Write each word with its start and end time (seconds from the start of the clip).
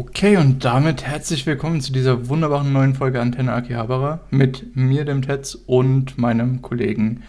Okay, 0.00 0.38
und 0.38 0.64
damit 0.64 1.02
herzlich 1.02 1.44
willkommen 1.44 1.82
zu 1.82 1.92
dieser 1.92 2.30
wunderbaren 2.30 2.72
neuen 2.72 2.94
Folge 2.94 3.20
Antenne 3.20 3.52
Akihabara 3.52 4.20
mit 4.30 4.74
mir, 4.74 5.04
dem 5.04 5.20
Tetz, 5.20 5.54
und 5.54 6.16
meinem 6.16 6.62
Kollegen 6.62 7.22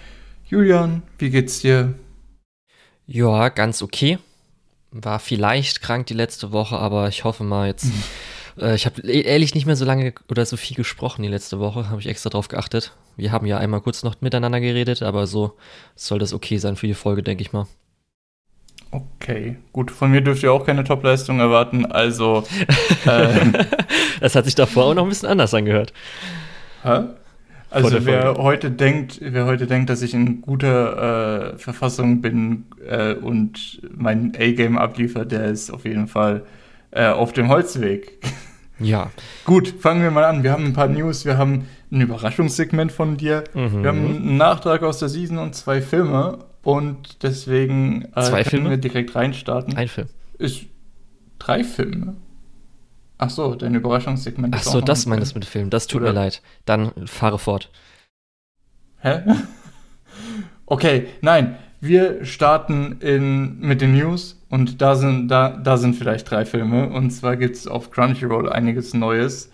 Julian. 0.46 1.04
Wie 1.18 1.32
geht's 1.32 1.60
dir? 1.60 1.96
Ja, 3.08 3.50
ganz 3.50 3.82
okay. 3.82 4.20
War 4.92 5.20
vielleicht 5.20 5.82
krank 5.82 6.06
die 6.06 6.14
letzte 6.14 6.54
Woche, 6.54 6.78
aber 6.78 7.10
ich 7.10 7.26
hoffe 7.26 7.44
mal 7.44 7.68
jetzt. 7.68 7.88
äh, 8.58 8.74
ich 8.74 8.86
habe 8.86 9.02
ehrlich 9.02 9.54
nicht 9.54 9.66
mehr 9.66 9.76
so 9.76 9.84
lange 9.84 10.14
oder 10.30 10.46
so 10.46 10.56
viel 10.56 10.78
gesprochen 10.78 11.24
die 11.24 11.28
letzte 11.28 11.60
Woche, 11.60 11.90
habe 11.90 12.00
ich 12.00 12.08
extra 12.08 12.30
drauf 12.30 12.48
geachtet. 12.48 12.94
Wir 13.18 13.34
haben 13.34 13.48
ja 13.48 13.58
einmal 13.58 13.82
kurz 13.82 14.02
noch 14.02 14.22
miteinander 14.22 14.62
geredet, 14.62 15.02
aber 15.02 15.28
so 15.28 15.58
soll 15.98 16.20
das 16.20 16.32
okay 16.32 16.58
sein 16.58 16.78
für 16.78 16.88
die 16.88 16.94
Folge, 16.94 17.22
denke 17.22 17.42
ich 17.42 17.52
mal. 17.52 17.68
Okay, 18.92 19.56
gut. 19.72 19.90
Von 19.90 20.12
mir 20.12 20.22
dürft 20.22 20.44
ihr 20.44 20.52
auch 20.52 20.66
keine 20.66 20.84
Topleistung 20.84 21.40
erwarten, 21.40 21.86
also. 21.86 22.44
Äh, 23.06 23.66
das 24.20 24.36
hat 24.36 24.46
sich 24.46 24.56
davor 24.56 24.86
auch 24.86 24.94
noch 24.94 25.04
ein 25.04 25.10
bisschen 25.10 25.30
anders 25.30 25.54
angehört. 25.54 25.94
Hä? 26.84 27.04
Also 27.70 28.06
wer 28.06 28.36
heute 28.36 28.70
denkt, 28.70 29.20
wer 29.22 29.46
heute 29.46 29.66
denkt, 29.66 29.90
dass 29.90 30.02
ich 30.02 30.14
in 30.14 30.42
guter 30.42 31.54
äh, 31.54 31.58
Verfassung 31.58 32.20
bin 32.20 32.66
äh, 32.86 33.14
und 33.14 33.82
mein 33.96 34.34
A-Game 34.38 34.78
abliefert, 34.78 35.32
der 35.32 35.46
ist 35.46 35.72
auf 35.72 35.86
jeden 35.86 36.08
Fall 36.08 36.44
äh, 36.92 37.08
auf 37.08 37.34
dem 37.34 37.50
Holzweg. 37.50 38.20
Ja. 38.84 39.12
Gut, 39.46 39.76
fangen 39.80 40.02
wir 40.02 40.10
mal 40.10 40.24
an. 40.24 40.42
Wir 40.42 40.52
haben 40.52 40.66
ein 40.66 40.74
paar 40.74 40.88
News, 40.88 41.24
wir 41.24 41.38
haben 41.38 41.68
ein 41.92 42.02
Überraschungssegment 42.02 42.92
von 42.92 43.16
dir, 43.16 43.44
mhm. 43.54 43.84
wir 43.84 43.90
haben 43.90 44.00
einen 44.00 44.38
Nachtrag 44.38 44.82
aus 44.82 44.98
der 44.98 45.08
Season 45.08 45.38
und 45.38 45.54
zwei 45.54 45.84
Filme 45.84 46.40
und 46.64 47.24
deswegen 47.24 48.06
äh, 48.16 48.22
Zwei 48.22 48.44
Filme? 48.44 48.70
wir 48.70 48.78
direkt 48.78 49.16
reinstarten. 49.16 49.76
Ein 49.76 49.88
Film. 49.88 50.08
Ist 50.38 50.66
drei 51.40 51.64
Filme. 51.64 52.16
Ach 53.18 53.30
so, 53.30 53.54
dein 53.56 53.76
Überraschungssegment. 53.76 54.56
Ach 54.58 54.64
so, 54.64 54.82
das 54.82 55.06
meinst 55.06 55.34
du 55.34 55.40
mit 55.40 55.46
Film. 55.46 55.70
Das 55.70 55.88
tut 55.88 56.02
Oder? 56.02 56.12
mir 56.12 56.16
leid. 56.16 56.42
Dann 56.66 56.92
fahre 57.06 57.38
fort. 57.38 57.70
Hä? 59.00 59.22
okay, 60.66 61.08
nein. 61.22 61.58
Wir 61.80 62.26
starten 62.26 62.98
in, 63.00 63.60
mit 63.60 63.82
den 63.82 63.94
News 63.94 64.40
und 64.50 64.82
da 64.82 64.96
sind, 64.96 65.30
da, 65.30 65.50
da 65.50 65.78
sind 65.78 65.96
vielleicht 65.96 66.30
drei 66.30 66.46
Filme. 66.46 66.90
Und 66.90 67.12
zwar 67.12 67.38
gibt 67.38 67.56
es 67.56 67.68
auf 67.68 67.90
Crunchyroll 67.90 68.50
einiges 68.50 68.94
Neues. 68.94 69.52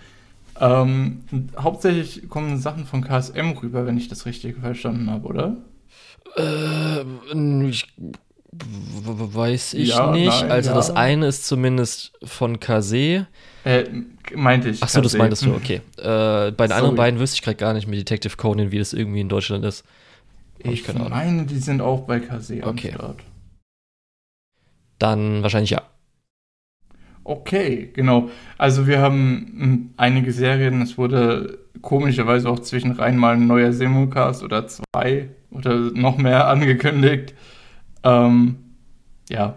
Ähm, 0.59 1.23
hauptsächlich 1.57 2.27
kommen 2.29 2.57
Sachen 2.57 2.85
von 2.85 3.01
KSM 3.01 3.51
rüber, 3.61 3.85
wenn 3.85 3.97
ich 3.97 4.07
das 4.07 4.25
richtig 4.25 4.57
verstanden 4.57 5.09
habe, 5.09 5.27
oder? 5.27 5.57
Äh, 6.37 7.67
ich 7.67 7.87
weiß 8.53 9.73
ich 9.73 9.89
ja, 9.89 10.11
nicht. 10.11 10.41
Nein, 10.41 10.51
also 10.51 10.69
ja. 10.69 10.75
das 10.75 10.91
eine 10.91 11.27
ist 11.27 11.45
zumindest 11.45 12.13
von 12.23 12.59
Kase. 12.59 13.27
Äh, 13.63 13.85
meinte 14.35 14.69
ich. 14.69 14.81
Achso, 14.81 15.01
das 15.01 15.17
meintest 15.17 15.45
du, 15.45 15.53
okay. 15.53 15.81
Äh, 15.97 16.51
bei 16.51 16.67
den 16.67 16.71
anderen 16.71 16.95
beiden 16.95 17.19
wüsste 17.19 17.35
ich 17.35 17.41
gerade 17.41 17.57
gar 17.57 17.73
nicht 17.73 17.87
mit 17.87 17.99
Detective 17.99 18.37
Conan, 18.37 18.71
wie 18.71 18.77
das 18.77 18.93
irgendwie 18.93 19.21
in 19.21 19.29
Deutschland 19.29 19.65
ist. 19.65 19.83
Hab 20.63 20.71
ich, 20.71 20.87
ich 20.87 21.09
meine, 21.09 21.45
die 21.45 21.59
sind 21.59 21.81
auch 21.81 22.01
bei 22.01 22.19
Kase 22.19 22.61
okay. 22.63 22.89
am 22.91 22.95
Start. 22.95 23.19
Dann 24.99 25.43
wahrscheinlich 25.43 25.71
ja. 25.71 25.83
Okay, 27.23 27.91
genau. 27.93 28.29
Also 28.57 28.87
wir 28.87 28.99
haben 28.99 29.53
hm, 29.57 29.93
einige 29.97 30.31
Serien. 30.31 30.81
Es 30.81 30.97
wurde 30.97 31.59
komischerweise 31.81 32.49
auch 32.49 32.59
zwischenrein 32.59 33.17
mal 33.17 33.35
ein 33.35 33.47
neuer 33.47 33.73
Simulcast 33.73 34.43
oder 34.43 34.67
zwei 34.67 35.29
oder 35.51 35.75
noch 35.75 36.17
mehr 36.17 36.47
angekündigt. 36.49 37.33
Ähm, 38.03 38.57
ja. 39.29 39.55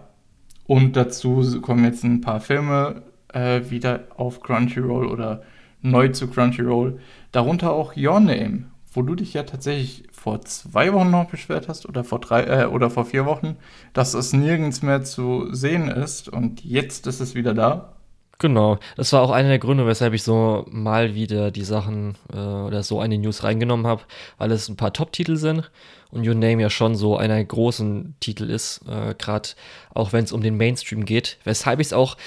Und 0.67 0.95
dazu 0.95 1.61
kommen 1.61 1.83
jetzt 1.83 2.03
ein 2.03 2.21
paar 2.21 2.39
Filme 2.39 3.03
äh, 3.33 3.61
wieder 3.69 4.05
auf 4.15 4.41
Crunchyroll 4.41 5.07
oder 5.07 5.43
neu 5.81 6.09
zu 6.09 6.27
Crunchyroll. 6.27 6.99
Darunter 7.31 7.73
auch 7.73 7.95
Your 7.97 8.19
Name, 8.19 8.65
wo 8.93 9.01
du 9.01 9.15
dich 9.15 9.33
ja 9.33 9.43
tatsächlich 9.43 10.03
vor 10.11 10.41
zwei 10.41 10.93
Wochen 10.93 11.09
noch 11.09 11.29
beschwert 11.29 11.67
hast 11.67 11.87
oder 11.87 12.03
vor 12.03 12.19
drei 12.19 12.43
äh, 12.43 12.65
oder 12.65 12.89
vor 12.89 13.05
vier 13.05 13.25
Wochen, 13.25 13.57
dass 13.93 14.13
es 14.13 14.33
nirgends 14.33 14.81
mehr 14.81 15.03
zu 15.03 15.53
sehen 15.53 15.87
ist 15.87 16.29
und 16.29 16.63
jetzt 16.63 17.07
ist 17.07 17.19
es 17.19 17.35
wieder 17.35 17.53
da. 17.53 17.93
Genau, 18.41 18.79
das 18.95 19.13
war 19.13 19.21
auch 19.21 19.29
einer 19.29 19.49
der 19.49 19.59
Gründe, 19.59 19.85
weshalb 19.85 20.15
ich 20.15 20.23
so 20.23 20.65
mal 20.71 21.13
wieder 21.13 21.51
die 21.51 21.63
Sachen 21.63 22.15
äh, 22.33 22.37
oder 22.37 22.81
so 22.81 22.99
eine 22.99 23.19
News 23.19 23.43
reingenommen 23.43 23.85
habe, 23.85 24.01
weil 24.39 24.51
es 24.51 24.67
ein 24.67 24.77
paar 24.77 24.93
Top-Titel 24.93 25.35
sind 25.35 25.69
und 26.09 26.27
Your 26.27 26.33
Name 26.33 26.59
ja 26.59 26.71
schon 26.71 26.95
so 26.95 27.15
einer 27.17 27.43
großen 27.43 28.15
Titel 28.19 28.49
ist, 28.49 28.81
äh, 28.89 29.13
gerade 29.13 29.49
auch 29.93 30.11
wenn 30.11 30.23
es 30.23 30.31
um 30.31 30.41
den 30.41 30.57
Mainstream 30.57 31.05
geht, 31.05 31.37
weshalb 31.43 31.81
ich 31.81 31.87
es 31.87 31.93
auch 31.93 32.17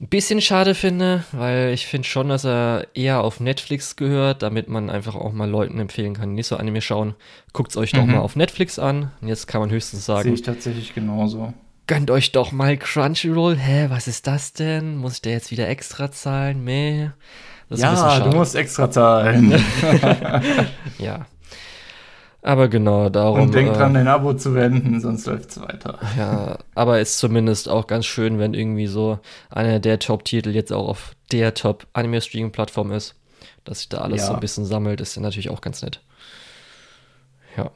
ein 0.00 0.08
bisschen 0.08 0.40
schade 0.40 0.74
finde, 0.74 1.24
weil 1.32 1.74
ich 1.74 1.86
finde 1.86 2.08
schon, 2.08 2.30
dass 2.30 2.46
er 2.46 2.86
eher 2.94 3.22
auf 3.22 3.38
Netflix 3.38 3.96
gehört, 3.96 4.40
damit 4.40 4.70
man 4.70 4.88
einfach 4.88 5.14
auch 5.14 5.32
mal 5.32 5.48
Leuten 5.48 5.78
empfehlen 5.78 6.14
kann, 6.14 6.32
nicht 6.32 6.46
so 6.46 6.56
Anime 6.56 6.80
schauen. 6.80 7.16
Guckt 7.52 7.70
es 7.70 7.76
euch 7.76 7.92
mhm. 7.92 7.98
doch 7.98 8.06
mal 8.06 8.20
auf 8.20 8.34
Netflix 8.34 8.78
an. 8.78 9.10
Und 9.20 9.28
jetzt 9.28 9.46
kann 9.46 9.60
man 9.60 9.70
höchstens 9.70 10.06
sagen. 10.06 10.22
Sehe 10.22 10.32
ich 10.32 10.42
tatsächlich 10.42 10.94
genauso 10.94 11.52
gönnt 11.86 12.10
euch 12.10 12.32
doch 12.32 12.52
mal 12.52 12.76
Crunchyroll. 12.76 13.56
Hä, 13.56 13.86
was 13.88 14.08
ist 14.08 14.26
das 14.26 14.52
denn? 14.52 14.96
Muss 14.96 15.14
ich 15.14 15.22
da 15.22 15.30
jetzt 15.30 15.50
wieder 15.50 15.68
extra 15.68 16.10
zahlen? 16.10 16.64
Meh. 16.64 17.10
ja, 17.70 18.20
du 18.20 18.36
musst 18.36 18.54
extra 18.54 18.90
zahlen. 18.90 19.52
ja. 20.98 21.26
Aber 22.44 22.68
genau, 22.68 23.08
darum. 23.08 23.40
Und 23.40 23.54
denk 23.54 23.72
dran, 23.72 23.92
äh, 23.92 23.98
dein 23.98 24.08
Abo 24.08 24.34
zu 24.34 24.54
wenden, 24.54 25.00
sonst 25.00 25.24
läuft 25.26 25.50
es 25.50 25.60
weiter. 25.62 25.98
Ja, 26.18 26.58
aber 26.74 27.00
ist 27.00 27.16
zumindest 27.16 27.70
auch 27.70 27.86
ganz 27.86 28.04
schön, 28.04 28.38
wenn 28.38 28.52
irgendwie 28.52 28.86
so 28.86 29.18
einer 29.48 29.80
der 29.80 29.98
Top-Titel 29.98 30.50
jetzt 30.50 30.70
auch 30.70 30.86
auf 30.86 31.12
der 31.32 31.54
Top-Anime-Streaming-Plattform 31.54 32.92
ist. 32.92 33.14
Dass 33.64 33.78
sich 33.78 33.88
da 33.88 33.98
alles 33.98 34.20
ja. 34.20 34.26
so 34.26 34.34
ein 34.34 34.40
bisschen 34.40 34.66
sammelt, 34.66 35.00
ist 35.00 35.16
ja 35.16 35.22
natürlich 35.22 35.48
auch 35.48 35.62
ganz 35.62 35.80
nett. 35.80 36.02
Ja. 37.56 37.70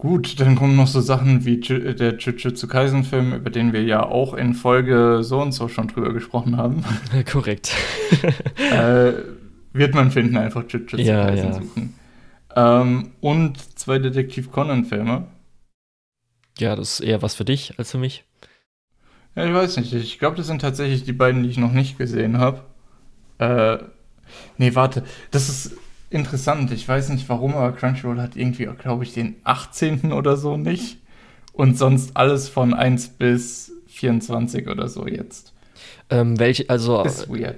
Gut, 0.00 0.40
dann 0.40 0.56
kommen 0.56 0.76
noch 0.76 0.86
so 0.86 1.02
Sachen 1.02 1.44
wie 1.44 1.60
der 1.60 2.16
Jujutsu 2.16 2.66
Kaisen-Film, 2.66 3.34
über 3.34 3.50
den 3.50 3.74
wir 3.74 3.82
ja 3.82 4.02
auch 4.02 4.32
in 4.32 4.54
Folge 4.54 5.18
so 5.20 5.42
und 5.42 5.52
so 5.52 5.68
schon 5.68 5.88
drüber 5.88 6.14
gesprochen 6.14 6.56
haben. 6.56 6.82
Korrekt. 7.30 7.74
äh, 8.72 9.12
wird 9.74 9.94
man 9.94 10.10
finden, 10.10 10.38
einfach 10.38 10.64
Jujutsu 10.66 10.96
ja, 10.96 11.26
Kaisen 11.26 11.48
ja. 11.48 11.52
suchen. 11.52 11.94
Ähm, 12.56 13.10
und 13.20 13.78
zwei 13.78 13.98
Detektiv 13.98 14.50
Conan-Filme. 14.50 15.26
Ja, 16.56 16.76
das 16.76 16.94
ist 16.94 17.00
eher 17.00 17.20
was 17.20 17.34
für 17.34 17.44
dich 17.44 17.78
als 17.78 17.90
für 17.90 17.98
mich. 17.98 18.24
Ja, 19.36 19.44
ich 19.44 19.52
weiß 19.52 19.76
nicht. 19.76 19.92
Ich 19.92 20.18
glaube, 20.18 20.38
das 20.38 20.46
sind 20.46 20.62
tatsächlich 20.62 21.04
die 21.04 21.12
beiden, 21.12 21.42
die 21.42 21.50
ich 21.50 21.58
noch 21.58 21.72
nicht 21.72 21.98
gesehen 21.98 22.38
habe. 22.38 22.62
Äh, 23.36 23.84
nee, 24.56 24.74
warte. 24.74 25.04
Das 25.30 25.50
ist 25.50 25.76
interessant. 26.10 26.70
Ich 26.72 26.86
weiß 26.86 27.08
nicht 27.10 27.28
warum, 27.28 27.54
aber 27.54 27.72
Crunchyroll 27.72 28.20
hat 28.20 28.36
irgendwie, 28.36 28.66
glaube 28.66 29.04
ich, 29.04 29.14
den 29.14 29.36
18. 29.44 30.12
oder 30.12 30.36
so 30.36 30.56
nicht. 30.56 30.98
Und 31.52 31.78
sonst 31.78 32.16
alles 32.16 32.48
von 32.48 32.74
1 32.74 33.10
bis 33.10 33.72
24 33.88 34.68
oder 34.68 34.88
so 34.88 35.06
jetzt. 35.06 35.52
Ähm, 36.10 36.38
welche, 36.38 36.68
also, 36.68 37.04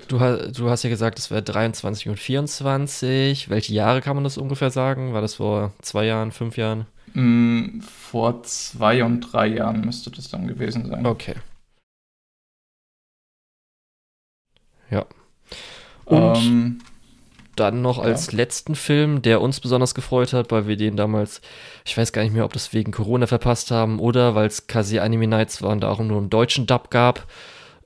du, 0.08 0.18
du 0.18 0.70
hast 0.70 0.82
ja 0.82 0.91
gesagt, 0.91 1.18
es 1.18 1.30
wäre 1.30 1.42
23 1.42 2.08
und 2.08 2.18
24. 2.18 3.48
Welche 3.48 3.72
Jahre 3.72 4.00
kann 4.00 4.14
man 4.14 4.24
das 4.24 4.38
ungefähr 4.38 4.70
sagen? 4.70 5.12
War 5.14 5.22
das 5.22 5.36
vor 5.36 5.72
zwei 5.80 6.04
Jahren, 6.04 6.32
fünf 6.32 6.56
Jahren? 6.56 6.86
Mm, 7.14 7.80
vor 7.80 8.42
zwei 8.42 9.04
und 9.04 9.20
drei 9.20 9.48
Jahren 9.48 9.80
müsste 9.82 10.10
das 10.10 10.28
dann 10.30 10.46
gewesen 10.46 10.86
sein. 10.86 11.06
Okay. 11.06 11.34
Ja. 14.91 15.06
Und 16.04 16.36
ähm, 16.36 16.78
dann 17.56 17.82
noch 17.82 17.98
als 17.98 18.28
ja. 18.28 18.38
letzten 18.38 18.74
Film, 18.74 19.22
der 19.22 19.40
uns 19.40 19.60
besonders 19.60 19.94
gefreut 19.94 20.32
hat, 20.32 20.50
weil 20.50 20.66
wir 20.66 20.76
den 20.76 20.96
damals, 20.96 21.40
ich 21.84 21.96
weiß 21.96 22.12
gar 22.12 22.22
nicht 22.22 22.32
mehr, 22.32 22.44
ob 22.44 22.52
das 22.52 22.72
wegen 22.72 22.92
Corona 22.92 23.26
verpasst 23.26 23.70
haben 23.70 23.98
oder 23.98 24.34
weil 24.34 24.46
es 24.46 24.66
quasi 24.66 24.98
Anime 24.98 25.26
Nights 25.26 25.62
waren, 25.62 25.80
da 25.80 25.91
auch 25.91 26.00
nur 26.00 26.18
einen 26.18 26.30
deutschen 26.30 26.66
Dub 26.66 26.91
gab. 26.91 27.26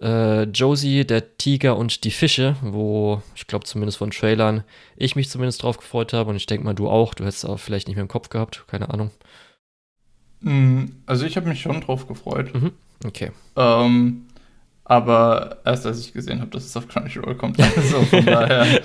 Äh, 0.00 0.42
Josie, 0.44 1.06
der 1.06 1.38
Tiger 1.38 1.76
und 1.76 2.04
die 2.04 2.10
Fische, 2.10 2.56
wo 2.60 3.22
ich 3.34 3.46
glaube 3.46 3.64
zumindest 3.64 3.98
von 3.98 4.10
Trailern 4.10 4.62
ich 4.96 5.16
mich 5.16 5.30
zumindest 5.30 5.62
drauf 5.62 5.78
gefreut 5.78 6.12
habe 6.12 6.30
und 6.30 6.36
ich 6.36 6.46
denke 6.46 6.64
mal 6.64 6.74
du 6.74 6.88
auch. 6.88 7.14
Du 7.14 7.24
hättest 7.24 7.44
es 7.44 7.44
aber 7.46 7.58
vielleicht 7.58 7.88
nicht 7.88 7.96
mehr 7.96 8.02
im 8.02 8.08
Kopf 8.08 8.28
gehabt, 8.28 8.64
keine 8.68 8.90
Ahnung. 8.90 9.10
Mm, 10.40 10.84
also 11.06 11.24
ich 11.24 11.36
habe 11.36 11.48
mich 11.48 11.62
schon 11.62 11.80
drauf 11.80 12.06
gefreut. 12.06 12.54
Mhm. 12.54 12.72
Okay. 13.04 13.32
Ähm, 13.56 14.26
aber 14.88 15.58
erst 15.64 15.84
als 15.84 16.00
ich 16.00 16.12
gesehen 16.12 16.40
habe, 16.40 16.50
dass 16.52 16.64
es 16.64 16.76
auf 16.76 16.86
Crunchyroll 16.86 17.34
kommt, 17.34 17.60
also 17.76 18.02
von 18.02 18.24
daher, 18.24 18.82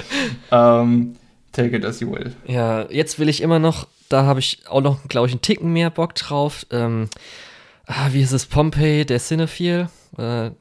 ähm, 0.52 1.16
take 1.52 1.78
it 1.78 1.86
as 1.86 2.00
you 2.00 2.12
will. 2.12 2.36
Ja, 2.48 2.90
jetzt 2.90 3.20
will 3.20 3.30
ich 3.30 3.42
immer 3.42 3.60
noch, 3.60 3.88
da 4.10 4.24
habe 4.24 4.40
ich 4.40 4.64
auch 4.68 4.82
noch, 4.82 5.08
glaube 5.08 5.28
ich, 5.28 5.34
einen 5.34 5.42
Ticken 5.42 5.72
mehr 5.72 5.92
Bock 5.92 6.16
drauf. 6.16 6.66
Ähm, 6.72 7.08
ah, 7.86 8.10
wie 8.12 8.22
ist 8.22 8.32
es? 8.32 8.48
Pompey, 8.48 9.06
der 9.06 9.20
Cinephile? 9.20 9.90
Äh, 10.18 10.52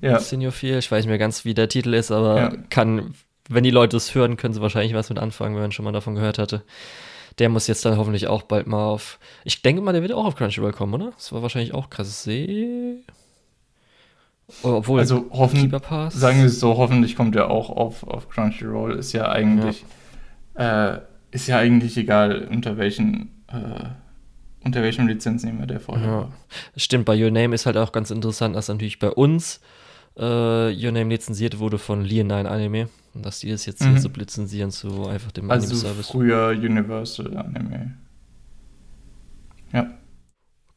ja. 0.00 0.18
Cinephile, 0.18 0.78
ich 0.78 0.90
weiß 0.90 1.04
nicht 1.04 1.10
mehr 1.10 1.18
ganz, 1.18 1.44
wie 1.44 1.54
der 1.54 1.68
Titel 1.68 1.94
ist, 1.94 2.10
aber 2.10 2.36
ja. 2.36 2.52
kann, 2.68 3.14
wenn 3.48 3.62
die 3.62 3.70
Leute 3.70 3.96
es 3.96 4.12
hören, 4.14 4.36
können 4.36 4.54
sie 4.54 4.60
wahrscheinlich 4.60 4.94
was 4.94 5.08
mit 5.08 5.20
anfangen, 5.20 5.54
wenn 5.54 5.62
man 5.62 5.72
schon 5.72 5.84
mal 5.84 5.92
davon 5.92 6.16
gehört 6.16 6.38
hatte. 6.38 6.62
Der 7.38 7.48
muss 7.48 7.68
jetzt 7.68 7.84
dann 7.84 7.96
hoffentlich 7.96 8.26
auch 8.26 8.42
bald 8.42 8.66
mal 8.66 8.84
auf. 8.84 9.18
Ich 9.44 9.62
denke 9.62 9.80
mal, 9.80 9.92
der 9.92 10.02
wird 10.02 10.12
auch 10.12 10.26
auf 10.26 10.34
Crunchyroll 10.34 10.72
kommen, 10.72 10.94
oder? 10.94 11.12
Das 11.12 11.32
war 11.32 11.42
wahrscheinlich 11.42 11.72
auch 11.72 11.88
krass. 11.88 12.28
Obwohl, 14.62 15.00
also 15.00 15.26
hoffen, 15.30 15.70
sagen 16.10 16.38
wir 16.38 16.46
es 16.46 16.60
so, 16.60 16.76
hoffentlich 16.76 17.16
kommt 17.16 17.34
er 17.34 17.50
auch 17.50 17.70
auf, 17.70 18.04
auf 18.04 18.28
Crunchyroll. 18.28 18.96
Ist 18.96 19.12
ja 19.12 19.28
eigentlich, 19.30 19.84
ja. 20.56 20.94
Äh, 20.94 21.00
ist 21.30 21.48
ja 21.48 21.58
eigentlich 21.58 21.96
egal, 21.96 22.46
unter 22.50 22.76
welchen, 22.76 23.44
äh, 23.48 23.86
unter 24.64 24.82
welchem 24.82 25.08
Lizenznehmer 25.08 25.66
der 25.66 25.80
vorher 25.80 26.06
ja. 26.06 26.12
war. 26.12 26.32
Stimmt, 26.76 27.06
bei 27.06 27.20
Your 27.20 27.30
Name 27.30 27.54
ist 27.54 27.66
halt 27.66 27.76
auch 27.76 27.92
ganz 27.92 28.10
interessant, 28.10 28.54
dass 28.54 28.68
natürlich 28.68 28.98
bei 28.98 29.10
uns 29.10 29.60
äh, 30.16 30.22
Your 30.22 30.92
Name 30.92 31.08
lizenziert 31.08 31.58
wurde 31.58 31.78
von 31.78 32.04
Leonine 32.04 32.48
Anime. 32.48 32.88
Und 33.14 33.26
dass 33.26 33.40
die 33.40 33.50
das 33.50 33.66
jetzt 33.66 33.82
mhm. 33.82 33.92
hier 33.92 34.00
so 34.00 34.08
lizenzieren 34.14 34.70
zu 34.70 35.06
einfach 35.06 35.32
dem 35.32 35.50
also 35.50 35.66
Anime-Service. 35.66 36.08
früher 36.08 36.48
Universal 36.48 37.36
Anime. 37.36 37.94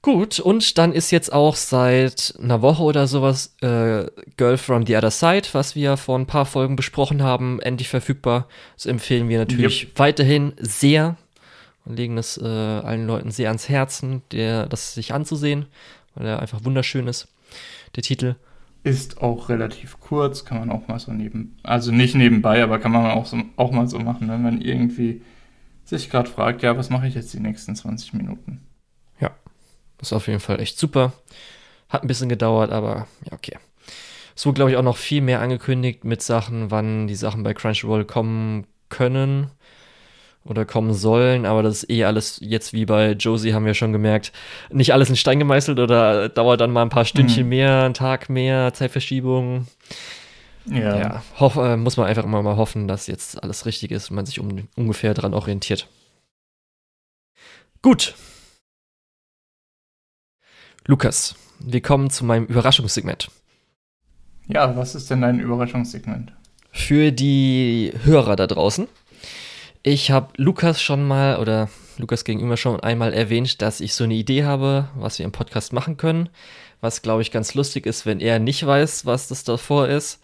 Gut, 0.05 0.39
und 0.39 0.77
dann 0.77 0.93
ist 0.93 1.09
jetzt 1.09 1.33
auch 1.33 1.55
seit 1.55 2.35
einer 2.39 2.61
Woche 2.61 2.83
oder 2.83 3.07
sowas 3.07 3.55
äh, 3.61 4.05
Girl 4.37 4.55
from 4.55 4.85
the 4.85 4.95
Other 4.95 5.09
Side, 5.09 5.47
was 5.53 5.75
wir 5.75 5.97
vor 5.97 6.19
ein 6.19 6.27
paar 6.27 6.45
Folgen 6.45 6.75
besprochen 6.75 7.23
haben, 7.23 7.59
endlich 7.59 7.89
verfügbar. 7.89 8.47
Das 8.75 8.85
empfehlen 8.85 9.29
wir 9.29 9.39
natürlich 9.39 9.85
yep. 9.85 9.91
weiterhin 9.97 10.53
sehr 10.59 11.17
und 11.85 11.95
legen 11.95 12.19
es 12.19 12.37
äh, 12.37 12.45
allen 12.45 13.07
Leuten 13.07 13.31
sehr 13.31 13.47
ans 13.47 13.67
Herzen, 13.67 14.21
der, 14.31 14.67
das 14.67 14.93
sich 14.93 15.11
anzusehen, 15.11 15.65
weil 16.13 16.27
er 16.27 16.39
einfach 16.39 16.63
wunderschön 16.63 17.07
ist, 17.07 17.27
der 17.95 18.03
Titel. 18.03 18.35
Ist 18.83 19.23
auch 19.23 19.49
relativ 19.49 19.99
kurz, 19.99 20.45
kann 20.45 20.59
man 20.59 20.69
auch 20.69 20.87
mal 20.87 20.99
so 20.99 21.13
neben, 21.13 21.57
also 21.63 21.91
nicht 21.91 22.13
nebenbei, 22.13 22.61
aber 22.61 22.77
kann 22.77 22.91
man 22.91 23.09
auch, 23.09 23.25
so, 23.25 23.37
auch 23.55 23.71
mal 23.71 23.87
so 23.87 23.97
machen, 23.97 24.29
wenn 24.29 24.43
man 24.43 24.61
irgendwie 24.61 25.23
sich 25.83 26.11
gerade 26.11 26.29
fragt, 26.29 26.61
ja, 26.61 26.77
was 26.77 26.91
mache 26.91 27.07
ich 27.07 27.15
jetzt 27.15 27.33
die 27.33 27.39
nächsten 27.39 27.75
20 27.75 28.13
Minuten? 28.13 28.61
Ja, 29.97 30.01
ist 30.01 30.13
auf 30.13 30.27
jeden 30.27 30.39
Fall 30.39 30.59
echt 30.59 30.77
super. 30.77 31.13
Hat 31.89 32.03
ein 32.03 32.07
bisschen 32.07 32.29
gedauert, 32.29 32.71
aber 32.71 33.07
ja, 33.25 33.33
okay. 33.33 33.57
Es 34.35 34.45
wurde, 34.45 34.55
glaube 34.55 34.71
ich, 34.71 34.77
auch 34.77 34.83
noch 34.83 34.97
viel 34.97 35.21
mehr 35.21 35.39
angekündigt 35.39 36.03
mit 36.03 36.21
Sachen, 36.21 36.69
wann 36.69 37.07
die 37.07 37.15
Sachen 37.15 37.43
bei 37.43 37.53
Crunchyroll 37.53 38.05
kommen 38.05 38.67
können 38.89 39.49
oder 40.43 40.65
kommen 40.65 40.93
sollen, 40.93 41.45
aber 41.45 41.63
das 41.63 41.83
ist 41.83 41.89
eh 41.89 42.03
alles 42.03 42.37
jetzt 42.41 42.71
wie 42.71 42.85
bei 42.85 43.11
Josie, 43.11 43.53
haben 43.53 43.65
wir 43.65 43.73
schon 43.73 43.91
gemerkt, 43.91 44.31
nicht 44.69 44.93
alles 44.93 45.09
in 45.09 45.15
Stein 45.15 45.39
gemeißelt 45.39 45.79
oder 45.79 46.29
dauert 46.29 46.61
dann 46.61 46.71
mal 46.71 46.83
ein 46.83 46.89
paar 46.89 47.05
Stündchen 47.05 47.43
mhm. 47.43 47.49
mehr, 47.49 47.83
einen 47.83 47.93
Tag 47.93 48.29
mehr, 48.29 48.73
Zeitverschiebung. 48.73 49.67
Ja. 50.67 50.97
ja 50.97 51.23
hoff, 51.39 51.55
äh, 51.55 51.77
muss 51.77 51.97
man 51.97 52.07
einfach 52.07 52.23
immer 52.23 52.41
mal 52.43 52.57
hoffen, 52.57 52.87
dass 52.87 53.07
jetzt 53.07 53.41
alles 53.41 53.65
richtig 53.65 53.91
ist 53.91 54.09
und 54.09 54.15
man 54.15 54.25
sich 54.25 54.39
um, 54.39 54.67
ungefähr 54.75 55.13
daran 55.13 55.33
orientiert. 55.33 55.87
Gut, 57.81 58.15
Lukas, 60.87 61.33
wir 61.59 61.81
kommen 61.81 62.11
zu 62.11 62.25
meinem 62.25 62.45
Überraschungssegment. 62.45 63.31
Ja, 64.47 64.77
was 64.77 64.93
ist 64.93 65.09
denn 65.09 65.21
dein 65.21 65.39
Überraschungssegment? 65.39 66.31
Für 66.71 67.11
die 67.11 67.91
Hörer 68.03 68.35
da 68.35 68.45
draußen. 68.45 68.87
Ich 69.81 70.11
habe 70.11 70.33
Lukas 70.37 70.79
schon 70.79 71.07
mal 71.07 71.37
oder 71.39 71.69
Lukas 71.97 72.23
gegenüber 72.23 72.55
schon 72.55 72.79
einmal 72.81 73.13
erwähnt, 73.13 73.63
dass 73.63 73.81
ich 73.81 73.95
so 73.95 74.03
eine 74.03 74.13
Idee 74.13 74.43
habe, 74.43 74.89
was 74.95 75.17
wir 75.17 75.25
im 75.25 75.31
Podcast 75.31 75.73
machen 75.73 75.97
können. 75.97 76.29
Was, 76.81 77.01
glaube 77.01 77.23
ich, 77.23 77.31
ganz 77.31 77.55
lustig 77.55 77.87
ist, 77.87 78.05
wenn 78.05 78.19
er 78.19 78.37
nicht 78.37 78.63
weiß, 78.63 79.07
was 79.07 79.27
das 79.27 79.43
davor 79.43 79.87
ist. 79.87 80.21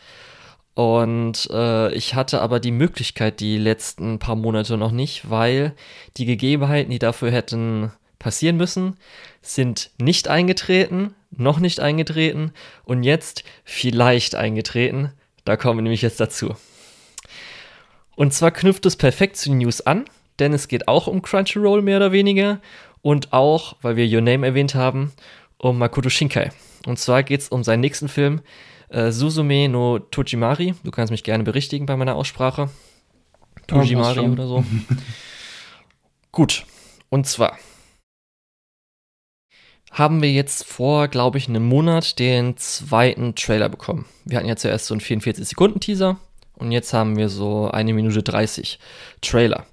Und 0.75 1.50
äh, 1.52 1.92
ich 1.94 2.13
hatte 2.13 2.40
aber 2.40 2.60
die 2.60 2.72
Möglichkeit 2.72 3.40
die 3.40 3.58
letzten 3.58 4.19
paar 4.19 4.36
Monate 4.36 4.78
noch 4.78 4.92
nicht, 4.92 5.28
weil 5.28 5.74
die 6.18 6.25
Gegebenheiten, 6.25 6.92
die 6.92 7.00
dafür 7.00 7.31
hätten 7.31 7.92
passieren 8.22 8.56
müssen, 8.56 8.98
sind 9.42 9.92
nicht 10.00 10.28
eingetreten, 10.28 11.16
noch 11.32 11.60
nicht 11.60 11.80
eingetreten 11.80 12.54
und 12.84 13.04
jetzt 13.04 13.44
vielleicht 13.64 14.36
eingetreten. 14.36 15.12
Da 15.44 15.58
kommen 15.58 15.80
wir 15.80 15.84
nämlich 15.84 16.02
jetzt 16.02 16.20
dazu. 16.20 16.56
Und 18.16 18.34
zwar 18.34 18.52
knüpft 18.52 18.86
es 18.86 18.96
perfekt 18.96 19.38
zu 19.38 19.50
den 19.50 19.58
News 19.58 19.82
an, 19.82 20.06
denn 20.40 20.54
es 20.54 20.68
geht 20.68 20.88
auch 20.88 21.08
um 21.08 21.22
Crunchyroll 21.22 21.82
mehr 21.82 21.98
oder 21.98 22.12
weniger 22.12 22.62
und 23.02 23.34
auch, 23.34 23.76
weil 23.82 23.96
wir 23.96 24.06
Your 24.06 24.22
Name 24.22 24.46
erwähnt 24.46 24.76
haben, 24.76 25.12
um 25.58 25.78
Makoto 25.78 26.10
Shinkai. 26.10 26.52
Und 26.86 27.00
zwar 27.00 27.24
geht 27.24 27.42
es 27.42 27.50
um 27.50 27.64
seinen 27.64 27.82
nächsten 27.82 28.08
Film, 28.08 28.42
äh, 28.90 29.12
Suzume 29.12 29.70
no 29.70 30.00
Tojimari. 30.00 30.76
Du 30.84 30.92
kannst 30.92 31.12
mich 31.12 31.24
gerne 31.24 31.44
berichtigen 31.44 31.86
bei 31.86 31.96
meiner 31.96 32.16
Aussprache. 32.16 32.70
Tojimari 33.68 34.20
oh, 34.20 34.32
oder 34.32 34.48
so. 34.48 34.64
Gut. 36.32 36.66
Und 37.10 37.28
zwar 37.28 37.58
haben 39.92 40.22
wir 40.22 40.32
jetzt 40.32 40.66
vor, 40.66 41.10
glaube 41.10 41.38
ich, 41.38 41.50
einem 41.50 41.66
Monat 41.66 42.18
den 42.18 42.56
zweiten 42.58 43.36
Trailer 43.36 43.68
bekommen. 43.68 44.06
Wir 44.24 44.38
hatten 44.38 44.48
ja 44.48 44.56
zuerst 44.56 44.86
so 44.86 44.94
einen 44.94 45.02
44-Sekunden-Teaser 45.02 46.18
und 46.56 46.72
jetzt 46.72 46.94
haben 46.94 47.18
wir 47.18 47.28
so 47.28 47.70
eine 47.70 47.94
Minute 47.94 48.24
30 48.24 48.80
Trailer. 49.22 49.66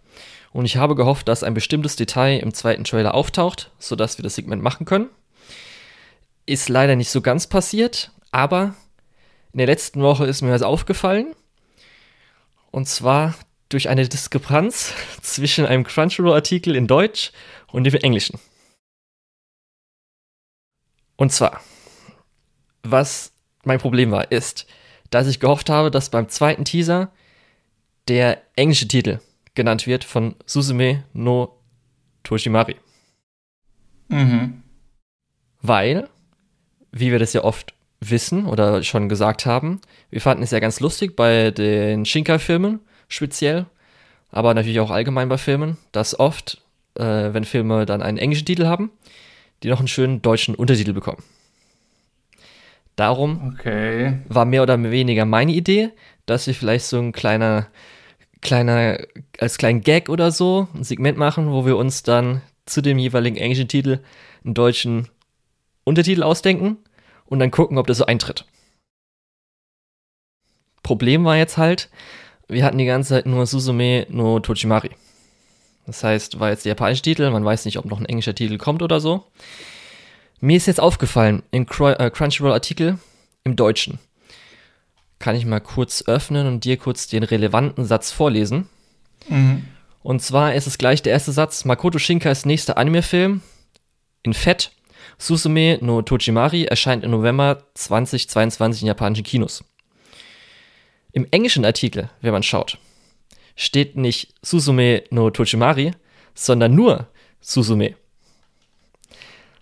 Und 0.52 0.64
ich 0.64 0.76
habe 0.76 0.96
gehofft, 0.96 1.28
dass 1.28 1.44
ein 1.44 1.54
bestimmtes 1.54 1.94
Detail 1.94 2.38
im 2.38 2.52
zweiten 2.52 2.82
Trailer 2.82 3.14
auftaucht, 3.14 3.70
sodass 3.78 4.18
wir 4.18 4.24
das 4.24 4.34
Segment 4.34 4.62
machen 4.62 4.86
können. 4.86 5.08
Ist 6.46 6.68
leider 6.68 6.96
nicht 6.96 7.10
so 7.10 7.20
ganz 7.20 7.46
passiert, 7.46 8.10
aber 8.32 8.74
in 9.52 9.58
der 9.58 9.66
letzten 9.66 10.02
Woche 10.02 10.26
ist 10.26 10.42
mir 10.42 10.50
was 10.50 10.62
aufgefallen. 10.62 11.34
Und 12.70 12.88
zwar 12.88 13.34
durch 13.68 13.88
eine 13.88 14.08
Diskrepanz 14.08 14.94
zwischen 15.22 15.64
einem 15.64 15.84
Crunchyroll-Artikel 15.84 16.74
in 16.74 16.88
Deutsch 16.88 17.30
und 17.70 17.84
dem 17.84 17.94
Englischen. 17.94 18.40
Und 21.18 21.32
zwar, 21.32 21.60
was 22.84 23.32
mein 23.64 23.80
Problem 23.80 24.12
war, 24.12 24.30
ist, 24.30 24.66
dass 25.10 25.26
ich 25.26 25.40
gehofft 25.40 25.68
habe, 25.68 25.90
dass 25.90 26.10
beim 26.10 26.28
zweiten 26.28 26.64
Teaser 26.64 27.10
der 28.06 28.40
englische 28.56 28.88
Titel 28.88 29.18
genannt 29.54 29.86
wird 29.86 30.04
von 30.04 30.36
Susume 30.46 31.04
no 31.12 31.58
Toshimari. 32.22 32.76
Mhm. 34.08 34.62
Weil, 35.60 36.08
wie 36.92 37.10
wir 37.10 37.18
das 37.18 37.32
ja 37.32 37.42
oft 37.42 37.74
wissen 38.00 38.46
oder 38.46 38.84
schon 38.84 39.08
gesagt 39.08 39.44
haben, 39.44 39.80
wir 40.10 40.20
fanden 40.20 40.44
es 40.44 40.52
ja 40.52 40.60
ganz 40.60 40.78
lustig 40.78 41.16
bei 41.16 41.50
den 41.50 42.04
Shinkai-Filmen 42.04 42.80
speziell, 43.08 43.66
aber 44.30 44.54
natürlich 44.54 44.78
auch 44.78 44.92
allgemein 44.92 45.28
bei 45.28 45.36
Filmen, 45.36 45.78
dass 45.90 46.18
oft, 46.18 46.62
äh, 46.94 47.32
wenn 47.32 47.44
Filme 47.44 47.86
dann 47.86 48.02
einen 48.02 48.18
englischen 48.18 48.46
Titel 48.46 48.66
haben, 48.66 48.92
die 49.62 49.68
noch 49.68 49.78
einen 49.78 49.88
schönen 49.88 50.22
deutschen 50.22 50.54
Untertitel 50.54 50.92
bekommen. 50.92 51.22
Darum 52.96 53.52
okay. 53.54 54.18
war 54.28 54.44
mehr 54.44 54.62
oder 54.62 54.82
weniger 54.82 55.24
meine 55.24 55.52
Idee, 55.52 55.90
dass 56.26 56.46
wir 56.46 56.54
vielleicht 56.54 56.84
so 56.86 56.98
ein 56.98 57.12
kleiner, 57.12 57.68
kleiner, 58.40 58.98
als 59.38 59.58
kleinen 59.58 59.82
Gag 59.82 60.08
oder 60.08 60.32
so 60.32 60.66
ein 60.74 60.82
Segment 60.82 61.16
machen, 61.16 61.52
wo 61.52 61.64
wir 61.64 61.76
uns 61.76 62.02
dann 62.02 62.42
zu 62.66 62.82
dem 62.82 62.98
jeweiligen 62.98 63.36
englischen 63.36 63.68
Titel 63.68 64.00
einen 64.44 64.54
deutschen 64.54 65.08
Untertitel 65.84 66.22
ausdenken 66.22 66.78
und 67.26 67.38
dann 67.38 67.50
gucken, 67.50 67.78
ob 67.78 67.86
das 67.86 67.98
so 67.98 68.06
eintritt. 68.06 68.46
Problem 70.82 71.24
war 71.24 71.36
jetzt 71.36 71.56
halt, 71.56 71.90
wir 72.48 72.64
hatten 72.64 72.78
die 72.78 72.86
ganze 72.86 73.10
Zeit 73.10 73.26
nur 73.26 73.46
Suzume 73.46 74.06
no 74.08 74.40
Tochimari. 74.40 74.90
Das 75.88 76.04
heißt, 76.04 76.38
war 76.38 76.50
jetzt 76.50 76.66
der 76.66 76.72
japanische 76.72 77.00
Titel, 77.00 77.30
man 77.30 77.46
weiß 77.46 77.64
nicht, 77.64 77.78
ob 77.78 77.86
noch 77.86 77.98
ein 77.98 78.04
englischer 78.04 78.34
Titel 78.34 78.58
kommt 78.58 78.82
oder 78.82 79.00
so. 79.00 79.24
Mir 80.38 80.58
ist 80.58 80.66
jetzt 80.66 80.80
aufgefallen, 80.80 81.42
im 81.50 81.62
äh, 81.62 82.10
Crunchyroll-Artikel 82.10 82.98
im 83.42 83.56
Deutschen. 83.56 83.98
Kann 85.18 85.34
ich 85.34 85.46
mal 85.46 85.60
kurz 85.60 86.04
öffnen 86.06 86.46
und 86.46 86.64
dir 86.64 86.76
kurz 86.76 87.06
den 87.06 87.22
relevanten 87.22 87.86
Satz 87.86 88.12
vorlesen. 88.12 88.68
Mhm. 89.28 89.64
Und 90.02 90.20
zwar 90.20 90.54
ist 90.54 90.66
es 90.66 90.76
gleich 90.76 91.00
der 91.00 91.14
erste 91.14 91.32
Satz: 91.32 91.64
Makoto 91.64 91.98
Shinkas 91.98 92.44
nächster 92.44 92.76
Anime-Film 92.76 93.40
in 94.22 94.34
Fett, 94.34 94.72
Susume 95.16 95.78
no 95.80 96.02
Tojimari, 96.02 96.66
erscheint 96.66 97.02
im 97.02 97.12
November 97.12 97.64
2022 97.72 98.82
in 98.82 98.88
japanischen 98.88 99.24
Kinos. 99.24 99.64
Im 101.12 101.26
englischen 101.30 101.64
Artikel, 101.64 102.10
wenn 102.20 102.32
man 102.32 102.42
schaut, 102.42 102.76
steht 103.58 103.96
nicht 103.96 104.34
Susume 104.40 105.02
no 105.10 105.30
Tochimari, 105.30 105.90
sondern 106.34 106.74
nur 106.74 107.08
Susume. 107.40 107.96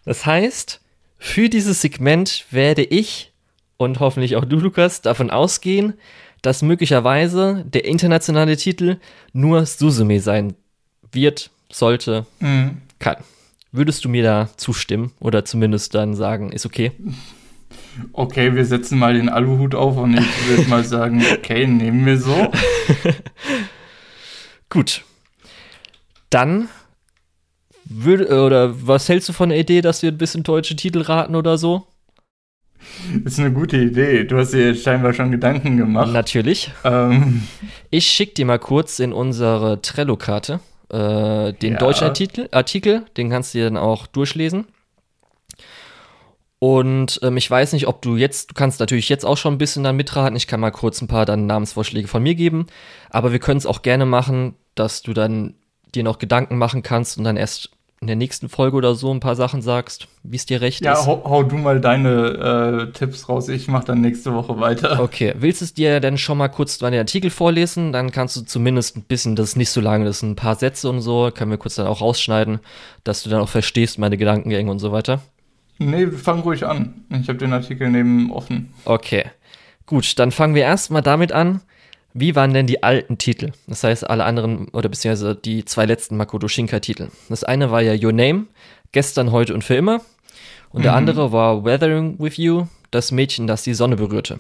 Das 0.05 0.27
heißt, 0.27 0.81
für 1.19 1.49
dieses 1.49 1.81
Segment 1.81 2.45
werde 2.51 2.85
ich 2.85 3.33
und 3.79 3.99
hoffentlich 3.99 4.37
auch 4.37 4.45
du, 4.45 4.59
Lukas, 4.59 5.01
davon 5.01 5.31
ausgehen, 5.31 5.95
dass 6.43 6.61
möglicherweise 6.63 7.65
der 7.67 7.87
internationale 7.87 8.57
Titel 8.59 8.99
nur 9.33 9.65
Susume 9.65 10.21
sein 10.21 10.55
wird, 11.11 11.51
sollte, 11.73 12.27
mhm. 12.39 12.83
kann. 12.99 13.17
Würdest 13.73 14.05
du 14.05 14.11
mir 14.11 14.23
da 14.23 14.51
zustimmen 14.59 15.13
oder 15.21 15.45
zumindest 15.47 15.95
dann 15.95 16.15
sagen, 16.15 16.53
ist 16.53 16.67
okay? 16.67 16.93
Okay, 18.13 18.55
wir 18.55 18.67
setzen 18.67 18.99
mal 18.99 19.15
den 19.15 19.31
Aluhut 19.31 19.75
auf 19.75 19.97
und 19.97 20.19
ich 20.19 20.49
würde 20.49 20.69
mal 20.69 20.85
sagen, 20.85 21.25
okay, 21.33 21.67
nehmen 21.67 22.05
wir 22.05 22.19
so. 22.19 22.53
Gut. 24.71 25.03
Dann 26.31 26.69
würde, 27.85 28.27
oder 28.45 28.87
was 28.87 29.09
hältst 29.09 29.29
du 29.29 29.33
von 29.33 29.49
der 29.51 29.59
Idee, 29.59 29.81
dass 29.81 30.03
wir 30.03 30.11
ein 30.11 30.19
bisschen 30.19 30.43
deutsche 30.43 30.75
Titel 30.77 31.03
raten 31.03 31.37
oder 31.37 31.57
so? 31.57 31.87
Ist 33.25 33.39
eine 33.39 33.53
gute 33.53 33.77
Idee. 33.79 34.25
Du 34.25 34.37
hast 34.39 34.53
dir 34.53 34.69
jetzt 34.69 34.83
scheinbar 34.83 35.13
schon 35.13 35.31
Gedanken 35.31 35.77
gemacht. 35.77 36.13
Natürlich. 36.13 36.71
Ähm, 36.85 37.43
Ich 37.91 38.07
schicke 38.07 38.35
dir 38.35 38.47
mal 38.47 38.59
kurz 38.59 38.99
in 38.99 39.13
unsere 39.13 39.81
Trello-Karte 39.83 40.61
äh, 40.91 41.53
den 41.53 41.73
Ja. 41.75 41.79
deutschen 41.79 42.05
Artikel, 42.09 42.49
Artikel, 42.53 43.05
den 43.17 43.31
kannst 43.31 43.55
du 43.55 43.59
dir 43.59 43.65
dann 43.65 43.77
auch 43.77 44.07
durchlesen. 44.07 44.67
Und 46.59 47.21
ähm, 47.23 47.37
ich 47.37 47.51
weiß 47.51 47.73
nicht, 47.75 47.87
ob 47.87 48.01
du 48.03 48.17
jetzt, 48.17 48.51
du 48.51 48.55
kannst 48.55 48.81
natürlich 48.81 49.09
jetzt 49.09 49.27
auch 49.27 49.37
schon 49.37 49.55
ein 49.55 49.59
bisschen 49.59 49.85
dann 49.85 49.97
mitraten. 49.97 50.37
Ich 50.37 50.47
kann 50.47 50.61
mal 50.61 50.71
kurz 50.71 51.03
ein 51.03 51.09
paar 51.09 51.27
dann 51.27 51.47
Namensvorschläge 51.47 52.09
von 52.09 52.23
mir 52.23 52.35
geben. 52.35 52.67
Aber 53.11 53.33
wir 53.33 53.39
können 53.39 53.59
es 53.59 53.67
auch 53.67 53.83
gerne 53.83 54.07
machen, 54.07 54.55
dass 54.75 55.03
du 55.03 55.13
dann 55.13 55.55
dir 55.95 56.03
noch 56.03 56.19
Gedanken 56.19 56.57
machen 56.57 56.83
kannst 56.83 57.19
und 57.19 57.25
dann 57.25 57.37
erst 57.37 57.71
in 58.01 58.09
der 58.09 58.17
nächsten 58.17 58.51
Folge 58.51 58.77
oder 58.77 58.95
so 58.95 59.13
ein 59.13 59.21
paar 59.21 59.37
Sachen 59.37 59.63
sagst, 59.63 60.07
wie 60.23 60.37
es 60.37 60.45
dir 60.45 60.61
recht 60.61 60.85
ja, 60.85 60.93
ist. 60.93 61.07
hau, 61.07 61.23
hau 61.25 61.43
du 61.43 61.57
mal 61.57 61.81
deine 61.81 62.89
äh, 62.89 62.93
Tipps 62.93 63.29
raus. 63.29 63.49
Ich 63.49 63.69
mach 63.69 63.85
dann 63.85 64.03
nächste 64.03 64.35
Woche 64.35 64.61
weiter. 64.61 65.01
Okay, 65.01 65.35
willst 65.39 65.63
du 65.63 65.65
es 65.65 65.75
dir 65.75 65.99
denn 66.01 66.19
schon 66.19 66.37
mal 66.37 66.49
kurz 66.49 66.77
den 66.79 66.93
Artikel 66.95 67.31
vorlesen? 67.31 67.93
Dann 67.93 68.13
kannst 68.13 68.37
du 68.37 68.43
zumindest 68.43 68.97
ein 68.97 69.03
bisschen, 69.03 69.35
das 69.35 69.51
ist 69.51 69.57
nicht 69.57 69.71
so 69.71 69.81
lange, 69.81 70.05
das 70.05 70.21
sind 70.21 70.33
ein 70.33 70.37
paar 70.37 70.57
Sätze 70.57 70.91
und 70.91 71.01
so, 71.01 71.31
können 71.35 71.51
wir 71.51 71.59
kurz 71.59 71.77
dann 71.77 71.87
auch 71.87 72.03
rausschneiden, 72.03 72.61
dass 73.03 73.23
du 73.23 73.31
dann 73.31 73.41
auch 73.41 73.49
verstehst, 73.49 73.99
meine 73.99 74.19
Gedankengänge 74.19 74.71
und 74.71 74.79
so 74.79 74.93
weiter. 74.93 75.21
Nee, 75.79 76.07
fang 76.09 76.41
ruhig 76.41 76.65
an. 76.67 77.05
Ich 77.21 77.29
habe 77.29 77.39
den 77.39 77.53
Artikel 77.53 77.91
neben 77.91 78.31
offen. 78.33 78.73
Okay, 78.85 79.25
gut, 79.87 80.19
dann 80.19 80.33
fangen 80.33 80.55
wir 80.55 80.63
erstmal 80.63 81.03
damit 81.03 81.33
an. 81.33 81.61
Wie 82.15 82.35
waren 82.35 82.55
denn 82.55 82.67
die 82.67 82.83
alten 82.83 83.19
Titel? 83.19 83.53
Das 83.67 83.85
heißt, 83.85 84.09
alle 84.09 84.25
anderen, 84.25 84.69
oder 84.69 84.89
beziehungsweise 84.89 85.35
die 85.35 85.67
zwei 85.67 85.85
letzten 85.85 86.17
Makoto 86.17 86.49
Shinkai-Titel. 86.49 87.09
Das 87.29 87.45
eine 87.45 87.71
war 87.71 87.83
ja 87.83 87.93
Your 87.93 88.13
Name, 88.13 88.47
gestern, 88.93 89.33
heute 89.33 89.53
und 89.53 89.65
für 89.65 89.75
immer. 89.75 90.01
Und 90.71 90.83
der 90.85 90.93
Mhm. 90.93 90.99
andere 90.99 91.33
war 91.33 91.65
Weathering 91.65 92.17
with 92.19 92.39
You, 92.39 92.67
das 92.91 93.13
Mädchen, 93.13 93.47
das 93.47 93.65
die 93.65 93.75
Sonne 93.75 93.97
berührte. 93.97 94.39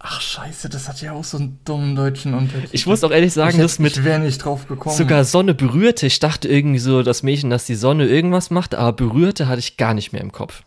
Ach 0.00 0.20
scheiße, 0.20 0.68
das 0.68 0.88
hat 0.88 1.00
ja 1.02 1.12
auch 1.12 1.24
so 1.24 1.38
einen 1.38 1.58
dummen 1.64 1.96
deutschen 1.96 2.34
Untertitel. 2.34 2.70
Ich 2.72 2.86
muss 2.86 3.02
auch 3.02 3.10
ehrlich 3.10 3.32
sagen, 3.32 3.56
ich, 3.56 3.62
das 3.62 3.78
mit 3.80 3.96
Ich 3.96 4.04
wäre 4.04 4.20
nicht 4.20 4.38
drauf 4.38 4.68
gekommen. 4.68 4.94
sogar 4.94 5.24
Sonne 5.24 5.54
berührte. 5.54 6.06
Ich 6.06 6.20
dachte 6.20 6.46
irgendwie 6.48 6.78
so, 6.78 7.02
das 7.02 7.24
Mädchen, 7.24 7.50
das 7.50 7.66
die 7.66 7.74
Sonne 7.74 8.06
irgendwas 8.06 8.50
macht, 8.50 8.76
aber 8.76 8.92
berührte 8.92 9.48
hatte 9.48 9.58
ich 9.58 9.76
gar 9.76 9.94
nicht 9.94 10.12
mehr 10.12 10.22
im 10.22 10.30
Kopf. 10.30 10.62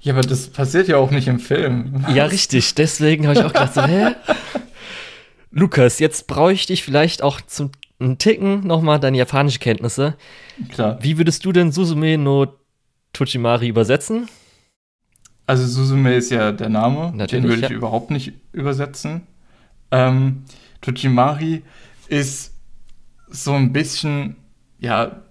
Ja, 0.00 0.14
aber 0.14 0.22
das 0.22 0.48
passiert 0.48 0.88
ja 0.88 0.96
auch 0.96 1.10
nicht 1.10 1.28
im 1.28 1.38
Film. 1.38 2.06
Ja, 2.14 2.24
richtig. 2.24 2.74
Deswegen 2.74 3.26
habe 3.26 3.38
ich 3.38 3.44
auch 3.44 3.52
gedacht, 3.52 3.74
so, 3.74 3.82
hä? 3.82 4.14
Lukas, 5.50 5.98
jetzt 5.98 6.26
brauche 6.26 6.52
ich 6.52 6.64
dich 6.66 6.82
vielleicht 6.82 7.22
auch 7.22 7.40
zum 7.42 7.70
Ticken 8.18 8.66
nochmal 8.66 8.98
deine 8.98 9.18
japanische 9.18 9.58
Kenntnisse. 9.58 10.16
Klar. 10.72 10.98
Wie 11.02 11.18
würdest 11.18 11.44
du 11.44 11.52
denn 11.52 11.72
Suzume 11.72 12.16
no 12.16 12.46
Tochimari 13.12 13.68
übersetzen? 13.68 14.28
Also 15.50 15.66
Suzume 15.66 16.14
ist 16.14 16.30
ja 16.30 16.52
der 16.52 16.68
Name, 16.68 17.12
Natürlich, 17.12 17.30
den 17.30 17.42
würde 17.42 17.62
ich 17.64 17.70
ja. 17.70 17.76
überhaupt 17.76 18.12
nicht 18.12 18.34
übersetzen. 18.52 19.22
Ähm, 19.90 20.44
Tochimari 20.80 21.64
ist 22.06 22.54
so 23.28 23.54
ein 23.54 23.72
bisschen, 23.72 24.36
ja, 24.78 25.22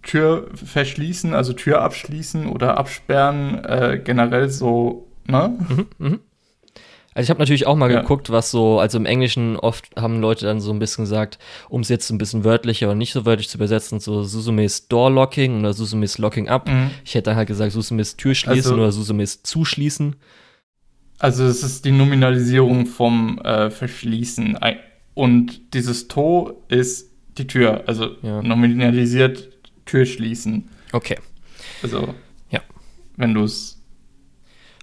Tür 0.00 0.48
verschließen, 0.54 1.34
also 1.34 1.52
Tür 1.52 1.82
abschließen 1.82 2.46
oder 2.46 2.78
absperren, 2.78 3.62
äh, 3.66 4.00
generell 4.02 4.48
so, 4.48 5.06
ne? 5.26 5.58
Also 7.14 7.24
ich 7.26 7.30
habe 7.30 7.40
natürlich 7.40 7.66
auch 7.66 7.76
mal 7.76 7.90
Ja. 7.90 8.00
geguckt, 8.00 8.30
was 8.30 8.50
so, 8.50 8.78
also 8.80 8.96
im 8.98 9.06
Englischen 9.06 9.56
oft 9.56 9.90
haben 9.96 10.20
Leute 10.20 10.46
dann 10.46 10.60
so 10.60 10.72
ein 10.72 10.78
bisschen 10.78 11.04
gesagt, 11.04 11.38
um 11.68 11.82
es 11.82 11.88
jetzt 11.88 12.08
ein 12.10 12.18
bisschen 12.18 12.44
wörtlicher 12.44 12.86
oder 12.86 12.94
nicht 12.94 13.12
so 13.12 13.26
wörtlich 13.26 13.48
zu 13.48 13.58
übersetzen, 13.58 14.00
so 14.00 14.22
Suzume's 14.22 14.88
Door 14.88 15.10
Locking 15.10 15.60
oder 15.60 15.72
Suzume's 15.74 16.18
Locking 16.18 16.48
Up. 16.48 16.68
Mhm. 16.68 16.90
Ich 17.04 17.14
hätte 17.14 17.30
dann 17.30 17.36
halt 17.36 17.48
gesagt 17.48 17.72
Suzume's 17.72 18.16
Tür 18.16 18.34
schließen 18.34 18.72
Also- 18.72 18.74
oder 18.74 18.92
Suzume's 18.92 19.42
Zuschließen. 19.42 20.16
Also 21.18 21.44
es 21.44 21.62
ist 21.62 21.84
die 21.84 21.92
Nominalisierung 21.92 22.86
vom 22.86 23.38
äh, 23.44 23.70
Verschließen. 23.70 24.58
Und 25.14 25.74
dieses 25.74 26.08
To 26.08 26.62
ist 26.68 27.10
die 27.38 27.46
Tür, 27.46 27.84
also 27.86 28.10
Ja. 28.22 28.42
nominalisiert 28.42 29.48
Tür 29.84 30.04
schließen. 30.06 30.68
Okay. 30.92 31.18
Also, 31.82 32.14
Ja. 32.50 32.60
wenn 33.16 33.34
du 33.34 33.44
es 33.44 33.71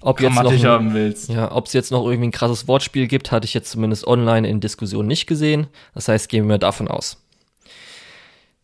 Ob 0.01 0.21
jetzt 0.21 0.35
noch 0.41 0.63
haben 0.63 0.93
willst. 0.93 1.29
Ja, 1.29 1.51
ob 1.51 1.65
es 1.67 1.73
jetzt 1.73 1.91
noch 1.91 2.05
irgendwie 2.05 2.29
ein 2.29 2.31
krasses 2.31 2.67
Wortspiel 2.67 3.07
gibt, 3.07 3.31
hatte 3.31 3.45
ich 3.45 3.53
jetzt 3.53 3.71
zumindest 3.71 4.07
online 4.07 4.47
in 4.47 4.59
Diskussionen 4.59 5.07
nicht 5.07 5.27
gesehen. 5.27 5.67
Das 5.93 6.07
heißt, 6.07 6.29
gehen 6.29 6.47
wir 6.47 6.57
davon 6.57 6.87
aus. 6.87 7.21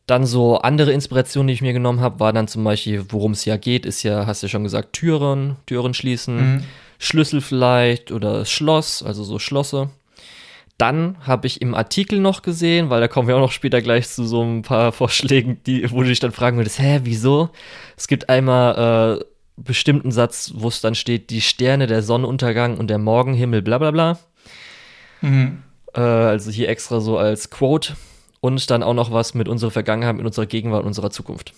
Dann 0.07 0.25
so 0.25 0.59
andere 0.59 0.91
Inspirationen, 0.91 1.47
die 1.47 1.53
ich 1.55 1.61
mir 1.61 1.73
genommen 1.73 1.99
habe, 1.99 2.19
war 2.19 2.31
dann 2.31 2.47
zum 2.47 2.63
Beispiel, 2.63 3.05
worum 3.09 3.31
es 3.31 3.43
ja 3.45 3.57
geht, 3.57 3.85
ist 3.85 4.03
ja, 4.03 4.27
hast 4.27 4.43
du 4.43 4.47
ja 4.47 4.51
schon 4.51 4.63
gesagt, 4.63 4.93
Türen, 4.93 5.55
Türen 5.65 5.93
schließen, 5.93 6.35
Mhm. 6.55 6.63
Schlüssel 6.99 7.41
vielleicht 7.41 8.11
oder 8.11 8.45
Schloss, 8.45 9.03
also 9.03 9.23
so 9.23 9.37
Schlosse. 9.39 9.89
Dann 10.77 11.17
habe 11.21 11.47
ich 11.47 11.61
im 11.61 11.73
Artikel 11.73 12.19
noch 12.19 12.41
gesehen, 12.41 12.89
weil 12.89 13.01
da 13.01 13.07
kommen 13.07 13.27
wir 13.27 13.35
auch 13.35 13.41
noch 13.41 13.51
später 13.51 13.81
gleich 13.81 14.07
zu 14.07 14.25
so 14.25 14.43
ein 14.43 14.61
paar 14.61 14.91
Vorschlägen, 14.93 15.59
die, 15.65 15.89
wo 15.91 16.01
du 16.03 16.07
dich 16.09 16.19
dann 16.19 16.31
fragen 16.31 16.57
würdest, 16.57 16.79
hä, 16.79 17.01
wieso? 17.03 17.49
Es 17.97 18.07
gibt 18.07 18.29
einmal 18.29 19.19
äh, 19.19 19.25
bestimmten 19.57 20.11
Satz, 20.11 20.51
wo 20.55 20.67
es 20.67 20.81
dann 20.81 20.95
steht, 20.95 21.29
die 21.29 21.41
Sterne, 21.41 21.87
der 21.87 22.01
Sonnenuntergang 22.01 22.77
und 22.77 22.89
der 22.89 22.97
Morgenhimmel, 22.97 23.61
bla 23.61 23.77
bla 23.77 23.91
bla. 23.91 24.19
Mhm. 25.21 25.63
Äh, 25.93 26.01
also 26.01 26.51
hier 26.51 26.69
extra 26.69 26.99
so 26.99 27.17
als 27.17 27.49
Quote. 27.49 27.95
Und 28.41 28.69
dann 28.69 28.83
auch 28.83 28.93
noch 28.93 29.11
was 29.11 29.33
mit 29.33 29.47
unserer 29.47 29.71
Vergangenheit, 29.71 30.15
mit 30.17 30.25
unserer 30.25 30.45
Gegenwart 30.45 30.81
und 30.81 30.87
unserer 30.87 31.09
Zukunft. 31.09 31.53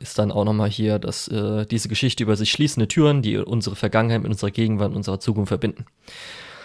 Ist 0.00 0.18
dann 0.18 0.30
auch 0.30 0.44
nochmal 0.44 0.68
hier, 0.68 0.98
dass 0.98 1.28
äh, 1.28 1.64
diese 1.66 1.88
Geschichte 1.88 2.22
über 2.22 2.36
sich 2.36 2.50
schließende 2.50 2.88
Türen, 2.88 3.22
die 3.22 3.38
unsere 3.38 3.76
Vergangenheit 3.76 4.22
mit 4.22 4.30
unserer 4.30 4.50
Gegenwart 4.50 4.90
und 4.90 4.96
unserer 4.96 5.20
Zukunft 5.20 5.48
verbinden. 5.48 5.86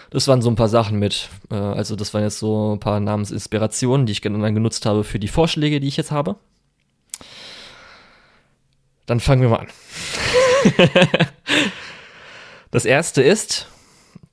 Das 0.10 0.28
waren 0.28 0.42
so 0.42 0.50
ein 0.50 0.56
paar 0.56 0.70
Sachen 0.70 1.00
mit, 1.00 1.30
äh, 1.52 1.56
also 1.56 1.96
das 1.96 2.14
waren 2.14 2.24
jetzt 2.24 2.40
so 2.40 2.76
ein 2.76 2.80
paar 2.80 3.00
Namensinspirationen, 3.00 4.06
die 4.06 4.14
ich 4.14 4.22
dann 4.22 4.56
genutzt 4.56 4.86
habe 4.86 5.04
für 5.04 5.20
die 5.20 5.28
Vorschläge, 5.28 5.80
die 5.80 5.88
ich 5.88 5.98
jetzt 5.98 6.12
habe. 6.12 6.36
Dann 9.08 9.20
fangen 9.20 9.42
wir 9.42 9.50
mal 9.50 9.62
an. 9.62 9.68
das 12.72 12.86
erste 12.86 13.22
ist, 13.24 13.68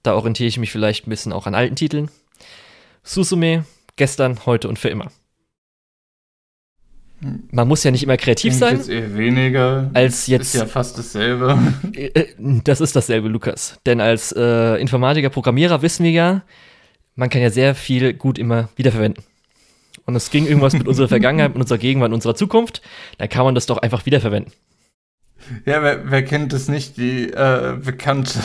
da 0.03 0.15
orientiere 0.15 0.49
ich 0.49 0.59
mich 0.59 0.71
vielleicht 0.73 1.07
ein 1.07 1.11
bisschen 1.11 1.33
auch 1.33 1.47
an 1.47 1.55
alten 1.55 1.77
Titeln. 1.77 2.11
Susume, 3.03 3.65
gestern, 3.97 4.45
heute 4.47 4.69
und 4.69 4.79
für 4.79 4.89
immer. 4.89 5.11
Man 7.51 7.69
muss 7.69 7.85
ja 7.85 7.91
nicht 7.91 8.03
immer 8.03 8.17
kreativ 8.19 8.51
Klingt 8.51 8.59
sein. 8.59 8.77
jetzt 8.77 8.89
eher 8.91 9.17
weniger. 9.17 9.91
Als 9.95 10.27
jetzt- 10.27 10.55
Ist 10.55 10.61
ja 10.61 10.67
fast 10.67 10.99
dasselbe. 10.99 11.57
Äh, 11.95 12.27
Das 12.65 12.81
ist 12.83 12.95
dasselbe, 12.97 13.29
Lukas. 13.29 13.79
Denn 13.87 14.01
als 14.01 14.33
äh, 14.33 14.77
Informatiker, 14.77 15.31
Programmierer 15.31 15.81
wissen 15.81 16.05
wir 16.05 16.11
ja, 16.11 16.43
man 17.15 17.31
kann 17.31 17.41
ja 17.41 17.51
sehr 17.51 17.75
viel 17.75 18.13
gut 18.13 18.39
immer 18.39 18.69
wiederverwenden. 18.77 19.25
Und 20.07 20.17
es 20.17 20.31
ging 20.31 20.47
irgendwas 20.47 20.75
mit 20.75 20.87
unserer 20.87 21.09
Vergangenheit, 21.09 21.55
mit 21.55 21.63
unserer 21.63 21.79
Gegenwart, 21.79 22.11
mit 22.11 22.17
unserer 22.17 22.35
Zukunft. 22.35 22.83
Dann 23.19 23.29
kann 23.29 23.45
man 23.45 23.55
das 23.55 23.67
doch 23.67 23.79
einfach 23.79 24.07
wiederverwenden. 24.07 24.53
Ja, 25.67 25.83
wer, 25.83 26.11
wer 26.11 26.25
kennt 26.25 26.53
es 26.53 26.69
nicht, 26.69 26.97
die 26.97 27.31
äh, 27.31 27.77
bekannte 27.83 28.39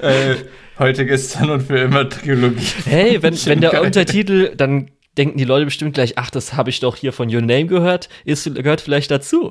äh, 0.00 0.36
heute, 0.78 1.04
gestern 1.04 1.50
und 1.50 1.62
für 1.62 1.78
immer 1.78 2.08
Trilogie. 2.08 2.66
Hey, 2.86 3.22
wenn, 3.22 3.34
wenn 3.46 3.60
der. 3.60 3.82
Untertitel, 3.82 4.54
dann 4.56 4.90
denken 5.18 5.38
die 5.38 5.44
Leute 5.44 5.66
bestimmt 5.66 5.94
gleich, 5.94 6.16
ach, 6.16 6.30
das 6.30 6.54
habe 6.54 6.70
ich 6.70 6.80
doch 6.80 6.96
hier 6.96 7.12
von 7.12 7.34
Your 7.34 7.42
Name 7.42 7.66
gehört, 7.66 8.08
ist, 8.24 8.52
gehört 8.54 8.80
vielleicht 8.80 9.10
dazu. 9.10 9.50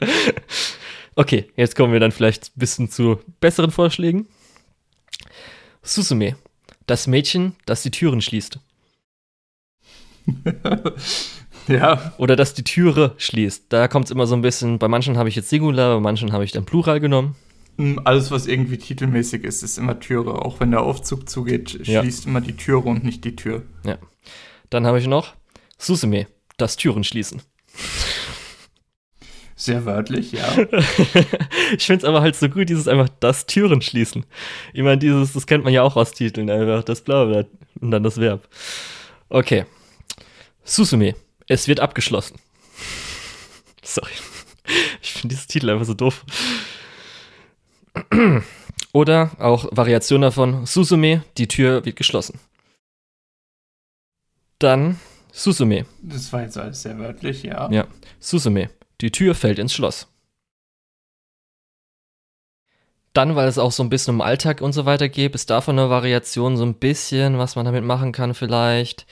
okay, 1.14 1.50
jetzt 1.56 1.76
kommen 1.76 1.92
wir 1.92 2.00
dann 2.00 2.12
vielleicht 2.12 2.48
ein 2.48 2.58
bisschen 2.58 2.90
zu 2.90 3.20
besseren 3.40 3.70
Vorschlägen. 3.70 4.28
Susume, 5.82 6.36
das 6.86 7.06
Mädchen, 7.06 7.54
das 7.66 7.82
die 7.82 7.90
Türen 7.90 8.20
schließt. 8.20 8.58
Ja, 11.68 12.14
Oder 12.18 12.34
das 12.36 12.54
die 12.54 12.64
Türe 12.64 13.14
schließt. 13.16 13.66
Da 13.68 13.86
kommt 13.86 14.06
es 14.06 14.10
immer 14.10 14.26
so 14.26 14.34
ein 14.34 14.42
bisschen, 14.42 14.78
bei 14.78 14.88
manchen 14.88 15.16
habe 15.18 15.28
ich 15.28 15.36
jetzt 15.36 15.50
Singular, 15.50 15.94
bei 15.94 16.00
manchen 16.00 16.32
habe 16.32 16.42
ich 16.42 16.50
dann 16.52 16.64
Plural 16.64 16.98
genommen. 17.00 17.36
m, 17.78 18.00
alles, 18.04 18.30
was 18.32 18.46
irgendwie 18.48 18.78
titelmäßig 18.78 19.44
ist, 19.44 19.62
ist 19.62 19.78
immer 19.78 20.00
Türe. 20.00 20.44
Auch 20.44 20.58
wenn 20.58 20.72
der 20.72 20.82
Aufzug 20.82 21.28
zugeht, 21.28 21.86
Ja. 21.86 22.00
schließt 22.00 22.26
immer 22.26 22.40
die 22.40 22.56
Türe 22.56 22.88
und 22.88 23.04
nicht 23.04 23.24
die 23.24 23.36
Tür. 23.36 23.62
Ja. 23.84 23.98
Dann 24.70 24.84
habe 24.86 24.98
ich 24.98 25.06
noch 25.06 25.34
Susume, 25.78 26.26
das 26.56 26.76
Türen 26.76 27.04
schließen. 27.04 27.42
Sehr 29.54 29.84
wörtlich, 29.84 30.32
ja. 30.32 30.48
ich 31.76 31.84
finde 31.86 31.98
es 31.98 32.04
aber 32.04 32.22
halt 32.22 32.34
so 32.34 32.48
gut, 32.48 32.68
dieses 32.70 32.88
einfach 32.88 33.10
das 33.20 33.44
Türen 33.46 33.82
schließen. 33.82 34.24
Ich 34.72 34.82
meine, 34.82 34.96
dieses, 34.98 35.34
das 35.34 35.46
kennt 35.46 35.64
man 35.64 35.72
ja 35.74 35.82
auch 35.82 35.96
aus 35.96 36.12
Titeln, 36.12 36.48
einfach 36.48 36.82
das 36.82 37.02
Blaue 37.02 37.46
und 37.80 37.90
dann 37.90 38.02
das 38.02 38.18
Verb. 38.18 38.48
Okay. 39.28 39.66
Susume, 40.70 41.16
es 41.48 41.66
wird 41.66 41.80
abgeschlossen. 41.80 42.38
Sorry. 43.82 44.12
Ich 45.02 45.14
finde 45.14 45.34
dieses 45.34 45.48
Titel 45.48 45.68
einfach 45.68 45.84
so 45.84 45.94
doof. 45.94 46.24
Oder 48.92 49.32
auch 49.40 49.66
Variation 49.72 50.20
davon, 50.20 50.66
Susume, 50.66 51.24
die 51.38 51.48
Tür 51.48 51.84
wird 51.84 51.96
geschlossen. 51.96 52.38
Dann 54.60 55.00
Susume, 55.32 55.86
Das 56.02 56.32
war 56.32 56.42
jetzt 56.42 56.56
alles 56.56 56.82
sehr 56.82 56.96
wörtlich, 56.98 57.42
ja. 57.42 57.68
ja, 57.72 57.88
Susume, 58.20 58.70
die 59.00 59.10
Tür 59.10 59.34
fällt 59.34 59.58
ins 59.58 59.72
Schloss. 59.72 60.06
Dann, 63.12 63.34
weil 63.34 63.48
es 63.48 63.58
auch 63.58 63.72
so 63.72 63.82
ein 63.82 63.90
bisschen 63.90 64.14
um 64.14 64.20
Alltag 64.20 64.60
und 64.60 64.72
so 64.72 64.86
weiter 64.86 65.08
geht, 65.08 65.34
ist 65.34 65.50
davon 65.50 65.76
eine 65.76 65.90
Variation 65.90 66.56
so 66.56 66.64
ein 66.64 66.74
bisschen, 66.74 67.38
was 67.38 67.56
man 67.56 67.64
damit 67.64 67.82
machen 67.82 68.12
kann 68.12 68.34
vielleicht. 68.34 69.04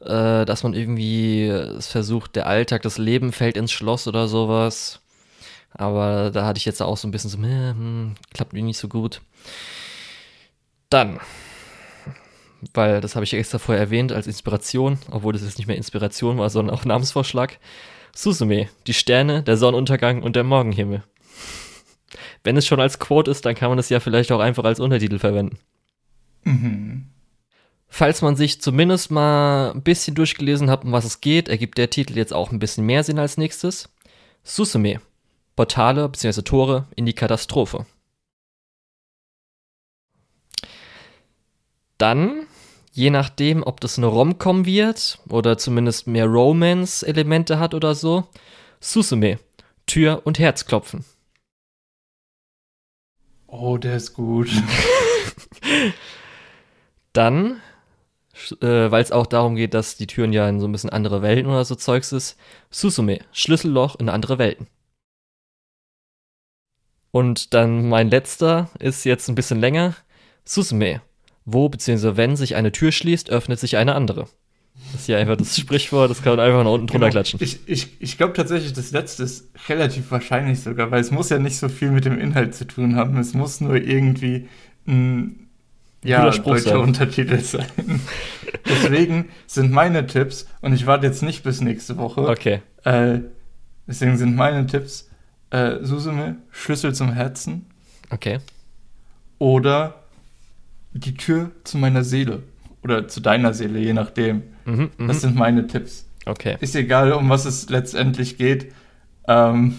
Äh, 0.00 0.44
dass 0.44 0.62
man 0.62 0.74
irgendwie 0.74 1.46
es 1.46 1.86
versucht, 1.86 2.36
der 2.36 2.46
Alltag, 2.46 2.82
das 2.82 2.98
Leben 2.98 3.32
fällt 3.32 3.56
ins 3.56 3.72
Schloss 3.72 4.06
oder 4.06 4.28
sowas. 4.28 5.00
Aber 5.70 6.30
da 6.30 6.46
hatte 6.46 6.58
ich 6.58 6.64
jetzt 6.64 6.82
auch 6.82 6.96
so 6.96 7.08
ein 7.08 7.10
bisschen 7.10 7.30
so, 7.30 7.38
hm, 7.38 8.14
klappt 8.32 8.52
mir 8.52 8.62
nicht 8.62 8.78
so 8.78 8.88
gut. 8.88 9.20
Dann, 10.88 11.18
weil 12.72 13.00
das 13.00 13.16
habe 13.16 13.24
ich 13.24 13.34
extra 13.34 13.58
vorher 13.58 13.82
erwähnt 13.82 14.12
als 14.12 14.26
Inspiration, 14.26 14.98
obwohl 15.10 15.32
das 15.32 15.42
jetzt 15.42 15.58
nicht 15.58 15.66
mehr 15.66 15.76
Inspiration 15.76 16.38
war, 16.38 16.50
sondern 16.50 16.74
auch 16.74 16.84
Namensvorschlag. 16.84 17.58
Susume, 18.14 18.68
die 18.86 18.94
Sterne, 18.94 19.42
der 19.42 19.56
Sonnenuntergang 19.56 20.22
und 20.22 20.36
der 20.36 20.44
Morgenhimmel. 20.44 21.02
Wenn 22.44 22.56
es 22.56 22.66
schon 22.66 22.80
als 22.80 23.00
Quote 23.00 23.30
ist, 23.30 23.44
dann 23.44 23.56
kann 23.56 23.70
man 23.70 23.78
es 23.78 23.88
ja 23.88 23.98
vielleicht 23.98 24.30
auch 24.30 24.38
einfach 24.38 24.64
als 24.64 24.78
Untertitel 24.78 25.18
verwenden. 25.18 25.58
Mhm. 26.44 27.08
Falls 27.96 28.22
man 28.22 28.34
sich 28.34 28.60
zumindest 28.60 29.12
mal 29.12 29.70
ein 29.70 29.84
bisschen 29.84 30.16
durchgelesen 30.16 30.68
hat, 30.68 30.84
um 30.84 30.90
was 30.90 31.04
es 31.04 31.20
geht, 31.20 31.48
ergibt 31.48 31.78
der 31.78 31.90
Titel 31.90 32.16
jetzt 32.16 32.32
auch 32.32 32.50
ein 32.50 32.58
bisschen 32.58 32.84
mehr 32.84 33.04
Sinn 33.04 33.20
als 33.20 33.36
nächstes. 33.36 33.88
Susume, 34.42 35.00
Portale 35.54 36.08
bzw. 36.08 36.42
Tore 36.42 36.88
in 36.96 37.06
die 37.06 37.12
Katastrophe. 37.12 37.86
Dann, 41.96 42.48
je 42.90 43.10
nachdem, 43.10 43.62
ob 43.62 43.80
das 43.80 43.96
eine 43.96 44.08
Rom-Com 44.08 44.66
wird 44.66 45.20
oder 45.28 45.56
zumindest 45.56 46.08
mehr 46.08 46.26
Romance-Elemente 46.26 47.60
hat 47.60 47.74
oder 47.74 47.94
so, 47.94 48.26
Susume, 48.80 49.38
Tür 49.86 50.22
und 50.24 50.40
Herzklopfen. 50.40 51.04
Oh, 53.46 53.78
der 53.78 53.94
ist 53.94 54.14
gut. 54.14 54.50
Dann, 57.12 57.60
äh, 58.60 58.90
weil 58.90 59.02
es 59.02 59.12
auch 59.12 59.26
darum 59.26 59.56
geht, 59.56 59.74
dass 59.74 59.96
die 59.96 60.06
Türen 60.06 60.32
ja 60.32 60.48
in 60.48 60.60
so 60.60 60.66
ein 60.66 60.72
bisschen 60.72 60.90
andere 60.90 61.22
Welten 61.22 61.46
oder 61.46 61.64
so 61.64 61.74
Zeugs 61.74 62.12
ist, 62.12 62.36
Susume, 62.70 63.20
Schlüsselloch 63.32 63.96
in 63.96 64.08
andere 64.08 64.38
Welten. 64.38 64.66
Und 67.10 67.54
dann 67.54 67.88
mein 67.88 68.10
letzter 68.10 68.70
ist 68.80 69.04
jetzt 69.04 69.28
ein 69.28 69.36
bisschen 69.36 69.60
länger. 69.60 69.94
Susume. 70.44 71.00
Wo 71.44 71.68
bzw. 71.68 72.16
wenn 72.16 72.36
sich 72.36 72.56
eine 72.56 72.72
Tür 72.72 72.90
schließt, 72.90 73.30
öffnet 73.30 73.60
sich 73.60 73.76
eine 73.76 73.94
andere. 73.94 74.26
Das 74.92 75.02
ist 75.02 75.08
ja 75.08 75.18
einfach 75.18 75.36
das 75.36 75.56
Sprichwort, 75.56 76.10
das 76.10 76.22
kann 76.22 76.36
man 76.36 76.44
einfach 76.44 76.64
nach 76.64 76.72
unten 76.72 76.88
drunter 76.88 77.06
genau. 77.06 77.12
klatschen. 77.12 77.38
Ich, 77.40 77.60
ich, 77.66 78.00
ich 78.00 78.16
glaube 78.16 78.32
tatsächlich, 78.32 78.72
das 78.72 78.90
letzte 78.90 79.22
ist 79.22 79.48
relativ 79.68 80.10
wahrscheinlich 80.10 80.60
sogar, 80.60 80.90
weil 80.90 81.00
es 81.00 81.12
muss 81.12 81.30
ja 81.30 81.38
nicht 81.38 81.56
so 81.56 81.68
viel 81.68 81.90
mit 81.90 82.04
dem 82.04 82.18
Inhalt 82.18 82.54
zu 82.54 82.66
tun 82.66 82.96
haben. 82.96 83.16
Es 83.18 83.34
muss 83.34 83.60
nur 83.60 83.76
irgendwie 83.76 84.48
ein 84.86 85.43
ja, 86.04 86.30
deutscher 86.30 86.58
sein. 86.58 86.76
Untertitel 86.76 87.40
sein. 87.40 87.66
deswegen 88.68 89.30
sind 89.46 89.72
meine 89.72 90.06
Tipps, 90.06 90.46
und 90.60 90.72
ich 90.72 90.86
warte 90.86 91.06
jetzt 91.06 91.22
nicht 91.22 91.42
bis 91.42 91.60
nächste 91.60 91.96
Woche. 91.96 92.28
Okay. 92.28 92.62
Äh, 92.84 93.20
deswegen 93.86 94.16
sind 94.16 94.36
meine 94.36 94.66
Tipps 94.66 95.10
äh, 95.50 95.78
Susume, 95.82 96.36
Schlüssel 96.50 96.94
zum 96.94 97.12
Herzen. 97.12 97.66
Okay. 98.10 98.38
Oder 99.38 100.04
die 100.92 101.14
Tür 101.14 101.50
zu 101.64 101.78
meiner 101.78 102.04
Seele. 102.04 102.42
Oder 102.82 103.08
zu 103.08 103.20
deiner 103.20 103.54
Seele, 103.54 103.78
je 103.78 103.92
nachdem. 103.92 104.42
Mhm, 104.64 104.90
mhm, 104.96 105.08
das 105.08 105.20
sind 105.20 105.36
meine 105.36 105.66
Tipps. 105.66 106.06
Okay. 106.26 106.56
Ist 106.60 106.74
egal, 106.76 107.12
um 107.12 107.28
was 107.28 107.44
es 107.44 107.68
letztendlich 107.68 108.36
geht. 108.36 108.72
Ähm, 109.26 109.76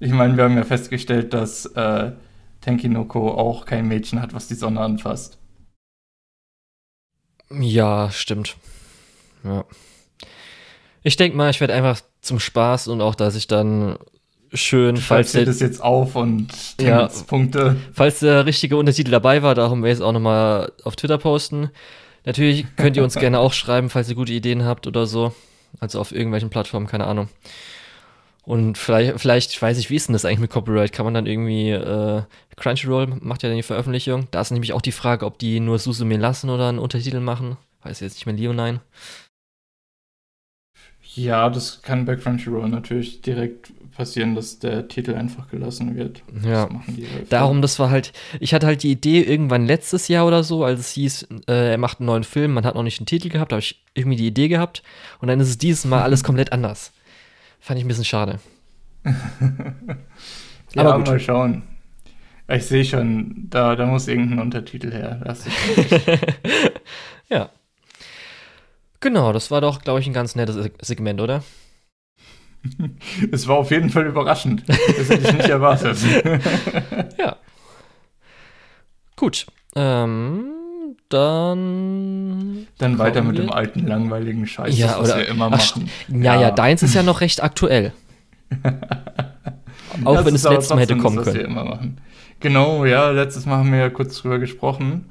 ich 0.00 0.12
meine, 0.12 0.36
wir 0.36 0.44
haben 0.44 0.56
ja 0.56 0.64
festgestellt, 0.64 1.32
dass 1.34 1.66
äh, 1.66 2.12
Tenkinoko 2.68 3.30
auch 3.30 3.64
kein 3.64 3.88
Mädchen 3.88 4.20
hat, 4.20 4.34
was 4.34 4.46
die 4.46 4.54
Sonne 4.54 4.80
anfasst. 4.80 5.38
Ja, 7.50 8.10
stimmt. 8.10 8.56
Ja. 9.42 9.64
Ich 11.02 11.16
denke 11.16 11.34
mal, 11.36 11.48
ich 11.48 11.60
werde 11.60 11.72
einfach 11.72 12.00
zum 12.20 12.38
Spaß 12.38 12.88
und 12.88 13.00
auch, 13.00 13.14
dass 13.14 13.36
ich 13.36 13.46
dann 13.46 13.96
schön, 14.52 14.98
falls 14.98 15.32
der, 15.32 15.46
das 15.46 15.60
jetzt 15.60 15.82
auf 15.82 16.14
und 16.14 16.48
ja, 16.78 17.08
Punkte. 17.26 17.76
Falls 17.94 18.18
der 18.18 18.44
richtige 18.44 18.76
Untertitel 18.76 19.10
dabei 19.12 19.42
war, 19.42 19.54
darum 19.54 19.82
werde 19.82 19.92
ich 19.92 19.98
es 20.00 20.04
auch 20.04 20.12
nochmal 20.12 20.72
auf 20.84 20.94
Twitter 20.94 21.16
posten. 21.16 21.70
Natürlich 22.26 22.66
könnt 22.76 22.98
ihr 22.98 23.04
uns 23.04 23.14
gerne 23.18 23.38
auch 23.38 23.54
schreiben, 23.54 23.88
falls 23.88 24.10
ihr 24.10 24.14
gute 24.14 24.34
Ideen 24.34 24.66
habt 24.66 24.86
oder 24.86 25.06
so. 25.06 25.32
Also 25.80 26.00
auf 26.00 26.12
irgendwelchen 26.12 26.50
Plattformen, 26.50 26.86
keine 26.86 27.06
Ahnung. 27.06 27.30
Und 28.48 28.78
vielleicht, 28.78 29.20
vielleicht, 29.20 29.60
weiß 29.60 29.76
ich, 29.76 29.90
wie 29.90 29.96
ist 29.96 30.08
denn 30.08 30.14
das 30.14 30.24
eigentlich 30.24 30.38
mit 30.38 30.50
Copyright? 30.50 30.90
Kann 30.90 31.04
man 31.04 31.12
dann 31.12 31.26
irgendwie, 31.26 31.68
äh, 31.68 32.22
Crunchyroll 32.56 33.18
macht 33.20 33.42
ja 33.42 33.50
dann 33.50 33.58
die 33.58 33.62
Veröffentlichung. 33.62 34.26
Da 34.30 34.40
ist 34.40 34.50
nämlich 34.50 34.72
auch 34.72 34.80
die 34.80 34.90
Frage, 34.90 35.26
ob 35.26 35.38
die 35.38 35.60
nur 35.60 35.78
Susume 35.78 36.16
lassen 36.16 36.48
oder 36.48 36.70
einen 36.70 36.78
Untertitel 36.78 37.20
machen. 37.20 37.58
Weiß 37.82 38.00
jetzt 38.00 38.14
nicht 38.14 38.24
mehr 38.24 38.34
Leonine. 38.34 38.80
Ja, 41.14 41.50
das 41.50 41.82
kann 41.82 42.06
bei 42.06 42.16
Crunchyroll 42.16 42.70
natürlich 42.70 43.20
direkt 43.20 43.70
passieren, 43.94 44.34
dass 44.34 44.58
der 44.58 44.88
Titel 44.88 45.14
einfach 45.14 45.50
gelassen 45.50 45.94
wird. 45.94 46.22
Ja. 46.42 46.70
Das 46.70 47.28
Darum, 47.28 47.60
das 47.60 47.78
war 47.78 47.90
halt, 47.90 48.14
ich 48.40 48.54
hatte 48.54 48.66
halt 48.66 48.82
die 48.82 48.92
Idee 48.92 49.20
irgendwann 49.20 49.66
letztes 49.66 50.08
Jahr 50.08 50.26
oder 50.26 50.42
so, 50.42 50.64
als 50.64 50.80
es 50.80 50.92
hieß, 50.92 51.28
äh, 51.48 51.72
er 51.72 51.78
macht 51.78 52.00
einen 52.00 52.06
neuen 52.06 52.24
Film, 52.24 52.54
man 52.54 52.64
hat 52.64 52.76
noch 52.76 52.82
nicht 52.82 52.98
einen 52.98 53.06
Titel 53.06 53.28
gehabt, 53.28 53.52
da 53.52 53.56
habe 53.56 53.62
ich 53.62 53.84
irgendwie 53.92 54.16
die 54.16 54.28
Idee 54.28 54.48
gehabt 54.48 54.82
und 55.20 55.28
dann 55.28 55.38
ist 55.38 55.50
es 55.50 55.58
dieses 55.58 55.84
Mal 55.84 56.02
alles 56.04 56.24
komplett 56.24 56.50
anders. 56.52 56.92
Fand 57.60 57.78
ich 57.78 57.84
ein 57.84 57.88
bisschen 57.88 58.04
schade. 58.04 58.38
ja, 59.04 60.82
Aber 60.82 60.98
gut. 60.98 61.06
mal 61.06 61.20
schauen. 61.20 61.62
Ich 62.50 62.64
sehe 62.64 62.84
schon, 62.84 63.48
da, 63.50 63.76
da 63.76 63.84
muss 63.86 64.08
irgendein 64.08 64.38
Untertitel 64.38 64.90
her. 64.90 65.20
ja. 67.28 67.50
Genau, 69.00 69.32
das 69.32 69.50
war 69.50 69.60
doch, 69.60 69.82
glaube 69.82 70.00
ich, 70.00 70.06
ein 70.06 70.14
ganz 70.14 70.34
nettes 70.34 70.70
Segment, 70.80 71.20
oder? 71.20 71.44
Es 73.32 73.46
war 73.46 73.56
auf 73.56 73.70
jeden 73.70 73.90
Fall 73.90 74.06
überraschend. 74.06 74.64
Das 74.66 75.08
hätte 75.08 75.28
ich 75.28 75.32
nicht 75.32 75.48
erwartet. 75.48 75.98
ja. 77.18 77.36
Gut. 79.14 79.46
Ähm, 79.76 80.57
dann. 81.08 82.66
Dann 82.78 82.98
weiter 82.98 83.22
mit 83.22 83.38
dem 83.38 83.50
alten, 83.50 83.86
langweiligen 83.86 84.46
Scheiß, 84.46 84.76
ja, 84.78 84.96
was 84.98 85.10
oder, 85.10 85.18
wir 85.18 85.28
immer 85.28 85.50
machen. 85.50 85.88
Ach, 85.88 86.14
ja, 86.14 86.34
ja, 86.34 86.40
ja, 86.40 86.50
deins 86.50 86.82
ist 86.82 86.94
ja 86.94 87.02
noch 87.02 87.20
recht 87.20 87.42
aktuell. 87.42 87.92
Auch 90.04 90.16
das 90.16 90.26
wenn 90.26 90.34
es 90.34 90.44
letztes 90.44 90.70
Mal 90.70 90.80
hätte 90.80 90.96
kommen 90.96 91.16
das, 91.16 91.26
können. 91.26 91.38
wir 91.38 91.44
immer 91.44 91.64
machen. 91.64 91.98
Genau, 92.40 92.84
ja, 92.84 93.10
letztes 93.10 93.46
Mal 93.46 93.58
haben 93.58 93.72
wir 93.72 93.78
ja 93.78 93.90
kurz 93.90 94.18
drüber 94.18 94.38
gesprochen. 94.38 95.06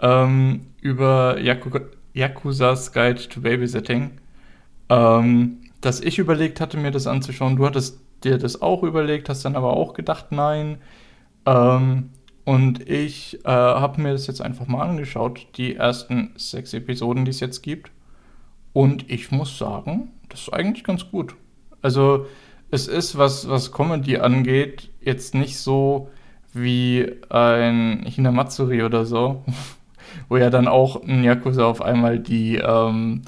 Ähm, 0.00 0.66
über 0.80 1.38
Yaku 1.40 1.70
Yakuza's 2.14 2.92
Guide 2.92 3.28
to 3.28 3.40
Babysitting. 3.40 4.12
Ähm, 4.88 5.58
dass 5.80 6.00
ich 6.00 6.18
überlegt 6.18 6.60
hatte, 6.60 6.76
mir 6.76 6.90
das 6.90 7.06
anzuschauen. 7.06 7.56
Du 7.56 7.66
hattest 7.66 8.00
dir 8.22 8.38
das 8.38 8.60
auch 8.60 8.82
überlegt, 8.82 9.28
hast 9.28 9.44
dann 9.44 9.56
aber 9.56 9.76
auch 9.76 9.94
gedacht, 9.94 10.26
nein. 10.30 10.78
Ähm, 11.46 12.10
und 12.50 12.90
ich 12.90 13.44
äh, 13.44 13.48
habe 13.48 14.02
mir 14.02 14.10
das 14.10 14.26
jetzt 14.26 14.42
einfach 14.42 14.66
mal 14.66 14.82
angeschaut, 14.82 15.46
die 15.56 15.76
ersten 15.76 16.32
sechs 16.34 16.74
Episoden, 16.74 17.24
die 17.24 17.30
es 17.30 17.38
jetzt 17.38 17.62
gibt. 17.62 17.92
Und 18.72 19.08
ich 19.08 19.30
muss 19.30 19.56
sagen, 19.56 20.10
das 20.28 20.40
ist 20.40 20.52
eigentlich 20.52 20.82
ganz 20.82 21.08
gut. 21.12 21.36
Also 21.80 22.26
es 22.72 22.88
ist, 22.88 23.16
was, 23.16 23.48
was 23.48 23.70
Comedy 23.70 24.16
angeht, 24.16 24.90
jetzt 25.00 25.32
nicht 25.36 25.58
so 25.58 26.08
wie 26.52 27.12
ein 27.28 28.04
Hinamatsuri 28.04 28.82
oder 28.82 29.04
so, 29.04 29.44
wo 30.28 30.36
ja 30.36 30.50
dann 30.50 30.66
auch 30.66 31.04
ein 31.04 31.22
Yakuza 31.22 31.64
auf 31.64 31.80
einmal 31.80 32.18
die 32.18 32.56
ähm, 32.56 33.22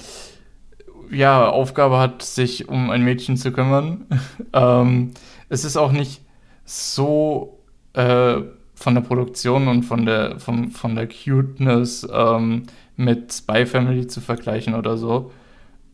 ja, 1.09 1.47
Aufgabe 1.47 1.97
hat, 1.97 2.23
sich 2.23 2.67
um 2.67 2.89
ein 2.89 3.05
Mädchen 3.05 3.37
zu 3.37 3.53
kümmern. 3.53 4.05
ähm, 4.51 5.11
es 5.47 5.63
ist 5.63 5.77
auch 5.77 5.93
nicht 5.93 6.25
so 6.65 7.61
äh, 7.93 8.41
von 8.83 8.95
der 8.95 9.01
Produktion 9.01 9.69
und 9.69 9.83
von 9.83 10.05
der, 10.05 10.41
von, 10.41 10.69
von 10.69 10.93
der 10.95 11.07
Cuteness 11.07 12.05
ähm, 12.11 12.63
mit 12.97 13.31
Spy 13.31 13.65
Family 13.65 14.07
zu 14.07 14.19
vergleichen 14.19 14.75
oder 14.75 14.97
so. 14.97 15.31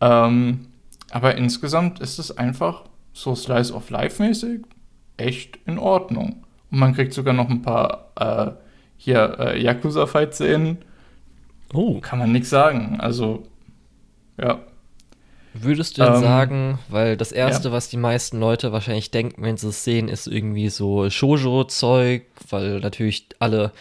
Ähm, 0.01 0.69
aber 1.11 1.35
insgesamt 1.35 1.99
ist 1.99 2.17
es 2.17 2.35
einfach 2.35 2.85
so 3.13 3.35
Slice 3.35 3.75
of 3.75 3.91
Life 3.91 4.21
mäßig 4.21 4.61
echt 5.17 5.59
in 5.67 5.77
Ordnung. 5.77 6.45
Und 6.71 6.79
man 6.79 6.95
kriegt 6.95 7.13
sogar 7.13 7.35
noch 7.35 7.47
ein 7.47 7.61
paar 7.61 8.11
äh, 8.15 8.51
hier 8.97 9.37
äh, 9.39 9.61
Yakuza-Fight-Szenen. 9.61 10.79
Oh. 11.71 11.99
Kann 11.99 12.17
man 12.17 12.31
nichts 12.31 12.49
sagen. 12.49 12.99
Also, 12.99 13.43
ja. 14.41 14.61
Würdest 15.53 15.97
du 15.97 16.03
denn 16.03 16.15
ähm, 16.15 16.21
sagen, 16.21 16.79
weil 16.89 17.17
das 17.17 17.31
Erste, 17.31 17.69
ja. 17.69 17.73
was 17.73 17.89
die 17.89 17.97
meisten 17.97 18.39
Leute 18.39 18.71
wahrscheinlich 18.71 19.11
denken, 19.11 19.41
wenn 19.43 19.57
sie 19.57 19.69
es 19.69 19.83
sehen, 19.83 20.07
ist 20.07 20.27
irgendwie 20.27 20.69
so 20.69 21.09
Shoujo-Zeug, 21.09 22.23
weil 22.49 22.79
natürlich 22.79 23.27
alle, 23.39 23.71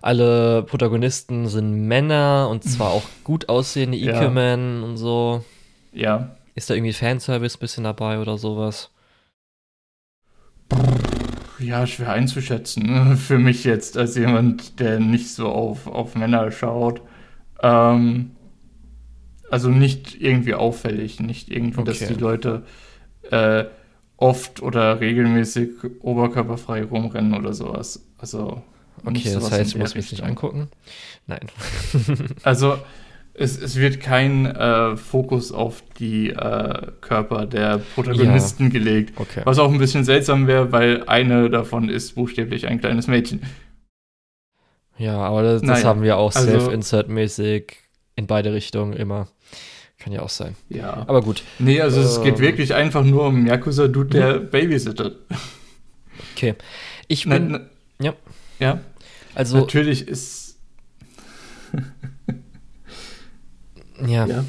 alle 0.00 0.62
Protagonisten 0.62 1.48
sind 1.48 1.86
Männer 1.86 2.48
und 2.50 2.62
zwar 2.62 2.90
auch 2.90 3.02
gut 3.24 3.48
aussehende 3.48 3.98
Ikemen 3.98 4.80
ja. 4.80 4.86
und 4.86 4.96
so. 4.96 5.44
Ja. 5.92 6.36
Ist 6.54 6.70
da 6.70 6.74
irgendwie 6.74 6.92
Fanservice 6.92 7.56
ein 7.56 7.60
bisschen 7.60 7.84
dabei 7.84 8.20
oder 8.20 8.38
sowas? 8.38 8.90
Ja, 11.58 11.86
schwer 11.86 12.12
einzuschätzen. 12.12 12.86
ne? 12.86 13.16
Für 13.16 13.38
mich 13.38 13.64
jetzt 13.64 13.96
als 13.96 14.16
jemand, 14.16 14.78
der 14.78 15.00
nicht 15.00 15.30
so 15.30 15.48
auf, 15.48 15.88
auf 15.88 16.14
Männer 16.14 16.52
schaut. 16.52 17.02
Ähm, 17.60 18.32
also 19.50 19.68
nicht 19.70 20.20
irgendwie 20.20 20.54
auffällig, 20.54 21.20
nicht 21.20 21.50
irgendwie, 21.50 21.82
dass 21.84 22.02
Okay. 22.02 22.14
die 22.14 22.20
Leute 22.20 22.62
äh, 23.30 23.64
oft 24.16 24.62
oder 24.62 25.00
regelmäßig 25.00 25.70
oberkörperfrei 26.00 26.84
rumrennen 26.84 27.34
oder 27.34 27.52
sowas. 27.52 28.04
Also 28.18 28.62
Okay, 29.04 29.32
das 29.32 29.50
heißt, 29.50 29.74
der 29.74 29.80
musst 29.80 29.94
mich 29.94 30.10
nicht 30.10 30.24
angucken. 30.24 30.68
Nein. 31.26 31.46
Also 32.42 32.78
es, 33.34 33.56
es 33.56 33.76
wird 33.76 34.00
kein 34.00 34.46
äh, 34.46 34.96
Fokus 34.96 35.52
auf 35.52 35.84
die 36.00 36.30
äh, 36.30 36.86
Körper 37.00 37.46
der 37.46 37.78
Protagonisten 37.94 38.70
gelegt. 38.70 39.12
Okay. 39.16 39.42
Was 39.44 39.60
auch 39.60 39.70
ein 39.70 39.78
bisschen 39.78 40.02
seltsam 40.04 40.48
wäre, 40.48 40.72
weil 40.72 41.04
eine 41.06 41.48
davon 41.48 41.88
ist 41.88 42.16
buchstäblich 42.16 42.66
ein 42.66 42.80
kleines 42.80 43.06
Mädchen. 43.06 43.42
Ja, 44.96 45.18
aber 45.18 45.42
das, 45.44 45.62
das 45.62 45.84
haben 45.84 46.02
wir 46.02 46.16
auch 46.16 46.34
also- 46.34 46.48
self-insert-mäßig 46.50 47.76
in 48.16 48.26
beide 48.26 48.52
Richtungen 48.52 48.94
immer. 48.94 49.28
Kann 50.08 50.14
ja 50.16 50.22
auch 50.22 50.30
sein. 50.30 50.56
Ja. 50.70 51.04
Aber 51.06 51.20
gut, 51.20 51.42
Nee, 51.58 51.82
also 51.82 52.00
es 52.00 52.22
geht 52.22 52.36
Ähm. 52.36 52.40
wirklich 52.40 52.72
einfach 52.72 53.04
nur 53.04 53.26
um 53.26 53.46
Yakuza-Dude, 53.46 54.08
der 54.08 54.38
babysittet. 54.38 55.18
okay. 56.34 56.54
Ich 57.08 57.26
Na, 57.26 57.34
bin, 57.38 57.50
na, 57.50 57.60
ja. 58.00 58.14
ja, 58.58 58.80
also, 59.34 59.58
natürlich 59.58 60.08
ist. 60.08 60.56
ja. 64.06 64.24
Ja. 64.26 64.44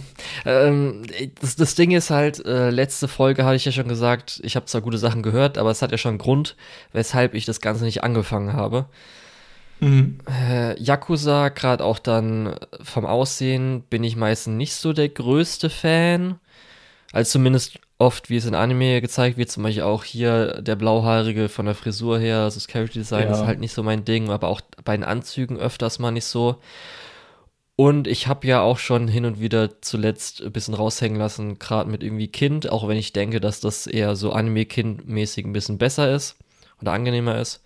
Ähm, 0.45 1.01
das, 1.41 1.57
das 1.57 1.75
Ding 1.75 1.91
ist 1.91 2.09
halt, 2.09 2.45
äh, 2.45 2.69
letzte 2.69 3.09
Folge 3.09 3.43
hatte 3.43 3.57
ich 3.57 3.65
ja 3.65 3.73
schon 3.73 3.89
gesagt, 3.89 4.39
ich 4.45 4.55
habe 4.55 4.65
zwar 4.67 4.79
gute 4.79 4.97
Sachen 4.97 5.23
gehört, 5.23 5.57
aber 5.57 5.71
es 5.71 5.81
hat 5.81 5.91
ja 5.91 5.97
schon 5.97 6.11
einen 6.11 6.17
Grund, 6.19 6.55
weshalb 6.93 7.33
ich 7.33 7.43
das 7.43 7.59
Ganze 7.59 7.83
nicht 7.83 8.01
angefangen 8.01 8.53
habe. 8.53 8.85
Mhm. 9.79 10.19
Äh, 10.29 10.81
Yakuza, 10.81 11.49
gerade 11.49 11.83
auch 11.83 11.99
dann 11.99 12.55
vom 12.81 13.05
Aussehen, 13.05 13.83
bin 13.89 14.03
ich 14.03 14.15
meistens 14.15 14.55
nicht 14.55 14.73
so 14.73 14.93
der 14.93 15.09
größte 15.09 15.69
Fan. 15.69 16.39
Also 17.11 17.31
zumindest 17.31 17.79
oft, 17.97 18.29
wie 18.29 18.37
es 18.37 18.45
in 18.45 18.55
Anime 18.55 19.01
gezeigt 19.01 19.37
wird, 19.37 19.49
zum 19.51 19.63
Beispiel 19.63 19.83
auch 19.83 20.03
hier 20.03 20.61
der 20.61 20.75
Blauhaarige 20.75 21.49
von 21.49 21.65
der 21.65 21.75
Frisur 21.75 22.19
her, 22.19 22.39
also 22.39 22.55
das 22.55 22.67
Character 22.67 22.99
Design 22.99 23.27
Ja. 23.27 23.35
ist 23.35 23.43
halt 23.43 23.59
nicht 23.59 23.73
so 23.73 23.83
mein 23.83 24.05
Ding, 24.05 24.29
aber 24.29 24.47
auch 24.47 24.61
bei 24.85 24.95
den 24.95 25.03
Anzügen 25.03 25.57
öfters 25.57 25.99
mal 25.99 26.11
nicht 26.11 26.25
so. 26.25 26.57
Und 27.75 28.07
ich 28.07 28.27
habe 28.27 28.45
ja 28.45 28.61
auch 28.61 28.77
schon 28.77 29.07
hin 29.07 29.23
und 29.25 29.39
wieder 29.39 29.81
zuletzt 29.81 30.41
ein 30.41 30.51
bisschen 30.51 30.73
raushängen 30.73 31.17
lassen, 31.17 31.59
gerade 31.59 31.89
mit 31.89 32.03
irgendwie 32.03 32.27
Kind, 32.27 32.69
auch 32.69 32.87
wenn 32.87 32.97
ich 32.97 33.13
denke, 33.13 33.39
dass 33.39 33.61
das 33.61 33.87
eher 33.87 34.15
so 34.17 34.33
Anime-Kind-mäßig 34.33 35.45
ein 35.45 35.53
bisschen 35.53 35.77
besser 35.77 36.13
ist 36.13 36.35
oder 36.81 36.91
angenehmer 36.91 37.39
ist. 37.39 37.61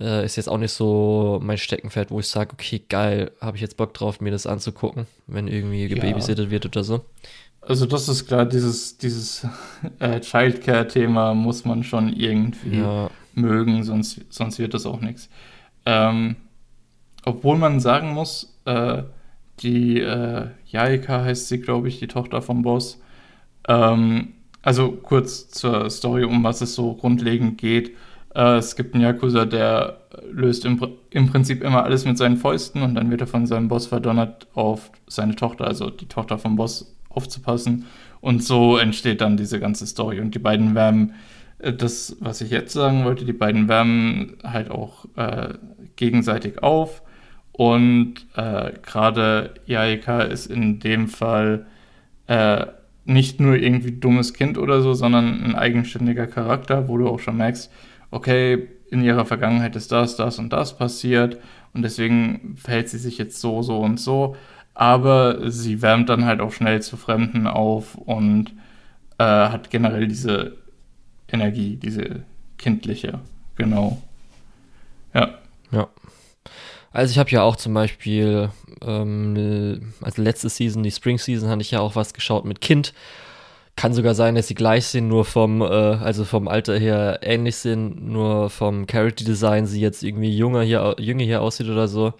Äh, 0.00 0.24
ist 0.24 0.36
jetzt 0.36 0.48
auch 0.48 0.58
nicht 0.58 0.72
so 0.72 1.38
mein 1.42 1.58
Steckenpferd, 1.58 2.10
wo 2.10 2.20
ich 2.20 2.28
sage, 2.28 2.52
okay, 2.54 2.82
geil, 2.88 3.32
habe 3.40 3.56
ich 3.56 3.60
jetzt 3.62 3.76
Bock 3.76 3.94
drauf, 3.94 4.20
mir 4.20 4.30
das 4.30 4.46
anzugucken, 4.46 5.06
wenn 5.26 5.48
irgendwie 5.48 5.86
Ja. 5.88 5.88
gebabysittet 5.88 6.50
wird 6.50 6.66
oder 6.66 6.84
so. 6.84 7.04
Also, 7.60 7.86
das 7.86 8.08
ist 8.08 8.26
klar, 8.26 8.44
dieses, 8.46 8.98
dieses 8.98 9.46
äh, 10.00 10.20
Childcare-Thema 10.20 11.34
muss 11.34 11.64
man 11.64 11.84
schon 11.84 12.12
irgendwie 12.12 12.70
Ja, 12.78 13.10
mögen, 13.34 13.84
sonst, 13.84 14.20
sonst 14.30 14.58
wird 14.58 14.74
das 14.74 14.84
auch 14.86 15.00
nichts. 15.00 15.28
Ähm, 15.86 16.36
obwohl 17.24 17.58
man 17.58 17.80
sagen 17.80 18.12
muss, 18.14 18.58
äh, 18.66 19.04
die 19.60 20.00
äh, 20.00 20.48
Yaika 20.66 21.22
heißt 21.24 21.48
sie, 21.48 21.60
glaube 21.60 21.88
ich, 21.88 21.98
die 22.00 22.08
Tochter 22.08 22.42
vom 22.42 22.62
Boss. 22.62 23.00
Ähm, 23.68 24.34
also 24.62 24.92
kurz 24.92 25.50
zur 25.50 25.90
Story, 25.90 26.24
um 26.24 26.44
was 26.44 26.60
es 26.62 26.74
so 26.74 26.94
grundlegend 26.94 27.58
geht. 27.58 27.96
Äh, 28.34 28.56
es 28.56 28.76
gibt 28.76 28.94
einen 28.94 29.02
Yakuza, 29.02 29.44
der 29.44 29.98
löst 30.30 30.64
im, 30.64 30.80
im 31.10 31.26
Prinzip 31.28 31.62
immer 31.62 31.84
alles 31.84 32.04
mit 32.04 32.18
seinen 32.18 32.36
Fäusten 32.36 32.82
und 32.82 32.94
dann 32.94 33.10
wird 33.10 33.20
er 33.20 33.26
von 33.26 33.46
seinem 33.46 33.68
Boss 33.68 33.86
verdonnert, 33.86 34.46
auf 34.54 34.90
seine 35.06 35.36
Tochter, 35.36 35.66
also 35.66 35.90
die 35.90 36.06
Tochter 36.06 36.38
vom 36.38 36.56
Boss, 36.56 36.94
aufzupassen. 37.10 37.86
Und 38.20 38.42
so 38.42 38.78
entsteht 38.78 39.20
dann 39.20 39.36
diese 39.36 39.60
ganze 39.60 39.86
Story. 39.86 40.20
Und 40.20 40.34
die 40.34 40.38
beiden 40.38 40.74
wärmen 40.74 41.14
äh, 41.58 41.72
das, 41.72 42.16
was 42.20 42.40
ich 42.40 42.50
jetzt 42.50 42.72
sagen 42.72 43.04
wollte, 43.04 43.24
die 43.24 43.32
beiden 43.32 43.68
wärmen 43.68 44.36
halt 44.44 44.70
auch 44.70 45.06
äh, 45.16 45.54
gegenseitig 45.96 46.62
auf. 46.62 47.02
Und 47.52 48.26
äh, 48.34 48.72
gerade 48.82 49.54
Yaika 49.66 50.22
ist 50.22 50.46
in 50.46 50.80
dem 50.80 51.08
Fall 51.08 51.66
äh, 52.26 52.66
nicht 53.04 53.40
nur 53.40 53.56
irgendwie 53.56 53.92
dummes 53.92 54.32
Kind 54.32 54.56
oder 54.56 54.80
so, 54.80 54.94
sondern 54.94 55.42
ein 55.42 55.54
eigenständiger 55.54 56.26
Charakter, 56.26 56.88
wo 56.88 56.96
du 56.96 57.08
auch 57.08 57.18
schon 57.18 57.36
merkst, 57.36 57.70
okay, 58.12 58.68
in 58.90 59.02
ihrer 59.02 59.24
Vergangenheit 59.24 59.74
ist 59.74 59.90
das, 59.90 60.16
das 60.16 60.38
und 60.38 60.52
das 60.52 60.76
passiert 60.76 61.38
und 61.72 61.82
deswegen 61.82 62.56
verhält 62.56 62.88
sie 62.88 62.98
sich 62.98 63.18
jetzt 63.18 63.40
so, 63.40 63.62
so 63.62 63.80
und 63.80 63.98
so. 63.98 64.36
Aber 64.74 65.50
sie 65.50 65.82
wärmt 65.82 66.08
dann 66.08 66.24
halt 66.24 66.40
auch 66.40 66.52
schnell 66.52 66.80
zu 66.80 66.96
Fremden 66.96 67.46
auf 67.46 67.94
und 67.94 68.52
äh, 69.18 69.24
hat 69.24 69.70
generell 69.70 70.06
diese 70.06 70.56
Energie, 71.28 71.76
diese 71.76 72.22
kindliche, 72.58 73.20
genau. 73.56 74.00
Ja. 75.14 75.38
ja. 75.70 75.88
Also 76.90 77.10
ich 77.12 77.18
habe 77.18 77.30
ja 77.30 77.42
auch 77.42 77.56
zum 77.56 77.74
Beispiel, 77.74 78.50
ähm, 78.82 79.92
also 80.02 80.22
letzte 80.22 80.48
Season, 80.48 80.82
die 80.82 80.90
Spring 80.90 81.18
Season, 81.18 81.48
hatte 81.48 81.62
ich 81.62 81.70
ja 81.70 81.80
auch 81.80 81.96
was 81.96 82.14
geschaut 82.14 82.44
mit 82.44 82.60
Kind. 82.60 82.92
Kann 83.74 83.94
sogar 83.94 84.14
sein, 84.14 84.34
dass 84.34 84.48
sie 84.48 84.54
gleich 84.54 84.86
sind, 84.86 85.08
nur 85.08 85.24
vom, 85.24 85.62
äh, 85.62 85.64
also 85.64 86.24
vom 86.24 86.46
Alter 86.46 86.78
her 86.78 87.20
ähnlich 87.22 87.56
sind, 87.56 88.04
nur 88.06 88.50
vom 88.50 88.86
Character 88.86 89.24
Design 89.24 89.66
sie 89.66 89.80
jetzt 89.80 90.02
irgendwie 90.02 90.36
junger 90.36 90.62
hier, 90.62 90.94
jünger 90.98 91.24
hier 91.24 91.40
aussieht 91.40 91.68
oder 91.68 91.88
so. 91.88 92.12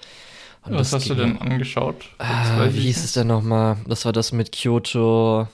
Und 0.64 0.74
Was 0.74 0.92
hast 0.92 1.10
du 1.10 1.14
ging- 1.14 1.38
denn 1.38 1.38
angeschaut? 1.42 2.08
Ah, 2.18 2.66
wie 2.70 2.80
hieß 2.80 3.04
es 3.04 3.12
denn 3.12 3.26
nochmal? 3.26 3.76
Das 3.86 4.04
war 4.04 4.12
das 4.12 4.32
mit 4.32 4.52
Kyoto, 4.52 5.46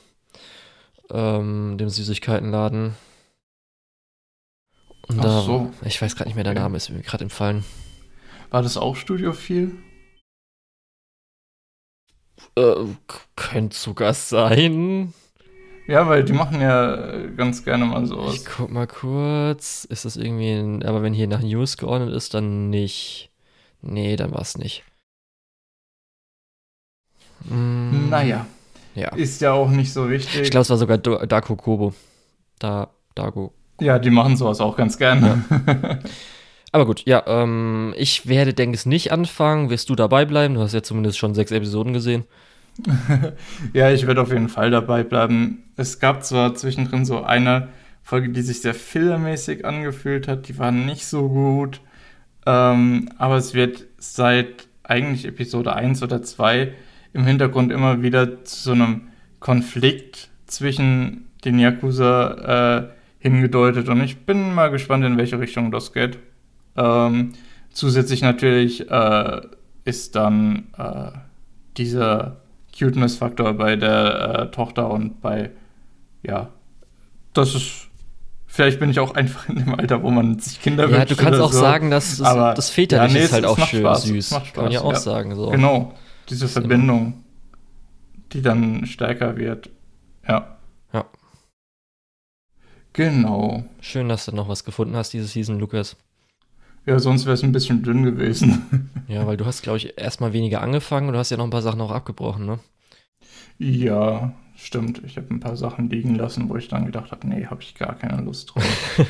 ähm, 1.10 1.76
dem 1.78 1.88
Süßigkeitenladen. 1.88 2.94
Und 5.08 5.18
Ach 5.20 5.24
da, 5.24 5.40
so. 5.40 5.72
ich 5.84 6.00
weiß 6.00 6.14
gerade 6.14 6.28
nicht 6.28 6.36
mehr, 6.36 6.44
der. 6.44 6.52
Name 6.54 6.76
ist 6.76 6.90
mir 6.90 7.00
gerade 7.00 7.24
entfallen. 7.24 7.64
War 8.50 8.62
das 8.62 8.76
auch 8.76 8.94
Studio 8.96 9.32
viel? 9.32 9.76
Äh, 12.56 12.74
könnte 13.36 13.76
sogar 13.76 14.14
sein. 14.14 15.12
Ja, 15.88 16.06
weil 16.06 16.22
die 16.22 16.34
machen 16.34 16.60
ja 16.60 17.26
ganz 17.36 17.64
gerne 17.64 17.86
mal 17.86 18.02
Ich 18.02 18.10
sowas. 18.10 18.44
guck 18.44 18.70
mal 18.70 18.86
kurz. 18.86 19.84
Ist 19.86 20.04
das 20.04 20.16
irgendwie 20.16 20.52
ein, 20.52 20.82
aber 20.84 21.02
wenn 21.02 21.14
hier 21.14 21.26
nach 21.26 21.40
News 21.42 21.76
geordnet 21.78 22.12
ist, 22.14 22.34
dann 22.34 22.68
nicht. 22.70 23.30
Nee, 23.80 24.16
dann 24.16 24.32
war 24.32 24.42
es 24.42 24.58
nicht. 24.58 24.84
Mm, 27.48 28.08
Naja, 28.10 28.46
Ja. 28.94 29.08
ist 29.14 29.40
ja 29.40 29.52
auch 29.52 29.70
nicht 29.70 29.92
so 29.92 30.10
wichtig. 30.10 30.42
Ich 30.42 30.50
glaube, 30.50 30.62
es 30.62 30.70
war 30.70 30.76
sogar 30.76 30.98
Do 30.98 31.24
Dako 31.24 31.56
Kobo. 31.56 31.94
Da, 32.58 32.90
Dago 33.14 33.52
ja, 33.80 34.00
die 34.00 34.10
machen 34.10 34.36
sowas 34.36 34.60
auch 34.60 34.76
ganz 34.76 34.98
gerne. 34.98 35.44
Aber 36.72 36.84
gut, 36.84 37.04
ja, 37.06 37.22
ähm, 37.28 37.94
ich 37.96 38.26
werde, 38.26 38.52
denke 38.52 38.74
ich, 38.76 38.84
nicht 38.86 39.12
anfangen. 39.12 39.70
Wirst 39.70 39.88
du 39.88 39.94
dabei 39.94 40.24
bleiben? 40.24 40.54
Du 40.54 40.60
hast 40.60 40.74
ja 40.74 40.82
zumindest 40.82 41.16
schon 41.16 41.34
sechs 41.34 41.50
Episoden 41.52 41.92
gesehen. 41.92 42.24
Ja, 43.72 43.90
ich 43.90 44.06
werde 44.06 44.20
auf 44.20 44.30
jeden 44.32 44.48
Fall 44.48 44.70
dabei 44.70 45.02
bleiben. 45.04 45.62
Es 45.78 46.00
gab 46.00 46.24
zwar 46.24 46.56
zwischendrin 46.56 47.04
so 47.04 47.22
eine 47.22 47.68
Folge, 48.02 48.30
die 48.30 48.42
sich 48.42 48.62
sehr 48.62 48.74
fillermäßig 48.74 49.64
angefühlt 49.64 50.26
hat, 50.26 50.48
die 50.48 50.58
war 50.58 50.72
nicht 50.72 51.06
so 51.06 51.28
gut, 51.28 51.80
ähm, 52.46 53.08
aber 53.16 53.36
es 53.36 53.54
wird 53.54 53.84
seit 53.96 54.66
eigentlich 54.82 55.24
Episode 55.24 55.74
1 55.74 56.02
oder 56.02 56.20
2 56.20 56.72
im 57.12 57.24
Hintergrund 57.24 57.70
immer 57.70 58.02
wieder 58.02 58.44
zu 58.44 58.60
so 58.60 58.72
einem 58.72 59.08
Konflikt 59.38 60.30
zwischen 60.46 61.28
den 61.44 61.60
Yakuza 61.60 62.88
äh, 62.88 62.88
hingedeutet 63.20 63.88
und 63.88 64.00
ich 64.00 64.26
bin 64.26 64.52
mal 64.54 64.72
gespannt, 64.72 65.04
in 65.04 65.16
welche 65.16 65.38
Richtung 65.38 65.70
das 65.70 65.92
geht. 65.92 66.18
Ähm, 66.76 67.34
zusätzlich 67.70 68.22
natürlich 68.22 68.90
äh, 68.90 69.42
ist 69.84 70.16
dann 70.16 70.66
äh, 70.76 71.12
dieser 71.76 72.40
Cuteness-Faktor 72.76 73.54
bei 73.54 73.76
der 73.76 74.38
äh, 74.40 74.50
Tochter 74.50 74.90
und 74.90 75.20
bei, 75.20 75.50
ja, 76.22 76.50
das 77.32 77.54
ist, 77.54 77.88
vielleicht 78.46 78.80
bin 78.80 78.90
ich 78.90 78.98
auch 79.00 79.14
einfach 79.14 79.48
in 79.48 79.56
dem 79.56 79.74
Alter, 79.74 80.02
wo 80.02 80.10
man 80.10 80.38
sich 80.38 80.60
Kinder 80.60 80.88
Ja, 80.88 80.98
wünscht 80.98 81.10
du 81.12 81.16
kannst 81.16 81.40
auch 81.40 81.52
so. 81.52 81.60
sagen, 81.60 81.90
dass 81.90 82.16
das, 82.18 82.26
Aber- 82.26 82.54
das 82.54 82.70
Väterliche 82.70 83.14
ja, 83.14 83.18
nee, 83.20 83.24
ist 83.24 83.32
halt 83.32 83.44
auch 83.46 83.58
schön 83.66 83.80
Spaß, 83.80 84.02
süß. 84.04 84.30
macht 84.32 84.54
Kann 84.54 84.64
man 84.64 84.72
ja 84.72 84.80
Spaß, 84.80 84.88
auch 84.88 84.92
ja. 84.94 85.00
sagen. 85.00 85.34
So. 85.36 85.50
Genau, 85.50 85.94
diese 86.28 86.44
immer- 86.46 86.52
Verbindung, 86.52 87.24
die 88.32 88.42
dann 88.42 88.86
stärker 88.86 89.36
wird. 89.36 89.70
Ja. 90.26 90.58
Ja. 90.92 91.04
Genau. 92.92 93.64
Schön, 93.80 94.08
dass 94.08 94.24
du 94.26 94.32
noch 94.34 94.48
was 94.48 94.64
gefunden 94.64 94.96
hast 94.96 95.12
diese 95.12 95.26
Season, 95.26 95.58
Lukas. 95.58 95.96
Ja, 96.86 96.98
sonst 96.98 97.26
wäre 97.26 97.34
es 97.34 97.42
ein 97.42 97.52
bisschen 97.52 97.82
dünn 97.82 98.02
gewesen. 98.04 98.90
Ja, 99.08 99.26
weil 99.26 99.38
du 99.38 99.46
hast, 99.46 99.62
glaube 99.62 99.78
ich, 99.78 99.96
erstmal 99.98 100.34
weniger 100.34 100.60
angefangen 100.60 101.06
und 101.08 101.14
du 101.14 101.18
hast 101.18 101.30
ja 101.30 101.38
noch 101.38 101.44
ein 101.44 101.50
paar 101.50 101.62
Sachen 101.62 101.80
auch 101.80 101.90
abgebrochen, 101.92 102.44
ne? 102.44 102.58
ja, 103.58 104.34
stimmt. 104.58 105.02
Ich 105.04 105.16
habe 105.16 105.32
ein 105.32 105.40
paar 105.40 105.56
Sachen 105.56 105.88
liegen 105.88 106.16
lassen, 106.16 106.48
wo 106.48 106.56
ich 106.56 106.68
dann 106.68 106.84
gedacht 106.84 107.12
habe, 107.12 107.26
nee, 107.26 107.46
habe 107.46 107.62
ich 107.62 107.74
gar 107.74 107.94
keine 107.94 108.22
Lust 108.22 108.54
drauf. 108.54 108.64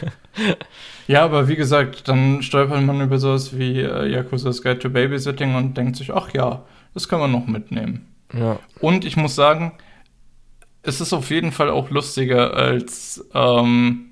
ja, 1.07 1.25
aber 1.25 1.49
wie 1.49 1.57
gesagt, 1.57 2.07
dann 2.07 2.43
stolpert 2.43 2.83
man 2.83 3.01
über 3.01 3.19
sowas 3.19 3.59
wie 3.59 3.81
äh, 3.81 4.07
Yakuza's 4.07 4.63
Guide 4.63 4.79
to 4.79 4.91
Babysitting 4.91 5.55
und 5.55 5.77
denkt 5.77 5.97
sich, 5.97 6.13
ach 6.13 6.33
ja, 6.35 6.63
das 6.95 7.09
kann 7.09 7.21
man 7.21 7.33
noch 7.33 7.47
mitnehmen. 7.47 8.07
Ja. 8.33 8.59
Und 8.81 9.05
ich 9.05 9.17
muss 9.17 9.35
sagen, 9.35 9.73
es 10.83 11.01
ist 11.01 11.13
auf 11.13 11.31
jeden 11.31 11.53
Fall 11.53 11.71
auch 11.71 11.91
lustiger 11.91 12.55
als 12.55 13.27
ähm, 13.35 14.07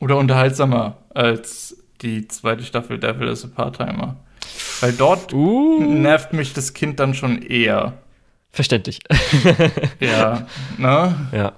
oder 0.00 0.16
unterhaltsamer 0.16 0.98
als 1.10 1.76
die 2.02 2.26
zweite 2.26 2.64
Staffel 2.64 2.98
Devil 2.98 3.28
is 3.28 3.44
a 3.44 3.48
Part-Timer. 3.48 4.16
Weil 4.80 4.92
dort 4.92 5.32
Uh. 5.32 5.80
nervt 5.80 6.32
mich 6.32 6.52
das 6.52 6.74
Kind 6.74 6.98
dann 6.98 7.14
schon 7.14 7.40
eher. 7.42 7.94
Verständlich. 8.52 9.00
Ja, 10.00 10.46
ne? 10.78 11.28
ja. 11.32 11.52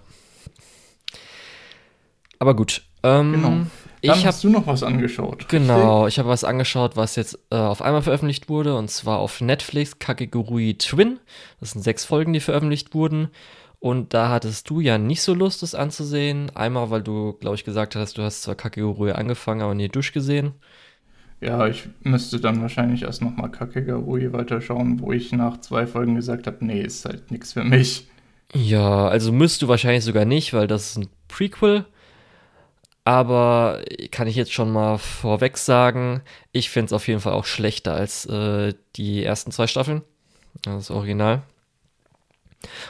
Aber 2.39 2.55
gut. 2.55 2.83
Ähm, 3.03 3.33
Genau. 3.33 3.49
Dann 3.49 3.71
ich 4.01 4.11
habe 4.11 4.29
hast 4.29 4.45
du 4.45 4.51
noch 4.51 4.67
was 4.67 4.83
angeschaut. 4.83 5.49
Genau, 5.49 6.07
ich 6.07 6.19
habe 6.19 6.29
was 6.29 6.45
angeschaut, 6.45 6.95
was 6.95 7.17
jetzt 7.17 7.39
äh, 7.51 7.57
auf 7.57 7.81
einmal 7.81 8.03
veröffentlicht 8.03 8.51
wurde, 8.51 8.77
und 8.77 8.91
zwar 8.91 9.19
auf 9.19 9.41
Netflix 9.41 9.99
Kakegurui 9.99 10.77
Twin. 10.77 11.21
Das 11.59 11.71
sind 11.71 11.81
sechs 11.81 12.05
Folgen, 12.05 12.35
die 12.35 12.41
veröffentlicht 12.41 12.93
wurden. 12.93 13.29
Und 13.79 14.13
da 14.13 14.29
hattest 14.29 14.69
du 14.69 14.81
ja 14.81 14.99
nicht 14.99 15.23
so 15.23 15.33
Lust, 15.33 15.63
es 15.63 15.75
anzusehen. 15.75 16.51
Einmal, 16.55 16.91
weil 16.91 17.03
du, 17.03 17.33
glaube 17.33 17.57
ich, 17.57 17.65
gesagt 17.65 17.97
hast, 17.97 18.19
du 18.19 18.23
hast 18.23 18.43
zwar 18.43 18.55
Kakegurui 18.55 19.13
angefangen, 19.13 19.63
aber 19.63 19.75
nie 19.75 19.89
durchgesehen. 19.89 20.53
Ja, 21.45 21.67
ich 21.67 21.89
müsste 22.03 22.41
dann 22.41 22.63
wahrscheinlich 22.63 23.03
erst 23.03 23.21
nochmal 23.21 23.51
Kakegurui 23.51 24.33
weiterschauen, 24.33 25.01
wo 25.01 25.13
ich 25.13 25.31
nach 25.33 25.61
zwei 25.61 25.87
Folgen 25.87 26.15
gesagt 26.15 26.47
habe, 26.47 26.65
nee, 26.65 26.81
ist 26.81 27.05
halt 27.05 27.31
nichts 27.31 27.53
für 27.53 27.65
mich. 27.65 28.09
Ja, 28.55 29.09
also 29.09 29.31
müsst 29.31 29.61
du 29.61 29.69
wahrscheinlich 29.69 30.05
sogar 30.05 30.25
nicht, 30.25 30.55
weil 30.55 30.67
das 30.67 30.91
ist 30.91 30.97
ein 30.97 31.09
Prequel. 31.29 31.85
Aber 33.05 33.83
kann 34.11 34.27
ich 34.27 34.37
jetzt 34.37 34.55
schon 34.55 34.73
mal 34.73 34.97
vorweg 34.97 35.59
sagen, 35.59 36.23
ich 36.53 36.71
finde 36.71 36.87
es 36.87 36.93
auf 36.95 37.07
jeden 37.09 37.21
Fall 37.21 37.35
auch 37.35 37.45
schlechter 37.45 37.93
als 37.93 38.25
äh, 38.25 38.73
die 38.97 39.23
ersten 39.23 39.51
zwei 39.51 39.67
Staffeln. 39.67 40.01
Das 40.63 40.91
Original. 40.91 41.43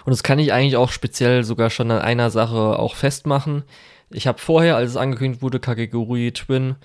Und 0.04 0.12
das 0.12 0.22
kann 0.22 0.38
ich 0.38 0.52
eigentlich 0.52 0.76
auch 0.76 0.92
speziell 0.92 1.42
sogar 1.42 1.70
schon 1.70 1.90
an 1.90 2.02
einer 2.02 2.30
Sache 2.30 2.78
auch 2.78 2.94
festmachen. 2.94 3.64
Ich 4.10 4.28
habe 4.28 4.38
vorher, 4.38 4.76
als 4.76 4.90
es 4.90 4.96
angekündigt 4.96 5.42
wurde, 5.42 5.58
Kakegurui 5.58 6.30
Twin, 6.30 6.76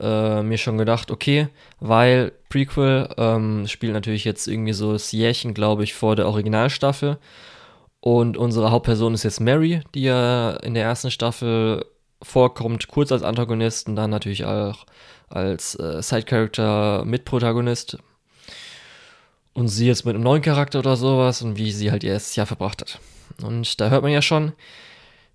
äh, 0.00 0.42
mir 0.42 0.58
schon 0.58 0.78
gedacht, 0.78 1.10
okay, 1.10 1.48
weil 1.80 2.32
Prequel 2.48 3.08
ähm, 3.16 3.66
spielt 3.66 3.92
natürlich 3.92 4.24
jetzt 4.24 4.46
irgendwie 4.46 4.72
so 4.72 4.92
das 4.92 5.12
Jährchen, 5.12 5.54
glaube 5.54 5.84
ich, 5.84 5.94
vor 5.94 6.16
der 6.16 6.26
Originalstaffel. 6.26 7.18
Und 8.00 8.36
unsere 8.36 8.70
Hauptperson 8.70 9.14
ist 9.14 9.24
jetzt 9.24 9.40
Mary, 9.40 9.82
die 9.94 10.02
ja 10.02 10.50
in 10.56 10.74
der 10.74 10.84
ersten 10.84 11.10
Staffel 11.10 11.84
vorkommt, 12.22 12.88
kurz 12.88 13.12
als 13.12 13.22
Antagonist 13.22 13.88
und 13.88 13.96
dann 13.96 14.10
natürlich 14.10 14.44
auch 14.44 14.86
als 15.28 15.74
äh, 15.78 16.02
Side-Character 16.02 17.04
Mitprotagonist. 17.04 17.98
Und 19.54 19.68
sie 19.68 19.86
jetzt 19.86 20.04
mit 20.04 20.14
einem 20.14 20.24
neuen 20.24 20.42
Charakter 20.42 20.78
oder 20.78 20.96
sowas 20.96 21.42
und 21.42 21.56
wie 21.56 21.72
sie 21.72 21.90
halt 21.90 22.04
ihr 22.04 22.12
erstes 22.12 22.36
Jahr 22.36 22.46
verbracht 22.46 22.82
hat. 22.82 23.00
Und 23.42 23.80
da 23.80 23.88
hört 23.88 24.02
man 24.02 24.12
ja 24.12 24.22
schon, 24.22 24.52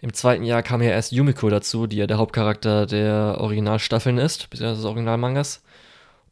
im 0.02 0.14
zweiten 0.14 0.44
Jahr 0.44 0.64
kam 0.64 0.82
ja 0.82 0.90
erst 0.90 1.12
Yumiko 1.12 1.50
dazu, 1.50 1.86
die 1.86 1.98
ja 1.98 2.08
der 2.08 2.18
Hauptcharakter 2.18 2.88
der 2.88 3.38
Originalstaffeln 3.40 4.18
ist, 4.18 4.50
beziehungsweise 4.50 4.82
des 4.82 4.86
Originalmangas. 4.86 5.62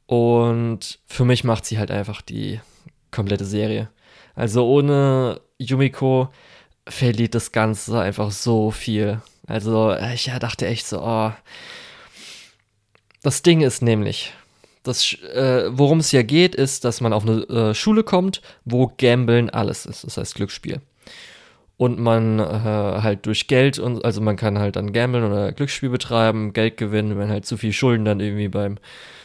Und 0.07 0.99
für 1.05 1.23
mich 1.23 1.43
macht 1.43 1.65
sie 1.65 1.77
halt 1.77 1.91
einfach 1.91 2.23
die 2.23 2.59
komplette 3.11 3.45
Serie. 3.45 3.89
Also 4.33 4.67
ohne 4.67 5.39
Yumiko 5.59 6.29
verliert 6.87 7.35
das 7.35 7.51
Ganze 7.51 7.99
einfach 7.99 8.31
so 8.31 8.71
viel. 8.71 9.21
Also 9.45 9.95
ich 10.13 10.25
ja, 10.25 10.39
dachte 10.39 10.65
echt 10.65 10.87
so, 10.87 11.01
oh. 11.03 11.31
Das 13.21 13.43
Ding 13.43 13.61
ist 13.61 13.83
nämlich, 13.83 14.33
das, 14.81 15.13
äh, 15.13 15.65
worum 15.69 15.99
es 15.99 16.11
ja 16.11 16.23
geht, 16.23 16.55
ist, 16.55 16.85
dass 16.85 17.01
man 17.01 17.13
auf 17.13 17.23
eine 17.23 17.41
äh, 17.43 17.73
Schule 17.75 18.03
kommt, 18.03 18.41
wo 18.65 18.91
Gambeln 18.97 19.51
alles 19.51 19.85
ist. 19.85 20.05
Das 20.05 20.17
heißt 20.17 20.35
Glücksspiel. 20.35 20.81
Und 21.79 21.97
man 21.97 22.39
äh, 22.39 22.43
halt 22.43 23.25
durch 23.25 23.47
Geld 23.47 23.79
und 23.79 24.03
also 24.03 24.19
man 24.19 24.35
kann 24.35 24.59
halt 24.59 24.75
dann 24.75 24.91
gambeln 24.91 25.23
oder 25.23 25.53
Glücksspiel 25.53 25.89
betreiben, 25.89 26.51
Geld 26.51 26.75
gewinnen, 26.75 27.11
wenn 27.11 27.19
man 27.19 27.29
halt 27.29 27.45
zu 27.45 27.55
viel 27.55 27.71
Schulden 27.71 28.03
dann 28.03 28.19
irgendwie 28.19 28.49
beim 28.49 28.79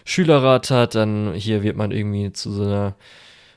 Schülerrat 0.05 0.71
hat, 0.71 0.95
dann 0.95 1.35
hier 1.35 1.65
wird 1.65 1.77
man 1.77 1.91
irgendwie 1.91 2.33
zu 2.33 2.53
so 2.53 2.63
einer 2.63 2.95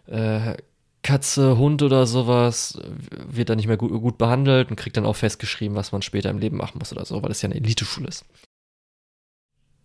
äh, 0.07 0.57
Katze, 1.03 1.59
Hund 1.59 1.83
oder 1.83 2.07
sowas, 2.07 2.81
wird 3.11 3.49
dann 3.49 3.57
nicht 3.57 3.67
mehr 3.67 3.77
gut, 3.77 3.91
gut 4.01 4.17
behandelt 4.17 4.71
und 4.71 4.77
kriegt 4.77 4.97
dann 4.97 5.05
auch 5.05 5.15
festgeschrieben, 5.15 5.77
was 5.77 5.91
man 5.91 6.01
später 6.01 6.31
im 6.31 6.39
Leben 6.39 6.57
machen 6.57 6.79
muss 6.79 6.91
oder 6.91 7.05
so, 7.05 7.21
weil 7.21 7.29
es 7.29 7.43
ja 7.43 7.49
eine 7.49 7.55
Eliteschule 7.55 8.07
ist. 8.07 8.25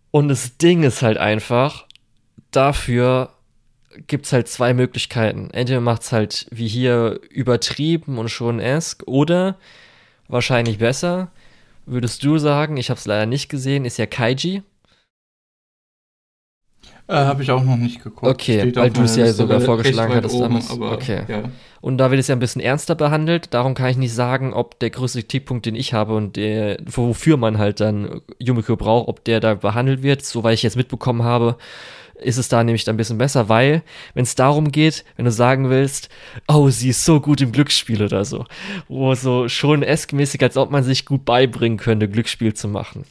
Und 0.09 0.27
das 0.27 0.57
Ding 0.57 0.81
ist 0.81 1.03
halt 1.03 1.19
einfach, 1.19 1.87
dafür 2.49 3.32
gibt 4.07 4.25
es 4.25 4.33
halt 4.33 4.47
zwei 4.47 4.73
Möglichkeiten. 4.73 5.49
Entweder 5.51 5.81
macht 5.81 6.03
es 6.03 6.11
halt 6.11 6.47
wie 6.51 6.67
hier 6.67 7.19
übertrieben 7.29 8.17
und 8.17 8.29
schon 8.29 8.59
esk 8.59 9.03
oder 9.05 9.57
wahrscheinlich 10.27 10.77
besser, 10.77 11.31
würdest 11.85 12.23
du 12.23 12.37
sagen, 12.37 12.77
ich 12.77 12.89
habe 12.89 12.97
es 12.97 13.05
leider 13.05 13.25
nicht 13.25 13.49
gesehen, 13.49 13.85
ist 13.85 13.97
ja 13.97 14.05
Kaiji. 14.05 14.63
Äh, 17.07 17.15
habe 17.15 17.43
ich 17.43 17.51
auch 17.51 17.63
noch 17.63 17.75
nicht 17.75 18.01
geguckt. 18.01 18.31
Okay, 18.31 18.61
Steht 18.61 18.75
weil 18.77 18.89
du 18.89 19.01
es 19.01 19.17
ja 19.17 19.31
sogar 19.33 19.59
vorgeschlagen 19.59 20.15
hattest 20.15 20.35
oben, 20.35 20.43
damals. 20.43 20.71
Aber, 20.71 20.93
Okay. 20.93 21.23
Ja. 21.27 21.43
Und 21.81 21.97
da 21.97 22.11
wird 22.11 22.21
es 22.21 22.29
ja 22.29 22.35
ein 22.35 22.39
bisschen 22.39 22.61
ernster 22.61 22.95
behandelt. 22.95 23.53
Darum 23.53 23.73
kann 23.73 23.89
ich 23.89 23.97
nicht 23.97 24.13
sagen, 24.13 24.53
ob 24.53 24.79
der 24.79 24.89
größte 24.89 25.19
Kritikpunkt, 25.19 25.65
den 25.65 25.75
ich 25.75 25.93
habe 25.93 26.15
und 26.15 26.37
der, 26.37 26.77
wofür 26.85 27.35
man 27.35 27.57
halt 27.57 27.81
dann 27.81 28.21
Yumiko 28.39 28.77
braucht, 28.77 29.09
ob 29.09 29.25
der 29.25 29.41
da 29.41 29.55
behandelt 29.55 30.01
wird. 30.01 30.23
Soweit 30.23 30.53
ich 30.53 30.63
jetzt 30.63 30.77
mitbekommen 30.77 31.23
habe, 31.23 31.57
ist 32.15 32.37
es 32.37 32.49
da 32.49 32.63
nämlich 32.63 32.83
dann 32.83 32.95
ein 32.95 32.97
bisschen 32.97 33.17
besser, 33.17 33.49
weil, 33.49 33.83
wenn 34.13 34.23
es 34.23 34.35
darum 34.35 34.71
geht, 34.71 35.03
wenn 35.15 35.25
du 35.25 35.31
sagen 35.31 35.69
willst, 35.69 36.09
oh, 36.47 36.69
sie 36.69 36.89
ist 36.89 37.05
so 37.05 37.19
gut 37.19 37.41
im 37.41 37.51
Glücksspiel 37.51 38.03
oder 38.03 38.25
so, 38.25 38.45
wo 38.87 39.13
so 39.15 39.47
schon 39.49 39.83
esk-mäßig, 39.83 40.41
als 40.41 40.57
ob 40.57 40.71
man 40.71 40.83
sich 40.83 41.05
gut 41.05 41.25
beibringen 41.25 41.77
könnte, 41.77 42.07
Glücksspiel 42.07 42.53
zu 42.53 42.67
machen. 42.67 43.05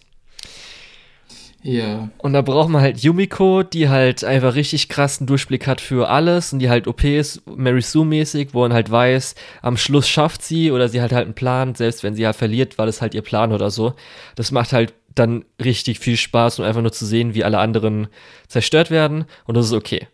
ja. 1.63 2.11
Und 2.19 2.33
da 2.33 2.43
braucht 2.43 2.69
man 2.71 2.83
halt 2.83 2.99
Yumiko, 3.01 3.63
die 3.63 3.89
halt 3.89 4.25
einfach 4.25 4.55
richtig 4.55 4.89
krassen 4.89 5.27
Durchblick 5.27 5.67
hat 5.67 5.81
für 5.81 6.09
alles 6.09 6.53
und 6.53 6.59
die 6.59 6.71
halt 6.71 6.89
OP 6.89 7.05
ist, 7.05 7.43
Mary 7.47 7.83
Sue-mäßig, 7.83 8.49
wo 8.53 8.61
man 8.61 8.73
halt 8.73 8.91
weiß, 8.91 9.35
am 9.63 9.77
Schluss 9.77 10.09
schafft 10.09 10.43
sie 10.43 10.73
oder 10.73 10.89
sie 10.89 11.01
hat 11.01 11.13
halt 11.13 11.27
einen 11.27 11.35
Plan, 11.35 11.75
selbst 11.75 12.03
wenn 12.03 12.15
sie 12.15 12.27
halt 12.27 12.37
verliert, 12.37 12.79
war 12.79 12.87
das 12.87 13.01
halt 13.03 13.15
ihr 13.15 13.23
Plan 13.23 13.53
oder 13.53 13.71
so. 13.71 13.95
Das 14.37 14.51
macht 14.51 14.73
halt 14.73 14.95
dann 15.15 15.45
richtig 15.63 15.99
viel 15.99 16.17
Spaß 16.17 16.59
und 16.59 16.65
einfach 16.65 16.83
nur 16.83 16.93
zu 16.93 17.07
sehen, 17.07 17.35
wie 17.35 17.45
alle 17.45 17.59
anderen 17.59 18.09
zerstört 18.49 18.91
werden 18.91 19.25
und 19.45 19.57
das 19.57 19.67
ist 19.67 19.73
okay. 19.73 20.09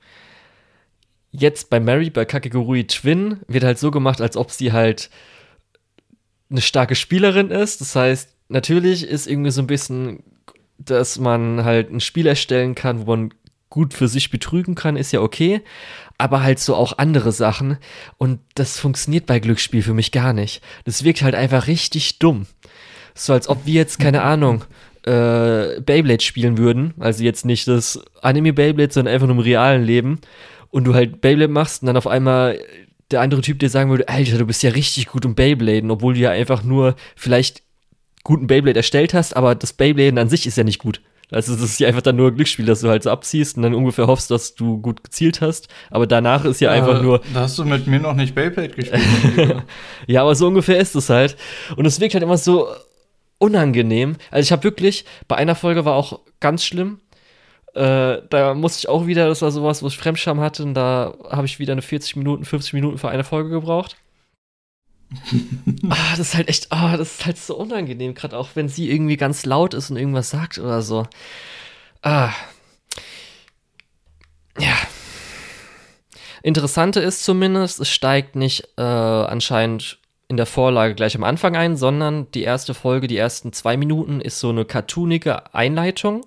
Jetzt 1.30 1.70
bei 1.70 1.78
Mary, 1.78 2.10
bei 2.10 2.24
Kakegurui 2.24 2.86
Twin, 2.86 3.40
wird 3.48 3.64
halt 3.64 3.78
so 3.78 3.90
gemacht, 3.90 4.20
als 4.20 4.36
ob 4.36 4.50
sie 4.50 4.72
halt 4.72 5.10
eine 6.50 6.62
starke 6.62 6.94
Spielerin 6.94 7.50
ist. 7.50 7.82
Das 7.82 7.94
heißt, 7.94 8.34
natürlich 8.48 9.06
ist 9.06 9.26
irgendwie 9.26 9.50
so 9.50 9.60
ein 9.60 9.66
bisschen 9.66 10.22
dass 10.78 11.18
man 11.18 11.64
halt 11.64 11.92
ein 11.92 12.00
Spiel 12.00 12.26
erstellen 12.26 12.74
kann, 12.74 13.00
wo 13.00 13.10
man 13.10 13.34
gut 13.68 13.92
für 13.92 14.08
sich 14.08 14.30
betrügen 14.30 14.74
kann, 14.74 14.96
ist 14.96 15.12
ja 15.12 15.20
okay. 15.20 15.60
Aber 16.16 16.42
halt 16.42 16.58
so 16.58 16.74
auch 16.74 16.98
andere 16.98 17.32
Sachen. 17.32 17.78
Und 18.16 18.40
das 18.54 18.78
funktioniert 18.78 19.26
bei 19.26 19.40
Glücksspiel 19.40 19.82
für 19.82 19.94
mich 19.94 20.10
gar 20.10 20.32
nicht. 20.32 20.62
Das 20.84 21.04
wirkt 21.04 21.22
halt 21.22 21.34
einfach 21.34 21.66
richtig 21.66 22.18
dumm. 22.18 22.46
So 23.14 23.32
als 23.32 23.48
ob 23.48 23.66
wir 23.66 23.74
jetzt, 23.74 23.98
keine 23.98 24.22
Ahnung, 24.22 24.64
äh, 25.08 25.80
Beyblade 25.80 26.22
spielen 26.22 26.58
würden. 26.58 26.94
Also 26.98 27.24
jetzt 27.24 27.44
nicht 27.44 27.66
das 27.66 28.00
Anime 28.20 28.52
Beyblade, 28.52 28.92
sondern 28.92 29.14
einfach 29.14 29.26
nur 29.26 29.36
im 29.36 29.42
realen 29.42 29.84
Leben. 29.84 30.20
Und 30.70 30.84
du 30.84 30.94
halt 30.94 31.20
Beyblade 31.22 31.50
machst 31.52 31.82
und 31.82 31.86
dann 31.86 31.96
auf 31.96 32.06
einmal 32.06 32.58
der 33.10 33.22
andere 33.22 33.40
Typ 33.40 33.58
dir 33.58 33.70
sagen 33.70 33.88
würde, 33.90 34.06
Alter, 34.08 34.36
du 34.36 34.44
bist 34.44 34.62
ja 34.62 34.70
richtig 34.70 35.06
gut 35.06 35.24
im 35.24 35.34
Beybladen, 35.34 35.90
obwohl 35.90 36.12
du 36.12 36.20
ja 36.20 36.30
einfach 36.30 36.62
nur 36.62 36.94
vielleicht 37.16 37.62
guten 38.22 38.46
Beyblade 38.46 38.78
erstellt 38.78 39.14
hast, 39.14 39.34
aber 39.34 39.54
das 39.54 39.72
Beybladen 39.72 40.18
an 40.18 40.28
sich 40.28 40.46
ist 40.46 40.58
ja 40.58 40.64
nicht 40.64 40.78
gut. 40.78 41.00
Also 41.30 41.54
das 41.54 41.62
ist 41.62 41.80
ja 41.80 41.88
einfach 41.88 42.02
dann 42.02 42.16
nur 42.16 42.28
ein 42.28 42.34
Glücksspiel, 42.34 42.64
dass 42.66 42.80
du 42.80 42.88
halt 42.88 43.02
so 43.02 43.10
abziehst 43.10 43.56
und 43.56 43.62
dann 43.62 43.74
ungefähr 43.74 44.06
hoffst, 44.06 44.30
dass 44.30 44.54
du 44.54 44.78
gut 44.80 45.04
gezielt 45.04 45.40
hast. 45.42 45.68
Aber 45.90 46.06
danach 46.06 46.44
ist 46.44 46.60
ja 46.60 46.70
einfach 46.70 47.00
Äh, 47.00 47.02
nur, 47.02 47.20
Da 47.32 47.40
hast 47.40 47.58
du 47.58 47.64
mit 47.64 47.86
mir 47.86 48.00
noch 48.00 48.14
nicht 48.14 48.34
Beyblade 48.34 48.70
gespielt. 48.74 49.62
ja, 50.06 50.22
aber 50.22 50.34
so 50.34 50.46
ungefähr 50.48 50.78
ist 50.78 50.94
es 50.94 51.08
halt. 51.10 51.36
Und 51.76 51.84
es 51.86 52.00
wirkt 52.00 52.14
halt 52.14 52.24
immer 52.24 52.38
so 52.38 52.68
unangenehm. 53.38 54.16
Also 54.30 54.46
ich 54.46 54.52
habe 54.52 54.64
wirklich, 54.64 55.04
bei 55.26 55.36
einer 55.36 55.54
Folge 55.54 55.84
war 55.84 55.94
auch 55.94 56.20
ganz 56.40 56.64
schlimm. 56.64 57.00
Äh, 57.74 58.22
da 58.30 58.54
musste 58.54 58.80
ich 58.80 58.88
auch 58.88 59.06
wieder, 59.06 59.28
das 59.28 59.42
war 59.42 59.50
sowas, 59.50 59.82
wo 59.82 59.86
ich 59.86 59.96
Fremdscham 59.96 60.40
hatte 60.40 60.62
und 60.62 60.74
da 60.74 61.14
habe 61.30 61.46
ich 61.46 61.58
wieder 61.58 61.72
eine 61.72 61.82
40 61.82 62.16
Minuten, 62.16 62.44
50 62.44 62.72
Minuten 62.72 62.98
für 62.98 63.08
eine 63.08 63.24
Folge 63.24 63.50
gebraucht. 63.50 63.96
ah, 65.88 66.10
das 66.10 66.18
ist 66.18 66.34
halt 66.34 66.48
echt, 66.48 66.70
ah, 66.70 66.96
das 66.96 67.12
ist 67.12 67.26
halt 67.26 67.38
so 67.38 67.56
unangenehm, 67.56 68.14
gerade 68.14 68.36
auch 68.36 68.50
wenn 68.54 68.68
sie 68.68 68.90
irgendwie 68.90 69.16
ganz 69.16 69.46
laut 69.46 69.74
ist 69.74 69.90
und 69.90 69.96
irgendwas 69.96 70.30
sagt 70.30 70.58
oder 70.58 70.82
so. 70.82 71.06
Ah. 72.02 72.32
Ja. 74.58 74.76
Interessante 76.42 77.00
ist 77.00 77.24
zumindest, 77.24 77.80
es 77.80 77.90
steigt 77.90 78.36
nicht 78.36 78.68
äh, 78.76 78.82
anscheinend 78.82 79.97
in 80.28 80.36
der 80.36 80.46
Vorlage 80.46 80.94
gleich 80.94 81.16
am 81.16 81.24
Anfang 81.24 81.56
ein, 81.56 81.76
sondern 81.76 82.30
die 82.32 82.42
erste 82.42 82.74
Folge, 82.74 83.06
die 83.06 83.16
ersten 83.16 83.52
zwei 83.52 83.76
Minuten 83.76 84.20
ist 84.20 84.40
so 84.40 84.50
eine 84.50 84.66
cartoonige 84.66 85.54
Einleitung, 85.54 86.26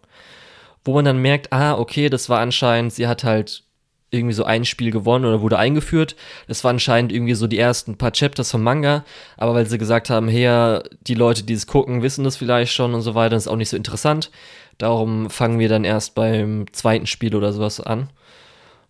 wo 0.83 0.93
man 0.93 1.05
dann 1.05 1.21
merkt, 1.21 1.53
ah, 1.53 1.77
okay, 1.77 2.09
das 2.09 2.27
war 2.27 2.39
anscheinend, 2.39 2.93
sie 2.93 3.07
hat 3.07 3.23
halt 3.23 3.63
irgendwie 4.09 4.33
so 4.33 4.43
ein 4.43 4.65
Spiel 4.65 4.91
gewonnen 4.91 5.25
oder 5.25 5.41
wurde 5.41 5.57
eingeführt. 5.57 6.15
Das 6.47 6.63
war 6.63 6.71
anscheinend 6.71 7.13
irgendwie 7.13 7.35
so 7.35 7.47
die 7.47 7.59
ersten 7.59 7.97
paar 7.97 8.11
Chapters 8.11 8.51
vom 8.51 8.61
Manga, 8.61 9.05
aber 9.37 9.53
weil 9.53 9.67
sie 9.67 9.77
gesagt 9.77 10.09
haben, 10.09 10.27
hey, 10.27 10.79
die 11.01 11.13
Leute, 11.13 11.43
die 11.43 11.53
es 11.53 11.67
gucken, 11.67 12.01
wissen 12.01 12.25
das 12.25 12.35
vielleicht 12.35 12.73
schon 12.73 12.93
und 12.93 13.01
so 13.01 13.15
weiter, 13.15 13.37
ist 13.37 13.47
auch 13.47 13.55
nicht 13.55 13.69
so 13.69 13.77
interessant. 13.77 14.31
Darum 14.77 15.29
fangen 15.29 15.59
wir 15.59 15.69
dann 15.69 15.85
erst 15.85 16.15
beim 16.15 16.65
zweiten 16.73 17.07
Spiel 17.07 17.35
oder 17.35 17.53
sowas 17.53 17.79
an. 17.79 18.09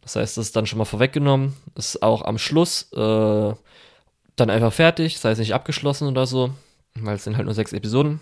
Das 0.02 0.16
heißt, 0.16 0.38
das 0.38 0.48
ist 0.48 0.56
dann 0.56 0.66
schon 0.66 0.80
mal 0.80 0.86
vorweggenommen. 0.86 1.54
Ist 1.76 2.02
auch 2.02 2.24
am 2.24 2.40
Schluss 2.40 2.92
äh, 2.94 3.54
dann 4.42 4.50
einfach 4.50 4.74
fertig, 4.74 5.16
das 5.16 5.26
heißt 5.26 5.40
nicht 5.40 5.54
abgeschlossen 5.54 6.08
oder 6.08 6.26
so, 6.26 6.52
weil 6.96 7.16
es 7.16 7.24
sind 7.24 7.38
halt 7.38 7.46
nur 7.46 7.54
sechs 7.54 7.74
Episoden. 7.74 8.20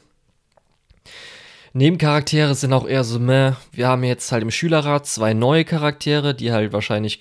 Nebencharaktere 1.73 2.55
sind 2.55 2.73
auch 2.73 2.87
eher 2.87 3.03
so, 3.03 3.19
meh. 3.19 3.53
Wir 3.71 3.87
haben 3.87 4.03
jetzt 4.03 4.31
halt 4.31 4.43
im 4.43 4.51
Schülerrat 4.51 5.05
zwei 5.05 5.33
neue 5.33 5.65
Charaktere, 5.65 6.33
die 6.33 6.51
halt 6.51 6.73
wahrscheinlich 6.73 7.19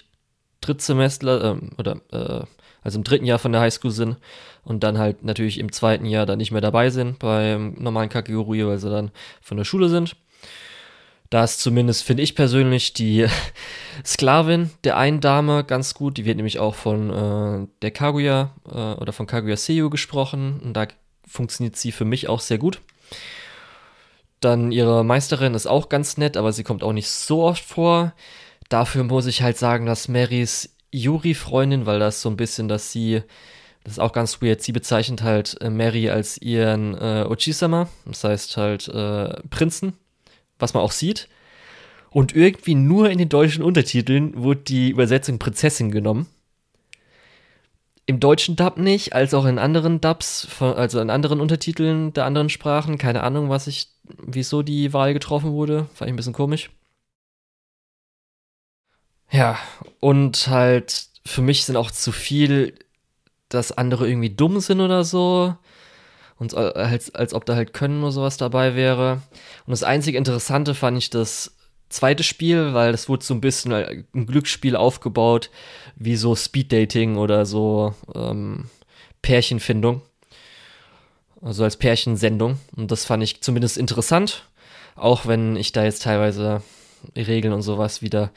Drittsemester 0.61 1.57
äh, 1.57 1.61
oder 1.79 2.01
äh, 2.13 2.47
also 2.83 2.99
im 2.99 3.05
dritten 3.05 3.27
Jahr 3.27 3.39
von 3.39 3.53
der 3.53 3.61
Highschool 3.61 3.91
sind 3.91 4.17
und 4.65 4.83
dann 4.83 4.99
halt 4.99 5.23
natürlich 5.23 5.59
im 5.59 5.73
zweiten 5.73 6.07
Jahr 6.07 6.27
dann 6.27 6.39
nicht 6.39 6.53
mehr 6.53 6.61
dabei 6.61 6.91
sind 6.91 7.19
beim 7.19 7.75
normalen 7.79 8.09
Kategorie, 8.09 8.65
weil 8.65 8.79
sie 8.79 8.91
dann 8.91 9.11
von 9.41 9.57
der 9.57 9.65
Schule 9.65 9.89
sind. 9.89 10.17
Da 11.31 11.45
ist 11.45 11.61
zumindest, 11.61 12.05
finde 12.05 12.23
ich 12.23 12.35
persönlich, 12.35 12.95
die 12.95 13.27
Sklavin 14.05 14.71
der 14.85 14.97
einen 14.97 15.21
Dame 15.21 15.65
ganz 15.65 15.95
gut. 15.95 16.17
Die 16.17 16.25
wird 16.25 16.37
nämlich 16.37 16.59
auch 16.59 16.75
von 16.75 17.11
äh, 17.11 17.69
der 17.83 17.91
Kaguya 17.91 18.55
äh, 18.67 18.95
oder 18.95 19.13
von 19.13 19.27
Kaguya 19.27 19.57
Seiyu 19.57 19.91
gesprochen. 19.91 20.61
Und 20.65 20.75
da 20.75 20.87
funktioniert 21.27 21.77
sie 21.77 21.93
für 21.93 22.05
mich 22.07 22.29
auch 22.29 22.41
sehr 22.41 22.59
gut. 22.59 22.81
Dann 24.41 24.73
ihre 24.73 25.05
Meisterin 25.05 25.55
ist 25.55 25.67
auch 25.67 25.89
ganz 25.89 26.17
nett, 26.17 26.37
aber 26.37 26.53
sie 26.53 26.63
kommt 26.65 26.83
auch 26.83 26.93
nicht 26.93 27.11
so 27.11 27.43
oft 27.43 27.65
vor. 27.65 28.15
Dafür 28.69 29.05
muss 29.05 29.27
ich 29.27 29.43
halt 29.43 29.59
sagen, 29.59 29.87
dass 29.87 30.09
Marys 30.09 30.77
Yuri-Freundin, 30.93 31.87
weil 31.87 31.99
das 31.99 32.23
so 32.23 32.31
ein 32.31 32.37
bisschen, 32.37 32.69
dass 32.69 32.93
sie, 32.93 33.23
das 33.85 33.95
ist 33.95 33.99
auch 33.99 34.13
ganz 34.13 34.41
weird, 34.41 34.63
sie 34.63 34.73
bezeichnet 34.73 35.23
halt 35.23 35.61
äh, 35.61 35.71
Mary 35.71 36.09
als 36.09 36.39
ihren 36.39 36.95
äh, 36.95 37.27
Ochisama, 37.29 37.89
das 38.07 38.25
heißt 38.25 38.57
halt 38.57 38.89
äh, 38.89 39.41
Prinzen, 39.51 39.95
was 40.59 40.75
man 40.75 40.83
auch 40.83 40.93
sieht. 40.93 41.29
Und 42.11 42.35
irgendwie 42.35 42.75
nur 42.75 43.11
in 43.11 43.19
den 43.19 43.29
deutschen 43.29 43.63
Untertiteln 43.63 44.43
wurde 44.43 44.61
die 44.61 44.91
Übersetzung 44.91 45.39
Prinzessin 45.39 45.91
genommen. 45.91 46.27
Im 48.07 48.21
deutschen 48.21 48.57
Dub 48.57 48.79
nicht, 48.79 49.13
als 49.13 49.35
auch 49.35 49.45
in 49.45 49.59
anderen 49.59 50.01
Dubs, 50.01 50.49
also 50.61 51.01
in 51.01 51.11
anderen 51.11 51.41
Untertiteln 51.41 52.15
der 52.15 52.25
anderen 52.25 52.49
Sprachen. 52.49 52.97
Keine 52.97 53.23
Ahnung, 53.23 53.51
was 53.51 53.67
ich, 53.67 53.89
wieso 54.05 54.63
die 54.63 54.95
Wahl 54.95 55.13
getroffen 55.13 55.53
wurde. 55.53 55.87
Fand 55.93 56.09
ich 56.09 56.15
ein 56.15 56.17
bisschen 56.17 56.33
komisch. 56.33 56.71
Ja, 59.31 59.59
und 60.01 60.49
halt 60.49 61.09
für 61.27 61.43
mich 61.43 61.67
sind 61.67 61.77
auch 61.77 61.91
zu 61.91 62.13
viel, 62.13 62.75
dass 63.51 63.73
andere 63.73 64.09
irgendwie 64.09 64.31
dumm 64.31 64.61
sind 64.61 64.81
oder 64.81 65.05
so. 65.05 65.55
Und 66.39 66.55
als, 66.55 67.15
als 67.15 67.35
ob 67.35 67.45
da 67.47 67.57
halt 67.57 67.73
Können 67.73 68.03
oder 68.03 68.13
sowas 68.13 68.37
dabei 68.37 68.77
wäre. 68.77 69.23
Und 69.67 69.71
das 69.71 69.83
einzige 69.83 70.19
Interessante 70.19 70.75
fand 70.75 70.97
ich 70.97 71.11
das 71.11 71.57
zweite 71.89 72.23
Spiel, 72.23 72.75
weil 72.75 72.93
das 72.93 73.09
wurde 73.09 73.25
so 73.25 73.35
ein 73.35 73.41
bisschen 73.41 73.73
ein 73.73 74.27
Glücksspiel 74.27 74.77
aufgebaut, 74.77 75.51
wie 75.97 76.17
so 76.17 76.37
Speeddating 76.37 77.17
oder 77.17 77.45
so 77.45 77.95
ähm, 78.15 78.67
Pärchenfindung. 79.23 80.03
Also 81.43 81.65
als 81.65 81.77
Pärchensendung. 81.77 82.59
Und 82.77 82.91
das 82.91 83.05
fand 83.05 83.23
ich 83.23 83.41
zumindest 83.43 83.77
interessant. 83.77 84.45
Auch 84.97 85.27
wenn 85.27 85.57
ich 85.57 85.73
da 85.73 85.85
jetzt 85.85 86.03
teilweise 86.03 86.63
Regeln 87.17 87.53
und 87.53 87.63
sowas 87.63 88.03
wieder 88.03 88.31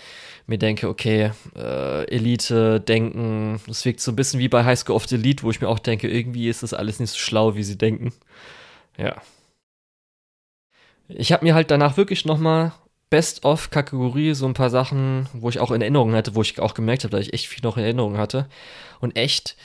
mir 0.48 0.58
denke, 0.58 0.88
okay, 0.90 1.32
äh, 1.56 2.04
Elite 2.14 2.80
denken, 2.80 3.60
das 3.68 3.86
wirkt 3.86 4.02
so 4.02 4.12
ein 4.12 4.16
bisschen 4.16 4.40
wie 4.40 4.50
bei 4.50 4.64
High 4.64 4.78
School 4.78 4.96
of 4.96 5.08
the 5.08 5.16
Elite, 5.16 5.44
wo 5.44 5.52
ich 5.52 5.62
mir 5.62 5.70
auch 5.70 5.80
denke, 5.80 6.10
irgendwie 6.10 6.50
ist 6.50 6.64
das 6.64 6.74
alles 6.74 7.00
nicht 7.00 7.12
so 7.12 7.18
schlau, 7.18 7.56
wie 7.56 7.64
sie 7.64 7.78
denken. 7.78 8.14
Ja. 8.98 9.22
Ich 11.08 11.32
habe 11.32 11.46
mir 11.46 11.56
halt 11.56 11.72
danach 11.72 11.98
wirklich 11.98 12.26
nochmal 12.26 12.74
Best-of-Kategorie 13.10 14.34
so 14.34 14.46
ein 14.46 14.54
paar 14.54 14.70
Sachen, 14.70 15.28
wo 15.34 15.50
ich 15.50 15.60
auch 15.60 15.72
in 15.72 15.82
Erinnerung 15.82 16.14
hatte, 16.14 16.36
wo 16.36 16.42
ich 16.42 16.60
auch 16.60 16.74
gemerkt 16.74 17.04
habe, 17.04 17.12
dass 17.12 17.26
ich 17.26 17.34
echt 17.34 17.48
viel 17.48 17.64
noch 17.64 17.78
in 17.78 17.84
Erinnerung 17.84 18.18
hatte. 18.18 18.48
Und 19.02 19.18
echt, 19.18 19.58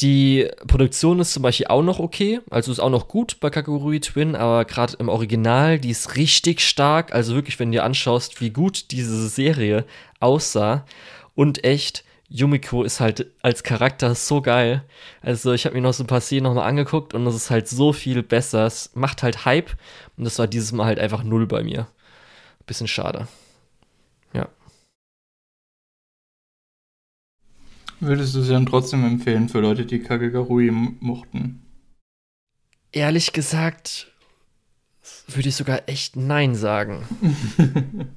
die 0.00 0.48
Produktion 0.66 1.20
ist 1.20 1.32
zum 1.32 1.42
Beispiel 1.42 1.66
auch 1.66 1.82
noch 1.82 1.98
okay, 1.98 2.40
also 2.50 2.72
ist 2.72 2.80
auch 2.80 2.90
noch 2.90 3.08
gut 3.08 3.38
bei 3.40 3.50
Kategorie 3.50 4.00
Twin, 4.00 4.34
aber 4.34 4.64
gerade 4.64 4.96
im 4.98 5.08
Original, 5.08 5.78
die 5.78 5.90
ist 5.90 6.16
richtig 6.16 6.60
stark. 6.60 7.12
Also 7.12 7.34
wirklich, 7.34 7.58
wenn 7.58 7.70
du 7.70 7.78
dir 7.78 7.84
anschaust, 7.84 8.40
wie 8.40 8.50
gut 8.50 8.90
diese 8.90 9.28
Serie 9.28 9.84
aussah 10.20 10.84
und 11.34 11.64
echt, 11.64 12.04
Yumiko 12.28 12.84
ist 12.84 13.00
halt 13.00 13.26
als 13.42 13.64
Charakter 13.64 14.14
so 14.14 14.40
geil. 14.40 14.84
Also 15.20 15.52
ich 15.52 15.66
habe 15.66 15.74
mir 15.74 15.82
noch 15.82 15.92
so 15.92 16.04
ein 16.04 16.06
paar 16.06 16.20
Szenen 16.20 16.44
nochmal 16.44 16.68
angeguckt 16.68 17.12
und 17.12 17.26
es 17.26 17.34
ist 17.34 17.50
halt 17.50 17.68
so 17.68 17.92
viel 17.92 18.22
besser. 18.22 18.66
Es 18.66 18.92
macht 18.94 19.24
halt 19.24 19.44
Hype 19.44 19.70
und 20.16 20.24
das 20.24 20.38
war 20.38 20.46
dieses 20.46 20.70
Mal 20.70 20.86
halt 20.86 21.00
einfach 21.00 21.24
null 21.24 21.46
bei 21.46 21.64
mir 21.64 21.88
bisschen 22.70 22.86
schade. 22.86 23.26
Würdest 28.00 28.34
du 28.34 28.40
sie 28.40 28.52
dann 28.52 28.64
trotzdem 28.64 29.04
empfehlen 29.04 29.48
für 29.50 29.60
Leute, 29.60 29.84
die 29.84 29.98
Kagegurui 29.98 30.70
mochten? 30.70 31.62
Ehrlich 32.92 33.32
gesagt, 33.32 34.10
würde 35.28 35.48
ich 35.50 35.56
sogar 35.56 35.82
echt 35.86 36.16
Nein 36.16 36.54
sagen. 36.54 37.04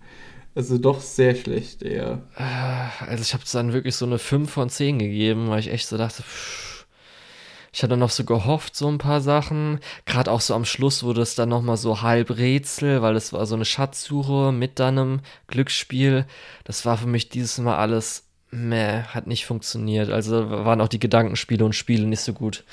also 0.55 0.77
doch 0.77 1.01
sehr 1.01 1.35
schlecht 1.35 1.83
eher. 1.83 2.23
Äh, 2.37 3.05
also 3.05 3.21
ich 3.21 3.33
habe 3.33 3.43
es 3.43 3.51
dann 3.51 3.73
wirklich 3.73 3.95
so 3.95 4.05
eine 4.05 4.19
5 4.19 4.49
von 4.49 4.69
10 4.69 4.99
gegeben, 4.99 5.49
weil 5.49 5.59
ich 5.59 5.69
echt 5.69 5.87
so 5.87 5.97
dachte, 5.97 6.23
pff, 6.23 6.87
ich 7.73 7.81
hatte 7.81 7.97
noch 7.97 8.11
so 8.11 8.23
gehofft, 8.23 8.75
so 8.75 8.87
ein 8.87 8.99
paar 8.99 9.19
Sachen. 9.19 9.79
Gerade 10.05 10.31
auch 10.31 10.41
so 10.41 10.53
am 10.53 10.63
Schluss 10.63 11.03
wurde 11.03 11.21
es 11.21 11.33
dann 11.33 11.49
nochmal 11.49 11.77
so 11.77 12.03
halb 12.03 12.37
Rätsel, 12.37 13.01
weil 13.01 13.15
es 13.15 13.33
war 13.33 13.47
so 13.47 13.55
eine 13.55 13.65
Schatzsuche 13.65 14.51
mit 14.51 14.79
einem 14.79 15.21
Glücksspiel. 15.47 16.27
Das 16.65 16.85
war 16.85 16.97
für 16.97 17.07
mich 17.07 17.29
dieses 17.29 17.57
Mal 17.57 17.77
alles, 17.77 18.22
meh, 18.53 19.03
hat 19.03 19.27
nicht 19.27 19.45
funktioniert. 19.45 20.09
Also 20.09 20.49
waren 20.49 20.81
auch 20.81 20.87
die 20.87 20.99
Gedankenspiele 20.99 21.65
und 21.65 21.73
Spiele 21.73 22.05
nicht 22.05 22.21
so 22.21 22.33
gut. 22.33 22.63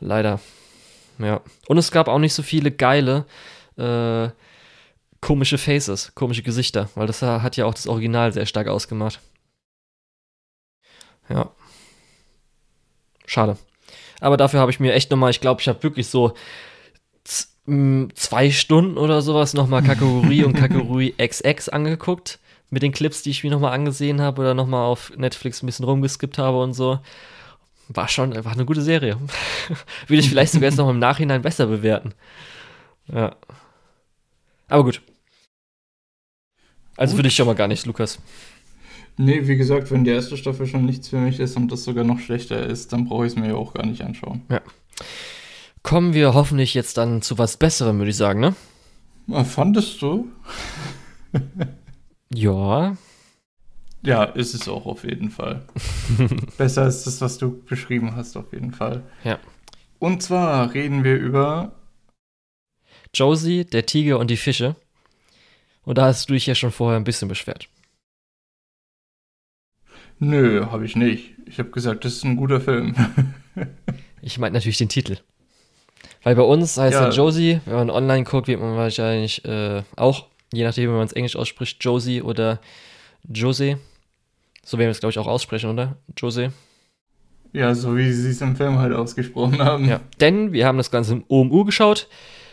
Leider. 0.00 0.40
Ja. 1.18 1.40
Und 1.68 1.78
es 1.78 1.90
gab 1.90 2.08
auch 2.08 2.18
nicht 2.18 2.34
so 2.34 2.42
viele 2.42 2.70
geile, 2.70 3.26
äh, 3.76 4.28
komische 5.20 5.58
Faces, 5.58 6.14
komische 6.14 6.42
Gesichter, 6.42 6.90
weil 6.94 7.06
das 7.06 7.22
hat 7.22 7.56
ja 7.56 7.66
auch 7.66 7.74
das 7.74 7.86
Original 7.86 8.32
sehr 8.32 8.46
stark 8.46 8.68
ausgemacht. 8.68 9.20
Ja. 11.28 11.50
Schade. 13.26 13.56
Aber 14.20 14.36
dafür 14.36 14.60
habe 14.60 14.70
ich 14.70 14.80
mir 14.80 14.92
echt 14.92 15.10
nochmal, 15.10 15.30
ich 15.30 15.40
glaube, 15.40 15.60
ich 15.60 15.68
habe 15.68 15.82
wirklich 15.82 16.08
so 16.08 16.34
zwei 17.66 18.50
Stunden 18.50 18.98
oder 18.98 19.22
sowas 19.22 19.54
nochmal 19.54 19.82
Kategorie 19.82 20.44
und 20.44 20.52
Kategorie 20.58 21.14
XX 21.16 21.70
angeguckt. 21.70 22.38
Mit 22.70 22.82
den 22.82 22.92
Clips, 22.92 23.22
die 23.22 23.30
ich 23.30 23.44
mir 23.44 23.50
nochmal 23.50 23.72
angesehen 23.72 24.20
habe 24.20 24.40
oder 24.40 24.54
nochmal 24.54 24.84
auf 24.84 25.12
Netflix 25.16 25.62
ein 25.62 25.66
bisschen 25.66 25.84
rumgeskippt 25.84 26.38
habe 26.38 26.60
und 26.60 26.74
so. 26.74 26.98
War 27.88 28.08
schon, 28.08 28.34
war 28.44 28.52
eine 28.52 28.64
gute 28.64 28.82
Serie. 28.82 29.16
Würde 30.06 30.20
ich 30.20 30.28
vielleicht 30.28 30.52
sogar 30.52 30.68
jetzt 30.70 30.78
noch 30.78 30.88
im 30.88 30.98
Nachhinein 30.98 31.42
besser 31.42 31.66
bewerten. 31.66 32.14
Ja. 33.12 33.36
Aber 34.68 34.84
gut. 34.84 35.02
Also 36.96 37.12
gut. 37.12 37.18
für 37.18 37.22
dich 37.24 37.34
schon 37.34 37.46
mal 37.46 37.54
gar 37.54 37.68
nicht, 37.68 37.84
Lukas. 37.86 38.18
Nee, 39.16 39.46
wie 39.46 39.56
gesagt, 39.56 39.90
wenn 39.90 40.04
die 40.04 40.10
erste 40.10 40.36
Staffel 40.36 40.66
schon 40.66 40.86
nichts 40.86 41.08
für 41.08 41.18
mich 41.18 41.38
ist 41.38 41.56
und 41.56 41.70
das 41.70 41.84
sogar 41.84 42.04
noch 42.04 42.18
schlechter 42.18 42.66
ist, 42.66 42.92
dann 42.92 43.04
brauche 43.04 43.26
ich 43.26 43.32
es 43.32 43.38
mir 43.38 43.48
ja 43.48 43.54
auch 43.54 43.74
gar 43.74 43.86
nicht 43.86 44.02
anschauen. 44.02 44.42
Ja. 44.48 44.60
Kommen 45.82 46.14
wir 46.14 46.34
hoffentlich 46.34 46.74
jetzt 46.74 46.96
dann 46.96 47.22
zu 47.22 47.38
was 47.38 47.58
Besserem, 47.58 47.98
würde 47.98 48.10
ich 48.10 48.16
sagen, 48.16 48.40
ne? 48.40 48.56
Ah, 49.30 49.44
fandest 49.44 50.00
du? 50.02 50.28
ja. 52.32 52.96
Ja, 54.02 54.24
ist 54.24 54.54
es 54.54 54.68
auch 54.68 54.84
auf 54.84 55.04
jeden 55.04 55.30
Fall. 55.30 55.64
Besser 56.58 56.82
als 56.82 57.04
das, 57.04 57.20
was 57.20 57.38
du 57.38 57.62
beschrieben 57.64 58.14
hast, 58.14 58.36
auf 58.36 58.52
jeden 58.52 58.72
Fall. 58.72 59.02
Ja. 59.24 59.38
Und 59.98 60.22
zwar 60.22 60.74
reden 60.74 61.04
wir 61.04 61.16
über 61.16 61.72
Josie, 63.14 63.64
der 63.64 63.86
Tiger 63.86 64.18
und 64.18 64.30
die 64.30 64.36
Fische. 64.36 64.76
Und 65.84 65.98
da 65.98 66.06
hast 66.06 66.28
du 66.28 66.34
dich 66.34 66.46
ja 66.46 66.54
schon 66.54 66.72
vorher 66.72 66.98
ein 66.98 67.04
bisschen 67.04 67.28
beschwert. 67.28 67.68
Nö, 70.18 70.66
habe 70.70 70.84
ich 70.84 70.96
nicht. 70.96 71.34
Ich 71.46 71.58
habe 71.58 71.70
gesagt, 71.70 72.04
das 72.04 72.14
ist 72.14 72.24
ein 72.24 72.36
guter 72.36 72.60
Film. 72.60 72.94
ich 74.22 74.38
meine 74.38 74.54
natürlich 74.54 74.78
den 74.78 74.88
Titel. 74.88 75.18
Weil 76.22 76.36
bei 76.36 76.42
uns 76.42 76.76
heißt 76.76 76.94
ja. 76.94 77.06
er 77.06 77.12
Josie, 77.12 77.60
wenn 77.66 77.74
man 77.74 77.90
online 77.90 78.24
guckt, 78.24 78.48
wird 78.48 78.60
man 78.60 78.76
wahrscheinlich 78.76 79.44
äh, 79.44 79.82
auch, 79.96 80.26
je 80.54 80.64
nachdem, 80.64 80.90
wie 80.90 80.94
man 80.94 81.06
es 81.06 81.12
Englisch 81.12 81.36
ausspricht, 81.36 81.82
Josie 81.82 82.22
oder 82.22 82.60
Jose. 83.32 83.78
So 84.64 84.78
werden 84.78 84.88
wir 84.88 84.92
es, 84.92 85.00
glaube 85.00 85.10
ich, 85.10 85.18
auch 85.18 85.26
aussprechen, 85.26 85.70
oder? 85.70 85.96
Jose. 86.16 86.52
Ja, 87.52 87.74
so 87.74 87.96
wie 87.96 88.12
sie 88.12 88.30
es 88.30 88.40
im 88.40 88.56
Film 88.56 88.78
halt 88.78 88.92
ausgesprochen 88.92 89.62
haben. 89.62 89.88
Ja, 89.88 90.00
denn 90.20 90.52
wir 90.52 90.66
haben 90.66 90.78
das 90.78 90.90
Ganze 90.90 91.12
im 91.12 91.24
OMU 91.28 91.64
geschaut. 91.64 92.08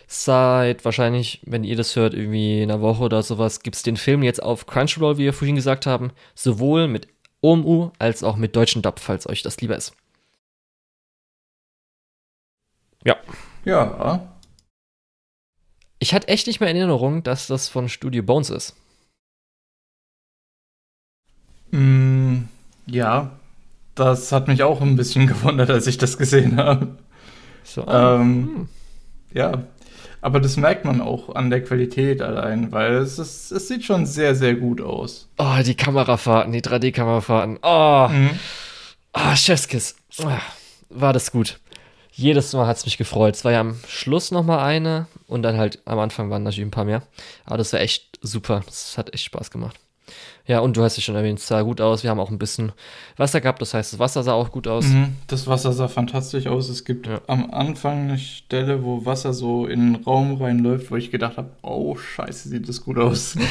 Seit 0.08 0.84
wahrscheinlich, 0.84 1.42
wenn 1.46 1.64
ihr 1.64 1.76
das 1.76 1.96
hört, 1.96 2.14
irgendwie 2.14 2.62
einer 2.62 2.82
Woche 2.82 3.04
oder 3.04 3.24
sowas, 3.24 3.62
gibt 3.64 3.78
es 3.78 3.84
den 3.84 3.98
Film 3.98 4.24
jetzt 4.24 4.44
auf 4.44 4.68
Crunchyroll, 4.68 5.18
wie 5.18 5.24
wir 5.24 5.34
vorhin 5.34 5.56
gesagt 5.56 5.86
haben. 5.86 6.12
Sowohl 6.36 6.88
mit 6.88 7.08
OMU 7.42 7.92
als 7.98 8.24
auch 8.24 8.36
mit 8.36 8.56
deutschen 8.56 8.82
Dub, 8.82 9.00
falls 9.00 9.28
euch 9.28 9.42
das 9.42 9.60
lieber 9.62 9.76
ist. 9.76 9.94
Ja. 13.04 13.16
Ja. 13.66 14.31
Ich 16.04 16.16
hatte 16.16 16.28
echt 16.30 16.48
nicht 16.48 16.60
mehr 16.60 16.70
in 16.70 16.78
Erinnerung, 16.78 17.22
dass 17.22 17.46
das 17.46 17.70
von 17.70 17.88
Studio 17.88 18.24
Bones 18.24 18.50
ist. 18.50 18.76
Mm, 21.72 22.46
ja, 22.88 23.32
das 23.96 24.32
hat 24.32 24.48
mich 24.48 24.64
auch 24.64 24.82
ein 24.82 24.96
bisschen 24.96 25.28
gewundert, 25.28 25.70
als 25.70 25.86
ich 25.88 25.98
das 25.98 26.18
gesehen 26.18 26.58
habe. 26.58 26.98
So, 27.64 27.86
ah, 27.88 28.16
Ähm, 28.16 28.22
hm. 28.56 28.70
Ja, 29.34 29.64
aber 30.22 30.40
das 30.40 30.58
merkt 30.58 30.86
man 30.86 31.02
auch 31.02 31.36
an 31.36 31.50
der 31.52 31.64
Qualität 31.64 32.22
allein, 32.22 32.72
weil 32.72 32.96
es, 32.96 33.20
ist, 33.20 33.52
es 33.52 33.68
sieht 33.68 33.86
schon 33.86 34.06
sehr, 34.06 34.36
sehr 34.36 34.56
gut 34.56 34.82
aus. 34.82 35.30
Oh, 35.38 35.58
die 35.64 35.76
Kamerafahrten, 35.76 36.52
die 36.52 36.62
3D-Kamerafahrten. 36.62 37.60
Oh, 37.62 38.08
Mhm. 38.10 38.40
ah, 39.14 39.36
Chefskiss. 39.36 39.96
Ah, 40.24 40.40
War 40.90 41.14
das 41.14 41.32
gut. 41.32 41.60
Jedes 42.12 42.52
Mal 42.54 42.68
hat 42.68 42.78
es 42.78 42.86
mich 42.86 42.98
gefreut. 42.98 43.36
Es 43.36 43.46
war 43.46 43.52
ja 43.52 43.62
am 43.62 43.76
Schluss 43.88 44.32
noch 44.32 44.44
mal 44.44 44.64
eine 44.64 45.08
und 45.28 45.44
dann 45.44 45.58
halt 45.58 45.80
am 45.86 46.00
Anfang 46.00 46.30
waren 46.30 46.44
natürlich 46.44 46.68
ein 46.68 46.72
paar 46.72 46.86
mehr. 46.86 47.04
Aber 47.46 47.58
das 47.58 47.72
war 47.74 47.80
echt 47.80 48.20
super. 48.22 48.62
Das 48.66 48.98
hat 48.98 49.14
echt 49.14 49.24
Spaß 49.26 49.50
gemacht. 49.52 49.80
Ja, 50.46 50.60
und 50.60 50.76
du 50.76 50.84
hast 50.84 50.98
es 50.98 51.04
schon 51.04 51.16
erwähnt, 51.16 51.40
es 51.40 51.48
sah 51.48 51.62
gut 51.62 51.80
aus. 51.80 52.04
Wir 52.04 52.10
haben 52.10 52.20
auch 52.20 52.32
ein 52.32 52.40
bisschen 52.40 52.74
Wasser 53.16 53.40
gehabt, 53.40 53.62
das 53.62 53.74
heißt, 53.74 53.94
das 53.94 54.00
Wasser 54.00 54.24
sah 54.24 54.34
auch 54.34 54.52
gut 54.52 54.68
aus. 54.68 54.86
Mhm. 54.88 55.16
Das 55.28 55.48
Wasser 55.48 55.72
sah 55.72 55.88
fantastisch 55.88 56.48
aus. 56.48 56.68
Es 56.68 56.84
gibt 56.84 57.08
Ja. 57.08 57.22
am 57.28 57.52
Anfang 57.52 58.10
eine 58.10 58.18
Stelle, 58.18 58.84
wo 58.84 59.06
Wasser 59.06 59.34
so 59.34 59.68
in 59.68 59.94
den 59.94 60.04
Raum 60.04 60.42
reinläuft, 60.42 60.92
wo 60.92 60.98
ich 60.98 61.12
gedacht 61.12 61.38
habe, 61.38 61.52
oh 61.62 61.96
scheiße, 61.96 62.50
sieht 62.50 62.68
das 62.68 62.84
gut 62.84 62.98
aus. 62.98 63.36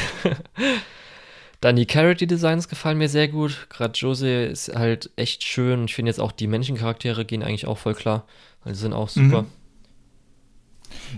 Dann 1.61 1.75
die 1.75 1.85
Character 1.85 2.25
Designs 2.25 2.67
gefallen 2.67 2.97
mir 2.97 3.07
sehr 3.07 3.27
gut. 3.27 3.67
Gerade 3.69 3.93
Jose 3.93 4.45
ist 4.45 4.75
halt 4.75 5.11
echt 5.15 5.43
schön. 5.43 5.85
Ich 5.85 5.95
finde 5.95 6.09
jetzt 6.09 6.19
auch 6.19 6.31
die 6.31 6.47
Menschencharaktere 6.47 7.23
gehen 7.23 7.43
eigentlich 7.43 7.67
auch 7.67 7.77
voll 7.77 7.93
klar. 7.93 8.25
Also 8.63 8.81
sind 8.81 8.93
auch 8.93 9.09
super. 9.09 9.43
Mhm. 9.43 9.47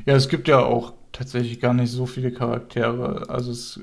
Ja, 0.05 0.15
es 0.15 0.27
gibt 0.27 0.49
ja 0.49 0.59
auch 0.59 0.93
tatsächlich 1.13 1.61
gar 1.61 1.73
nicht 1.73 1.91
so 1.91 2.05
viele 2.05 2.31
Charaktere. 2.31 3.29
Also 3.29 3.51
es, 3.51 3.79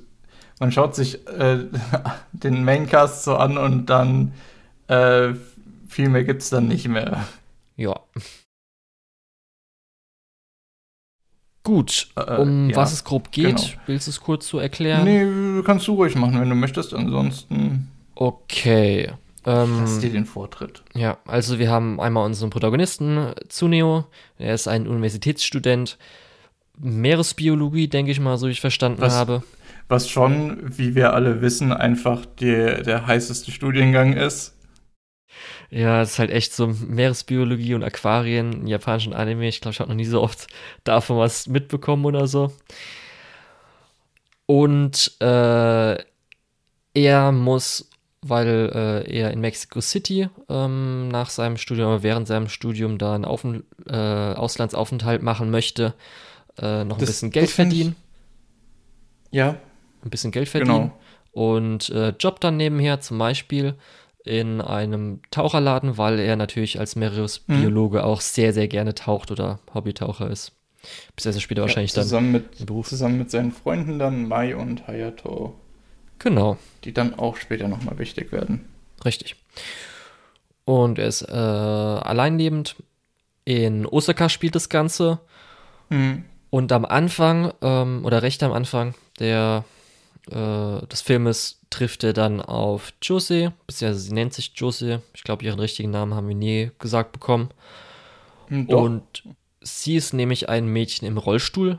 man 0.59 0.71
schaut 0.71 0.95
sich 0.95 1.27
äh, 1.29 1.65
den 2.33 2.63
Maincast 2.63 3.25
so 3.25 3.37
an 3.37 3.57
und 3.57 3.87
dann 3.87 4.35
äh, 4.89 5.33
viel 5.89 6.11
mehr 6.11 6.25
gibt 6.25 6.43
es 6.43 6.51
dann 6.51 6.69
nicht 6.69 6.89
mehr. 6.89 7.27
Ja. 7.77 7.99
Gut, 11.63 12.09
Äh, 12.17 12.37
um 12.37 12.71
ja, 12.71 12.77
was 12.77 12.93
es 12.93 13.05
grob 13.05 13.31
geht, 13.33 13.57
genau. 13.57 13.69
willst 13.87 14.07
du 14.07 14.11
es 14.11 14.21
kurz 14.21 14.49
so 14.49 14.59
erklären? 14.59 15.05
Nee, 15.05 15.63
kannst 15.63 15.87
du 15.89 15.95
ruhig 15.95 16.15
machen, 16.17 16.41
wenn 16.41 16.49
du 16.49 16.55
möchtest. 16.55 16.95
Ansonsten 16.95 17.89
Okay. 18.15 19.11
lass 19.45 19.69
Ähm, 19.95 20.01
dir 20.01 20.11
den 20.11 20.25
Vortritt. 20.27 20.83
ja, 20.95 21.19
also 21.27 21.59
wir 21.59 21.71
haben 21.71 22.01
einmal 22.01 22.25
unseren 22.25 22.51
Protagonisten, 22.51 23.33
Zuneo. 23.49 24.05
Er 24.39 24.55
ist 24.55 24.69
ein 24.69 24.87
Universitätsstudent. 24.89 25.99
Meeresbiologie, 26.79 27.89
denke 27.89 28.11
ich 28.11 28.21
mal, 28.21 28.39
so 28.39 28.47
wie 28.47 28.53
ich 28.53 28.61
verstanden 28.61 29.01
Was- 29.03 29.15
habe. 29.15 29.43
Was 29.89 30.09
schon, 30.09 30.59
wie 30.79 30.95
wir 30.95 31.13
alle 31.15 31.43
wissen, 31.43 31.73
einfach 31.73 32.25
der, 32.25 32.83
der 32.83 33.07
heißeste 33.09 33.51
Studiengang 33.51 34.13
ist. 34.13 34.55
Ja, 35.71 36.03
es 36.03 36.13
ist 36.13 36.19
halt 36.19 36.31
echt 36.31 36.53
so 36.53 36.67
Meeresbiologie 36.67 37.75
und 37.75 37.83
Aquarien 37.85 38.53
in 38.53 38.67
japanischen 38.67 39.13
Anime. 39.13 39.49
Ich 39.49 39.61
glaube, 39.61 39.73
ich 39.73 39.81
habe 39.81 39.89
noch 39.91 39.97
nie 39.97 40.05
so 40.05 40.21
oft 40.23 40.47
davon 40.85 41.19
was 41.19 41.47
mitbekommen 41.47 42.05
oder 42.05 42.27
so. 42.27 42.53
Und 44.47 45.13
äh, 45.21 45.97
er 46.95 47.33
muss, 47.33 47.89
weil 48.23 49.05
äh, 49.07 49.17
er 49.19 49.31
in 49.31 49.41
Mexico 49.41 49.81
City 49.81 50.29
ähm, 50.49 51.09
nach 51.09 51.31
seinem 51.31 51.57
Studium, 51.57 51.89
aber 51.89 52.03
während 52.03 52.27
seinem 52.27 52.49
Studium 52.49 52.99
da 52.99 53.15
einen 53.15 53.25
Aufent 53.25 53.65
äh, 53.87 53.95
Auslandsaufenthalt 53.95 55.23
machen 55.23 55.51
möchte, 55.51 55.95
äh, 56.59 56.85
noch 56.85 56.97
ein 56.97 57.01
Das- 57.01 57.09
bisschen 57.11 57.31
Geld 57.31 57.51
find 57.51 57.73
ich- 57.73 57.79
verdienen. 57.79 57.97
Ja, 59.31 59.57
ein 60.05 60.11
bisschen 60.11 60.33
Geld 60.33 60.49
verdienen 60.49 60.91
Genau. 60.91 60.99
und 61.31 61.89
äh, 61.91 62.09
Job 62.19 62.41
dann 62.41 62.57
nebenher, 62.57 63.01
zum 63.01 63.17
Beispiel 63.19 63.77
in 64.25 64.61
einem 64.61 65.21
Taucherladen, 65.31 65.97
weil 65.99 66.19
er 66.19 66.37
natürlich 66.37 66.79
als 66.79 66.95
Meeresbiologe 66.97 67.99
Mhm. 67.99 68.05
auch 68.05 68.21
sehr, 68.21 68.53
sehr 68.53 68.69
gerne 68.69 68.95
taucht 68.95 69.31
oder 69.31 69.61
Hobbytaucher 69.75 70.31
ist. 70.31 70.53
Bis 71.17 71.27
er 71.27 71.33
später 71.41 71.63
wahrscheinlich 71.63 71.93
ja, 71.93 71.97
dann 71.97 72.05
zusammen 72.05 72.27
im 72.27 72.33
mit, 72.33 72.67
Beruf. 72.67 72.89
zusammen 72.89 73.19
mit 73.19 73.31
seinen 73.31 73.53
Freunden 73.53 73.99
dann 73.99 74.29
Mai 74.29 74.57
und 74.57 74.87
Hayato, 74.87 75.55
Genau, 76.19 76.59
die 76.85 76.93
dann 76.93 77.15
auch 77.19 77.37
später 77.37 77.67
nochmal 77.69 77.99
wichtig 77.99 78.31
werden. 78.33 78.67
richtig. 79.05 79.37
Und 80.65 80.99
er 80.99 81.07
ist 81.09 81.23
äh, 81.23 81.33
alleinlebend. 81.33 82.77
In 83.45 83.87
Osaka 83.87 84.29
spielt 84.29 84.55
das 84.55 84.69
Ganze. 84.69 85.19
Mhm. 85.89 86.25
Und 86.51 86.73
am 86.73 86.85
Anfang, 86.85 87.53
ähm, 87.63 88.05
oder 88.05 88.23
recht 88.23 88.43
am 88.43 88.53
Anfang 88.53 88.95
der, 89.19 89.65
äh, 90.31 90.87
des 90.87 91.01
Filmes 91.01 91.60
trifft 91.71 92.05
er 92.05 92.13
dann 92.13 92.41
auf 92.41 92.93
Jose, 93.03 93.53
beziehungsweise 93.67 94.01
sie 94.01 94.13
nennt 94.13 94.35
sich 94.35 94.53
Jose. 94.57 95.03
Ich 95.15 95.23
glaube, 95.23 95.45
ihren 95.45 95.61
richtigen 95.61 95.91
Namen 95.91 96.15
haben 96.15 96.29
wir 96.29 96.35
nie 96.35 96.71
gesagt 96.79 97.13
bekommen. 97.13 97.51
Hm, 98.49 98.67
Doch. 98.67 98.83
Und 98.83 99.23
sie 99.61 99.97
ist 99.97 100.13
nämlich 100.13 100.49
ein 100.49 100.67
Mädchen 100.67 101.07
im 101.07 101.17
Rollstuhl, 101.17 101.79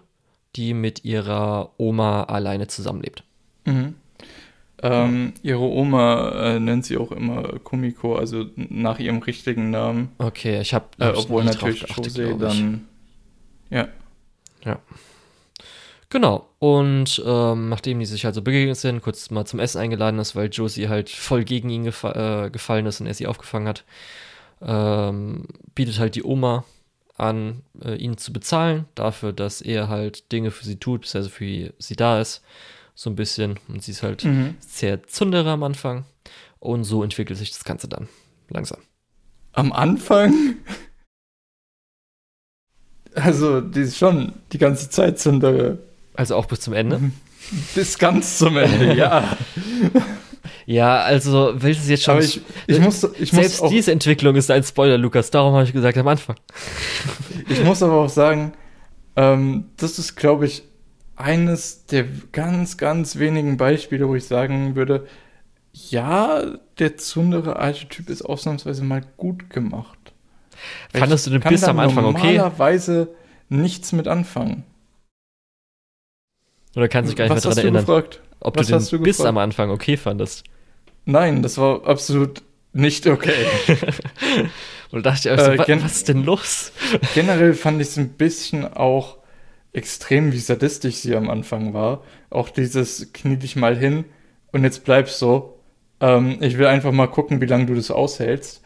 die 0.56 0.74
mit 0.74 1.04
ihrer 1.04 1.72
Oma 1.78 2.24
alleine 2.24 2.68
zusammenlebt. 2.68 3.24
Mhm. 3.66 3.96
Ähm, 4.84 5.34
ihre 5.44 5.60
Oma 5.60 6.32
äh, 6.32 6.60
nennt 6.60 6.86
sie 6.86 6.98
auch 6.98 7.12
immer 7.12 7.44
Kumiko, 7.60 8.16
also 8.16 8.46
nach 8.56 8.98
ihrem 9.00 9.20
richtigen 9.20 9.70
Namen. 9.70 10.10
Okay, 10.18 10.60
ich 10.60 10.74
habe 10.74 10.86
Äh, 10.98 11.10
obwohl 11.16 11.44
natürlich 11.44 11.86
Jose 11.96 12.36
dann. 12.38 12.88
Ja. 13.70 13.88
Genau. 16.12 16.49
Und 16.59 17.24
ähm, 17.26 17.70
nachdem 17.70 17.99
die 17.99 18.05
sich 18.05 18.26
also 18.26 18.41
begegnet 18.41 18.76
sind, 18.78 19.01
kurz 19.01 19.32
mal 19.32 19.45
zum 19.45 19.59
Essen 19.59 19.80
eingeladen 19.80 20.20
ist, 20.20 20.36
weil 20.36 20.49
Josie 20.49 20.89
halt 20.89 21.09
voll 21.09 21.45
gegen 21.45 21.70
ihn 21.70 21.86
gefa 21.86 22.45
äh, 22.45 22.49
gefallen 22.51 22.86
ist 22.86 22.99
und 22.99 23.07
er 23.07 23.14
sie 23.14 23.28
aufgefangen 23.28 23.70
hat, 23.70 23.86
ähm, 24.62 25.45
bietet 25.74 25.99
halt 25.99 26.16
die 26.16 26.24
Oma 26.24 26.66
an, 27.16 27.62
äh, 27.82 27.95
ihn 27.95 28.18
zu 28.18 28.34
bezahlen, 28.34 28.86
dafür, 28.93 29.32
dass 29.32 29.62
er 29.62 29.88
halt 29.88 30.34
Dinge 30.34 30.51
für 30.51 30.66
sie 30.66 30.76
tut, 30.76 31.01
bis 31.01 31.16
er 31.16 31.24
für 31.24 31.74
sie 31.80 31.95
da 31.95 32.20
ist. 32.20 32.43
So 32.93 33.09
ein 33.09 33.16
bisschen. 33.16 33.57
Und 33.70 33.82
sie 33.82 33.91
ist 33.91 34.03
halt 34.03 34.26
Mhm. 34.26 34.55
sehr 34.59 35.03
Zundere 35.07 35.51
am 35.51 35.64
Anfang. 35.64 36.03
Und 36.59 36.84
so 36.84 37.03
entwickelt 37.03 37.39
sich 37.39 37.51
das 37.51 37.64
Ganze 37.64 37.88
dann 37.88 38.09
langsam. 38.49 38.82
Am 39.53 39.72
Anfang. 39.72 40.55
Also, 43.16 43.62
die 43.62 43.82
ist 43.82 43.97
schon 43.97 44.34
die 44.51 44.57
ganze 44.57 44.89
Zeit 44.89 45.20
Zundere. 45.20 45.80
Also 46.14 46.36
auch 46.36 46.45
bis 46.45 46.62
zum 46.62 46.74
Ende. 46.74 46.99
Mhm. 46.99 47.14
Bis 47.76 47.97
ganz 47.97 48.38
zum 48.38 48.57
Ende, 48.57 48.95
ja. 48.95 49.38
Ja, 50.66 51.01
also 51.01 51.53
willst 51.55 51.82
du 51.82 51.84
es 51.84 51.89
jetzt 51.89 52.03
schon. 52.03 52.16
Aber 52.16 52.24
ich, 52.24 52.41
ich 52.68 52.80
muss, 52.80 53.03
ich 53.03 53.34
muss 53.34 53.41
Selbst 53.41 53.62
auch, 53.62 53.70
diese 53.70 53.91
Entwicklung 53.91 54.36
ist 54.36 54.49
ein 54.51 54.64
Spoiler, 54.64 54.97
Lukas. 54.97 55.30
Darum 55.32 55.53
habe 55.53 55.66
ich 55.66 55.74
gesagt 55.74 55.97
am 55.97 56.07
Anfang. 56.07 56.36
ich 57.49 57.64
muss 57.64 57.84
aber 57.84 57.95
auch 57.95 58.09
sagen, 58.09 58.53
ähm, 59.16 59.66
das 59.78 59.99
ist, 59.99 60.16
glaube 60.16 60.45
ich, 60.45 60.64
eines 61.16 61.86
der 61.88 62.05
ganz, 62.32 62.78
ganz 62.78 63.18
wenigen 63.18 63.57
Beispiele, 63.57 64.07
wo 64.07 64.16
ich 64.16 64.26
sagen 64.26 64.76
würde, 64.76 65.07
ja, 65.74 66.41
der 66.80 66.97
Zundere 66.97 67.57
Archetyp 67.57 68.09
ist 68.09 68.22
ausnahmsweise 68.22 68.84
mal 68.84 69.01
gut 69.18 69.49
gemacht. 69.49 69.97
Fandest 70.93 71.28
du 71.28 71.32
den 71.32 71.41
Biss 71.41 71.62
da 71.62 71.68
am 71.68 71.80
Anfang 71.80 72.05
okay? 72.05 72.38
Normalerweise 72.38 73.09
nichts 73.49 73.93
mit 73.93 74.07
anfangen. 74.07 74.64
Oder 76.76 76.88
kannst 76.89 77.07
du 77.09 77.11
dich 77.11 77.17
gar 77.17 77.26
nicht 77.26 77.36
Was 77.36 77.43
mehr 77.43 77.55
daran 77.55 77.57
erinnern, 77.57 77.86
gefragt? 77.86 78.22
ob 78.39 78.57
was 78.57 78.67
du 78.67 78.76
hast 78.76 78.91
den 78.91 78.99
du 78.99 78.99
gefragt? 78.99 79.30
am 79.30 79.38
Anfang 79.38 79.69
okay 79.72 79.97
fandest? 79.97 80.43
Nein, 81.05 81.41
das 81.41 81.57
war 81.57 81.86
absolut 81.88 82.43
nicht 82.74 83.07
okay. 83.07 83.47
Und 84.91 85.05
da 85.05 85.11
dachte 85.11 85.30
ich, 85.30 85.32
also, 85.32 85.51
Äh, 85.51 85.82
was 85.84 85.97
ist 85.97 86.07
denn 86.09 86.24
los? 86.24 86.72
Generell 87.13 87.53
fand 87.53 87.82
ich 87.82 87.89
es 87.89 87.97
ein 87.97 88.13
bisschen 88.13 88.65
auch 88.74 89.17
extrem, 89.74 90.34
wie 90.34 90.39
sadistisch 90.39 90.95
sie 90.97 91.15
am 91.15 91.30
Anfang 91.30 91.74
war. 91.74 92.03
Auch 92.30 92.49
dieses 92.49 93.13
knie 93.13 93.38
dich 93.38 93.55
mal 93.55 93.78
hin 93.78 94.05
und 94.51 94.63
jetzt 94.63 94.84
bleibst 94.84 95.19
so. 95.19 95.59
Ähm, 96.01 96.38
ich 96.41 96.57
will 96.57 96.67
einfach 96.67 96.91
mal 96.91 97.07
gucken, 97.07 97.41
wie 97.41 97.45
lange 97.45 97.67
du 97.67 97.76
das 97.76 97.91
aushältst. 97.91 98.61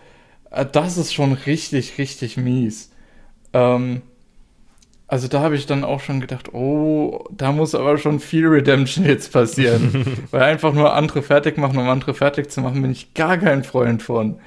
Äh, 0.51 0.66
das 0.72 0.97
ist 0.97 1.14
schon 1.14 1.34
richtig, 1.34 1.97
richtig 1.97 2.38
mies. 2.38 2.91
Ähm, 3.53 4.01
also 5.08 5.28
da 5.28 5.41
habe 5.41 5.56
ich 5.56 5.68
dann 5.68 5.84
auch 5.84 5.99
schon 5.99 6.20
gedacht, 6.20 6.53
oh, 6.53 7.26
da 7.32 7.51
muss 7.51 7.76
aber 7.76 7.97
schon 7.97 8.20
viel 8.20 8.47
Redemption 8.47 9.06
jetzt 9.06 9.32
passieren. 9.32 10.18
Weil 10.32 10.41
einfach 10.41 10.74
nur 10.74 10.93
andere 10.93 11.22
fertig 11.22 11.58
machen, 11.58 11.78
um 11.78 11.88
andere 11.88 12.14
fertig 12.14 12.49
zu 12.49 12.62
machen, 12.62 12.82
bin 12.82 12.91
ich 12.91 13.14
gar 13.14 13.38
kein 13.38 13.64
Freund 13.64 14.01
von. 14.01 14.39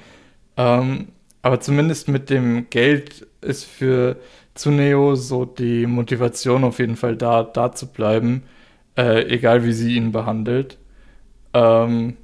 Ähm, 0.57 1.09
aber 1.43 1.61
zumindest 1.61 2.09
mit 2.09 2.29
dem 2.29 2.69
Geld 2.71 3.27
ist 3.41 3.65
für 3.65 4.17
Tsuneo 4.57 5.15
so 5.15 5.45
die 5.45 5.87
Motivation 5.87 6.65
auf 6.65 6.81
jeden 6.81 6.97
Fall 6.97 7.17
da, 7.17 7.45
da 7.45 7.73
zu 7.73 7.87
bleiben, 7.87 8.43
äh, 8.97 9.23
egal 9.33 9.65
wie 9.65 9.73
sie 9.73 9.95
ihn 9.95 10.11
behandelt. 10.11 10.79
Ähm, 11.55 12.17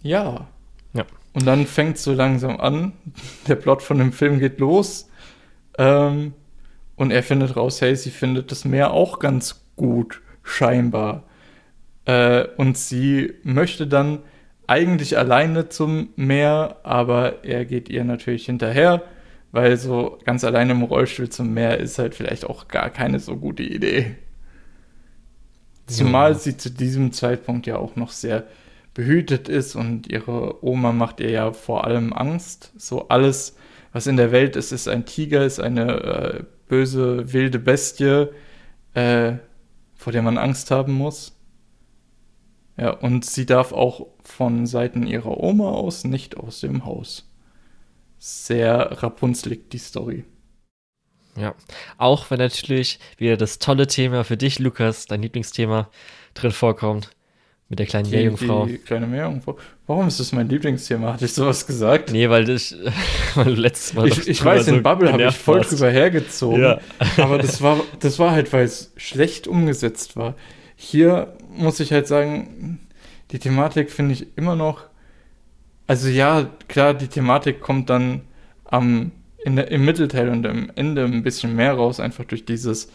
ja. 0.00 0.46
Ja. 0.92 1.04
Und 1.32 1.46
dann 1.46 1.66
fängt 1.66 1.96
es 1.96 2.04
so 2.04 2.12
langsam 2.12 2.60
an. 2.60 2.92
Der 3.48 3.56
Plot 3.56 3.82
von 3.82 3.98
dem 3.98 4.12
Film 4.12 4.38
geht 4.38 4.60
los. 4.60 5.10
Ähm, 5.76 6.34
und 6.98 7.12
er 7.12 7.22
findet 7.22 7.56
raus, 7.56 7.80
hey, 7.80 7.96
sie 7.96 8.10
findet 8.10 8.50
das 8.50 8.64
Meer 8.64 8.90
auch 8.90 9.20
ganz 9.20 9.64
gut, 9.76 10.20
scheinbar. 10.42 11.24
Äh, 12.04 12.44
und 12.56 12.76
sie 12.76 13.34
möchte 13.44 13.86
dann 13.86 14.18
eigentlich 14.66 15.16
alleine 15.16 15.68
zum 15.68 16.10
Meer, 16.16 16.80
aber 16.82 17.44
er 17.44 17.64
geht 17.64 17.88
ihr 17.88 18.04
natürlich 18.04 18.46
hinterher, 18.46 19.02
weil 19.52 19.76
so 19.76 20.18
ganz 20.24 20.44
alleine 20.44 20.72
im 20.72 20.82
Rollstuhl 20.82 21.30
zum 21.30 21.54
Meer 21.54 21.78
ist 21.78 21.98
halt 21.98 22.14
vielleicht 22.14 22.44
auch 22.44 22.68
gar 22.68 22.90
keine 22.90 23.20
so 23.20 23.36
gute 23.36 23.62
Idee. 23.62 24.16
Zumal 25.86 26.32
ja. 26.32 26.38
sie 26.38 26.56
zu 26.56 26.70
diesem 26.70 27.12
Zeitpunkt 27.12 27.66
ja 27.66 27.78
auch 27.78 27.96
noch 27.96 28.10
sehr 28.10 28.44
behütet 28.92 29.48
ist 29.48 29.76
und 29.76 30.10
ihre 30.10 30.64
Oma 30.64 30.92
macht 30.92 31.20
ihr 31.20 31.30
ja 31.30 31.52
vor 31.52 31.86
allem 31.86 32.12
Angst. 32.12 32.72
So 32.76 33.08
alles, 33.08 33.56
was 33.92 34.08
in 34.08 34.16
der 34.16 34.32
Welt 34.32 34.56
ist, 34.56 34.72
ist 34.72 34.88
ein 34.88 35.06
Tiger, 35.06 35.46
ist 35.46 35.60
eine 35.60 35.92
äh, 36.02 36.44
böse, 36.68 37.32
wilde 37.32 37.58
Bestie, 37.58 38.28
äh, 38.94 39.34
vor 39.94 40.12
der 40.12 40.22
man 40.22 40.38
Angst 40.38 40.70
haben 40.70 40.92
muss. 40.92 41.36
Ja, 42.76 42.90
und 42.90 43.24
sie 43.24 43.44
darf 43.44 43.72
auch 43.72 44.06
von 44.22 44.66
Seiten 44.66 45.06
ihrer 45.06 45.38
Oma 45.42 45.70
aus 45.70 46.04
nicht 46.04 46.36
aus 46.36 46.60
dem 46.60 46.84
Haus. 46.84 47.28
Sehr 48.18 49.02
rapunzelig 49.02 49.70
die 49.70 49.78
Story. 49.78 50.24
Ja, 51.36 51.54
auch 51.98 52.30
wenn 52.30 52.38
natürlich 52.38 52.98
wieder 53.16 53.36
das 53.36 53.58
tolle 53.58 53.86
Thema 53.86 54.24
für 54.24 54.36
dich, 54.36 54.58
Lukas, 54.58 55.06
dein 55.06 55.22
Lieblingsthema, 55.22 55.88
drin 56.34 56.50
vorkommt. 56.52 57.10
Mit 57.70 57.80
der 57.80 57.86
kleinen 57.86 58.08
Meerjungfrau. 58.08 58.64
Die 58.64 58.78
kleine 58.78 59.06
Meerjungfrau. 59.06 59.58
Warum 59.86 60.08
ist 60.08 60.18
das 60.18 60.32
mein 60.32 60.48
Lieblingsthema? 60.48 61.12
Hatte 61.12 61.26
ich 61.26 61.34
sowas 61.34 61.66
gesagt? 61.66 62.10
Nee, 62.12 62.30
weil, 62.30 62.48
ich, 62.48 62.74
weil 63.34 63.44
du 63.44 63.60
letztes 63.60 63.92
Mal. 63.92 64.08
Ich, 64.08 64.26
ich 64.26 64.42
weiß, 64.42 64.66
so 64.66 64.74
in 64.74 64.82
Bubble 64.82 65.12
habe 65.12 65.24
ich 65.24 65.36
voll 65.36 65.58
warst. 65.58 65.72
drüber 65.72 65.90
hergezogen. 65.90 66.62
Ja. 66.62 66.80
aber 67.18 67.36
das 67.36 67.60
war, 67.60 67.80
das 68.00 68.18
war 68.18 68.30
halt, 68.30 68.52
weil 68.54 68.64
es 68.64 68.92
schlecht 68.96 69.46
umgesetzt 69.46 70.16
war. 70.16 70.34
Hier 70.76 71.34
muss 71.50 71.78
ich 71.80 71.92
halt 71.92 72.06
sagen, 72.06 72.80
die 73.32 73.38
Thematik 73.38 73.90
finde 73.90 74.14
ich 74.14 74.26
immer 74.36 74.56
noch. 74.56 74.84
Also 75.86 76.08
ja, 76.08 76.48
klar, 76.68 76.94
die 76.94 77.08
Thematik 77.08 77.60
kommt 77.60 77.90
dann 77.90 78.22
am, 78.64 79.12
in 79.44 79.56
der, 79.56 79.70
im 79.70 79.84
Mittelteil 79.84 80.30
und 80.30 80.46
am 80.46 80.70
Ende 80.74 81.04
ein 81.04 81.22
bisschen 81.22 81.54
mehr 81.54 81.74
raus, 81.74 82.00
einfach 82.00 82.24
durch 82.24 82.46
dieses 82.46 82.90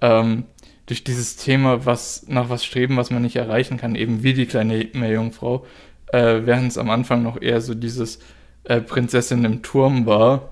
ähm, 0.00 0.44
durch 0.86 1.04
dieses 1.04 1.36
Thema, 1.36 1.86
was 1.86 2.26
nach 2.28 2.48
was 2.50 2.64
streben, 2.64 2.96
was 2.96 3.10
man 3.10 3.22
nicht 3.22 3.36
erreichen 3.36 3.76
kann, 3.76 3.94
eben 3.94 4.22
wie 4.22 4.34
die 4.34 4.46
kleine 4.46 4.88
Meerjungfrau, 4.92 5.64
äh, 6.12 6.40
während 6.44 6.72
es 6.72 6.78
am 6.78 6.90
Anfang 6.90 7.22
noch 7.22 7.40
eher 7.40 7.60
so 7.60 7.74
dieses 7.74 8.18
äh, 8.64 8.80
Prinzessin 8.80 9.44
im 9.44 9.62
Turm 9.62 10.06
war. 10.06 10.50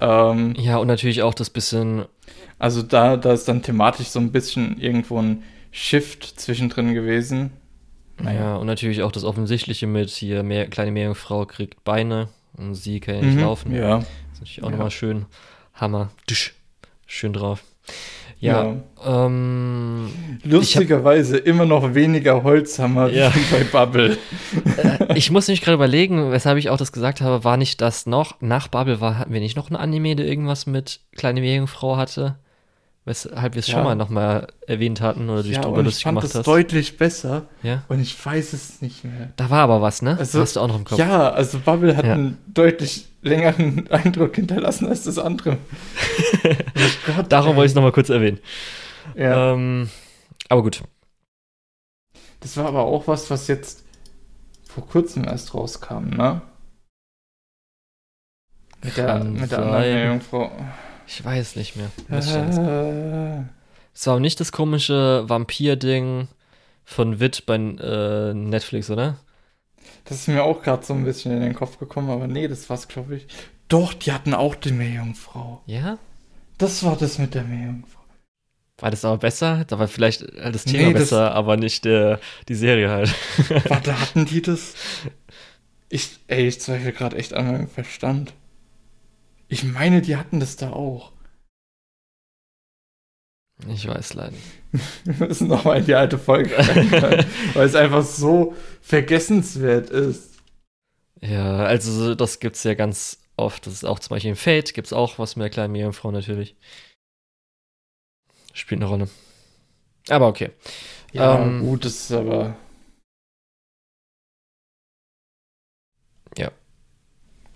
Ähm, 0.00 0.54
ja, 0.58 0.76
und 0.76 0.86
natürlich 0.86 1.22
auch 1.22 1.34
das 1.34 1.50
bisschen. 1.50 2.04
Also 2.58 2.82
da, 2.82 3.16
da 3.16 3.32
ist 3.32 3.48
dann 3.48 3.62
thematisch 3.62 4.08
so 4.08 4.20
ein 4.20 4.32
bisschen 4.32 4.80
irgendwo 4.80 5.20
ein 5.20 5.42
Shift 5.70 6.40
zwischendrin 6.40 6.94
gewesen. 6.94 7.50
Naja, 8.18 8.40
ja, 8.40 8.56
und 8.56 8.66
natürlich 8.66 9.02
auch 9.02 9.10
das 9.10 9.24
Offensichtliche 9.24 9.88
mit 9.88 10.08
hier, 10.10 10.44
mehr, 10.44 10.68
kleine 10.68 10.92
Meerjungfrau 10.92 11.46
kriegt 11.46 11.82
Beine 11.82 12.28
und 12.56 12.74
sie 12.74 13.00
kann 13.00 13.16
ja 13.16 13.22
nicht 13.22 13.34
mhm, 13.34 13.42
laufen. 13.42 13.74
Ja. 13.74 13.98
Das 13.98 14.04
ist 14.04 14.40
natürlich 14.40 14.62
auch 14.62 14.66
ja. 14.66 14.70
nochmal 14.70 14.90
schön. 14.92 15.26
Hammer. 15.74 16.10
Schön 17.06 17.32
drauf. 17.32 17.64
Ja. 18.44 18.76
ja. 19.04 19.26
Ähm, 19.26 20.08
Lustigerweise 20.44 21.36
hab, 21.36 21.46
immer 21.46 21.64
noch 21.64 21.94
weniger 21.94 22.42
Holzhammer 22.42 23.08
ja. 23.08 23.32
bei 23.50 23.64
Bubble. 23.64 24.18
Äh, 24.76 25.16
ich 25.16 25.30
muss 25.30 25.48
nämlich 25.48 25.62
gerade 25.62 25.76
überlegen, 25.76 26.30
weshalb 26.30 26.58
ich 26.58 26.68
auch 26.68 26.76
das 26.76 26.92
gesagt 26.92 27.22
habe, 27.22 27.42
war 27.42 27.56
nicht 27.56 27.80
das 27.80 28.04
noch, 28.04 28.40
nach 28.40 28.68
Bubble 28.68 29.00
war, 29.00 29.18
hatten 29.18 29.32
wir 29.32 29.40
nicht 29.40 29.56
noch 29.56 29.70
ein 29.70 29.76
Anime, 29.76 30.14
der 30.14 30.26
irgendwas 30.26 30.66
mit 30.66 31.00
kleine 31.16 31.40
Meerjungfrau 31.40 31.96
hatte? 31.96 32.36
Weshalb 33.06 33.54
wir 33.54 33.60
es 33.60 33.66
ja. 33.66 33.74
schon 33.74 33.84
mal 33.84 33.94
nochmal 33.94 34.46
erwähnt 34.66 35.02
hatten 35.02 35.28
oder 35.28 35.42
dich 35.42 35.56
ja, 35.56 35.60
drüber 35.60 35.82
lustig 35.82 36.04
gemacht 36.04 36.24
hast. 36.24 36.30
Ich 36.30 36.32
fand 36.32 36.46
das 36.46 36.54
deutlich 36.54 36.96
besser. 36.96 37.42
Ja. 37.62 37.82
Und 37.88 38.00
ich 38.00 38.24
weiß 38.24 38.54
es 38.54 38.80
nicht 38.80 39.04
mehr. 39.04 39.30
Da 39.36 39.50
war 39.50 39.60
aber 39.60 39.82
was, 39.82 40.00
ne? 40.00 40.16
Also, 40.18 40.40
hast 40.40 40.56
du 40.56 40.60
auch 40.60 40.68
noch 40.68 40.76
im 40.78 40.84
Kopf. 40.84 40.98
Ja, 40.98 41.30
also 41.30 41.58
Bubble 41.58 41.98
hat 41.98 42.06
ja. 42.06 42.14
einen 42.14 42.38
deutlich 42.46 43.06
längeren 43.20 43.88
Eindruck 43.90 44.36
hinterlassen 44.36 44.88
als 44.88 45.04
das 45.04 45.18
andere. 45.18 45.58
oh 46.44 46.48
Gott, 47.14 47.30
Darum 47.30 47.56
wollte 47.56 47.66
ich 47.66 47.72
es 47.72 47.74
nochmal 47.74 47.92
kurz 47.92 48.08
erwähnen. 48.08 48.38
Ja. 49.14 49.52
Ähm, 49.52 49.90
aber 50.48 50.62
gut. 50.62 50.82
Das 52.40 52.56
war 52.56 52.66
aber 52.66 52.84
auch 52.84 53.06
was, 53.06 53.30
was 53.30 53.48
jetzt 53.48 53.84
vor 54.66 54.86
kurzem 54.86 55.24
erst 55.24 55.52
rauskam, 55.52 56.08
ne? 56.08 56.40
Mit 58.82 58.96
der, 58.96 59.24
mit 59.24 59.50
der 59.50 59.58
anderen 59.58 60.06
Jungfrau. 60.08 60.50
Ich 61.06 61.24
weiß 61.24 61.56
nicht 61.56 61.76
mehr. 61.76 61.90
Es 63.94 64.06
war 64.06 64.16
auch 64.16 64.20
nicht 64.20 64.40
das 64.40 64.52
komische 64.52 65.24
Vampir-Ding 65.26 66.28
von 66.84 67.20
Witt 67.20 67.46
bei 67.46 67.56
äh, 67.56 68.34
Netflix, 68.34 68.90
oder? 68.90 69.18
Das 70.04 70.18
ist 70.18 70.28
mir 70.28 70.42
auch 70.42 70.62
gerade 70.62 70.84
so 70.84 70.94
ein 70.94 71.04
bisschen 71.04 71.32
in 71.32 71.40
den 71.40 71.54
Kopf 71.54 71.78
gekommen, 71.78 72.10
aber 72.10 72.26
nee, 72.26 72.48
das 72.48 72.68
war's, 72.68 72.88
glaube 72.88 73.16
ich. 73.16 73.26
Doch, 73.68 73.94
die 73.94 74.12
hatten 74.12 74.34
auch 74.34 74.54
die 74.54 74.72
Meerjungfrau. 74.72 75.62
Ja? 75.66 75.98
Das 76.58 76.84
war 76.84 76.96
das 76.96 77.18
mit 77.18 77.34
der 77.34 77.44
Meerjungfrau. 77.44 78.00
War 78.78 78.90
das 78.90 79.04
aber 79.04 79.18
besser? 79.18 79.64
Da 79.66 79.78
war 79.78 79.88
vielleicht 79.88 80.22
das 80.36 80.64
Thema 80.64 80.88
nee, 80.88 80.92
besser, 80.92 81.26
das, 81.26 81.34
aber 81.34 81.56
nicht 81.56 81.84
der, 81.84 82.20
die 82.48 82.54
Serie 82.54 82.90
halt. 82.90 83.14
Warte, 83.68 84.00
hatten 84.00 84.26
die 84.26 84.42
das? 84.42 84.74
Ich, 85.88 86.18
ey, 86.26 86.48
ich 86.48 86.60
zweifle 86.60 86.92
gerade 86.92 87.16
echt 87.16 87.32
an 87.34 87.50
meinem 87.50 87.68
Verstand. 87.68 88.34
Ich 89.54 89.62
meine, 89.62 90.02
die 90.02 90.16
hatten 90.16 90.40
das 90.40 90.56
da 90.56 90.72
auch. 90.72 91.12
Ich 93.68 93.86
weiß 93.86 94.14
leider. 94.14 94.34
Wir 95.04 95.28
müssen 95.28 95.46
nochmal 95.54 95.78
in 95.78 95.86
die 95.86 95.94
alte 95.94 96.18
Folge 96.18 96.58
rein, 96.58 97.24
weil 97.52 97.64
es 97.64 97.76
einfach 97.76 98.02
so 98.02 98.56
vergessenswert 98.82 99.90
ist. 99.90 100.40
Ja, 101.20 101.58
also 101.58 102.16
das 102.16 102.40
gibt 102.40 102.56
es 102.56 102.64
ja 102.64 102.74
ganz 102.74 103.20
oft. 103.36 103.64
Das 103.68 103.74
ist 103.74 103.84
auch 103.84 104.00
zum 104.00 104.16
Beispiel 104.16 104.30
im 104.30 104.36
Fate, 104.36 104.74
gibt 104.74 104.88
es 104.88 104.92
auch 104.92 105.20
was 105.20 105.36
mit 105.36 105.44
der 105.44 105.50
kleinen 105.50 105.70
Meerjungfrau 105.70 106.10
natürlich. 106.10 106.56
Spielt 108.54 108.80
eine 108.80 108.90
Rolle. 108.90 109.08
Aber 110.08 110.26
okay. 110.26 110.50
Ja, 111.12 111.40
ähm, 111.40 111.60
gut, 111.60 111.84
das 111.84 111.92
ist 111.92 112.10
aber. 112.10 112.56
Ja. 116.36 116.50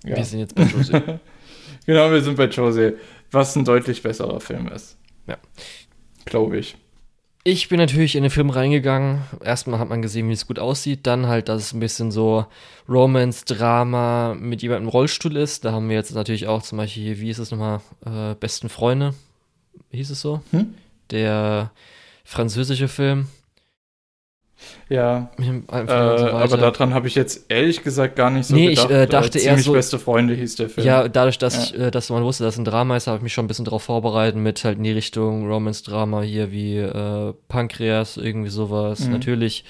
ja. 0.05 0.17
Wir 0.17 0.25
sind 0.25 0.39
jetzt 0.39 0.55
bei 0.55 0.63
Josie. 0.63 1.19
Genau, 1.89 2.11
wir 2.11 2.21
sind 2.21 2.37
bei 2.37 2.49
Jose, 2.49 2.99
was 3.31 3.57
ein 3.57 3.65
deutlich 3.65 4.03
besserer 4.03 4.41
Film 4.41 4.69
ist. 4.69 4.99
Ja. 5.27 5.39
Glaube 6.27 6.59
ich. 6.59 6.77
Ich 7.45 7.71
bin 7.71 7.79
natürlich 7.79 8.15
in 8.15 8.25
den 8.25 8.31
Film 8.31 8.51
reingegangen. 8.51 9.23
Erstmal 9.43 9.81
hat 9.81 9.89
man 9.89 10.03
gesehen, 10.03 10.29
wie 10.29 10.35
es 10.35 10.47
gut 10.47 10.59
aussieht. 10.59 11.07
Dann 11.07 11.29
halt, 11.29 11.49
dass 11.49 11.63
es 11.63 11.73
ein 11.73 11.81
bisschen 11.81 12.11
so 12.11 12.45
Romance-Drama 12.91 14.37
mit 14.39 14.61
jemandem 14.61 14.85
im 14.85 14.91
Rollstuhl 14.91 15.35
ist. 15.39 15.65
Da 15.65 15.73
haben 15.73 15.89
wir 15.89 15.97
jetzt 15.97 16.15
natürlich 16.15 16.47
auch 16.47 16.61
zum 16.63 16.77
Beispiel 16.77 17.05
hier, 17.05 17.21
wie 17.21 17.31
ist 17.31 17.39
es 17.39 17.51
nochmal, 17.53 17.81
äh, 18.05 18.35
Besten 18.35 18.69
Freunde, 18.69 19.15
hieß 19.91 20.11
es 20.11 20.21
so? 20.21 20.43
Hm? 20.51 20.75
Der 21.11 21.71
französische 22.23 22.89
Film. 22.89 23.29
Ja, 24.89 25.31
äh, 25.39 25.63
aber 25.71 26.57
daran 26.57 26.95
habe 26.95 27.07
ich 27.09 27.15
jetzt 27.15 27.47
ehrlich 27.49 27.83
gesagt 27.83 28.17
gar 28.17 28.31
nicht 28.31 28.47
so 28.47 28.55
nee, 28.55 28.71
gedacht. 28.71 28.89
Nee, 28.89 28.95
ich 28.95 29.01
äh, 29.03 29.07
dachte 29.07 29.39
äh, 29.39 29.45
eher 29.45 29.59
so. 29.59 29.73
beste 29.73 29.99
Freunde 29.99 30.35
hieß 30.35 30.57
der 30.57 30.69
Film. 30.69 30.87
Ja, 30.87 31.09
dadurch, 31.09 31.39
dass, 31.39 31.71
ja. 31.71 31.77
ich, 31.77 31.81
äh, 31.87 31.91
dass 31.91 32.11
man 32.11 32.25
wusste, 32.25 32.45
dass 32.45 32.55
es 32.55 32.59
ein 32.59 32.65
Drama 32.65 32.97
ist, 32.97 33.07
habe 33.07 33.19
ich 33.19 33.23
mich 33.23 33.33
schon 33.33 33.45
ein 33.45 33.49
bisschen 33.49 33.65
darauf 33.65 33.83
vorbereitet 33.83 34.37
mit 34.37 34.65
halt 34.65 34.79
in 34.79 34.85
die 34.85 34.93
Richtung 34.93 35.47
Romance-Drama 35.47 36.23
hier 36.23 36.51
wie 36.51 36.79
äh, 36.79 37.35
Pankreas, 37.49 38.17
irgendwie 38.17 38.51
sowas. 38.51 39.01
Mhm. 39.01 39.13
Natürlich 39.13 39.65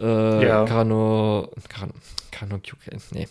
äh, 0.00 0.46
ja. 0.46 0.64
Kano, 0.64 1.50
Kano, 1.68 1.92
Kano 2.30 2.58
QK, 2.58 2.98
nee. 3.12 3.28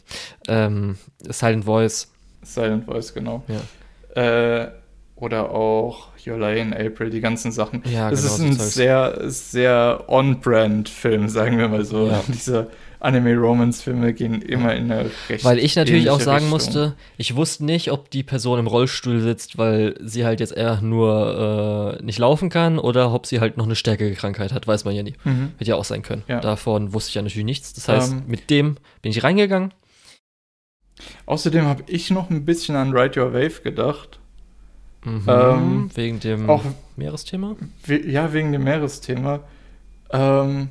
Ähm, 0.47 0.97
Silent 1.27 1.65
Voice. 1.65 2.11
Silent 2.43 2.85
Voice, 2.85 3.13
genau. 3.13 3.43
Ja. 3.47 4.21
Äh, 4.21 4.71
oder 5.20 5.51
auch 5.51 6.07
Your 6.26 6.41
in 6.49 6.74
April, 6.74 7.09
die 7.09 7.22
ganzen 7.22 7.51
Sachen. 7.51 7.84
Ja, 7.91 8.09
das 8.09 8.22
genau, 8.22 8.34
ist 8.34 8.39
ein 8.39 8.53
so 8.53 8.63
sehr, 8.63 9.17
sehr 9.28 10.03
on-brand-Film, 10.07 11.30
sagen 11.30 11.57
wir 11.57 11.67
mal 11.67 11.86
so. 11.86 12.07
Ja. 12.07 12.24
Diese 12.28 12.70
Anime-Romance-Filme 12.99 14.13
gehen 14.13 14.41
immer 14.41 14.76
in 14.76 14.91
eine 14.91 15.09
recht 15.30 15.45
Weil 15.45 15.59
ich 15.59 15.76
natürlich 15.76 16.09
auch 16.09 16.20
sagen 16.20 16.45
Richtung. 16.45 16.49
musste, 16.49 16.95
ich 17.17 17.36
wusste 17.36 17.65
nicht, 17.65 17.91
ob 17.91 18.09
die 18.11 18.24
Person 18.24 18.59
im 18.59 18.67
Rollstuhl 18.67 19.22
sitzt, 19.22 19.57
weil 19.57 19.95
sie 20.01 20.26
halt 20.26 20.39
jetzt 20.41 20.55
eher 20.55 20.82
nur 20.82 21.97
äh, 21.99 22.03
nicht 22.03 22.20
laufen 22.20 22.49
kann 22.49 22.78
oder 22.78 23.13
ob 23.13 23.26
sie 23.26 23.39
halt 23.39 23.57
noch 23.57 23.65
eine 23.65 23.76
stärkere 23.76 24.11
Krankheit 24.11 24.51
hat, 24.51 24.67
weiß 24.67 24.84
man 24.84 24.95
ja 24.95 25.03
nie. 25.03 25.15
Mhm. 25.24 25.53
Hätte 25.57 25.72
ja 25.72 25.76
auch 25.76 25.86
sein 25.86 26.01
können. 26.01 26.24
Ja. 26.28 26.41
Davon 26.41 26.93
wusste 26.93 27.09
ich 27.09 27.15
ja 27.15 27.22
natürlich 27.22 27.45
nichts. 27.45 27.74
Das 27.74 27.88
heißt, 27.88 28.11
ähm. 28.11 28.24
mit 28.28 28.49
dem 28.49 28.76
bin 29.01 29.11
ich 29.11 29.24
reingegangen 29.24 29.74
Außerdem 31.26 31.65
habe 31.65 31.84
ich 31.88 32.11
noch 32.11 32.30
ein 32.30 32.45
bisschen 32.45 32.76
an 32.76 32.95
Ride 32.95 33.22
Your 33.22 33.34
Wave 33.34 33.61
gedacht. 33.63 34.18
Mhm, 35.03 35.23
ähm, 35.27 35.89
wegen 35.95 36.19
dem 36.19 36.49
auch, 36.49 36.63
Meeresthema? 36.95 37.55
We 37.85 38.05
ja, 38.05 38.33
wegen 38.33 38.51
dem 38.51 38.63
Meeresthema. 38.63 39.41
Ähm, 40.11 40.69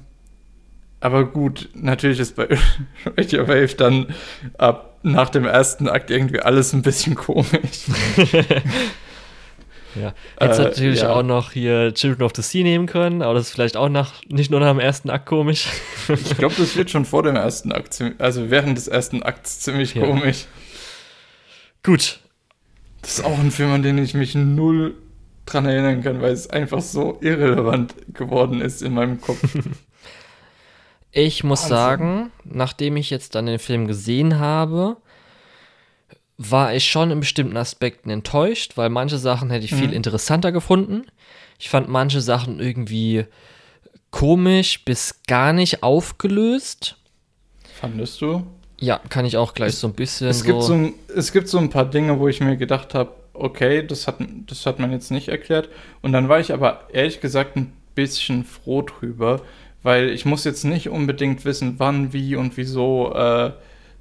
aber 1.00 1.24
gut, 1.26 1.68
natürlich 1.74 2.18
ist 2.18 2.36
bei 2.36 2.48
Your 3.32 3.48
Wave 3.48 3.74
dann 3.76 4.14
ab 4.58 4.98
nach 5.02 5.30
dem 5.30 5.44
ersten 5.44 5.88
Akt 5.88 6.10
irgendwie 6.10 6.40
alles 6.40 6.72
ein 6.72 6.82
bisschen 6.82 7.14
komisch. 7.14 7.86
Ja, 9.94 10.12
hättest 10.38 10.60
äh, 10.60 10.64
natürlich 10.64 11.00
ja. 11.00 11.10
auch 11.10 11.22
noch 11.22 11.52
hier 11.52 11.92
Children 11.94 12.22
of 12.22 12.32
the 12.36 12.42
Sea 12.42 12.62
nehmen 12.62 12.86
können, 12.86 13.22
aber 13.22 13.34
das 13.34 13.48
ist 13.48 13.52
vielleicht 13.52 13.76
auch 13.76 13.88
nach, 13.88 14.22
nicht 14.28 14.50
nur 14.50 14.60
nach 14.60 14.68
dem 14.68 14.78
ersten 14.78 15.10
Akt 15.10 15.26
komisch. 15.26 15.66
ich 16.08 16.36
glaube, 16.36 16.54
das 16.58 16.76
wird 16.76 16.90
schon 16.90 17.04
vor 17.04 17.22
dem 17.22 17.36
ersten 17.36 17.72
Akt, 17.72 18.02
also 18.18 18.50
während 18.50 18.76
des 18.76 18.86
ersten 18.86 19.22
Akts 19.22 19.60
ziemlich 19.60 19.94
ja. 19.94 20.04
komisch. 20.04 20.46
Gut. 21.82 22.20
Das 23.08 23.20
ist 23.20 23.24
auch 23.24 23.38
ein 23.38 23.50
Film, 23.50 23.72
an 23.72 23.82
den 23.82 23.96
ich 23.96 24.12
mich 24.12 24.34
null 24.34 24.94
dran 25.46 25.64
erinnern 25.64 26.02
kann, 26.02 26.20
weil 26.20 26.34
es 26.34 26.50
einfach 26.50 26.82
so 26.82 27.16
irrelevant 27.22 27.94
geworden 28.12 28.60
ist 28.60 28.82
in 28.82 28.92
meinem 28.92 29.18
Kopf. 29.18 29.42
ich 31.10 31.42
muss 31.42 31.62
Wahnsinn. 31.62 31.74
sagen, 31.74 32.32
nachdem 32.44 32.98
ich 32.98 33.08
jetzt 33.08 33.34
dann 33.34 33.46
den 33.46 33.58
Film 33.58 33.86
gesehen 33.86 34.38
habe, 34.38 34.98
war 36.36 36.74
ich 36.74 36.84
schon 36.84 37.10
in 37.10 37.20
bestimmten 37.20 37.56
Aspekten 37.56 38.10
enttäuscht, 38.10 38.76
weil 38.76 38.90
manche 38.90 39.16
Sachen 39.16 39.48
hätte 39.48 39.64
ich 39.64 39.72
mhm. 39.72 39.78
viel 39.78 39.92
interessanter 39.94 40.52
gefunden. 40.52 41.06
Ich 41.58 41.70
fand 41.70 41.88
manche 41.88 42.20
Sachen 42.20 42.60
irgendwie 42.60 43.24
komisch 44.10 44.84
bis 44.84 45.22
gar 45.26 45.54
nicht 45.54 45.82
aufgelöst. 45.82 46.98
Fandest 47.80 48.20
du? 48.20 48.46
Ja, 48.80 49.00
kann 49.08 49.24
ich 49.24 49.36
auch 49.36 49.54
gleich 49.54 49.70
es, 49.70 49.80
so 49.80 49.88
ein 49.88 49.94
bisschen. 49.94 50.28
Es, 50.28 50.40
so 50.40 50.44
gibt 50.44 50.62
so 50.62 50.72
ein, 50.72 50.94
es 51.14 51.32
gibt 51.32 51.48
so 51.48 51.58
ein 51.58 51.70
paar 51.70 51.84
Dinge, 51.84 52.18
wo 52.18 52.28
ich 52.28 52.40
mir 52.40 52.56
gedacht 52.56 52.94
habe, 52.94 53.10
okay, 53.34 53.86
das 53.86 54.06
hat, 54.06 54.16
das 54.46 54.66
hat 54.66 54.78
man 54.78 54.92
jetzt 54.92 55.10
nicht 55.10 55.28
erklärt. 55.28 55.68
Und 56.02 56.12
dann 56.12 56.28
war 56.28 56.40
ich 56.40 56.52
aber 56.52 56.88
ehrlich 56.92 57.20
gesagt 57.20 57.56
ein 57.56 57.72
bisschen 57.94 58.44
froh 58.44 58.82
drüber, 58.82 59.40
weil 59.82 60.10
ich 60.10 60.24
muss 60.24 60.44
jetzt 60.44 60.64
nicht 60.64 60.88
unbedingt 60.88 61.44
wissen, 61.44 61.74
wann, 61.78 62.12
wie 62.12 62.36
und 62.36 62.56
wieso 62.56 63.12
äh, 63.14 63.52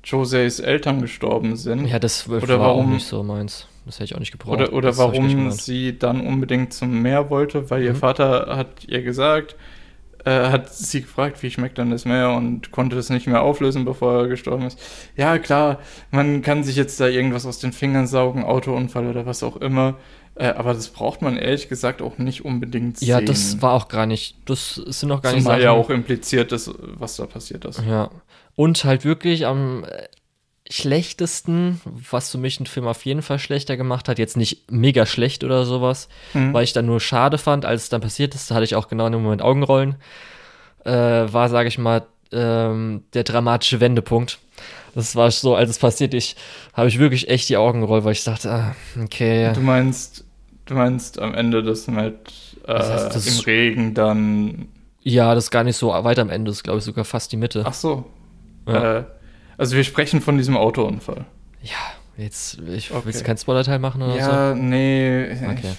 Joseys 0.04 0.60
Eltern 0.60 1.02
gestorben 1.02 1.56
sind. 1.56 1.86
Ja, 1.88 2.00
das 2.00 2.30
oder 2.30 2.60
war 2.60 2.68
warum, 2.68 2.88
auch 2.88 2.94
nicht 2.94 3.08
so 3.08 3.24
meins. 3.24 3.68
Das 3.86 3.96
hätte 3.96 4.06
ich 4.06 4.16
auch 4.16 4.20
nicht 4.20 4.32
gebraucht. 4.32 4.54
Oder, 4.54 4.74
oder 4.74 4.98
warum 4.98 5.52
sie 5.52 5.98
dann 5.98 6.26
unbedingt 6.26 6.74
zum 6.74 7.02
Meer 7.02 7.30
wollte, 7.30 7.70
weil 7.70 7.82
mhm. 7.82 7.88
ihr 7.88 7.96
Vater 7.96 8.56
hat 8.56 8.86
ihr 8.86 9.02
gesagt, 9.02 9.56
äh, 10.28 10.50
hat 10.50 10.74
sie 10.74 11.02
gefragt, 11.02 11.42
wie 11.42 11.50
schmeckt 11.50 11.78
dann 11.78 11.90
das 11.90 12.04
Meer 12.04 12.32
und 12.32 12.72
konnte 12.72 12.98
das 12.98 13.10
nicht 13.10 13.28
mehr 13.28 13.42
auflösen, 13.42 13.86
bevor 13.86 14.24
er 14.24 14.28
gestorben 14.28 14.66
ist. 14.66 14.78
Ja, 15.16 15.40
klar, 15.40 15.80
man 16.12 16.42
kann 16.42 16.66
sich 16.66 16.76
jetzt 16.76 17.00
da 17.00 17.08
irgendwas 17.08 17.46
aus 17.46 17.60
den 17.60 17.72
Fingern 17.72 18.08
saugen, 18.08 18.44
Autounfall 18.44 19.08
oder 19.08 19.26
was 19.26 19.42
auch 19.42 19.56
immer. 19.56 19.96
Äh, 20.36 20.50
aber 20.50 20.74
das 20.74 20.90
braucht 20.90 21.22
man 21.22 21.38
ehrlich 21.38 21.70
gesagt 21.70 22.02
auch 22.02 22.18
nicht 22.18 22.44
unbedingt 22.44 22.98
sehen. 22.98 23.08
Ja, 23.08 23.22
das 23.22 23.62
war 23.62 23.74
auch 23.74 23.88
gar 23.88 24.06
nicht, 24.06 24.36
das 24.46 24.76
sind 24.76 25.12
auch 25.14 25.22
gar 25.22 25.32
Zumal 25.32 25.36
nicht 25.36 25.44
Zumal 25.44 25.62
ja 25.62 25.72
auch 25.72 25.90
impliziert 25.90 26.52
ist, 26.52 26.72
was 26.78 27.16
da 27.16 27.26
passiert 27.26 27.64
ist. 27.64 27.82
Ja, 27.88 28.10
und 28.56 28.84
halt 28.84 29.06
wirklich 29.06 29.46
am 29.46 29.86
schlechtesten, 30.70 31.82
was 31.86 32.32
für 32.32 32.38
mich 32.38 32.60
einen 32.60 32.68
Film 32.68 32.88
auf 32.88 33.06
jeden 33.06 33.22
Fall 33.22 33.40
schlechter 33.40 33.78
gemacht 33.78 34.10
hat, 34.10 34.20
jetzt 34.20 34.38
nicht 34.38 34.72
mega 34.72 35.06
schlecht 35.06 35.44
oder 35.44 35.66
sowas, 35.66 36.10
mhm. 36.34 36.54
weil 36.54 36.64
ich 36.64 36.74
dann 36.74 36.86
nur 36.86 37.00
schade 37.00 37.38
fand, 37.38 37.66
als 37.66 37.84
es 37.84 37.90
dann 37.90 38.02
passiert 38.02 38.36
ist, 38.36 38.52
da 38.52 38.56
hatte 38.56 38.66
ich 38.66 38.76
auch 38.76 38.88
genau 38.88 39.06
in 39.08 39.14
dem 39.14 39.24
Moment 39.24 39.42
Augenrollen, 39.42 39.96
äh, 40.84 40.92
war, 40.92 41.50
sage 41.50 41.70
ich 41.70 41.78
mal, 41.78 42.06
ähm, 42.32 43.04
der 43.14 43.24
dramatische 43.24 43.80
Wendepunkt. 43.80 44.40
Das 44.96 45.16
war 45.16 45.30
so, 45.32 45.56
als 45.56 45.70
es 45.70 45.80
passiert, 45.80 46.14
ich 46.14 46.36
habe 46.74 46.88
ich 46.90 47.00
wirklich 47.00 47.30
echt 47.30 47.50
die 47.50 47.58
Augen 47.58 47.82
gerollt, 47.82 48.04
weil 48.04 48.14
ich 48.14 48.24
dachte, 48.24 48.52
ah, 48.52 48.76
okay. 49.02 49.54
Du 49.54 49.62
meinst, 49.62 50.26
du 50.66 50.74
meinst 50.74 51.20
am 51.20 51.34
Ende 51.34 51.64
das 51.64 51.88
mit 51.88 52.16
äh, 52.64 52.74
das 52.74 52.90
heißt, 52.90 53.16
das 53.16 53.28
im 53.28 53.46
Regen 53.46 53.94
dann. 53.94 54.68
Ja, 55.04 55.34
das 55.36 55.46
ist 55.46 55.52
gar 55.52 55.64
nicht 55.64 55.78
so 55.78 55.90
weit 55.90 56.20
am 56.20 56.30
Ende, 56.30 56.50
das 56.50 56.58
ist 56.58 56.64
glaube 56.64 56.80
ich 56.80 56.86
sogar 56.86 57.06
fast 57.06 57.32
die 57.32 57.38
Mitte. 57.38 57.64
Ach 57.66 57.74
so, 57.74 58.06
ja. 58.68 58.98
Äh, 59.00 59.04
also 59.58 59.76
wir 59.76 59.84
sprechen 59.84 60.22
von 60.22 60.38
diesem 60.38 60.58
Autounfall. 60.58 61.26
Ja, 61.62 62.24
jetzt, 62.24 62.60
ich 62.60 62.92
okay. 62.92 63.02
willst 63.06 63.22
du 63.22 63.26
keinen 63.26 63.38
Spoiler-Teil 63.38 63.80
machen 63.80 64.02
oder 64.02 64.16
ja, 64.16 64.50
so? 64.50 64.56
nee. 64.56 65.32
Okay. 65.32 65.74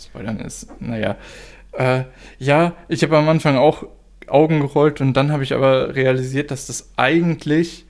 Spoilern 0.00 0.40
ist, 0.40 0.68
naja. 0.80 1.16
Äh, 1.72 2.04
ja, 2.38 2.72
ich 2.88 3.02
habe 3.02 3.16
am 3.18 3.28
Anfang 3.28 3.56
auch 3.56 3.84
Augen 4.26 4.60
gerollt 4.60 5.00
und 5.00 5.14
dann 5.14 5.32
habe 5.32 5.42
ich 5.42 5.54
aber 5.54 5.94
realisiert, 5.94 6.50
dass 6.50 6.66
das 6.66 6.90
eigentlich 6.96 7.86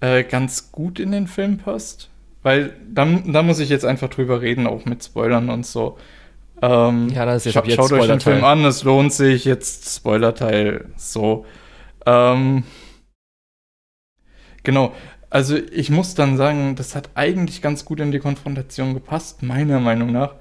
äh, 0.00 0.24
ganz 0.24 0.72
gut 0.72 1.00
in 1.00 1.12
den 1.12 1.26
Film 1.26 1.58
passt. 1.58 2.10
Weil 2.42 2.74
dann, 2.92 3.32
da 3.32 3.42
muss 3.42 3.60
ich 3.60 3.68
jetzt 3.68 3.84
einfach 3.84 4.08
drüber 4.08 4.40
reden, 4.40 4.66
auch 4.66 4.84
mit 4.84 5.04
Spoilern 5.04 5.48
und 5.48 5.64
so. 5.64 5.96
Ähm, 6.60 7.08
ja, 7.08 7.24
das 7.24 7.46
ist 7.46 7.54
jetzt, 7.54 7.66
scha 7.66 7.74
Schaut 7.74 7.92
euch 7.92 8.06
den 8.06 8.20
Film 8.20 8.44
an, 8.44 8.64
es 8.64 8.82
lohnt 8.82 9.12
sich. 9.12 9.44
Jetzt 9.44 9.96
Spoiler-Teil 9.96 10.86
so. 10.96 11.46
Ähm, 12.04 12.64
Genau. 14.62 14.92
Also 15.30 15.56
ich 15.56 15.88
muss 15.90 16.14
dann 16.14 16.36
sagen, 16.36 16.76
das 16.76 16.94
hat 16.94 17.10
eigentlich 17.14 17.62
ganz 17.62 17.86
gut 17.86 18.00
in 18.00 18.12
die 18.12 18.18
Konfrontation 18.18 18.92
gepasst, 18.92 19.42
meiner 19.42 19.80
Meinung 19.80 20.12
nach, 20.12 20.34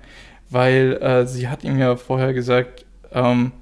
weil 0.50 0.98
äh, 1.02 1.26
sie 1.26 1.48
hat 1.48 1.64
ihm 1.64 1.80
ja 1.80 1.96
vorher 1.96 2.34
gesagt, 2.34 2.86
ähm, 3.14 3.54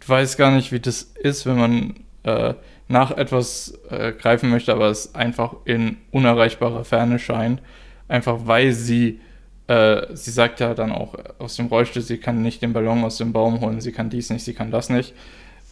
du 0.00 0.08
weißt 0.08 0.36
gar 0.36 0.50
nicht, 0.50 0.72
wie 0.72 0.80
das 0.80 1.02
ist, 1.02 1.46
wenn 1.46 1.56
man 1.56 1.94
äh, 2.24 2.54
nach 2.86 3.12
etwas 3.12 3.78
äh, 3.88 4.12
greifen 4.12 4.50
möchte, 4.50 4.72
aber 4.72 4.88
es 4.88 5.14
einfach 5.14 5.56
in 5.64 5.96
unerreichbarer 6.10 6.84
Ferne 6.84 7.18
scheint, 7.18 7.62
einfach 8.08 8.40
weil 8.44 8.72
sie, 8.72 9.20
äh, 9.68 10.14
sie 10.14 10.32
sagt 10.32 10.60
ja 10.60 10.74
dann 10.74 10.92
auch 10.92 11.14
aus 11.38 11.56
dem 11.56 11.68
Rollstuhl, 11.68 12.02
sie 12.02 12.18
kann 12.18 12.42
nicht 12.42 12.60
den 12.60 12.74
Ballon 12.74 13.04
aus 13.04 13.16
dem 13.16 13.32
Baum 13.32 13.60
holen, 13.60 13.80
sie 13.80 13.92
kann 13.92 14.10
dies 14.10 14.28
nicht, 14.28 14.44
sie 14.44 14.52
kann 14.52 14.70
das 14.70 14.90
nicht. 14.90 15.14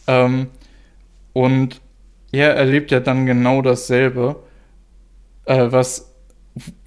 Ähm, 0.07 0.47
und 1.33 1.81
er 2.33 2.55
erlebt 2.55 2.91
ja 2.91 2.99
dann 2.99 3.25
genau 3.25 3.61
dasselbe. 3.61 4.43
Äh, 5.45 5.71
was 5.71 6.09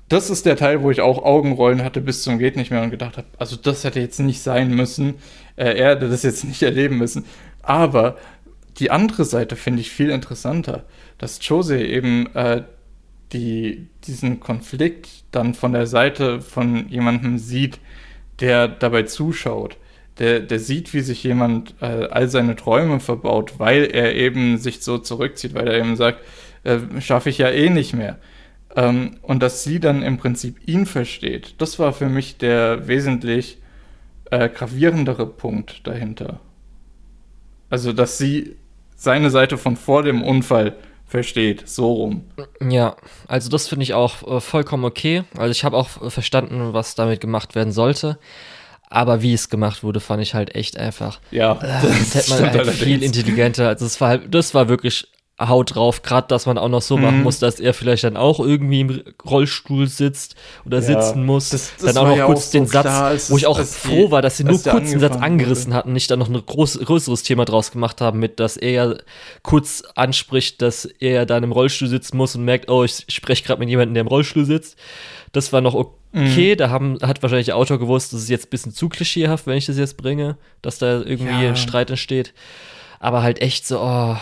das 0.08 0.30
ist 0.30 0.46
der 0.46 0.56
Teil, 0.56 0.82
wo 0.82 0.90
ich 0.90 1.00
auch 1.00 1.24
Augenrollen 1.24 1.82
hatte 1.82 2.00
bis 2.00 2.22
zum 2.22 2.38
geht 2.38 2.56
nicht 2.56 2.70
mehr 2.70 2.82
und 2.82 2.90
gedacht 2.90 3.16
habe, 3.16 3.26
also 3.38 3.56
das 3.56 3.82
hätte 3.82 3.98
jetzt 4.00 4.20
nicht 4.20 4.40
sein 4.40 4.74
müssen. 4.74 5.14
Äh, 5.56 5.76
er 5.78 5.90
hätte 5.90 6.08
das 6.08 6.22
jetzt 6.22 6.44
nicht 6.44 6.62
erleben 6.64 6.98
müssen. 6.98 7.24
Aber 7.62 8.16
die 8.78 8.90
andere 8.90 9.24
Seite 9.24 9.56
finde 9.56 9.80
ich 9.80 9.90
viel 9.90 10.10
interessanter, 10.10 10.84
dass 11.18 11.38
Jose 11.48 11.82
eben 11.82 12.26
äh, 12.34 12.62
die, 13.32 13.88
diesen 14.06 14.38
Konflikt 14.38 15.08
dann 15.32 15.54
von 15.54 15.72
der 15.72 15.86
Seite 15.86 16.40
von 16.40 16.88
jemandem 16.88 17.38
sieht, 17.38 17.80
der 18.40 18.68
dabei 18.68 19.04
zuschaut 19.04 19.76
der, 20.18 20.40
der 20.40 20.58
sieht, 20.58 20.94
wie 20.94 21.00
sich 21.00 21.22
jemand 21.22 21.74
äh, 21.80 22.08
all 22.10 22.28
seine 22.28 22.56
Träume 22.56 23.00
verbaut, 23.00 23.58
weil 23.58 23.84
er 23.84 24.14
eben 24.14 24.58
sich 24.58 24.82
so 24.82 24.98
zurückzieht, 24.98 25.54
weil 25.54 25.68
er 25.68 25.78
eben 25.78 25.96
sagt, 25.96 26.20
äh, 26.64 26.78
schaffe 27.00 27.30
ich 27.30 27.38
ja 27.38 27.50
eh 27.50 27.70
nicht 27.70 27.94
mehr. 27.94 28.18
Ähm, 28.74 29.16
und 29.22 29.42
dass 29.42 29.64
sie 29.64 29.80
dann 29.80 30.02
im 30.02 30.18
Prinzip 30.18 30.56
ihn 30.66 30.86
versteht, 30.86 31.54
das 31.58 31.78
war 31.78 31.92
für 31.92 32.08
mich 32.08 32.38
der 32.38 32.88
wesentlich 32.88 33.58
äh, 34.30 34.48
gravierendere 34.48 35.26
Punkt 35.26 35.86
dahinter. 35.86 36.40
Also, 37.70 37.92
dass 37.92 38.18
sie 38.18 38.56
seine 38.94 39.30
Seite 39.30 39.58
von 39.58 39.76
vor 39.76 40.02
dem 40.02 40.22
Unfall 40.22 40.76
versteht, 41.06 41.68
so 41.68 41.92
rum. 41.92 42.24
Ja, 42.60 42.96
also 43.28 43.48
das 43.48 43.68
finde 43.68 43.84
ich 43.84 43.94
auch 43.94 44.26
äh, 44.26 44.40
vollkommen 44.40 44.84
okay. 44.84 45.22
Also 45.36 45.52
ich 45.52 45.64
habe 45.64 45.76
auch 45.76 46.02
äh, 46.02 46.10
verstanden, 46.10 46.72
was 46.72 46.94
damit 46.94 47.20
gemacht 47.20 47.54
werden 47.54 47.72
sollte. 47.72 48.18
Aber 48.88 49.22
wie 49.22 49.32
es 49.32 49.48
gemacht 49.48 49.82
wurde, 49.82 50.00
fand 50.00 50.22
ich 50.22 50.34
halt 50.34 50.54
echt 50.54 50.78
einfach. 50.78 51.20
Ja, 51.30 51.52
äh, 51.52 51.82
das, 51.82 52.12
das 52.12 52.40
hätte 52.40 52.58
man 52.58 52.66
halt 52.66 52.70
viel 52.70 53.02
intelligenter. 53.02 53.68
Also 53.68 53.84
das 53.84 54.00
war 54.00 54.08
halt, 54.08 54.34
das 54.34 54.54
war 54.54 54.68
wirklich 54.68 55.08
Haut 55.38 55.74
drauf, 55.74 56.00
gerade 56.00 56.28
dass 56.28 56.46
man 56.46 56.56
auch 56.56 56.70
noch 56.70 56.80
so 56.80 56.96
mhm. 56.96 57.02
machen 57.02 57.22
muss, 57.22 57.38
dass 57.40 57.60
er 57.60 57.74
vielleicht 57.74 58.04
dann 58.04 58.16
auch 58.16 58.40
irgendwie 58.40 58.80
im 58.80 59.02
Rollstuhl 59.22 59.86
sitzt 59.86 60.34
oder 60.64 60.78
ja, 60.78 60.82
sitzen 60.82 61.26
muss. 61.26 61.50
Das, 61.50 61.72
das 61.78 61.92
dann 61.92 62.02
auch 62.02 62.08
noch 62.08 62.16
ja 62.16 62.24
kurz 62.24 62.46
auch 62.46 62.52
den 62.52 62.64
so 62.64 62.72
Satz, 62.72 63.30
wo 63.30 63.36
ich 63.36 63.46
auch 63.46 63.60
froh 63.60 64.06
die, 64.06 64.10
war, 64.12 64.22
dass 64.22 64.38
sie 64.38 64.44
nur 64.44 64.58
kurz 64.62 64.90
den 64.90 65.00
Satz 65.00 65.16
angerissen 65.16 65.66
wurde. 65.66 65.76
hatten, 65.76 65.92
nicht 65.92 66.10
dann 66.10 66.20
noch 66.20 66.30
ein 66.30 66.46
groß, 66.46 66.78
größeres 66.78 67.22
Thema 67.22 67.44
draus 67.44 67.70
gemacht 67.70 68.00
haben, 68.00 68.18
mit 68.18 68.40
dass 68.40 68.56
er 68.56 68.70
ja 68.70 68.94
kurz 69.42 69.82
anspricht, 69.94 70.62
dass 70.62 70.86
er 70.86 71.10
ja 71.10 71.24
dann 71.26 71.44
im 71.44 71.52
Rollstuhl 71.52 71.88
sitzen 71.88 72.16
muss 72.16 72.34
und 72.34 72.44
merkt, 72.46 72.70
oh, 72.70 72.84
ich 72.84 73.04
spreche 73.08 73.44
gerade 73.44 73.58
mit 73.58 73.68
jemandem, 73.68 73.92
der 73.92 74.00
im 74.02 74.08
Rollstuhl 74.08 74.46
sitzt. 74.46 74.78
Das 75.36 75.52
war 75.52 75.60
noch 75.60 75.74
okay. 75.74 76.52
Mhm. 76.52 76.56
Da 76.56 76.70
haben, 76.70 76.98
hat 77.02 77.22
wahrscheinlich 77.22 77.46
der 77.46 77.56
Autor 77.56 77.78
gewusst, 77.78 78.12
das 78.12 78.22
ist 78.22 78.30
jetzt 78.30 78.46
ein 78.46 78.50
bisschen 78.50 78.72
zu 78.72 78.88
klischeehaft, 78.88 79.46
wenn 79.46 79.58
ich 79.58 79.66
das 79.66 79.76
jetzt 79.76 79.96
bringe, 79.96 80.38
dass 80.62 80.78
da 80.78 81.02
irgendwie 81.02 81.42
ja. 81.42 81.50
ein 81.50 81.56
Streit 81.56 81.90
entsteht. 81.90 82.32
Aber 83.00 83.22
halt 83.22 83.40
echt 83.42 83.66
so, 83.66 83.80
oh. 83.80 84.16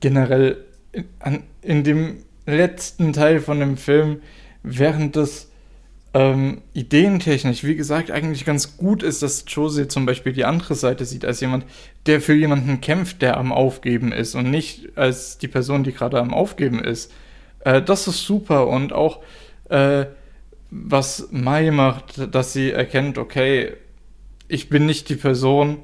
Generell 0.00 0.64
in, 0.90 1.04
an, 1.20 1.44
in 1.62 1.84
dem 1.84 2.24
letzten 2.46 3.12
Teil 3.12 3.40
von 3.40 3.60
dem 3.60 3.76
Film, 3.76 4.20
während 4.64 5.14
das 5.14 5.48
ähm, 6.12 6.62
ideentechnisch, 6.74 7.62
wie 7.62 7.76
gesagt, 7.76 8.10
eigentlich 8.10 8.44
ganz 8.44 8.76
gut 8.76 9.02
ist, 9.02 9.22
dass 9.22 9.44
Jose 9.46 9.88
zum 9.88 10.06
Beispiel 10.06 10.32
die 10.32 10.44
andere 10.44 10.74
Seite 10.74 11.04
sieht, 11.04 11.24
als 11.24 11.40
jemand, 11.40 11.64
der 12.06 12.20
für 12.20 12.34
jemanden 12.34 12.80
kämpft, 12.80 13.22
der 13.22 13.36
am 13.36 13.52
Aufgeben 13.52 14.12
ist 14.12 14.34
und 14.34 14.50
nicht 14.50 14.96
als 14.96 15.38
die 15.38 15.48
Person, 15.48 15.84
die 15.84 15.92
gerade 15.92 16.18
am 16.18 16.34
Aufgeben 16.34 16.82
ist 16.82 17.12
Äh, 17.64 17.80
das 17.80 18.08
ist 18.08 18.24
super 18.24 18.66
und 18.66 18.92
auch 18.92 19.20
äh, 19.68 20.06
was 20.74 21.28
Mai 21.30 21.70
macht, 21.70 22.34
dass 22.34 22.54
sie 22.54 22.70
erkennt, 22.70 23.18
okay, 23.18 23.74
ich 24.48 24.70
bin 24.70 24.86
nicht 24.86 25.10
die 25.10 25.16
Person, 25.16 25.78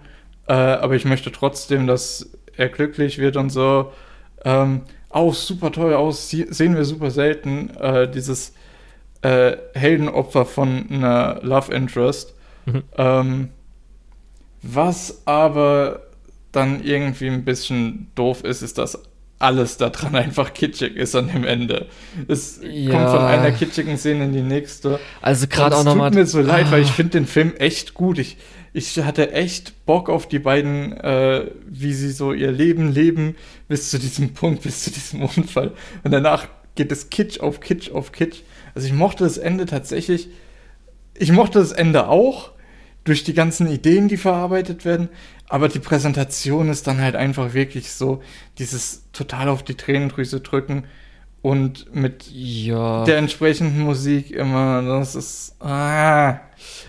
äh, 0.46 0.54
aber 0.54 0.96
ich 0.96 1.04
möchte 1.04 1.30
trotzdem, 1.30 1.86
dass 1.86 2.30
er 2.56 2.70
glücklich 2.70 3.18
wird 3.18 3.36
und 3.36 3.50
so. 3.50 3.92
Ähm, 4.44 4.82
auch 5.10 5.34
super 5.34 5.72
toll 5.72 5.92
aus, 5.92 6.30
sehen 6.30 6.74
wir 6.74 6.84
super 6.86 7.10
selten, 7.10 7.70
äh, 7.76 8.10
dieses 8.10 8.54
äh, 9.20 9.56
Heldenopfer 9.74 10.46
von 10.46 10.86
einer 10.90 11.40
Love 11.42 11.72
Interest. 11.74 12.34
Mhm. 12.64 12.82
Ähm, 12.96 13.48
was 14.62 15.22
aber 15.26 16.02
dann 16.50 16.82
irgendwie 16.82 17.28
ein 17.28 17.44
bisschen 17.44 18.10
doof 18.14 18.42
ist, 18.42 18.62
ist, 18.62 18.78
dass 18.78 19.02
alles 19.38 19.76
daran 19.76 20.14
einfach 20.14 20.52
kitschig 20.52 20.96
ist 20.96 21.14
an 21.14 21.28
dem 21.28 21.44
Ende. 21.44 21.86
Es 22.26 22.60
ja. 22.62 22.90
kommt 22.90 23.10
von 23.10 23.20
einer 23.20 23.52
kitschigen 23.52 23.96
Szene 23.98 24.24
in 24.24 24.32
die 24.32 24.42
nächste. 24.42 24.98
Also 25.20 25.46
gerade 25.46 25.76
auch 25.76 25.84
nochmal. 25.84 26.08
Es 26.08 26.14
tut 26.14 26.20
mir 26.20 26.26
so 26.26 26.40
leid, 26.40 26.66
ah. 26.68 26.70
weil 26.72 26.82
ich 26.82 26.90
finde 26.90 27.12
den 27.12 27.26
Film 27.26 27.54
echt 27.56 27.94
gut. 27.94 28.18
Ich, 28.18 28.36
ich 28.72 28.98
hatte 29.00 29.32
echt 29.32 29.86
Bock 29.86 30.08
auf 30.08 30.26
die 30.26 30.38
beiden, 30.38 30.92
äh, 30.92 31.50
wie 31.66 31.92
sie 31.92 32.10
so 32.10 32.32
ihr 32.32 32.52
Leben 32.52 32.92
leben, 32.92 33.36
bis 33.68 33.90
zu 33.90 33.98
diesem 33.98 34.32
Punkt, 34.34 34.62
bis 34.62 34.84
zu 34.84 34.90
diesem 34.90 35.22
Unfall. 35.22 35.72
Und 36.04 36.10
danach 36.10 36.48
geht 36.74 36.92
es 36.92 37.10
Kitsch 37.10 37.40
auf 37.40 37.60
Kitsch 37.60 37.90
auf 37.90 38.12
Kitsch. 38.12 38.40
Also 38.74 38.86
ich 38.86 38.94
mochte 38.94 39.24
das 39.24 39.38
Ende 39.38 39.66
tatsächlich. 39.66 40.28
Ich 41.14 41.32
mochte 41.32 41.58
das 41.58 41.72
Ende 41.72 42.08
auch 42.08 42.52
durch 43.04 43.24
die 43.24 43.34
ganzen 43.34 43.70
Ideen, 43.70 44.08
die 44.08 44.16
verarbeitet 44.16 44.84
werden. 44.84 45.08
Aber 45.48 45.68
die 45.68 45.78
Präsentation 45.78 46.68
ist 46.68 46.86
dann 46.86 47.00
halt 47.00 47.16
einfach 47.16 47.54
wirklich 47.54 47.90
so 47.90 48.22
dieses 48.58 49.04
total 49.12 49.48
auf 49.48 49.62
die 49.62 49.76
Tränendrüse 49.76 50.40
drücken 50.40 50.84
und 51.40 51.94
mit 51.94 52.30
ja. 52.30 53.04
der 53.04 53.18
entsprechenden 53.18 53.80
Musik 53.80 54.30
immer, 54.30 54.82
das 54.82 55.14
ist, 55.14 55.56
ah, 55.60 56.40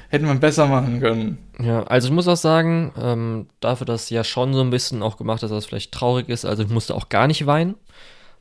hätte 0.10 0.26
man 0.26 0.40
besser 0.40 0.68
machen 0.68 1.00
können. 1.00 1.38
Ja, 1.60 1.84
also 1.84 2.08
ich 2.08 2.14
muss 2.14 2.28
auch 2.28 2.38
sagen, 2.38 2.92
ähm, 3.00 3.48
dafür, 3.60 3.86
dass 3.86 4.10
ja 4.10 4.24
schon 4.24 4.54
so 4.54 4.62
ein 4.62 4.72
bisschen 4.72 5.04
auch 5.04 5.18
gemacht 5.18 5.44
ist, 5.44 5.52
dass 5.52 5.60
es 5.60 5.66
vielleicht 5.66 5.92
traurig 5.92 6.30
ist, 6.30 6.46
also 6.46 6.64
ich 6.64 6.70
musste 6.70 6.96
auch 6.96 7.10
gar 7.10 7.28
nicht 7.28 7.46
weinen. 7.46 7.76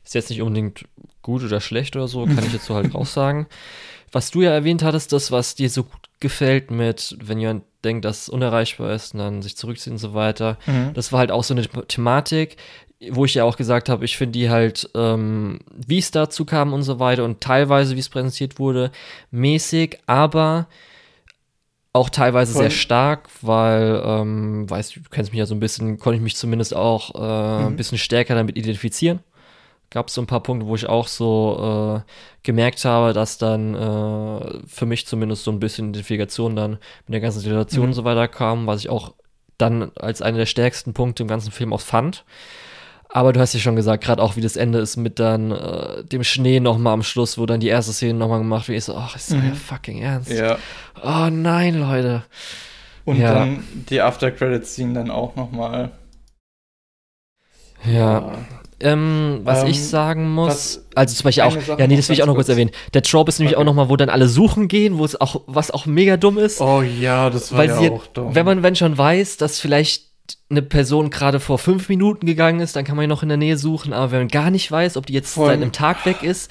Ist 0.03 0.15
jetzt 0.15 0.29
nicht 0.29 0.41
unbedingt 0.41 0.85
gut 1.21 1.43
oder 1.43 1.61
schlecht 1.61 1.95
oder 1.95 2.07
so, 2.07 2.25
kann 2.25 2.43
ich 2.45 2.53
jetzt 2.53 2.65
so 2.65 2.73
halt 2.73 2.93
raus 2.95 3.13
sagen. 3.13 3.47
Was 4.11 4.31
du 4.31 4.41
ja 4.41 4.51
erwähnt 4.51 4.83
hattest, 4.83 5.13
das, 5.13 5.31
was 5.31 5.55
dir 5.55 5.69
so 5.69 5.83
gut 5.83 6.09
gefällt 6.19 6.71
mit, 6.71 7.17
wenn 7.21 7.39
jemand 7.39 7.63
denkt, 7.83 8.05
dass 8.05 8.23
es 8.23 8.29
unerreichbar 8.29 8.91
ist 8.93 9.13
und 9.13 9.19
dann 9.19 9.41
sich 9.41 9.55
zurückzieht 9.55 9.91
und 9.91 9.99
so 9.99 10.13
weiter. 10.13 10.57
Mhm. 10.65 10.93
Das 10.93 11.11
war 11.11 11.19
halt 11.19 11.31
auch 11.31 11.43
so 11.43 11.53
eine 11.53 11.63
Thematik, 11.87 12.57
wo 13.11 13.23
ich 13.23 13.35
ja 13.35 13.45
auch 13.45 13.55
gesagt 13.55 13.87
habe, 13.87 14.03
ich 14.03 14.17
finde 14.17 14.33
die 14.33 14.49
halt, 14.49 14.89
ähm, 14.95 15.59
wie 15.73 15.99
es 15.99 16.11
dazu 16.11 16.43
kam 16.43 16.73
und 16.73 16.83
so 16.83 16.99
weiter 16.99 17.23
und 17.23 17.39
teilweise, 17.39 17.95
wie 17.95 17.99
es 18.01 18.09
präsentiert 18.09 18.59
wurde, 18.59 18.91
mäßig, 19.31 19.99
aber 20.05 20.67
auch 21.93 22.09
teilweise 22.09 22.53
Voll. 22.53 22.63
sehr 22.63 22.71
stark, 22.71 23.29
weil, 23.41 24.01
ähm, 24.05 24.69
weißt 24.69 24.95
du, 24.95 24.99
du 24.99 25.09
kennst 25.09 25.31
mich 25.31 25.39
ja 25.39 25.45
so 25.45 25.55
ein 25.55 25.59
bisschen, 25.59 25.97
konnte 25.97 26.17
ich 26.17 26.23
mich 26.23 26.35
zumindest 26.35 26.75
auch 26.75 27.15
äh, 27.15 27.61
mhm. 27.61 27.67
ein 27.67 27.75
bisschen 27.77 27.97
stärker 27.97 28.35
damit 28.35 28.57
identifizieren 28.57 29.21
gab 29.89 30.07
es 30.07 30.13
so 30.13 30.21
ein 30.21 30.27
paar 30.27 30.43
Punkte, 30.43 30.67
wo 30.67 30.75
ich 30.75 30.87
auch 30.87 31.07
so 31.07 32.03
äh, 32.05 32.11
gemerkt 32.43 32.83
habe, 32.85 33.13
dass 33.13 33.37
dann 33.37 33.75
äh, 33.75 34.59
für 34.67 34.85
mich 34.85 35.07
zumindest 35.07 35.43
so 35.43 35.51
ein 35.51 35.59
bisschen 35.59 35.89
Identifikation 35.89 36.55
dann 36.55 36.71
mit 37.07 37.13
der 37.13 37.21
ganzen 37.21 37.39
Situation 37.39 37.83
mhm. 37.83 37.89
und 37.89 37.93
so 37.93 38.03
weiter 38.03 38.27
kam, 38.27 38.67
was 38.67 38.81
ich 38.81 38.89
auch 38.89 39.13
dann 39.57 39.91
als 39.95 40.21
einer 40.21 40.37
der 40.37 40.45
stärksten 40.45 40.93
Punkte 40.93 41.23
im 41.23 41.29
ganzen 41.29 41.51
Film 41.51 41.73
auch 41.73 41.81
fand. 41.81 42.23
Aber 43.11 43.33
du 43.33 43.39
hast 43.39 43.53
ja 43.53 43.59
schon 43.59 43.75
gesagt, 43.75 44.03
gerade 44.03 44.21
auch 44.21 44.35
wie 44.35 44.41
das 44.41 44.55
Ende 44.55 44.77
ist 44.77 44.95
mit 44.95 45.17
dann 45.17 45.51
äh, 45.51 46.03
dem 46.03 46.23
Schnee 46.23 46.59
nochmal 46.59 46.93
am 46.93 47.01
Schluss, 47.01 47.39
wo 47.39 47.47
dann 47.47 47.59
die 47.59 47.67
erste 47.67 47.91
Szene 47.91 48.13
nochmal 48.13 48.37
gemacht 48.37 48.67
wird. 48.67 48.77
Ich 48.77 48.83
so, 48.85 48.95
ach, 48.95 49.15
ist 49.15 49.31
mhm. 49.31 49.47
ja 49.47 49.55
fucking 49.55 49.99
ernst. 49.99 50.31
Ja. 50.31 50.59
Oh 51.03 51.29
nein, 51.31 51.79
Leute. 51.79 52.23
Und 53.05 53.17
ja. 53.17 53.33
dann 53.33 53.63
die 53.89 54.01
After-Credits-Scene 54.01 54.93
dann 54.93 55.09
auch 55.09 55.35
nochmal. 55.35 55.91
Ja. 57.83 57.91
ja. 57.91 58.31
Ähm, 58.81 59.41
was 59.43 59.63
ähm, 59.63 59.69
ich 59.69 59.83
sagen 59.83 60.29
muss, 60.29 60.85
also 60.95 61.13
zum 61.13 61.23
Beispiel 61.25 61.43
auch, 61.43 61.55
ja, 61.77 61.87
nee, 61.87 61.97
das 61.97 62.07
will 62.07 62.13
ich 62.13 62.23
auch 62.23 62.27
noch 62.27 62.35
kurz 62.35 62.49
erwähnen. 62.49 62.71
Der 62.93 63.01
Trope 63.01 63.29
ist 63.29 63.39
nämlich 63.39 63.55
okay. 63.55 63.61
auch 63.61 63.65
nochmal, 63.65 63.89
wo 63.89 63.97
dann 63.97 64.09
alle 64.09 64.29
suchen 64.29 64.67
gehen, 64.67 64.97
wo 64.97 65.05
es 65.05 65.19
auch, 65.19 65.41
was 65.47 65.71
auch 65.71 65.85
mega 65.85 66.15
dumm 66.15 66.37
ist. 66.37 66.61
Oh 66.61 66.81
ja, 66.81 67.29
das 67.29 67.51
war 67.51 67.65
ja 67.65 67.77
auch 67.91 68.07
dumm. 68.07 68.35
Wenn 68.35 68.45
man, 68.45 68.63
wenn 68.63 68.75
schon 68.75 68.97
weiß, 68.97 69.37
dass 69.37 69.59
vielleicht 69.59 70.05
eine 70.49 70.61
Person 70.61 71.09
gerade 71.09 71.39
vor 71.39 71.57
fünf 71.57 71.89
Minuten 71.89 72.25
gegangen 72.25 72.59
ist, 72.59 72.75
dann 72.75 72.85
kann 72.85 72.95
man 72.95 73.03
ja 73.03 73.07
noch 73.07 73.23
in 73.23 73.29
der 73.29 73.37
Nähe 73.37 73.57
suchen, 73.57 73.93
aber 73.93 74.11
wenn 74.11 74.19
man 74.19 74.27
gar 74.27 74.49
nicht 74.51 74.71
weiß, 74.71 74.97
ob 74.97 75.05
die 75.05 75.13
jetzt 75.13 75.33
seit 75.33 75.49
einem 75.49 75.71
Tag 75.71 76.05
weg 76.05 76.23
ist, 76.23 76.49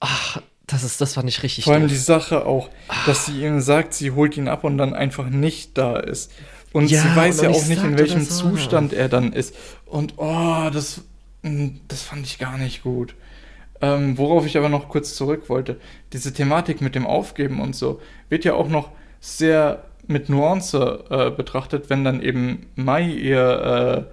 ach, 0.00 0.40
das 0.66 0.84
ist, 0.84 1.00
das 1.00 1.14
fand 1.14 1.28
ich 1.28 1.42
richtig 1.42 1.64
Vor 1.64 1.74
allem 1.74 1.88
die 1.88 1.96
Sache 1.96 2.46
auch, 2.46 2.68
dass 3.06 3.26
sie 3.26 3.44
ihm 3.44 3.60
sagt, 3.60 3.94
sie 3.94 4.12
holt 4.12 4.36
ihn 4.36 4.48
ab 4.48 4.64
und 4.64 4.78
dann 4.78 4.94
einfach 4.94 5.28
nicht 5.28 5.76
da 5.76 5.96
ist. 5.96 6.30
Und 6.72 6.90
ja, 6.90 7.02
sie 7.02 7.14
weiß 7.14 7.42
ja 7.42 7.50
auch 7.50 7.66
nicht, 7.66 7.82
in 7.82 7.98
welchem 7.98 8.24
so. 8.24 8.50
Zustand 8.50 8.92
er 8.92 9.08
dann 9.08 9.32
ist. 9.32 9.54
Und 9.84 10.14
oh, 10.16 10.70
das 10.72 11.02
das 11.42 12.02
fand 12.02 12.26
ich 12.26 12.38
gar 12.38 12.58
nicht 12.58 12.82
gut. 12.82 13.14
Ähm, 13.80 14.16
worauf 14.16 14.46
ich 14.46 14.56
aber 14.56 14.68
noch 14.68 14.88
kurz 14.88 15.16
zurück 15.16 15.48
wollte, 15.48 15.80
diese 16.12 16.32
Thematik 16.32 16.80
mit 16.80 16.94
dem 16.94 17.06
Aufgeben 17.06 17.60
und 17.60 17.74
so 17.74 18.00
wird 18.28 18.44
ja 18.44 18.54
auch 18.54 18.68
noch 18.68 18.90
sehr 19.20 19.84
mit 20.06 20.28
Nuance 20.28 21.04
äh, 21.10 21.30
betrachtet, 21.30 21.90
wenn 21.90 22.04
dann 22.04 22.22
eben 22.22 22.66
Mai 22.76 23.08
ihr, 23.08 24.08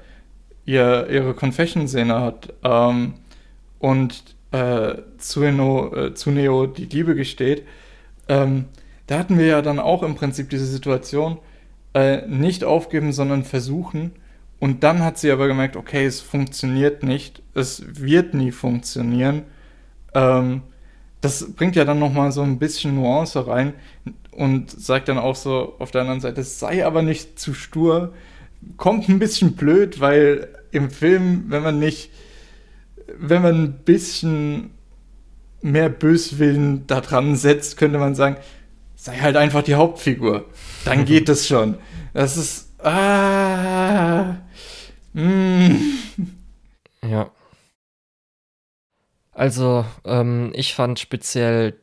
äh, 0.65 0.71
ihr 0.71 1.07
ihre 1.09 1.33
Confession-Szene 1.33 2.19
hat 2.19 2.53
ähm, 2.63 3.13
und 3.79 4.35
äh, 4.51 4.95
Tsuneo, 5.17 5.93
äh, 5.95 6.13
Tsuneo 6.13 6.65
die 6.65 6.85
Liebe 6.85 7.15
gesteht. 7.15 7.63
Ähm, 8.27 8.65
da 9.07 9.19
hatten 9.19 9.37
wir 9.37 9.45
ja 9.45 9.61
dann 9.61 9.79
auch 9.79 10.03
im 10.03 10.15
Prinzip 10.15 10.49
diese 10.49 10.65
Situation, 10.65 11.39
äh, 11.93 12.27
nicht 12.27 12.63
aufgeben, 12.63 13.11
sondern 13.11 13.43
versuchen. 13.43 14.11
Und 14.59 14.83
dann 14.83 15.03
hat 15.03 15.17
sie 15.17 15.31
aber 15.31 15.47
gemerkt, 15.47 15.75
okay, 15.77 16.05
es 16.05 16.19
funktioniert 16.19 17.03
nicht, 17.03 17.41
es 17.53 17.83
wird 17.87 18.33
nie 18.33 18.51
funktionieren. 18.51 19.43
Ähm, 20.13 20.63
das 21.21 21.53
bringt 21.53 21.75
ja 21.75 21.85
dann 21.85 21.99
nochmal 21.99 22.31
so 22.31 22.41
ein 22.41 22.59
bisschen 22.59 22.95
Nuance 22.95 23.47
rein 23.47 23.73
und 24.31 24.69
sagt 24.69 25.07
dann 25.09 25.17
auch 25.17 25.35
so 25.35 25.75
auf 25.79 25.91
der 25.91 26.01
anderen 26.01 26.21
Seite, 26.21 26.41
es 26.41 26.59
sei 26.59 26.85
aber 26.85 27.01
nicht 27.01 27.39
zu 27.39 27.53
stur. 27.53 28.13
Kommt 28.77 29.07
ein 29.09 29.19
bisschen 29.19 29.53
blöd, 29.53 29.99
weil 29.99 30.49
im 30.71 30.89
Film, 30.89 31.45
wenn 31.47 31.63
man 31.63 31.79
nicht, 31.79 32.11
wenn 33.17 33.41
man 33.41 33.63
ein 33.63 33.73
bisschen 33.83 34.71
mehr 35.61 35.89
Böswillen 35.89 36.87
da 36.87 37.01
dran 37.01 37.35
setzt, 37.35 37.77
könnte 37.77 37.99
man 37.99 38.15
sagen, 38.15 38.37
sei 38.95 39.17
halt 39.17 39.35
einfach 39.35 39.63
die 39.63 39.75
Hauptfigur. 39.75 40.45
Dann 40.85 41.05
geht 41.05 41.29
es 41.29 41.47
schon. 41.47 41.75
Das 42.13 42.37
ist, 42.37 42.69
ah, 42.83 44.35
Mm. 45.13 45.75
Ja. 47.01 47.31
Also, 49.31 49.85
ähm, 50.03 50.51
ich 50.53 50.73
fand 50.73 50.99
speziell 50.99 51.75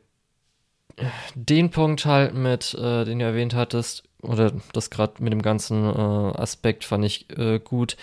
den 1.35 1.69
Punkt 1.71 2.05
halt 2.05 2.33
mit, 2.33 2.73
äh, 2.75 3.03
den 3.03 3.19
du 3.19 3.25
erwähnt 3.25 3.55
hattest, 3.55 4.03
oder 4.21 4.51
das 4.73 4.89
gerade 4.89 5.23
mit 5.23 5.33
dem 5.33 5.41
ganzen 5.41 5.83
äh, 5.85 6.37
Aspekt 6.37 6.83
fand 6.83 7.05
ich 7.05 7.27
äh, 7.37 7.59
gut. 7.59 7.97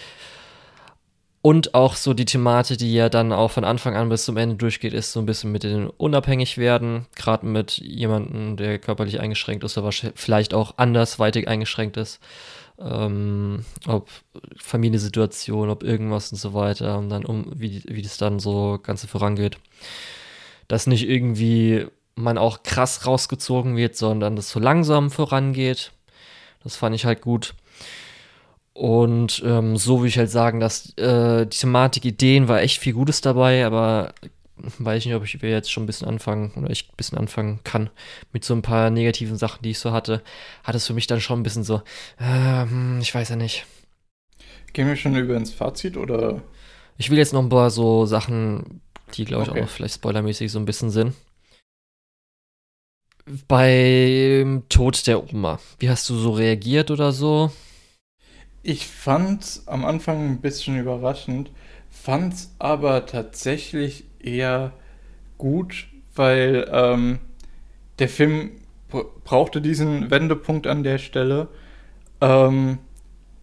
Und 1.42 1.74
auch 1.74 1.94
so 1.94 2.14
die 2.14 2.24
Thematik, 2.24 2.78
die 2.78 2.94
ja 2.94 3.08
dann 3.10 3.30
auch 3.32 3.50
von 3.50 3.64
Anfang 3.64 3.94
an 3.96 4.08
bis 4.08 4.24
zum 4.24 4.36
Ende 4.38 4.56
durchgeht, 4.56 4.94
ist 4.94 5.12
so 5.12 5.20
ein 5.20 5.26
bisschen 5.26 5.52
mit 5.52 5.62
den 5.62 5.88
unabhängig 5.88 6.56
werden. 6.56 7.06
Gerade 7.16 7.46
mit 7.46 7.78
jemandem, 7.78 8.56
der 8.56 8.78
körperlich 8.78 9.20
eingeschränkt 9.20 9.62
ist 9.62 9.76
oder 9.76 9.90
vielleicht 10.14 10.54
auch 10.54 10.78
andersweitig 10.78 11.46
eingeschränkt 11.46 11.96
ist 11.98 12.18
ähm, 12.78 13.64
ob 13.86 14.10
Familiensituation, 14.56 15.70
ob 15.70 15.82
irgendwas 15.82 16.32
und 16.32 16.38
so 16.38 16.54
weiter 16.54 16.98
und 16.98 17.08
dann 17.08 17.24
um, 17.24 17.52
wie, 17.54 17.82
wie 17.86 18.02
das 18.02 18.16
dann 18.16 18.38
so 18.38 18.78
Ganze 18.82 19.08
vorangeht. 19.08 19.58
Dass 20.68 20.86
nicht 20.86 21.08
irgendwie 21.08 21.86
man 22.16 22.38
auch 22.38 22.62
krass 22.62 23.06
rausgezogen 23.06 23.76
wird, 23.76 23.96
sondern 23.96 24.36
das 24.36 24.50
so 24.50 24.60
langsam 24.60 25.10
vorangeht. 25.10 25.92
Das 26.62 26.76
fand 26.76 26.94
ich 26.94 27.04
halt 27.04 27.20
gut. 27.20 27.54
Und 28.72 29.40
ähm, 29.46 29.76
so 29.76 29.98
würde 29.98 30.08
ich 30.08 30.18
halt 30.18 30.30
sagen, 30.30 30.58
dass 30.58 30.96
äh, 30.98 31.46
die 31.46 31.58
Thematik, 31.58 32.04
Ideen 32.04 32.48
war 32.48 32.60
echt 32.60 32.80
viel 32.80 32.92
Gutes 32.92 33.20
dabei, 33.20 33.64
aber 33.64 34.14
weiß 34.56 35.00
ich 35.00 35.06
nicht, 35.06 35.14
ob 35.14 35.24
ich 35.24 35.34
jetzt 35.34 35.70
schon 35.70 35.82
ein 35.82 35.86
bisschen 35.86 36.08
anfangen 36.08 36.52
oder 36.56 36.70
ich 36.70 36.88
ein 36.88 36.96
bisschen 36.96 37.18
anfangen 37.18 37.60
kann 37.64 37.90
mit 38.32 38.44
so 38.44 38.54
ein 38.54 38.62
paar 38.62 38.90
negativen 38.90 39.36
Sachen, 39.36 39.62
die 39.62 39.70
ich 39.70 39.78
so 39.78 39.92
hatte, 39.92 40.22
hat 40.62 40.74
es 40.74 40.86
für 40.86 40.94
mich 40.94 41.06
dann 41.06 41.20
schon 41.20 41.40
ein 41.40 41.42
bisschen 41.42 41.64
so, 41.64 41.82
äh, 42.20 42.98
ich 43.00 43.14
weiß 43.14 43.30
ja 43.30 43.36
nicht. 43.36 43.66
Gehen 44.72 44.88
wir 44.88 44.96
schon 44.96 45.16
über 45.16 45.36
ins 45.36 45.52
Fazit 45.52 45.96
oder? 45.96 46.42
Ich 46.98 47.10
will 47.10 47.18
jetzt 47.18 47.32
noch 47.32 47.42
ein 47.42 47.48
paar 47.48 47.70
so 47.70 48.06
Sachen, 48.06 48.80
die 49.14 49.24
glaube 49.24 49.44
ich 49.44 49.50
okay. 49.50 49.62
auch 49.62 49.68
vielleicht 49.68 49.94
spoilermäßig 49.94 50.50
so 50.50 50.58
ein 50.58 50.64
bisschen 50.64 50.90
sind. 50.90 51.14
Beim 53.48 54.64
Tod 54.68 55.06
der 55.06 55.32
Oma, 55.32 55.58
wie 55.78 55.88
hast 55.88 56.08
du 56.10 56.16
so 56.16 56.32
reagiert 56.32 56.90
oder 56.90 57.10
so? 57.10 57.50
Ich 58.62 58.86
fand 58.86 59.62
am 59.66 59.84
Anfang 59.84 60.30
ein 60.30 60.40
bisschen 60.40 60.78
überraschend, 60.78 61.50
fand 61.90 62.34
es 62.34 62.54
aber 62.58 63.06
tatsächlich 63.06 64.04
eher 64.24 64.72
gut, 65.38 65.86
weil 66.14 66.68
ähm, 66.72 67.18
der 67.98 68.08
Film 68.08 68.52
brauchte 69.24 69.60
diesen 69.60 70.10
Wendepunkt 70.10 70.66
an 70.66 70.82
der 70.82 70.98
Stelle. 70.98 71.48
Ähm, 72.20 72.78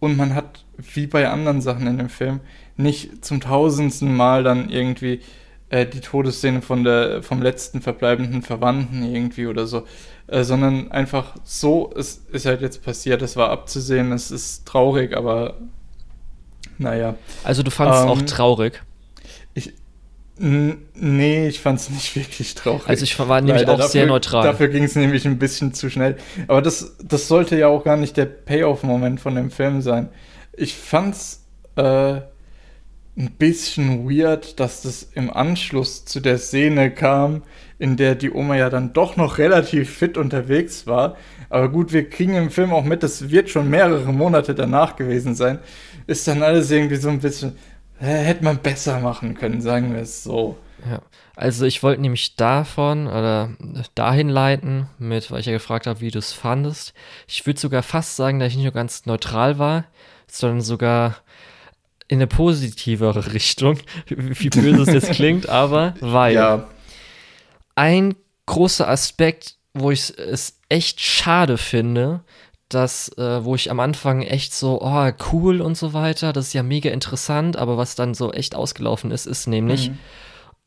und 0.00 0.16
man 0.16 0.34
hat, 0.34 0.64
wie 0.76 1.06
bei 1.06 1.28
anderen 1.28 1.60
Sachen 1.60 1.86
in 1.86 1.98
dem 1.98 2.08
Film, 2.08 2.40
nicht 2.76 3.24
zum 3.24 3.40
tausendsten 3.40 4.14
Mal 4.14 4.42
dann 4.42 4.68
irgendwie 4.68 5.20
äh, 5.68 5.86
die 5.86 6.00
Todesszene 6.00 6.62
von 6.62 6.84
der, 6.84 7.22
vom 7.22 7.42
letzten 7.42 7.80
verbleibenden 7.80 8.42
Verwandten 8.42 9.02
irgendwie 9.04 9.46
oder 9.46 9.66
so, 9.66 9.86
äh, 10.26 10.42
sondern 10.42 10.90
einfach 10.90 11.34
so, 11.44 11.92
es 11.96 12.24
ist 12.32 12.46
halt 12.46 12.62
jetzt 12.62 12.82
passiert, 12.82 13.22
es 13.22 13.36
war 13.36 13.50
abzusehen, 13.50 14.12
es 14.12 14.30
ist 14.30 14.66
traurig, 14.66 15.16
aber 15.16 15.58
naja. 16.78 17.14
Also 17.44 17.62
du 17.62 17.70
fandest 17.70 18.02
ähm, 18.02 18.08
auch 18.08 18.22
traurig? 18.22 18.82
Ich, 19.54 19.72
Nee, 20.38 21.48
ich 21.48 21.60
fand 21.60 21.78
es 21.78 21.90
nicht 21.90 22.16
wirklich 22.16 22.54
traurig. 22.54 22.88
Also 22.88 23.04
ich 23.04 23.18
war 23.18 23.40
nämlich 23.40 23.62
Leider. 23.62 23.74
auch 23.74 23.76
dafür, 23.76 23.90
sehr 23.90 24.06
neutral. 24.06 24.44
Dafür 24.44 24.68
ging 24.68 24.84
es 24.84 24.96
nämlich 24.96 25.26
ein 25.26 25.38
bisschen 25.38 25.74
zu 25.74 25.90
schnell. 25.90 26.16
Aber 26.48 26.62
das, 26.62 26.96
das 27.02 27.28
sollte 27.28 27.56
ja 27.56 27.68
auch 27.68 27.84
gar 27.84 27.96
nicht 27.96 28.16
der 28.16 28.26
Payoff-Moment 28.26 29.20
von 29.20 29.34
dem 29.34 29.50
Film 29.50 29.82
sein. 29.82 30.08
Ich 30.54 30.74
fand's 30.74 31.46
äh, 31.76 32.20
ein 33.16 33.30
bisschen 33.38 34.08
weird, 34.08 34.58
dass 34.58 34.82
das 34.82 35.02
im 35.14 35.30
Anschluss 35.30 36.04
zu 36.06 36.20
der 36.20 36.38
Szene 36.38 36.90
kam, 36.90 37.42
in 37.78 37.96
der 37.96 38.14
die 38.14 38.30
Oma 38.30 38.56
ja 38.56 38.70
dann 38.70 38.94
doch 38.94 39.16
noch 39.16 39.38
relativ 39.38 39.90
fit 39.90 40.16
unterwegs 40.16 40.86
war. 40.86 41.16
Aber 41.50 41.68
gut, 41.68 41.92
wir 41.92 42.08
kriegen 42.08 42.34
im 42.34 42.50
Film 42.50 42.72
auch 42.72 42.84
mit, 42.84 43.02
das 43.02 43.30
wird 43.30 43.50
schon 43.50 43.68
mehrere 43.68 44.12
Monate 44.12 44.54
danach 44.54 44.96
gewesen 44.96 45.34
sein. 45.34 45.58
Ist 46.06 46.26
dann 46.26 46.42
alles 46.42 46.70
irgendwie 46.70 46.96
so 46.96 47.10
ein 47.10 47.20
bisschen, 47.20 47.52
hätte 48.06 48.44
man 48.44 48.58
besser 48.58 49.00
machen 49.00 49.34
können, 49.34 49.60
sagen 49.60 49.94
wir 49.94 50.02
es 50.02 50.24
so. 50.24 50.58
Ja, 50.88 51.00
also 51.36 51.64
ich 51.64 51.82
wollte 51.82 52.00
nämlich 52.00 52.36
davon 52.36 53.06
oder 53.06 53.50
dahin 53.94 54.28
leiten, 54.28 54.88
mit, 54.98 55.30
weil 55.30 55.40
ich 55.40 55.46
ja 55.46 55.52
gefragt 55.52 55.86
habe, 55.86 56.00
wie 56.00 56.10
du 56.10 56.18
es 56.18 56.32
fandest. 56.32 56.92
Ich 57.28 57.46
würde 57.46 57.60
sogar 57.60 57.82
fast 57.82 58.16
sagen, 58.16 58.38
dass 58.38 58.48
ich 58.48 58.56
nicht 58.56 58.64
nur 58.64 58.72
ganz 58.72 59.06
neutral 59.06 59.58
war, 59.58 59.84
sondern 60.26 60.60
sogar 60.60 61.16
in 62.08 62.18
eine 62.18 62.26
positivere 62.26 63.32
Richtung, 63.32 63.78
wie 64.08 64.50
böse 64.50 64.82
es 64.82 64.92
jetzt 64.92 65.12
klingt, 65.12 65.48
aber 65.48 65.94
weil 66.00 66.34
ja. 66.34 66.68
ein 67.76 68.14
großer 68.46 68.88
Aspekt, 68.88 69.56
wo 69.74 69.90
ich 69.90 70.12
es 70.18 70.58
echt 70.68 71.00
schade 71.00 71.56
finde, 71.56 72.24
dass, 72.74 73.16
äh, 73.18 73.44
wo 73.44 73.54
ich 73.54 73.70
am 73.70 73.80
Anfang 73.80 74.22
echt 74.22 74.54
so, 74.54 74.80
oh, 74.82 75.10
cool 75.32 75.60
und 75.60 75.76
so 75.76 75.92
weiter, 75.92 76.32
das 76.32 76.48
ist 76.48 76.52
ja 76.52 76.62
mega 76.62 76.90
interessant, 76.90 77.56
aber 77.56 77.76
was 77.76 77.94
dann 77.94 78.14
so 78.14 78.32
echt 78.32 78.54
ausgelaufen 78.54 79.10
ist, 79.10 79.26
ist 79.26 79.46
nämlich, 79.46 79.90
mhm. 79.90 79.98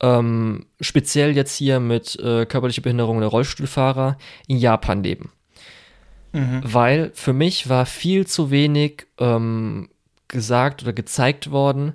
ähm, 0.02 0.66
speziell 0.82 1.36
jetzt 1.36 1.56
hier 1.56 1.80
mit 1.80 2.18
äh, 2.20 2.46
körperlicher 2.46 2.82
Behinderung 2.82 3.20
der 3.20 3.30
Rollstuhlfahrer 3.30 4.18
in 4.48 4.58
Japan 4.58 5.04
leben. 5.04 5.32
Mhm. 6.34 6.62
Weil 6.64 7.12
für 7.14 7.34
mich 7.34 7.70
war 7.70 7.86
viel 7.86 8.28
zu 8.28 8.52
wenig 8.52 9.08
ähm, 9.20 9.90
gesagt 10.28 10.84
oder 10.84 10.94
gezeigt 10.94 11.52
worden, 11.52 11.94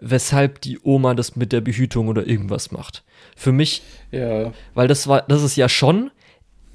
weshalb 0.00 0.60
die 0.60 0.78
Oma 0.82 1.14
das 1.14 1.36
mit 1.36 1.52
der 1.52 1.60
Behütung 1.60 2.08
oder 2.08 2.26
irgendwas 2.26 2.70
macht. 2.70 3.04
Für 3.36 3.52
mich, 3.52 3.82
ja. 4.10 4.52
weil 4.74 4.88
das 4.88 5.06
war, 5.06 5.22
das 5.22 5.42
ist 5.42 5.56
ja 5.56 5.68
schon 5.68 6.10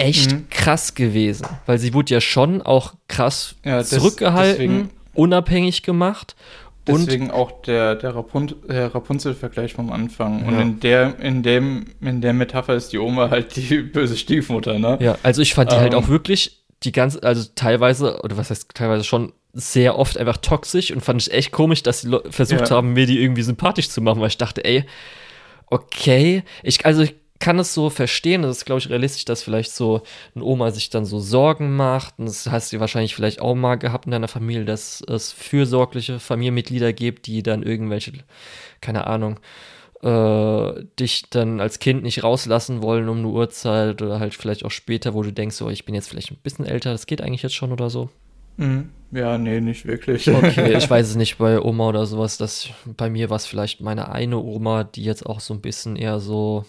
echt 0.04 0.32
mhm. 0.32 0.50
krass 0.50 0.96
gewesen, 0.96 1.48
weil 1.66 1.80
sie 1.80 1.94
wurde 1.94 2.14
ja 2.14 2.22
schon 2.22 2.62
auch 2.62 2.94
krass 3.08 3.56
ja, 3.64 3.78
das, 3.78 3.90
zurückgehalten, 3.90 4.68
deswegen, 4.68 4.90
unabhängig 5.14 5.84
gemacht. 5.84 6.36
Deswegen 6.86 7.32
auch 7.32 7.62
der, 7.62 7.96
der, 7.96 8.14
Rapun 8.14 8.54
der 8.68 8.94
Rapunzel-Vergleich 8.94 9.74
vom 9.74 9.92
Anfang. 9.92 10.42
Ja. 10.42 10.48
Und 10.48 10.60
in 10.60 10.80
der, 10.82 11.20
in, 11.20 11.42
dem, 11.42 11.86
in 12.02 12.20
der 12.20 12.34
Metapher 12.34 12.76
ist 12.76 12.92
die 12.92 12.98
Oma 12.98 13.30
halt 13.30 13.56
die 13.56 13.78
böse 13.94 14.18
Stiefmutter, 14.18 14.80
ne? 14.80 14.98
Ja, 15.00 15.18
also 15.24 15.42
ich 15.42 15.54
fand 15.54 15.72
die 15.72 15.76
halt 15.76 15.94
ähm, 15.94 15.94
halt 15.94 16.06
auch 16.06 16.10
wirklich 16.10 16.66
die 16.84 16.92
ganze, 16.92 17.24
also 17.24 17.50
teilweise, 17.56 18.20
oder 18.22 18.36
was 18.36 18.50
heißt 18.50 18.70
teilweise 18.74 19.06
schon 19.06 19.32
sehr 19.54 19.98
oft 19.98 20.18
einfach 20.18 20.38
toxisch 20.38 20.92
und 20.92 21.02
fand 21.02 21.22
ich 21.22 21.32
echt 21.32 21.52
komisch, 21.52 21.84
dass 21.84 22.02
sie 22.02 22.20
versucht 22.30 22.70
ja. 22.70 22.76
haben, 22.76 22.94
mir 22.94 23.06
die 23.06 23.22
irgendwie 23.22 23.44
sympathisch 23.44 23.90
zu 23.90 24.02
machen, 24.02 24.20
weil 24.20 24.28
ich 24.28 24.38
dachte, 24.38 24.66
ey, 24.66 24.84
okay, 25.68 26.44
ich, 26.64 26.86
also 26.86 27.04
ich 27.04 27.16
kann 27.40 27.60
es 27.60 27.74
so 27.74 27.90
verstehen, 27.90 28.44
das 28.44 28.58
ist, 28.58 28.66
glaube 28.66 28.80
ich, 28.80 28.90
realistisch, 28.90 29.26
dass 29.26 29.44
vielleicht 29.44 29.72
so 29.72 30.04
eine 30.36 30.46
Oma 30.46 30.72
sich 30.72 30.90
dann 30.90 31.06
so 31.06 31.20
Sorgen 31.20 31.76
macht. 31.76 32.18
Und 32.18 32.28
das 32.28 32.50
hast 32.50 32.72
du 32.72 32.80
wahrscheinlich 32.80 33.16
vielleicht 33.16 33.42
auch 33.42 33.56
mal 33.56 33.76
gehabt 33.76 34.06
in 34.06 34.12
deiner 34.12 34.28
Familie, 34.28 34.66
dass 34.66 35.04
es 35.08 35.32
fürsorgliche 35.32 36.20
Familienmitglieder 36.20 36.94
gibt, 36.94 37.28
die 37.28 37.44
dann 37.44 37.64
irgendwelche, 37.64 38.14
keine 38.82 39.08
Ahnung, 39.08 39.40
äh, 40.02 40.86
dich 41.00 41.30
dann 41.30 41.60
als 41.60 41.80
Kind 41.80 42.04
nicht 42.04 42.24
rauslassen 42.24 42.82
wollen 42.82 43.10
um 43.10 43.20
eine 43.20 43.28
Uhrzeit 43.28 44.02
oder 44.02 44.20
halt 44.20 44.36
vielleicht 44.36 44.64
auch 44.66 44.72
später, 44.72 45.14
wo 45.14 45.24
du 45.24 45.32
denkst, 45.32 45.56
so, 45.56 45.70
ich 45.70 45.86
bin 45.86 45.96
jetzt 45.96 46.10
vielleicht 46.10 46.32
ein 46.32 46.38
bisschen 46.44 46.66
älter, 46.66 46.92
das 46.92 47.06
geht 47.06 47.22
eigentlich 47.22 47.44
jetzt 47.44 47.56
schon 47.56 47.72
oder 47.72 47.90
so. 47.90 48.10
Mhm. 48.58 48.90
Ja, 49.12 49.38
nee, 49.38 49.62
nicht 49.62 49.86
wirklich. 49.86 50.28
Okay, 50.28 50.74
ich 50.78 50.90
weiß 50.90 51.10
es 51.10 51.16
nicht 51.16 51.38
bei 51.38 51.60
Oma 51.62 51.90
oder 51.90 52.06
sowas. 52.06 52.38
Das, 52.38 52.70
bei 52.98 53.10
mir 53.10 53.30
war 53.30 53.38
es 53.38 53.46
vielleicht 53.46 53.80
meine 53.80 54.12
eine 54.12 54.40
Oma, 54.40 54.84
die 54.84 55.04
jetzt 55.04 55.26
auch 55.26 55.40
so 55.40 55.54
ein 55.54 55.62
bisschen 55.62 55.96
eher 55.96 56.20
so. 56.20 56.66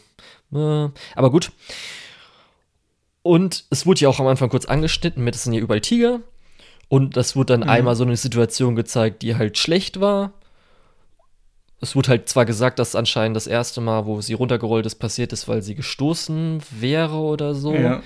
Äh, 0.55 0.89
aber 1.15 1.31
gut. 1.31 1.53
Und 3.23 3.65
es 3.71 3.87
wurde 3.87 4.01
ja 4.01 4.09
auch 4.09 4.21
am 4.21 4.27
Anfang 4.27 4.51
kurz 4.51 4.67
angeschnitten 4.67 5.25
mit, 5.25 5.35
es 5.35 5.45
sind 5.45 5.55
ja 5.55 5.61
überall 5.61 5.81
Tiger. 5.81 6.21
Und 6.89 7.17
das 7.17 7.35
wurde 7.35 7.55
dann 7.55 7.61
mhm. 7.61 7.71
einmal 7.71 7.97
so 7.97 8.05
eine 8.05 8.17
Situation 8.17 8.77
gezeigt, 8.77 9.23
die 9.23 9.37
halt 9.37 9.59
schlecht 9.59 10.01
war. 10.01 10.33
Es 11.81 11.97
wurde 11.97 12.11
halt 12.11 12.29
zwar 12.29 12.45
gesagt, 12.45 12.79
dass 12.79 12.95
anscheinend 12.95 13.37
das 13.37 13.47
erste 13.47 13.81
Mal, 13.81 14.07
wo 14.07 14.21
sie 14.21 14.35
runtergerollt 14.35 14.87
ist, 14.87 14.97
passiert 14.97 15.33
ist, 15.33 15.49
weil 15.49 15.63
sie 15.63 15.75
gestoßen 15.75 16.63
wäre 16.71 17.17
oder 17.17 17.55
so. 17.55 17.75
Ja. 17.75 18.03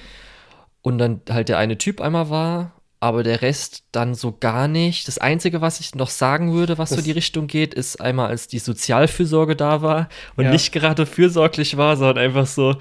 Und 0.82 0.99
dann 0.99 1.20
halt 1.28 1.49
der 1.49 1.59
eine 1.59 1.78
Typ 1.78 2.01
einmal 2.01 2.30
war 2.30 2.77
aber 3.01 3.22
der 3.22 3.42
Rest 3.42 3.84
dann 3.92 4.14
so 4.14 4.36
gar 4.38 4.66
nicht. 4.66 5.07
Das 5.07 5.18
Einzige, 5.18 5.61
was 5.61 5.80
ich 5.80 5.94
noch 5.94 6.11
sagen 6.11 6.53
würde, 6.53 6.78
was 6.78 6.90
das 6.90 6.99
so 6.99 7.05
die 7.05 7.12
Richtung 7.12 7.46
geht, 7.46 7.74
ist 7.74 8.01
einmal, 8.01 8.28
als 8.28 8.49
die 8.49 8.59
Sozialfürsorge 8.59 9.55
da 9.55 9.82
war 9.82 10.09
und 10.36 10.46
ja. 10.46 10.51
nicht 10.51 10.72
gerade 10.72 11.07
fürsorglich 11.07 11.76
war, 11.76 11.96
sondern 11.96 12.18
einfach 12.18 12.46
so. 12.46 12.76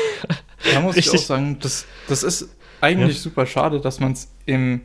da 0.72 0.80
muss 0.80 0.96
ich 0.96 1.10
auch 1.10 1.18
sagen, 1.18 1.58
das, 1.60 1.86
das 2.08 2.22
ist 2.22 2.56
eigentlich 2.80 3.16
ja. 3.16 3.22
super 3.22 3.46
schade, 3.46 3.80
dass 3.80 4.00
man 4.00 4.12
es 4.12 4.28
in 4.46 4.80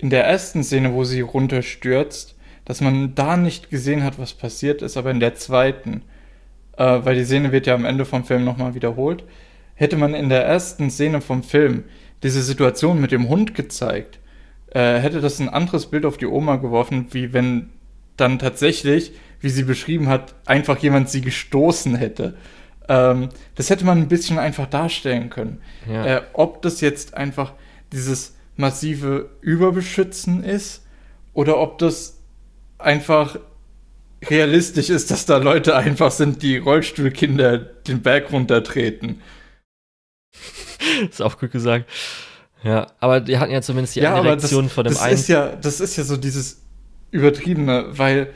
der 0.00 0.24
ersten 0.24 0.62
Szene, 0.62 0.92
wo 0.92 1.04
sie 1.04 1.20
runterstürzt, 1.20 2.36
dass 2.64 2.80
man 2.80 3.14
da 3.14 3.36
nicht 3.36 3.70
gesehen 3.70 4.04
hat, 4.04 4.18
was 4.18 4.34
passiert 4.34 4.82
ist, 4.82 4.96
aber 4.96 5.10
in 5.10 5.20
der 5.20 5.34
zweiten, 5.34 6.02
äh, 6.76 7.00
weil 7.02 7.16
die 7.16 7.24
Szene 7.24 7.52
wird 7.52 7.66
ja 7.66 7.74
am 7.74 7.84
Ende 7.84 8.04
vom 8.04 8.24
Film 8.24 8.44
nochmal 8.44 8.74
wiederholt, 8.74 9.24
hätte 9.74 9.96
man 9.96 10.14
in 10.14 10.28
der 10.28 10.44
ersten 10.44 10.90
Szene 10.90 11.20
vom 11.20 11.42
Film 11.42 11.84
diese 12.22 12.42
Situation 12.42 13.00
mit 13.00 13.12
dem 13.12 13.28
Hund 13.28 13.54
gezeigt, 13.54 14.18
äh, 14.70 14.98
hätte 14.98 15.20
das 15.20 15.38
ein 15.38 15.48
anderes 15.48 15.86
Bild 15.86 16.04
auf 16.04 16.16
die 16.16 16.26
Oma 16.26 16.56
geworfen, 16.56 17.06
wie 17.10 17.32
wenn 17.32 17.70
dann 18.16 18.38
tatsächlich, 18.38 19.12
wie 19.40 19.50
sie 19.50 19.64
beschrieben 19.64 20.08
hat, 20.08 20.34
einfach 20.46 20.78
jemand 20.78 21.10
sie 21.10 21.20
gestoßen 21.20 21.94
hätte. 21.96 22.36
Ähm, 22.88 23.28
das 23.54 23.70
hätte 23.70 23.84
man 23.84 23.98
ein 23.98 24.08
bisschen 24.08 24.38
einfach 24.38 24.66
darstellen 24.66 25.30
können. 25.30 25.60
Ja. 25.88 26.04
Äh, 26.04 26.22
ob 26.32 26.62
das 26.62 26.80
jetzt 26.80 27.14
einfach 27.14 27.52
dieses 27.92 28.34
massive 28.56 29.30
Überbeschützen 29.40 30.42
ist 30.42 30.84
oder 31.34 31.58
ob 31.58 31.78
das 31.78 32.18
einfach 32.78 33.38
realistisch 34.24 34.90
ist, 34.90 35.10
dass 35.10 35.26
da 35.26 35.36
Leute 35.36 35.76
einfach 35.76 36.10
sind, 36.10 36.42
die 36.42 36.56
Rollstuhlkinder 36.56 37.58
den 37.58 38.02
Berg 38.02 38.32
runtertreten. 38.32 39.20
ist 41.10 41.22
auch 41.22 41.38
gut 41.38 41.52
gesagt. 41.52 41.88
Ja, 42.62 42.88
aber 43.00 43.20
die 43.20 43.38
hatten 43.38 43.52
ja 43.52 43.62
zumindest 43.62 43.96
die 43.96 44.00
ja, 44.00 44.14
eine 44.14 44.28
Reaktion 44.28 44.64
das, 44.64 44.72
von 44.72 44.84
dem 44.84 44.92
das 44.94 45.02
einen. 45.02 45.14
Ist 45.14 45.28
ja, 45.28 45.54
das 45.54 45.80
ist 45.80 45.96
ja 45.96 46.04
so 46.04 46.16
dieses 46.16 46.62
Übertriebene, 47.10 47.86
weil, 47.90 48.32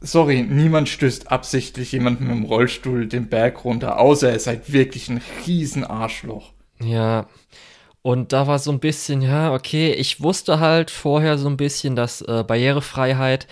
sorry, 0.00 0.42
niemand 0.42 0.88
stößt 0.88 1.30
absichtlich 1.30 1.92
jemanden 1.92 2.24
mit 2.26 2.36
dem 2.36 2.44
Rollstuhl 2.44 3.06
den 3.06 3.28
Berg 3.28 3.64
runter, 3.64 3.98
außer 3.98 4.30
er 4.30 4.36
ist 4.36 4.46
halt 4.46 4.72
wirklich 4.72 5.08
ein 5.08 5.22
riesen 5.46 5.84
Arschloch. 5.84 6.52
Ja, 6.82 7.28
und 8.02 8.32
da 8.32 8.46
war 8.46 8.58
so 8.58 8.72
ein 8.72 8.80
bisschen, 8.80 9.20
ja, 9.20 9.52
okay, 9.52 9.92
ich 9.92 10.22
wusste 10.22 10.58
halt 10.58 10.90
vorher 10.90 11.36
so 11.38 11.48
ein 11.48 11.56
bisschen, 11.56 11.96
dass 11.96 12.22
äh, 12.22 12.44
Barrierefreiheit 12.46 13.46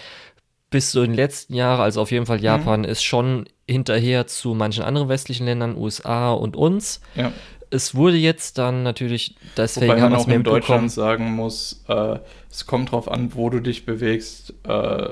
bis 0.71 0.93
so 0.93 1.03
in 1.03 1.11
den 1.11 1.17
letzten 1.17 1.55
Jahren, 1.55 1.81
also 1.81 2.01
auf 2.01 2.11
jeden 2.11 2.27
Fall 2.27 2.43
Japan, 2.43 2.81
mhm. 2.81 2.87
ist 2.87 3.03
schon 3.03 3.49
hinterher 3.69 4.27
zu 4.27 4.55
manchen 4.55 4.83
anderen 4.83 5.09
westlichen 5.09 5.45
Ländern, 5.45 5.77
USA 5.77 6.33
und 6.33 6.57
uns. 6.57 7.01
Ja 7.15 7.33
es 7.71 7.95
wurde 7.95 8.17
jetzt 8.17 8.59
dann 8.59 8.83
natürlich, 8.83 9.37
deswegen 9.57 9.89
Wobei 9.89 10.01
man 10.01 10.15
auch 10.15 10.29
in 10.29 10.43
Deutschland 10.43 10.91
sagen 10.91 11.33
muss, 11.33 11.85
äh, 11.89 12.19
es 12.51 12.67
kommt 12.67 12.93
drauf 12.93 13.11
an, 13.11 13.35
wo 13.35 13.51
du 13.51 13.61
dich 13.61 13.85
bewegst, 13.85 14.55
äh, 14.65 15.09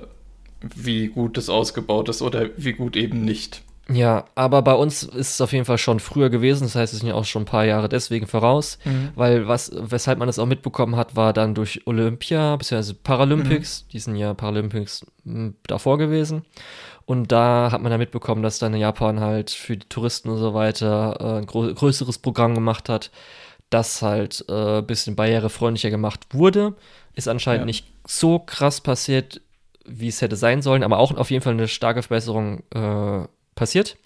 wie 0.74 1.08
gut 1.08 1.36
das 1.36 1.48
ausgebaut 1.48 2.08
ist 2.08 2.22
oder 2.22 2.48
wie 2.56 2.72
gut 2.72 2.96
eben 2.96 3.24
nicht. 3.24 3.62
Ja, 3.88 4.24
aber 4.34 4.62
bei 4.62 4.74
uns 4.74 5.04
ist 5.04 5.34
es 5.34 5.40
auf 5.40 5.52
jeden 5.52 5.64
Fall 5.64 5.78
schon 5.78 6.00
früher 6.00 6.28
gewesen, 6.28 6.64
das 6.64 6.74
heißt, 6.74 6.92
es 6.92 7.00
sind 7.00 7.08
ja 7.08 7.14
auch 7.14 7.24
schon 7.24 7.42
ein 7.42 7.46
paar 7.46 7.64
Jahre 7.64 7.88
deswegen 7.88 8.26
voraus, 8.26 8.78
mhm. 8.84 9.10
weil 9.14 9.46
was, 9.46 9.70
weshalb 9.74 10.18
man 10.18 10.26
das 10.26 10.40
auch 10.40 10.46
mitbekommen 10.46 10.96
hat, 10.96 11.14
war 11.14 11.32
dann 11.32 11.54
durch 11.54 11.86
Olympia, 11.86 12.56
beziehungsweise 12.56 12.94
Paralympics, 12.94 13.84
mhm. 13.84 13.90
die 13.92 13.98
sind 14.00 14.16
ja 14.16 14.34
Paralympics 14.34 15.06
hm, 15.24 15.54
davor 15.68 15.98
gewesen. 15.98 16.44
Und 17.06 17.30
da 17.30 17.70
hat 17.70 17.80
man 17.80 17.90
dann 17.90 18.00
mitbekommen, 18.00 18.42
dass 18.42 18.58
dann 18.58 18.74
Japan 18.74 19.20
halt 19.20 19.50
für 19.50 19.76
die 19.76 19.88
Touristen 19.88 20.28
und 20.28 20.38
so 20.38 20.54
weiter 20.54 21.16
äh, 21.20 21.38
ein 21.38 21.46
größeres 21.46 22.18
Programm 22.18 22.54
gemacht 22.54 22.88
hat, 22.88 23.12
das 23.70 24.02
halt 24.02 24.44
äh, 24.48 24.78
ein 24.78 24.86
bisschen 24.86 25.14
barrierefreundlicher 25.14 25.90
gemacht 25.90 26.26
wurde. 26.32 26.74
Ist 27.14 27.28
anscheinend 27.28 27.62
ja. 27.62 27.66
nicht 27.66 27.86
so 28.06 28.40
krass 28.40 28.80
passiert, 28.80 29.40
wie 29.84 30.08
es 30.08 30.20
hätte 30.20 30.34
sein 30.34 30.62
sollen, 30.62 30.82
aber 30.82 30.98
auch 30.98 31.16
auf 31.16 31.30
jeden 31.30 31.44
Fall 31.44 31.52
eine 31.52 31.68
starke 31.68 32.02
Verbesserung 32.02 32.64
äh, 32.74 33.26
passiert. 33.54 33.96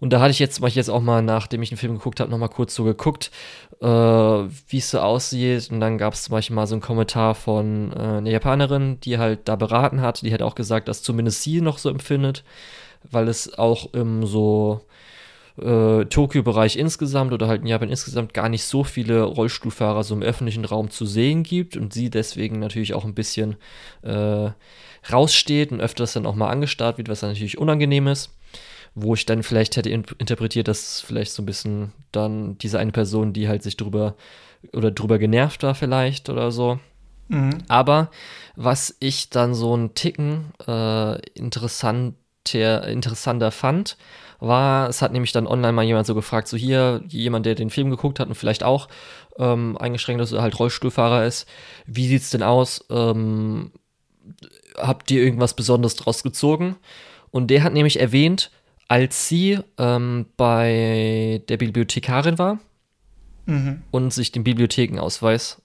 Und 0.00 0.12
da 0.12 0.20
hatte 0.20 0.30
ich 0.30 0.38
jetzt, 0.38 0.60
weil 0.60 0.68
ich 0.68 0.76
jetzt 0.76 0.90
auch 0.90 1.00
mal, 1.00 1.22
nachdem 1.22 1.62
ich 1.62 1.70
den 1.70 1.78
Film 1.78 1.94
geguckt 1.94 2.20
habe, 2.20 2.30
nochmal 2.30 2.48
kurz 2.48 2.74
so 2.74 2.84
geguckt, 2.84 3.30
äh, 3.80 3.86
wie 3.86 4.78
es 4.78 4.90
so 4.90 5.00
aussieht. 5.00 5.70
Und 5.70 5.80
dann 5.80 5.98
gab 5.98 6.14
es 6.14 6.24
zum 6.24 6.32
Beispiel 6.32 6.54
mal 6.54 6.66
so 6.66 6.74
einen 6.74 6.82
Kommentar 6.82 7.34
von 7.34 7.92
äh, 7.92 7.96
einer 7.96 8.30
Japanerin, 8.30 9.00
die 9.00 9.18
halt 9.18 9.48
da 9.48 9.56
beraten 9.56 10.00
hat. 10.00 10.22
Die 10.22 10.32
hat 10.32 10.42
auch 10.42 10.54
gesagt, 10.54 10.88
dass 10.88 11.02
zumindest 11.02 11.42
sie 11.42 11.60
noch 11.60 11.78
so 11.78 11.90
empfindet, 11.90 12.44
weil 13.10 13.28
es 13.28 13.58
auch 13.58 13.92
im 13.92 14.24
so 14.24 14.82
äh, 15.60 16.04
Tokio-Bereich 16.04 16.76
insgesamt 16.76 17.32
oder 17.32 17.48
halt 17.48 17.62
in 17.62 17.66
Japan 17.66 17.88
insgesamt 17.88 18.34
gar 18.34 18.48
nicht 18.48 18.64
so 18.64 18.84
viele 18.84 19.22
Rollstuhlfahrer 19.24 20.04
so 20.04 20.14
im 20.14 20.22
öffentlichen 20.22 20.64
Raum 20.64 20.90
zu 20.90 21.06
sehen 21.06 21.42
gibt 21.42 21.76
und 21.76 21.92
sie 21.92 22.10
deswegen 22.10 22.60
natürlich 22.60 22.94
auch 22.94 23.04
ein 23.04 23.14
bisschen 23.14 23.56
äh, 24.02 24.50
raussteht 25.10 25.72
und 25.72 25.80
öfters 25.80 26.12
dann 26.12 26.26
auch 26.26 26.36
mal 26.36 26.50
angestarrt 26.50 26.98
wird, 26.98 27.08
was 27.08 27.20
dann 27.20 27.30
natürlich 27.30 27.58
unangenehm 27.58 28.06
ist 28.06 28.37
wo 29.02 29.14
ich 29.14 29.26
dann 29.26 29.42
vielleicht 29.42 29.76
hätte 29.76 29.90
in 29.90 30.04
interpretiert, 30.18 30.68
dass 30.68 31.00
vielleicht 31.00 31.32
so 31.32 31.42
ein 31.42 31.46
bisschen 31.46 31.92
dann 32.12 32.58
diese 32.58 32.78
eine 32.78 32.92
Person, 32.92 33.32
die 33.32 33.48
halt 33.48 33.62
sich 33.62 33.76
drüber 33.76 34.14
oder 34.72 34.90
drüber 34.90 35.18
genervt 35.18 35.62
war 35.62 35.74
vielleicht 35.74 36.28
oder 36.28 36.50
so. 36.50 36.78
Mhm. 37.28 37.58
Aber 37.68 38.10
was 38.56 38.96
ich 39.00 39.30
dann 39.30 39.54
so 39.54 39.74
einen 39.74 39.94
Ticken 39.94 40.52
äh, 40.66 41.20
interessanter, 41.32 42.88
interessanter 42.88 43.50
fand, 43.50 43.96
war, 44.40 44.88
es 44.88 45.02
hat 45.02 45.12
nämlich 45.12 45.32
dann 45.32 45.46
online 45.46 45.72
mal 45.72 45.84
jemand 45.84 46.06
so 46.06 46.14
gefragt, 46.14 46.48
so 46.48 46.56
hier, 46.56 47.02
jemand, 47.08 47.46
der 47.46 47.54
den 47.54 47.70
Film 47.70 47.90
geguckt 47.90 48.20
hat 48.20 48.28
und 48.28 48.34
vielleicht 48.34 48.62
auch 48.62 48.88
ähm, 49.38 49.76
eingeschränkt 49.78 50.22
ist, 50.22 50.32
halt 50.32 50.58
Rollstuhlfahrer 50.58 51.24
ist, 51.24 51.48
wie 51.86 52.08
sieht's 52.08 52.30
denn 52.30 52.42
aus? 52.42 52.84
Ähm, 52.90 53.72
habt 54.76 55.10
ihr 55.10 55.22
irgendwas 55.22 55.54
Besonderes 55.54 55.96
draus 55.96 56.22
gezogen? 56.22 56.76
Und 57.30 57.48
der 57.48 57.62
hat 57.62 57.72
nämlich 57.72 58.00
erwähnt, 58.00 58.50
als 58.88 59.28
sie 59.28 59.58
ähm, 59.76 60.26
bei 60.36 61.42
der 61.48 61.58
Bibliothekarin 61.58 62.38
war 62.38 62.58
mhm. 63.46 63.82
und 63.90 64.12
sich 64.12 64.32
den 64.32 64.44
Bibliothekenausweis 64.44 65.62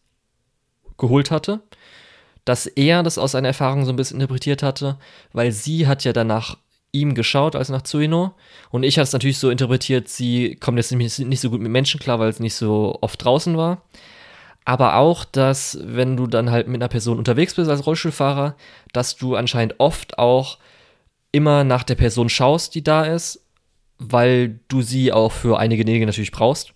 geholt 0.98 1.32
hatte, 1.32 1.62
dass 2.46 2.66
er 2.66 3.02
das 3.02 3.18
aus 3.18 3.32
seiner 3.32 3.48
Erfahrung 3.50 3.86
so 3.86 3.94
ein 3.94 3.96
bisschen 3.96 4.20
interpretiert 4.20 4.62
hatte, 4.62 4.98
weil 5.32 5.52
sie 5.54 5.88
hat 5.88 6.04
ja 6.04 6.12
danach 6.12 6.58
ihm 6.92 7.16
geschaut 7.16 7.56
als 7.56 7.70
nach 7.70 7.82
Tsuino 7.82 8.36
und 8.70 8.84
ich 8.84 8.98
habe 8.98 9.04
es 9.04 9.14
natürlich 9.14 9.40
so 9.40 9.50
interpretiert, 9.50 10.10
sie 10.10 10.56
kommt 10.56 10.78
jetzt 10.78 10.92
nicht, 10.92 11.20
nicht 11.20 11.40
so 11.40 11.50
gut 11.50 11.62
mit 11.62 11.72
Menschen 11.72 12.00
klar, 12.00 12.20
weil 12.20 12.30
es 12.30 12.40
nicht 12.40 12.56
so 12.56 13.00
oft 13.02 13.24
draußen 13.24 13.58
war. 13.58 13.82
Aber 14.66 14.96
auch, 14.96 15.26
dass 15.26 15.78
wenn 15.82 16.16
du 16.16 16.26
dann 16.26 16.50
halt 16.50 16.68
mit 16.68 16.82
einer 16.82 16.88
Person 16.88 17.18
unterwegs 17.18 17.56
bist 17.56 17.70
als 17.70 17.86
Rollstuhlfahrer, 17.86 18.56
dass 18.94 19.18
du 19.18 19.36
anscheinend 19.36 19.76
oft 19.80 20.18
auch 20.18 20.58
immer 21.34 21.66
nach 21.66 21.84
der 21.84 21.96
Person 21.96 22.30
schaust, 22.30 22.76
die 22.76 22.84
da 22.84 23.04
ist, 23.04 23.46
weil 23.98 24.60
du 24.70 24.82
sie 24.82 25.12
auch 25.12 25.34
für 25.34 25.60
einige 25.60 25.84
Dinge 25.84 26.06
natürlich 26.06 26.32
brauchst. 26.32 26.74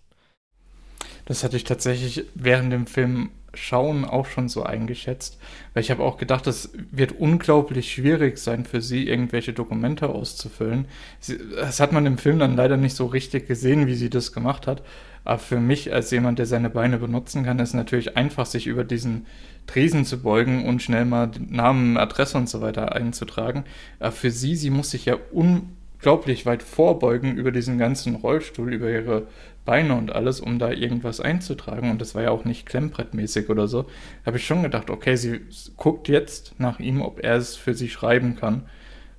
Das 1.26 1.43
hatte 1.43 1.55
ich 1.55 1.64
tatsächlich 1.64 2.26
während 2.36 2.74
dem 2.74 2.88
Film 2.88 3.30
schauen 3.58 4.05
auch 4.05 4.28
schon 4.28 4.49
so 4.49 4.64
eingeschätzt, 4.64 5.38
weil 5.74 5.84
ich 5.84 5.91
habe 5.91 6.03
auch 6.03 6.18
gedacht, 6.18 6.47
es 6.47 6.72
wird 6.91 7.14
unglaublich 7.14 7.91
schwierig 7.91 8.38
sein 8.38 8.66
für 8.66 8.82
sie, 8.82 9.08
irgendwelche 9.08 9.53
Dokumente 9.53 10.10
auszufüllen. 10.10 10.86
Sie, 11.20 11.38
das 11.55 11.80
hat 11.80 11.91
man 11.91 12.05
im 12.05 12.18
Film 12.18 12.39
dann 12.39 12.55
leider 12.55 12.78
nicht 12.78 12.95
so 12.95 13.05
richtig 13.05 13.47
gesehen, 13.47 13.88
wie 13.88 13.95
sie 13.95 14.10
das 14.10 14.32
gemacht 14.32 14.68
hat. 14.68 14.84
Aber 15.28 15.39
für 15.39 15.60
mich 15.60 15.93
als 15.93 16.10
jemand, 16.12 16.39
der 16.39 16.45
seine 16.45 16.70
Beine 16.70 16.99
benutzen 16.99 17.43
kann, 17.43 17.60
ist 17.60 17.74
natürlich 17.74 18.16
einfach, 18.16 18.45
sich 18.45 18.66
über 18.66 18.86
diesen 18.86 19.26
Tresen 19.66 20.05
zu 20.05 20.22
beugen 20.22 20.66
und 20.66 20.82
schnell 20.82 21.03
mal 21.03 21.32
Namen, 21.49 21.97
Adresse 21.97 22.38
und 22.38 22.47
so 22.47 22.62
weiter 22.62 22.95
einzutragen. 22.95 23.66
Aber 23.99 24.14
für 24.14 24.32
sie, 24.32 24.55
sie 24.55 24.70
muss 24.70 24.91
sich 24.91 25.03
ja 25.03 25.18
unglaublich 25.34 26.45
weit 26.45 26.64
vorbeugen 26.64 27.36
über 27.36 27.51
diesen 27.51 27.78
ganzen 27.78 28.16
Rollstuhl, 28.16 28.74
über 28.74 28.89
ihre 28.89 29.28
Beine 29.68 29.93
und 29.93 30.11
alles, 30.11 30.39
um 30.39 30.57
da 30.57 30.72
irgendwas 30.72 31.20
einzutragen. 31.20 31.91
Und 31.91 32.01
das 32.01 32.15
war 32.15 32.24
ja 32.24 32.32
auch 32.32 32.45
nicht 32.45 32.65
klemmbrettmäßig 32.65 33.49
oder 33.49 33.68
so. 33.68 33.86
Habe 34.26 34.38
ich 34.38 34.47
schon 34.47 34.63
gedacht, 34.63 34.89
okay, 34.89 35.15
sie 35.15 35.41
guckt 35.76 36.07
jetzt 36.07 36.55
nach 36.57 36.80
ihm, 36.80 37.03
ob 37.03 37.24
er 37.24 37.36
es 37.36 37.55
für 37.55 37.76
sie 37.76 37.89
schreiben 37.89 38.36
kann. 38.36 38.63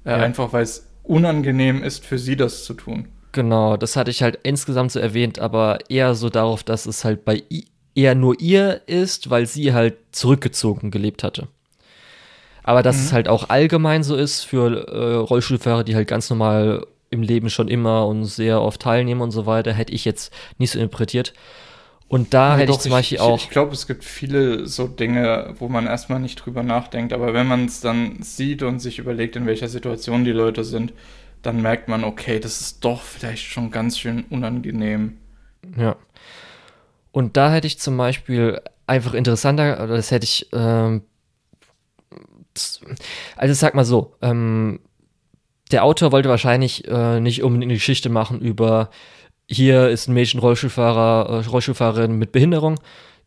Äh, 0.04 0.10
ja. 0.10 0.16
Einfach 0.16 0.52
weil 0.52 0.64
es 0.64 0.90
unangenehm 1.04 1.84
ist, 1.84 2.04
für 2.04 2.18
sie 2.18 2.34
das 2.34 2.64
zu 2.64 2.74
tun. 2.74 3.06
Genau, 3.32 3.76
das 3.76 3.94
hatte 3.94 4.10
ich 4.10 4.22
halt 4.22 4.40
insgesamt 4.42 4.90
so 4.90 4.98
erwähnt, 4.98 5.38
aber 5.38 5.78
eher 5.88 6.14
so 6.16 6.30
darauf, 6.30 6.64
dass 6.64 6.86
es 6.86 7.04
halt 7.04 7.24
bei 7.24 7.44
eher 7.94 8.14
nur 8.14 8.40
ihr 8.40 8.80
ist, 8.86 9.30
weil 9.30 9.46
sie 9.46 9.74
halt 9.74 9.96
zurückgezogen 10.12 10.90
gelebt 10.90 11.22
hatte. 11.22 11.48
Aber 12.62 12.82
dass 12.82 12.96
mhm. 12.96 13.02
es 13.02 13.12
halt 13.12 13.28
auch 13.28 13.48
allgemein 13.48 14.02
so 14.02 14.16
ist 14.16 14.42
für 14.42 14.88
äh, 14.88 15.14
Rollstuhlfahrer, 15.14 15.84
die 15.84 15.94
halt 15.94 16.08
ganz 16.08 16.28
normal 16.30 16.86
im 17.10 17.22
Leben 17.22 17.50
schon 17.50 17.68
immer 17.68 18.06
und 18.06 18.24
sehr 18.24 18.60
oft 18.60 18.82
teilnehmen 18.82 19.20
und 19.20 19.30
so 19.30 19.46
weiter, 19.46 19.72
hätte 19.72 19.92
ich 19.92 20.04
jetzt 20.04 20.32
nicht 20.58 20.72
so 20.72 20.78
interpretiert. 20.78 21.32
Und 22.08 22.32
da 22.32 22.52
ja, 22.52 22.56
hätte 22.56 22.68
doch, 22.68 22.76
ich 22.76 22.80
zum 22.80 22.92
Beispiel 22.92 23.16
ich, 23.16 23.20
auch. 23.20 23.36
Ich 23.36 23.50
glaube, 23.50 23.74
es 23.74 23.86
gibt 23.86 24.02
viele 24.02 24.66
so 24.66 24.88
Dinge, 24.88 25.54
wo 25.58 25.68
man 25.68 25.86
erstmal 25.86 26.20
nicht 26.20 26.36
drüber 26.36 26.62
nachdenkt, 26.62 27.12
aber 27.12 27.34
wenn 27.34 27.46
man 27.46 27.66
es 27.66 27.80
dann 27.80 28.22
sieht 28.22 28.62
und 28.62 28.80
sich 28.80 28.98
überlegt, 28.98 29.36
in 29.36 29.46
welcher 29.46 29.68
Situation 29.68 30.24
die 30.24 30.32
Leute 30.32 30.64
sind, 30.64 30.94
dann 31.42 31.60
merkt 31.60 31.88
man, 31.88 32.04
okay, 32.04 32.40
das 32.40 32.60
ist 32.60 32.84
doch 32.84 33.02
vielleicht 33.02 33.44
schon 33.44 33.70
ganz 33.70 33.98
schön 33.98 34.24
unangenehm. 34.30 35.18
Ja. 35.76 35.96
Und 37.12 37.36
da 37.36 37.52
hätte 37.52 37.66
ich 37.66 37.78
zum 37.78 37.96
Beispiel 37.96 38.60
einfach 38.86 39.12
interessanter, 39.12 39.82
oder 39.84 39.96
das 39.96 40.10
hätte 40.10 40.24
ich, 40.24 40.48
ähm, 40.52 41.02
also 43.36 43.54
sag 43.54 43.74
mal 43.74 43.84
so, 43.84 44.14
ähm, 44.22 44.80
der 45.70 45.84
Autor 45.84 46.12
wollte 46.12 46.28
wahrscheinlich 46.28 46.86
äh, 46.88 47.20
nicht 47.20 47.42
unbedingt 47.42 47.70
eine 47.70 47.78
Geschichte 47.78 48.08
machen 48.08 48.40
über 48.40 48.90
hier 49.50 49.88
ist 49.88 50.08
ein 50.08 50.14
Mädchen 50.14 50.40
Rollstuhlfahrer, 50.40 51.42
äh, 51.44 51.46
Rollstuhlfahrerin 51.46 52.12
mit 52.12 52.32
Behinderung, 52.32 52.78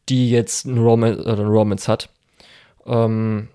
die 0.07 0.29
jetzt 0.29 0.67
einen 0.67 0.77
Romance, 0.77 1.25
äh, 1.25 1.31
einen 1.31 1.47
Romance 1.47 1.87
hat. 1.87 2.09
Ähm, 2.85 3.47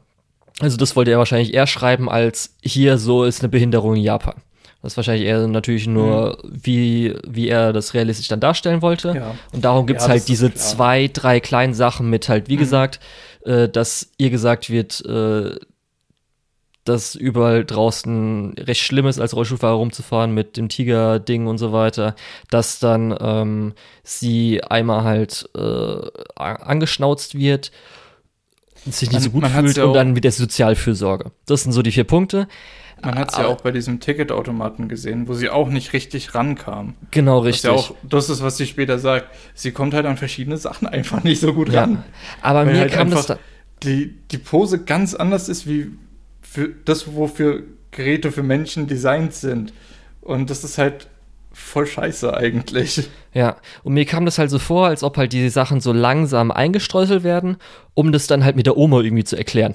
also 0.61 0.76
das 0.76 0.97
wollte 0.97 1.11
er 1.11 1.18
wahrscheinlich 1.18 1.55
eher 1.55 1.66
schreiben 1.66 2.09
als 2.09 2.57
hier 2.62 2.99
so 2.99 3.24
ist 3.24 3.43
eine 3.43 3.49
Behinderung 3.49 3.97
in 3.97 4.03
Japan. 4.03 4.34
Das 4.82 4.93
ist 4.93 4.97
wahrscheinlich 4.97 5.26
eher 5.26 5.47
natürlich 5.49 5.87
nur, 5.87 6.39
mhm. 6.43 6.61
wie, 6.62 7.14
wie 7.26 7.49
er 7.49 7.72
das 7.72 7.95
realistisch 7.95 8.28
dann 8.28 8.41
darstellen 8.41 8.82
wollte. 8.82 9.14
Ja. 9.16 9.34
Und 9.53 9.64
darum 9.64 9.87
gibt 9.87 10.01
es 10.01 10.07
ja, 10.07 10.12
halt 10.12 10.28
diese 10.28 10.55
zwei, 10.55 11.09
drei 11.12 11.41
kleinen 11.41 11.74
Sachen 11.74 12.09
mit 12.09 12.28
halt, 12.28 12.49
wie 12.49 12.55
mhm. 12.55 12.61
gesagt, 12.61 13.01
äh, 13.45 13.68
dass 13.68 14.11
ihr 14.18 14.30
gesagt 14.30 14.70
wird, 14.70 15.05
äh, 15.05 15.57
dass 16.89 17.14
überall 17.14 17.64
draußen 17.64 18.55
recht 18.59 18.80
schlimm 18.80 19.07
ist, 19.07 19.20
als 19.20 19.34
Rollstuhlfahrer 19.34 19.76
rumzufahren 19.76 20.32
mit 20.32 20.57
dem 20.57 20.68
Tiger-Ding 20.68 21.47
und 21.47 21.59
so 21.59 21.72
weiter, 21.72 22.14
dass 22.51 22.78
dann 22.78 23.16
ähm, 23.20 23.74
sie 24.03 24.62
einmal 24.62 25.05
halt 25.05 25.49
äh, 25.57 26.01
angeschnauzt 26.37 27.37
wird, 27.37 27.72
sich 28.84 29.11
nicht 29.11 29.14
man, 29.14 29.22
so 29.22 29.30
gut 29.30 29.47
fühlt 29.47 29.76
ja 29.76 29.84
und 29.84 29.95
dann 29.95 30.12
mit 30.12 30.24
der 30.24 30.32
Sozialfürsorge. 30.32 31.32
Das 31.47 31.64
sind 31.64 31.72
so 31.72 31.82
die 31.82 31.93
vier 31.93 32.05
Punkte. 32.05 32.47
Man 33.03 33.18
hat 33.18 33.32
es 33.32 33.37
ja 33.37 33.47
auch 33.47 33.61
bei 33.61 33.72
diesem 33.72 34.01
Ticketautomaten 34.01 34.89
gesehen, 34.89 35.28
wo 35.28 35.34
sie 35.34 35.51
auch 35.51 35.68
nicht 35.68 35.93
richtig 35.93 36.34
rankam. 36.34 36.95
Genau, 37.11 37.41
richtig. 37.41 37.70
Ja 37.70 37.76
auch, 37.76 37.95
das 38.03 38.30
ist, 38.30 38.43
was 38.43 38.57
sie 38.57 38.66
später 38.66 38.99
sagt. 38.99 39.28
Sie 39.55 39.72
kommt 39.72 39.93
halt 39.93 40.07
an 40.07 40.16
verschiedene 40.16 40.57
Sachen 40.57 40.89
einfach 40.89 41.22
nicht 41.22 41.41
so 41.41 41.53
gut 41.53 41.68
ja. 41.68 41.82
ran. 41.82 42.05
Aber 42.41 42.64
mir 42.64 42.78
halt 42.78 42.93
kam 42.93 43.11
das 43.11 43.26
da 43.26 43.39
die, 43.82 44.14
die 44.30 44.39
Pose 44.39 44.84
ganz 44.84 45.14
anders 45.14 45.49
ist 45.49 45.66
wie 45.66 45.93
für 46.49 46.68
das, 46.84 47.14
wofür 47.14 47.62
Geräte 47.90 48.32
für 48.32 48.42
Menschen 48.42 48.86
designt 48.86 49.34
sind. 49.34 49.72
Und 50.20 50.51
das 50.51 50.64
ist 50.64 50.78
halt 50.78 51.09
voll 51.53 51.86
scheiße 51.86 52.36
eigentlich. 52.36 53.09
Ja, 53.32 53.57
und 53.82 53.92
mir 53.92 54.07
kam 54.07 54.24
das 54.24 54.38
halt 54.38 54.49
so 54.49 54.59
vor, 54.59 54.86
als 54.86 55.03
ob 55.03 55.18
halt 55.18 55.32
diese 55.34 55.51
Sachen 55.51 55.80
so 55.80 55.92
langsam 55.92 56.51
eingestreuselt 56.51 57.22
werden, 57.22 57.59
um 57.92 58.11
das 58.11 58.26
dann 58.26 58.44
halt 58.44 58.57
mit 58.57 58.66
der 58.66 58.78
Oma 58.78 59.03
irgendwie 59.03 59.24
zu 59.24 59.36
erklären. 59.36 59.74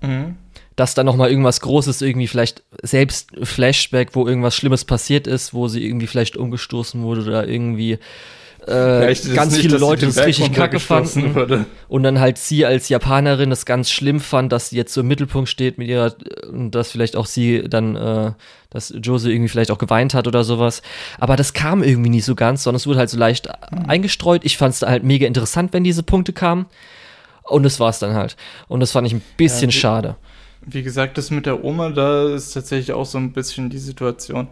Mhm 0.00 0.36
dass 0.76 0.94
da 0.94 1.04
noch 1.04 1.16
mal 1.16 1.30
irgendwas 1.30 1.60
Großes 1.60 2.02
irgendwie 2.02 2.26
vielleicht 2.26 2.62
selbst 2.82 3.30
Flashback, 3.42 4.14
wo 4.14 4.26
irgendwas 4.26 4.56
Schlimmes 4.56 4.84
passiert 4.84 5.26
ist, 5.26 5.54
wo 5.54 5.68
sie 5.68 5.84
irgendwie 5.84 6.06
vielleicht 6.06 6.36
umgestoßen 6.36 7.02
wurde 7.02 7.22
oder 7.22 7.46
irgendwie 7.46 7.98
äh, 8.66 9.14
ganz 9.34 9.56
viele 9.58 9.78
Leute 9.78 10.06
das 10.06 10.24
richtig 10.24 10.52
kacke 10.52 10.78
fanden. 10.78 11.34
Wurde. 11.34 11.64
Und 11.88 12.04
dann 12.04 12.20
halt 12.20 12.38
sie 12.38 12.64
als 12.64 12.88
Japanerin 12.88 13.50
das 13.50 13.66
ganz 13.66 13.90
schlimm 13.90 14.20
fand, 14.20 14.52
dass 14.52 14.68
sie 14.68 14.76
jetzt 14.76 14.94
so 14.94 15.00
im 15.00 15.08
Mittelpunkt 15.08 15.48
steht 15.48 15.78
mit 15.78 15.88
ihrer, 15.88 16.14
und 16.48 16.70
dass 16.72 16.92
vielleicht 16.92 17.16
auch 17.16 17.26
sie 17.26 17.64
dann, 17.68 17.96
äh, 17.96 18.32
dass 18.70 18.94
Jose 19.02 19.32
irgendwie 19.32 19.48
vielleicht 19.48 19.70
auch 19.72 19.78
geweint 19.78 20.14
hat 20.14 20.28
oder 20.28 20.44
sowas. 20.44 20.82
Aber 21.18 21.34
das 21.36 21.54
kam 21.54 21.82
irgendwie 21.82 22.10
nicht 22.10 22.24
so 22.24 22.34
ganz, 22.34 22.62
sondern 22.62 22.76
es 22.76 22.86
wurde 22.86 23.00
halt 23.00 23.10
so 23.10 23.18
leicht 23.18 23.48
mhm. 23.48 23.86
eingestreut. 23.88 24.44
Ich 24.44 24.56
fand 24.56 24.74
es 24.74 24.82
halt 24.82 25.02
mega 25.02 25.26
interessant, 25.26 25.72
wenn 25.72 25.82
diese 25.82 26.04
Punkte 26.04 26.32
kamen. 26.32 26.66
Und 27.42 27.64
das 27.64 27.80
war's 27.80 27.98
dann 27.98 28.14
halt. 28.14 28.36
Und 28.68 28.80
das 28.80 28.92
fand 28.92 29.06
ich 29.08 29.12
ein 29.12 29.22
bisschen 29.36 29.70
ja, 29.70 29.74
wie, 29.74 29.80
schade. 29.80 30.16
Wie 30.64 30.82
gesagt, 30.84 31.18
das 31.18 31.32
mit 31.32 31.46
der 31.46 31.64
Oma, 31.64 31.90
da 31.90 32.32
ist 32.32 32.52
tatsächlich 32.52 32.92
auch 32.92 33.06
so 33.06 33.18
ein 33.18 33.32
bisschen 33.32 33.70
die 33.70 33.78
Situation. 33.78 34.46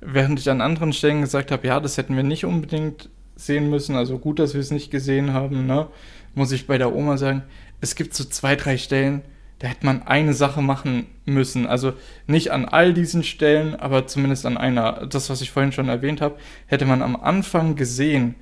Während 0.00 0.38
ich 0.38 0.48
an 0.48 0.60
anderen 0.60 0.92
Stellen 0.92 1.22
gesagt 1.22 1.50
habe, 1.50 1.66
ja, 1.66 1.80
das 1.80 1.96
hätten 1.96 2.14
wir 2.14 2.22
nicht 2.22 2.44
unbedingt 2.44 3.08
sehen 3.36 3.70
müssen, 3.70 3.96
also 3.96 4.18
gut, 4.18 4.38
dass 4.38 4.54
wir 4.54 4.60
es 4.60 4.70
nicht 4.70 4.90
gesehen 4.90 5.32
haben, 5.32 5.66
ne? 5.66 5.88
muss 6.34 6.52
ich 6.52 6.66
bei 6.66 6.78
der 6.78 6.94
Oma 6.94 7.16
sagen, 7.16 7.42
es 7.80 7.94
gibt 7.94 8.14
so 8.14 8.24
zwei, 8.24 8.56
drei 8.56 8.78
Stellen, 8.78 9.22
da 9.58 9.68
hätte 9.68 9.86
man 9.86 10.02
eine 10.02 10.34
Sache 10.34 10.60
machen 10.60 11.06
müssen. 11.24 11.66
Also 11.66 11.94
nicht 12.26 12.52
an 12.52 12.66
all 12.66 12.92
diesen 12.92 13.22
Stellen, 13.22 13.74
aber 13.74 14.06
zumindest 14.06 14.44
an 14.44 14.58
einer. 14.58 15.06
Das, 15.06 15.30
was 15.30 15.40
ich 15.40 15.50
vorhin 15.50 15.72
schon 15.72 15.88
erwähnt 15.88 16.20
habe, 16.20 16.36
hätte 16.66 16.84
man 16.84 17.02
am 17.02 17.16
Anfang 17.16 17.74
gesehen, 17.74 18.34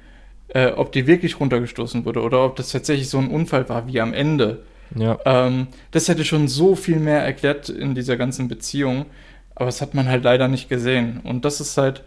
äh, 0.48 0.72
ob 0.72 0.90
die 0.90 1.06
wirklich 1.06 1.38
runtergestoßen 1.38 2.04
wurde 2.04 2.22
oder 2.22 2.44
ob 2.44 2.56
das 2.56 2.72
tatsächlich 2.72 3.08
so 3.08 3.18
ein 3.18 3.28
Unfall 3.30 3.68
war 3.68 3.86
wie 3.86 4.00
am 4.00 4.12
Ende. 4.12 4.64
Ja. 4.96 5.18
Ähm, 5.24 5.68
das 5.92 6.08
hätte 6.08 6.24
schon 6.24 6.48
so 6.48 6.74
viel 6.74 6.98
mehr 6.98 7.22
erklärt 7.22 7.68
in 7.68 7.94
dieser 7.94 8.16
ganzen 8.16 8.48
Beziehung, 8.48 9.06
aber 9.54 9.66
das 9.66 9.80
hat 9.80 9.94
man 9.94 10.08
halt 10.08 10.24
leider 10.24 10.48
nicht 10.48 10.68
gesehen. 10.68 11.20
Und 11.22 11.44
das 11.44 11.60
ist 11.60 11.78
halt, 11.78 12.02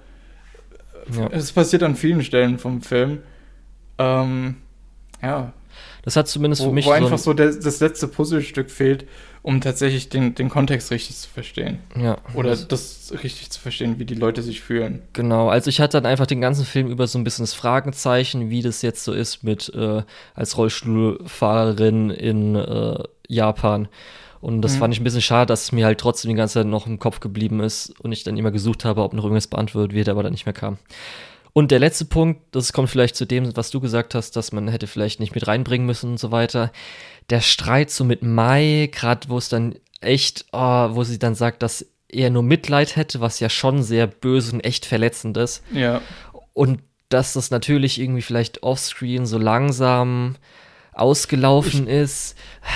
ja. 1.15 1.27
es 1.31 1.51
passiert 1.51 1.83
an 1.83 1.95
vielen 1.95 2.23
Stellen 2.23 2.57
vom 2.57 2.81
Film. 2.81 3.19
Ähm, 3.97 4.55
ja. 5.21 5.53
Das 6.03 6.15
hat 6.15 6.27
zumindest 6.27 6.61
wo, 6.61 6.69
für 6.69 6.73
mich. 6.73 6.85
Wo 6.85 6.89
so 6.89 6.95
einfach 6.95 7.17
so 7.17 7.33
der, 7.33 7.51
das 7.53 7.79
letzte 7.79 8.07
Puzzlestück 8.07 8.71
fehlt, 8.71 9.05
um 9.41 9.59
tatsächlich 9.61 10.09
den, 10.09 10.35
den 10.35 10.49
Kontext 10.49 10.89
richtig 10.91 11.17
zu 11.17 11.29
verstehen. 11.29 11.79
Ja. 11.99 12.17
Oder 12.33 12.51
das, 12.51 12.67
das 12.67 13.13
richtig 13.23 13.49
zu 13.49 13.59
verstehen, 13.59 13.99
wie 13.99 14.05
die 14.05 14.15
Leute 14.15 14.41
sich 14.41 14.61
fühlen. 14.61 15.01
Genau, 15.13 15.49
also 15.49 15.69
ich 15.69 15.81
hatte 15.81 15.97
dann 15.97 16.05
einfach 16.05 16.25
den 16.25 16.41
ganzen 16.41 16.65
Film 16.65 16.87
über 16.87 17.07
so 17.07 17.19
ein 17.19 17.23
bisschen 17.23 17.43
das 17.43 17.53
Fragezeichen, 17.53 18.49
wie 18.49 18.61
das 18.61 18.81
jetzt 18.81 19.03
so 19.03 19.11
ist 19.13 19.43
mit 19.43 19.69
äh, 19.75 20.03
als 20.33 20.57
Rollstuhlfahrerin 20.57 22.09
in 22.09 22.55
äh, 22.55 23.03
Japan. 23.27 23.89
Und 24.41 24.61
das 24.61 24.75
mhm. 24.75 24.79
fand 24.79 24.93
ich 24.93 24.99
ein 24.99 25.03
bisschen 25.03 25.21
schade, 25.21 25.47
dass 25.47 25.63
es 25.63 25.71
mir 25.71 25.85
halt 25.85 25.99
trotzdem 25.99 26.29
die 26.29 26.35
ganze 26.35 26.55
Zeit 26.55 26.67
noch 26.67 26.88
im 26.88 26.99
Kopf 26.99 27.19
geblieben 27.19 27.59
ist 27.59 27.93
und 27.99 28.11
ich 28.11 28.23
dann 28.23 28.38
immer 28.38 28.51
gesucht 28.51 28.85
habe, 28.85 29.01
ob 29.03 29.13
noch 29.13 29.23
irgendwas 29.23 29.47
beantwortet 29.47 29.93
wird, 29.93 30.09
aber 30.09 30.23
dann 30.23 30.31
nicht 30.31 30.45
mehr 30.45 30.53
kam. 30.53 30.77
Und 31.53 31.71
der 31.71 31.79
letzte 31.79 32.05
Punkt, 32.05 32.41
das 32.51 32.71
kommt 32.71 32.89
vielleicht 32.89 33.15
zu 33.15 33.25
dem, 33.25 33.55
was 33.57 33.71
du 33.71 33.79
gesagt 33.79 34.13
hast, 34.13 34.35
dass 34.35 34.51
man 34.51 34.67
hätte 34.67 34.85
vielleicht 34.85 35.19
nicht 35.19 35.33
mit 35.33 35.47
reinbringen 35.47 35.88
müssen 35.88 36.11
und 36.11 36.19
so 36.19 36.31
weiter. 36.31 36.71
Der 37.31 37.41
Streit 37.41 37.89
so 37.89 38.03
mit 38.03 38.21
Mai, 38.21 38.89
gerade 38.91 39.27
wo 39.29 39.39
es 39.39 39.49
dann 39.49 39.75
echt, 39.99 40.45
oh, 40.51 40.89
wo 40.91 41.03
sie 41.03 41.17
dann 41.17 41.33
sagt, 41.33 41.63
dass 41.63 41.85
er 42.09 42.29
nur 42.29 42.43
Mitleid 42.43 42.95
hätte, 42.95 43.21
was 43.21 43.39
ja 43.39 43.49
schon 43.49 43.81
sehr 43.81 44.07
böse 44.07 44.53
und 44.53 44.61
echt 44.61 44.85
verletzend 44.85 45.35
ist. 45.38 45.63
Ja. 45.73 46.01
Und 46.53 46.81
dass 47.09 47.33
das 47.33 47.51
natürlich 47.51 47.99
irgendwie 47.99 48.21
vielleicht 48.21 48.63
offscreen 48.63 49.25
so 49.25 49.38
langsam 49.38 50.35
ausgelaufen 50.93 51.88
ich, 51.88 51.93
ist, 51.93 52.35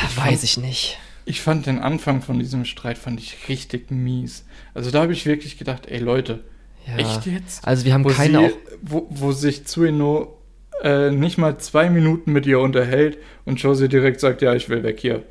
ich 0.10 0.18
weiß 0.18 0.26
fand, 0.26 0.44
ich 0.44 0.58
nicht. 0.58 1.00
Ich 1.26 1.42
fand 1.42 1.66
den 1.66 1.80
Anfang 1.80 2.22
von 2.22 2.40
diesem 2.40 2.66
Streit 2.66 2.98
fand 2.98 3.20
ich 3.20 3.48
richtig 3.48 3.92
mies. 3.92 4.46
Also 4.74 4.92
da 4.92 5.02
habe 5.02 5.14
ich 5.14 5.26
wirklich 5.26 5.58
gedacht, 5.58 5.88
ey 5.88 6.00
Leute, 6.00 6.44
ja. 6.88 6.98
Echt 6.98 7.26
jetzt? 7.26 7.66
Also 7.66 7.86
wir 7.86 7.94
haben 7.94 8.04
wo 8.04 8.10
keine 8.10 8.50
sie, 8.50 8.56
wo, 8.82 9.08
wo 9.10 9.32
sich 9.32 9.66
Tsueno 9.66 10.38
äh, 10.84 11.12
nicht 11.12 11.38
mal 11.38 11.58
zwei 11.58 11.90
Minuten 11.90 12.32
mit 12.32 12.46
ihr 12.46 12.60
unterhält 12.60 13.18
und 13.46 13.62
Josie 13.62 13.88
direkt 13.88 14.20
sagt, 14.20 14.42
ja, 14.42 14.56
ich 14.56 14.70
will 14.70 14.84
weg 14.84 15.00
hier. 15.00 15.24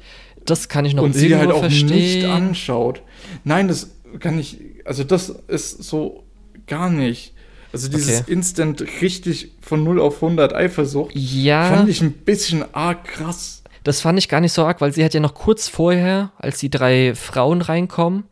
Das 0.45 0.69
kann 0.69 0.85
ich 0.85 0.95
noch 0.95 1.03
Und 1.03 1.15
sie 1.15 1.37
halt 1.37 1.51
auch 1.51 1.61
verstehen. 1.61 1.89
nicht 1.89 2.25
anschaut. 2.25 3.03
Nein, 3.45 3.69
das 3.69 3.91
kann 4.21 4.39
ich, 4.39 4.59
also 4.85 5.05
das 5.05 5.29
ist 5.29 5.83
so 5.83 6.25
gar 6.67 6.89
nicht. 6.89 7.35
Also 7.73 7.89
dieses 7.89 8.23
okay. 8.23 8.33
Instant 8.33 8.85
richtig 9.01 9.53
von 9.61 9.85
0 9.85 10.01
auf 10.01 10.23
100 10.23 10.55
Eifersucht 10.55 11.15
ja. 11.15 11.69
fand 11.69 11.89
ich 11.89 12.01
ein 12.01 12.13
bisschen 12.13 12.65
arg 12.75 13.05
krass. 13.05 13.60
Das 13.85 14.01
fand 14.01 14.19
ich 14.19 14.29
gar 14.29 14.41
nicht 14.41 14.53
so 14.53 14.65
arg, 14.65 14.81
weil 14.81 14.93
sie 14.93 15.05
hat 15.05 15.15
ja 15.15 15.21
noch 15.21 15.35
kurz 15.35 15.69
vorher, 15.69 16.33
als 16.39 16.59
die 16.59 16.71
drei 16.71 17.15
Frauen 17.15 17.63
reinkommen, 17.63 18.25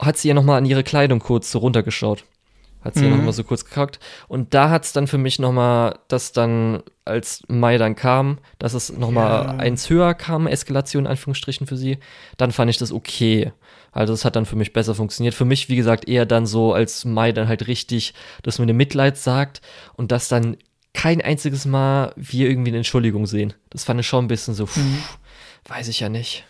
hat 0.00 0.16
sie 0.16 0.28
ja 0.28 0.34
nochmal 0.34 0.58
an 0.58 0.64
ihre 0.64 0.84
Kleidung 0.84 1.18
kurz 1.18 1.50
so 1.50 1.58
runtergeschaut. 1.58 2.24
Hat 2.82 2.94
sie 2.94 3.04
mhm. 3.04 3.10
ja 3.10 3.16
nochmal 3.16 3.32
so 3.34 3.44
kurz 3.44 3.64
gekackt. 3.64 4.00
Und 4.26 4.54
da 4.54 4.70
hat 4.70 4.84
es 4.84 4.92
dann 4.92 5.06
für 5.06 5.18
mich 5.18 5.38
nochmal, 5.38 5.98
dass 6.08 6.32
dann, 6.32 6.82
als 7.04 7.42
Mai 7.48 7.76
dann 7.76 7.94
kam, 7.94 8.38
dass 8.58 8.72
es 8.72 8.90
nochmal 8.90 9.44
ja. 9.44 9.56
eins 9.56 9.90
höher 9.90 10.14
kam, 10.14 10.46
Eskalation 10.46 11.04
in 11.04 11.10
Anführungsstrichen 11.10 11.66
für 11.66 11.76
sie, 11.76 11.98
dann 12.38 12.52
fand 12.52 12.70
ich 12.70 12.78
das 12.78 12.92
okay. 12.92 13.52
Also 13.92 14.12
das 14.12 14.24
hat 14.24 14.36
dann 14.36 14.46
für 14.46 14.56
mich 14.56 14.72
besser 14.72 14.94
funktioniert. 14.94 15.34
Für 15.34 15.44
mich, 15.44 15.68
wie 15.68 15.76
gesagt, 15.76 16.08
eher 16.08 16.24
dann 16.24 16.46
so, 16.46 16.72
als 16.72 17.04
Mai 17.04 17.32
dann 17.32 17.48
halt 17.48 17.66
richtig 17.66 18.14
das 18.42 18.58
mit 18.58 18.68
dem 18.68 18.76
Mitleid 18.76 19.18
sagt 19.18 19.60
und 19.94 20.10
das 20.10 20.28
dann 20.28 20.56
kein 21.00 21.22
einziges 21.22 21.64
Mal 21.64 22.12
wir 22.16 22.50
irgendwie 22.50 22.70
eine 22.70 22.76
Entschuldigung 22.76 23.26
sehen. 23.26 23.54
Das 23.70 23.84
fand 23.84 23.98
ich 24.00 24.06
schon 24.06 24.26
ein 24.26 24.28
bisschen 24.28 24.52
so, 24.52 24.66
pff, 24.66 24.76
mhm. 24.76 24.98
weiß 25.66 25.88
ich 25.88 26.00
ja 26.00 26.10
nicht. 26.10 26.44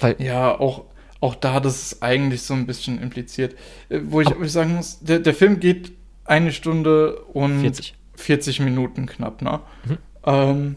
Weil, 0.00 0.16
ja, 0.20 0.60
auch, 0.60 0.84
auch 1.20 1.34
da, 1.34 1.60
das 1.60 1.80
ist 1.82 2.02
eigentlich 2.02 2.42
so 2.42 2.52
ein 2.52 2.66
bisschen 2.66 3.00
impliziert. 3.00 3.54
Äh, 3.88 4.00
wo 4.04 4.20
ich, 4.20 4.28
wo 4.38 4.42
ich 4.42 4.52
sagen 4.52 4.76
muss, 4.76 5.00
der, 5.00 5.20
der 5.20 5.32
Film 5.32 5.60
geht 5.60 5.92
eine 6.26 6.52
Stunde 6.52 7.22
und 7.22 7.60
40, 7.60 7.94
40 8.16 8.60
Minuten 8.60 9.06
knapp, 9.06 9.40
ne? 9.40 9.60
Mhm. 9.86 9.98
Ähm, 10.24 10.76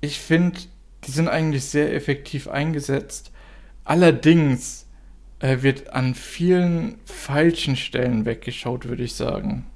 ich 0.00 0.20
finde, 0.20 0.60
die 1.06 1.10
sind 1.10 1.26
eigentlich 1.26 1.64
sehr 1.64 1.92
effektiv 1.92 2.46
eingesetzt. 2.46 3.32
Allerdings 3.82 4.86
äh, 5.40 5.62
wird 5.62 5.90
an 5.90 6.14
vielen 6.14 7.00
falschen 7.04 7.74
Stellen 7.74 8.26
weggeschaut, 8.26 8.86
würde 8.86 9.02
ich 9.02 9.14
sagen. 9.14 9.66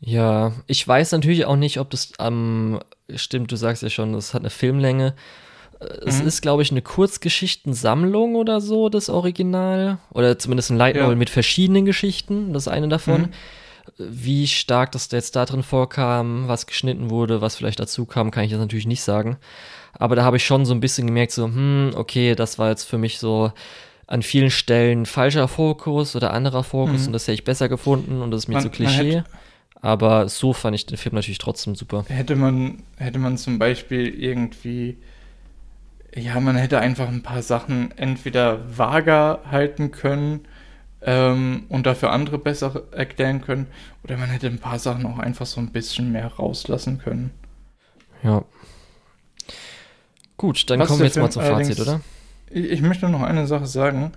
Ja, 0.00 0.52
ich 0.66 0.86
weiß 0.86 1.12
natürlich 1.12 1.44
auch 1.44 1.56
nicht, 1.56 1.78
ob 1.78 1.90
das 1.90 2.12
am, 2.18 2.80
ähm, 3.08 3.18
stimmt, 3.18 3.52
du 3.52 3.56
sagst 3.56 3.82
ja 3.82 3.90
schon, 3.90 4.14
das 4.14 4.32
hat 4.32 4.42
eine 4.42 4.50
Filmlänge. 4.50 5.14
Es 6.04 6.20
mhm. 6.20 6.28
ist, 6.28 6.42
glaube 6.42 6.62
ich, 6.62 6.70
eine 6.70 6.82
Kurzgeschichtensammlung 6.82 8.34
oder 8.34 8.60
so, 8.60 8.88
das 8.88 9.08
Original. 9.08 9.98
Oder 10.12 10.38
zumindest 10.38 10.70
ein 10.70 10.76
Light 10.76 10.96
Novel 10.96 11.10
ja. 11.10 11.16
mit 11.16 11.30
verschiedenen 11.30 11.84
Geschichten, 11.84 12.52
das 12.52 12.68
eine 12.68 12.88
davon. 12.88 13.22
Mhm. 13.22 13.28
Wie 13.98 14.46
stark 14.46 14.92
das 14.92 15.10
jetzt 15.10 15.36
da 15.36 15.44
drin 15.46 15.62
vorkam, 15.62 16.48
was 16.48 16.66
geschnitten 16.66 17.10
wurde, 17.10 17.40
was 17.40 17.56
vielleicht 17.56 17.80
dazu 17.80 18.04
kam, 18.04 18.30
kann 18.30 18.44
ich 18.44 18.50
jetzt 18.50 18.60
natürlich 18.60 18.86
nicht 18.86 19.02
sagen. 19.02 19.38
Aber 19.92 20.16
da 20.16 20.22
habe 20.22 20.36
ich 20.36 20.46
schon 20.46 20.64
so 20.64 20.74
ein 20.74 20.80
bisschen 20.80 21.06
gemerkt, 21.06 21.32
so, 21.32 21.46
hm, 21.46 21.92
okay, 21.94 22.34
das 22.34 22.58
war 22.58 22.68
jetzt 22.68 22.84
für 22.84 22.98
mich 22.98 23.18
so 23.18 23.52
an 24.06 24.22
vielen 24.22 24.50
Stellen 24.50 25.06
falscher 25.06 25.48
Fokus 25.48 26.16
oder 26.16 26.32
anderer 26.32 26.64
Fokus 26.64 27.02
mhm. 27.02 27.06
und 27.08 27.12
das 27.12 27.22
hätte 27.24 27.34
ich 27.34 27.44
besser 27.44 27.68
gefunden 27.68 28.22
und 28.22 28.30
das 28.30 28.42
ist 28.42 28.48
mir 28.48 28.54
man, 28.54 28.62
zu 28.62 28.70
Klischee. 28.70 29.22
Aber 29.80 30.28
so 30.28 30.52
fand 30.52 30.74
ich 30.74 30.86
den 30.86 30.98
Film 30.98 31.14
natürlich 31.14 31.38
trotzdem 31.38 31.74
super. 31.74 32.04
Hätte 32.08 32.36
man, 32.36 32.82
hätte 32.96 33.18
man 33.18 33.38
zum 33.38 33.58
Beispiel 33.58 34.08
irgendwie 34.08 34.98
ja, 36.14 36.40
man 36.40 36.56
hätte 36.56 36.80
einfach 36.80 37.08
ein 37.08 37.22
paar 37.22 37.42
Sachen 37.42 37.96
entweder 37.96 38.76
vager 38.76 39.40
halten 39.50 39.90
können 39.90 40.40
ähm, 41.02 41.64
und 41.68 41.86
dafür 41.86 42.10
andere 42.10 42.38
besser 42.38 42.82
erklären 42.92 43.40
können, 43.40 43.68
oder 44.02 44.16
man 44.16 44.28
hätte 44.28 44.48
ein 44.48 44.58
paar 44.58 44.78
Sachen 44.78 45.06
auch 45.06 45.18
einfach 45.18 45.46
so 45.46 45.60
ein 45.60 45.70
bisschen 45.70 46.12
mehr 46.12 46.26
rauslassen 46.26 46.98
können. 46.98 47.30
Ja. 48.22 48.44
Gut, 50.36 50.68
dann 50.68 50.80
was 50.80 50.88
kommen 50.88 51.00
wir 51.00 51.06
jetzt 51.06 51.14
Film 51.14 51.24
mal 51.24 51.30
zum 51.30 51.42
Fazit, 51.42 51.80
oder? 51.80 52.00
Ich, 52.50 52.70
ich, 52.70 52.82
möchte 52.82 53.08
noch 53.08 53.22
eine 53.22 53.46
Sache 53.46 53.66
sagen, 53.66 54.12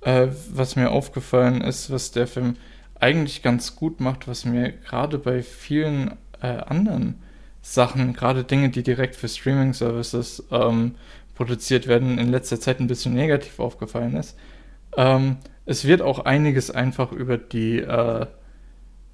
äh, 0.00 0.28
was 0.50 0.76
mir 0.76 0.90
aufgefallen 0.90 1.60
ist, 1.60 1.90
was 1.90 2.10
der 2.10 2.26
Film 2.26 2.56
eigentlich 3.00 3.42
ganz 3.42 3.76
gut 3.76 4.00
macht, 4.00 4.28
was 4.28 4.44
mir 4.44 4.72
gerade 4.72 5.18
bei 5.18 5.42
vielen 5.42 6.12
äh, 6.40 6.46
anderen 6.46 7.22
Sachen, 7.62 8.12
gerade 8.12 8.44
Dinge, 8.44 8.70
die 8.70 8.82
direkt 8.82 9.16
für 9.16 9.28
Streaming-Services 9.28 10.44
ähm, 10.50 10.94
produziert 11.34 11.86
werden, 11.86 12.18
in 12.18 12.30
letzter 12.30 12.60
Zeit 12.60 12.80
ein 12.80 12.86
bisschen 12.86 13.14
negativ 13.14 13.58
aufgefallen 13.58 14.16
ist. 14.16 14.36
Ähm, 14.96 15.36
es 15.66 15.84
wird 15.84 16.00
auch 16.00 16.24
einiges 16.24 16.70
einfach 16.70 17.12
über 17.12 17.36
die, 17.38 17.78
äh, 17.78 18.26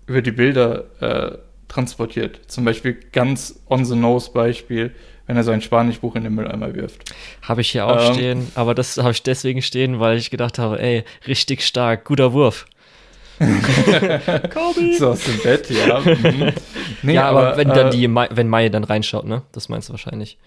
über 0.07 0.23
die 0.23 0.33
Bilder 0.33 0.85
äh, 1.01 1.39
transportiert. 1.69 2.41
Zum 2.47 2.65
Beispiel 2.65 2.99
ganz 3.13 3.63
on 3.69 3.85
the 3.85 3.97
nose 3.97 4.31
Beispiel, 4.31 4.95
wenn 5.27 5.37
er 5.37 5.45
sein 5.45 5.63
Spanischbuch 5.63 6.15
in 6.17 6.25
den 6.25 6.35
Mülleimer 6.35 6.75
wirft. 6.75 7.15
Habe 7.41 7.63
ich 7.63 7.71
hier 7.71 7.87
auch 7.87 8.09
ähm, 8.09 8.15
stehen, 8.15 8.53
aber 8.55 8.75
das 8.75 8.99
habe 8.99 9.13
ich 9.13 9.23
deswegen 9.23 9.63
stehen, 9.63 9.99
weil 9.99 10.19
ich 10.19 10.31
gedacht 10.31 10.59
habe, 10.59 10.81
ey, 10.81 11.05
richtig 11.27 11.63
stark, 11.67 12.05
guter 12.05 12.33
Wurf. 12.35 12.67
Kobe. 14.51 14.93
So 14.93 15.11
aus 15.11 15.25
dem 15.25 15.41
Bett, 15.41 15.71
ja. 15.71 16.01
Mhm. 16.01 16.53
Nee, 17.03 17.15
ja, 17.15 17.29
aber, 17.29 17.49
aber 17.49 17.57
wenn 17.57 17.73
dann 17.73 17.89
äh, 17.89 17.91
die, 17.91 18.09
wenn 18.09 18.49
Mai 18.49 18.69
dann 18.69 18.85
reinschaut, 18.85 19.27
ne? 19.27 19.43
Das 19.53 19.69
meinst 19.69 19.89
du 19.89 19.93
wahrscheinlich. 19.93 20.39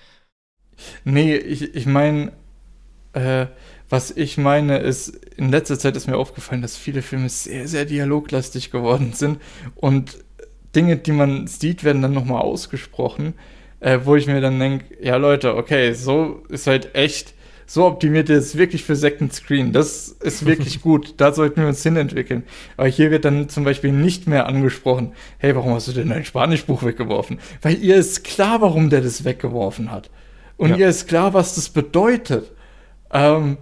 Nee, 1.03 1.35
ich, 1.37 1.75
ich 1.75 1.85
meine, 1.85 2.31
äh, 3.13 3.47
Was 3.89 4.11
ich 4.11 4.37
meine, 4.39 4.79
ist, 4.79 5.09
in 5.37 5.51
letzter 5.51 5.79
Zeit 5.79 5.97
ist 5.97 6.07
mir 6.07 6.17
aufgefallen, 6.17 6.63
dass 6.63 6.77
viele 6.77 7.03
Filme 7.03 7.29
sehr, 7.29 7.67
sehr 7.69 7.85
dialoglastig 7.85 8.71
geworden 8.71 9.13
sind 9.13 9.41
und 9.75 10.19
Dinge, 10.75 10.97
die 10.97 11.13
man 11.13 11.47
sieht, 11.47 11.83
werden 11.85 12.03
dann 12.03 12.13
nochmal 12.13 12.41
ausgesprochen, 12.43 13.35
äh, 13.81 13.99
wo 14.05 14.15
ich 14.17 14.27
mir 14.27 14.41
dann 14.41 14.59
denke, 14.59 14.85
ja 15.03 15.17
Leute, 15.17 15.55
okay, 15.57 15.93
so 15.93 16.43
ist 16.49 16.67
halt 16.67 16.95
echt, 16.95 17.34
so 17.65 17.85
optimiert 17.85 18.29
ihr 18.29 18.37
es 18.37 18.57
wirklich 18.57 18.83
für 18.83 18.95
Second 18.95 19.33
Screen. 19.33 19.73
Das 19.73 20.09
ist 20.09 20.45
wirklich 20.45 20.81
gut, 20.83 21.15
da 21.17 21.33
sollten 21.33 21.61
wir 21.61 21.67
uns 21.67 21.83
hinentwickeln. 21.83 22.43
Aber 22.77 22.87
hier 22.87 23.11
wird 23.11 23.25
dann 23.25 23.49
zum 23.49 23.63
Beispiel 23.63 23.91
nicht 23.91 24.27
mehr 24.27 24.47
angesprochen, 24.47 25.13
hey, 25.37 25.55
warum 25.55 25.73
hast 25.73 25.87
du 25.87 25.91
denn 25.91 26.09
dein 26.09 26.25
Spanischbuch 26.25 26.83
weggeworfen? 26.83 27.39
Weil 27.61 27.77
ihr 27.81 27.95
ist 27.95 28.23
klar, 28.23 28.61
warum 28.61 28.89
der 28.89 29.01
das 29.01 29.23
weggeworfen 29.23 29.91
hat. 29.91 30.09
Und 30.57 30.71
ja. 30.71 30.77
ihr 30.77 30.87
ist 30.87 31.07
klar, 31.07 31.33
was 31.33 31.55
das 31.55 31.69
bedeutet. 31.69 32.51
Ähm, 33.11 33.57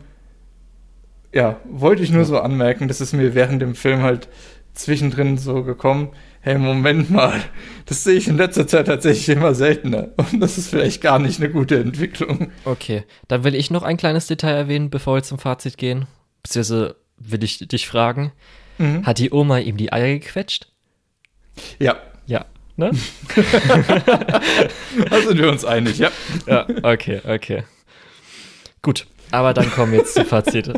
ja, 1.34 1.58
wollte 1.66 2.04
ich 2.04 2.12
nur 2.12 2.26
so 2.26 2.40
anmerken, 2.40 2.88
das 2.88 3.02
ist 3.02 3.14
mir 3.14 3.34
während 3.34 3.62
dem 3.62 3.76
Film 3.76 4.02
halt 4.02 4.28
zwischendrin 4.74 5.38
so 5.38 5.64
gekommen. 5.64 6.10
Hey, 6.46 6.58
Moment 6.58 7.10
mal, 7.10 7.42
das 7.86 8.04
sehe 8.04 8.16
ich 8.16 8.28
in 8.28 8.36
letzter 8.36 8.68
Zeit 8.68 8.88
tatsächlich 8.88 9.30
immer 9.30 9.56
seltener. 9.56 10.10
Und 10.18 10.42
das 10.42 10.58
ist 10.58 10.70
vielleicht 10.70 11.00
gar 11.02 11.18
nicht 11.18 11.40
eine 11.40 11.50
gute 11.50 11.80
Entwicklung. 11.80 12.52
Okay, 12.66 13.06
dann 13.30 13.46
will 13.46 13.56
ich 13.56 13.72
noch 13.72 13.84
ein 13.84 13.96
kleines 13.96 14.28
Detail 14.28 14.52
erwähnen, 14.52 14.90
bevor 14.90 15.16
wir 15.16 15.24
zum 15.24 15.40
Fazit 15.40 15.78
gehen. 15.78 16.06
Beziehungsweise 16.42 16.98
will 17.18 17.46
ich 17.46 17.60
dich 17.60 17.88
fragen: 17.88 18.34
mhm. 18.78 19.06
Hat 19.06 19.20
die 19.20 19.32
Oma 19.32 19.60
ihm 19.60 19.78
die 19.78 19.94
Eier 19.94 20.20
gequetscht? 20.20 20.68
Ja. 21.80 21.96
Ja, 22.26 22.46
ne? 22.76 22.92
da 25.10 25.22
sind 25.26 25.38
wir 25.38 25.50
uns 25.50 25.64
einig, 25.64 25.98
ja. 25.98 26.12
Ja, 26.46 26.68
okay, 26.84 27.22
okay. 27.26 27.64
Gut, 28.82 29.08
aber 29.32 29.54
dann 29.54 29.72
kommen 29.72 29.94
wir 29.94 30.00
jetzt 30.00 30.14
zum 30.14 30.26
Fazit. 30.26 30.68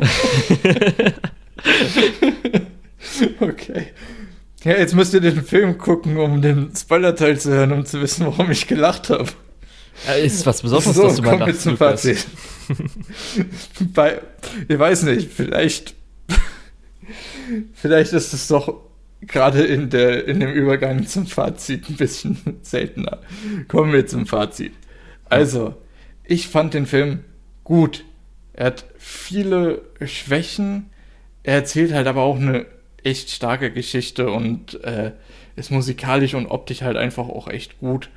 okay. 3.40 3.88
Ja, 4.64 4.72
jetzt 4.72 4.94
müsst 4.94 5.14
ihr 5.14 5.20
den 5.20 5.42
Film 5.44 5.78
gucken, 5.78 6.16
um 6.16 6.42
den 6.42 6.72
Spoiler-Teil 6.74 7.38
zu 7.38 7.50
hören, 7.50 7.72
um 7.72 7.84
zu 7.84 8.00
wissen, 8.00 8.26
warum 8.26 8.50
ich 8.50 8.66
gelacht 8.66 9.10
habe. 9.10 9.28
Ja, 10.06 10.14
ist 10.14 10.44
was 10.44 10.62
Besonderes, 10.62 10.94
so, 10.94 11.02
dass 11.04 11.16
du 11.16 11.22
mal 11.22 11.38
lachst, 11.38 11.62
zum 11.62 11.76
Fazit. 11.76 12.26
Bei, 13.94 14.20
ich 14.68 14.78
weiß 14.78 15.04
nicht, 15.04 15.30
vielleicht, 15.32 15.94
vielleicht 17.74 18.12
ist 18.12 18.32
es 18.32 18.48
doch 18.48 18.82
gerade 19.22 19.64
in, 19.64 19.88
der, 19.90 20.26
in 20.26 20.40
dem 20.40 20.52
Übergang 20.52 21.06
zum 21.06 21.26
Fazit 21.26 21.88
ein 21.88 21.96
bisschen 21.96 22.38
seltener. 22.62 23.20
Kommen 23.68 23.92
wir 23.92 24.06
zum 24.06 24.26
Fazit. 24.26 24.72
Also, 25.28 25.74
ich 26.24 26.48
fand 26.48 26.74
den 26.74 26.86
Film 26.86 27.20
gut. 27.64 28.04
Er 28.52 28.66
hat 28.66 28.84
viele 28.98 29.82
Schwächen. 30.04 30.90
Er 31.42 31.54
erzählt 31.54 31.92
halt 31.92 32.06
aber 32.06 32.22
auch 32.22 32.36
eine 32.36 32.66
echt 33.06 33.30
starke 33.30 33.72
Geschichte 33.72 34.30
und 34.30 34.82
äh, 34.84 35.12
ist 35.54 35.70
musikalisch 35.70 36.34
und 36.34 36.46
optisch 36.46 36.82
halt 36.82 36.96
einfach 36.96 37.28
auch 37.28 37.48
echt 37.48 37.78
gut 37.78 38.10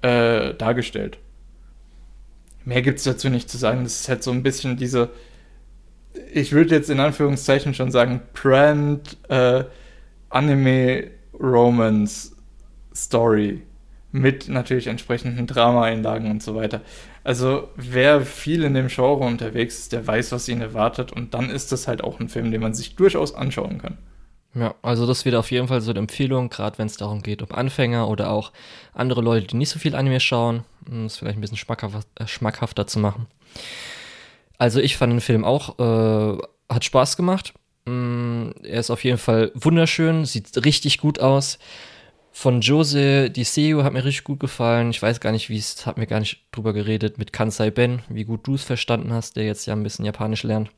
äh, 0.00 0.54
dargestellt. 0.54 1.18
Mehr 2.64 2.82
gibt 2.82 2.98
es 2.98 3.04
dazu 3.04 3.28
nicht 3.28 3.50
zu 3.50 3.58
sagen. 3.58 3.84
Das 3.84 4.00
ist 4.00 4.08
halt 4.08 4.22
so 4.22 4.30
ein 4.30 4.42
bisschen 4.42 4.76
diese, 4.76 5.10
ich 6.32 6.52
würde 6.52 6.74
jetzt 6.74 6.90
in 6.90 7.00
Anführungszeichen 7.00 7.74
schon 7.74 7.90
sagen, 7.90 8.22
Brand 8.32 9.18
äh, 9.28 9.64
Anime 10.30 11.10
Romance 11.34 12.34
Story 12.94 13.62
mit 14.12 14.48
natürlich 14.48 14.86
entsprechenden 14.86 15.46
Drama-Einlagen 15.46 16.30
und 16.30 16.42
so 16.42 16.54
weiter. 16.54 16.80
Also 17.24 17.68
wer 17.76 18.22
viel 18.22 18.64
in 18.64 18.74
dem 18.74 18.88
Genre 18.88 19.24
unterwegs 19.24 19.78
ist, 19.78 19.92
der 19.92 20.06
weiß, 20.06 20.32
was 20.32 20.48
ihn 20.48 20.60
erwartet 20.60 21.12
und 21.12 21.34
dann 21.34 21.50
ist 21.50 21.72
das 21.72 21.86
halt 21.86 22.02
auch 22.02 22.18
ein 22.18 22.28
Film, 22.28 22.50
den 22.50 22.60
man 22.60 22.74
sich 22.74 22.96
durchaus 22.96 23.34
anschauen 23.34 23.78
kann. 23.78 23.98
Ja, 24.54 24.74
also 24.82 25.06
das 25.06 25.24
wird 25.24 25.34
auf 25.34 25.50
jeden 25.50 25.68
Fall 25.68 25.80
so 25.80 25.90
eine 25.90 26.00
Empfehlung, 26.00 26.50
gerade 26.50 26.78
wenn 26.78 26.86
es 26.86 26.98
darum 26.98 27.22
geht, 27.22 27.42
ob 27.42 27.56
Anfänger 27.56 28.08
oder 28.08 28.30
auch 28.30 28.52
andere 28.92 29.22
Leute, 29.22 29.46
die 29.46 29.56
nicht 29.56 29.70
so 29.70 29.78
viel 29.78 29.94
Anime 29.94 30.20
schauen, 30.20 30.64
um 30.86 31.06
es 31.06 31.16
vielleicht 31.16 31.38
ein 31.38 31.40
bisschen 31.40 31.56
schmackhaft, 31.56 32.06
äh, 32.16 32.26
schmackhafter 32.26 32.86
zu 32.86 32.98
machen. 32.98 33.26
Also 34.58 34.80
ich 34.80 34.96
fand 34.96 35.12
den 35.12 35.20
Film 35.20 35.44
auch, 35.44 35.78
äh, 35.78 36.38
hat 36.68 36.84
Spaß 36.84 37.16
gemacht. 37.16 37.54
Mm, 37.86 38.50
er 38.62 38.80
ist 38.80 38.90
auf 38.90 39.02
jeden 39.04 39.18
Fall 39.18 39.50
wunderschön, 39.54 40.26
sieht 40.26 40.64
richtig 40.64 40.98
gut 40.98 41.18
aus 41.18 41.58
von 42.32 42.62
Jose 42.62 43.30
die 43.30 43.44
Seo 43.44 43.84
hat 43.84 43.92
mir 43.92 44.04
richtig 44.04 44.24
gut 44.24 44.40
gefallen. 44.40 44.90
Ich 44.90 45.02
weiß 45.02 45.20
gar 45.20 45.32
nicht, 45.32 45.50
wie 45.50 45.58
es, 45.58 45.86
hat 45.86 45.98
mir 45.98 46.06
gar 46.06 46.18
nicht 46.18 46.40
drüber 46.50 46.72
geredet 46.72 47.18
mit 47.18 47.32
Kansai 47.32 47.70
Ben, 47.70 48.02
wie 48.08 48.24
gut 48.24 48.46
du 48.46 48.54
es 48.54 48.64
verstanden 48.64 49.12
hast, 49.12 49.36
der 49.36 49.44
jetzt 49.44 49.66
ja 49.66 49.74
ein 49.74 49.82
bisschen 49.82 50.06
Japanisch 50.06 50.42
lernt. 50.42 50.70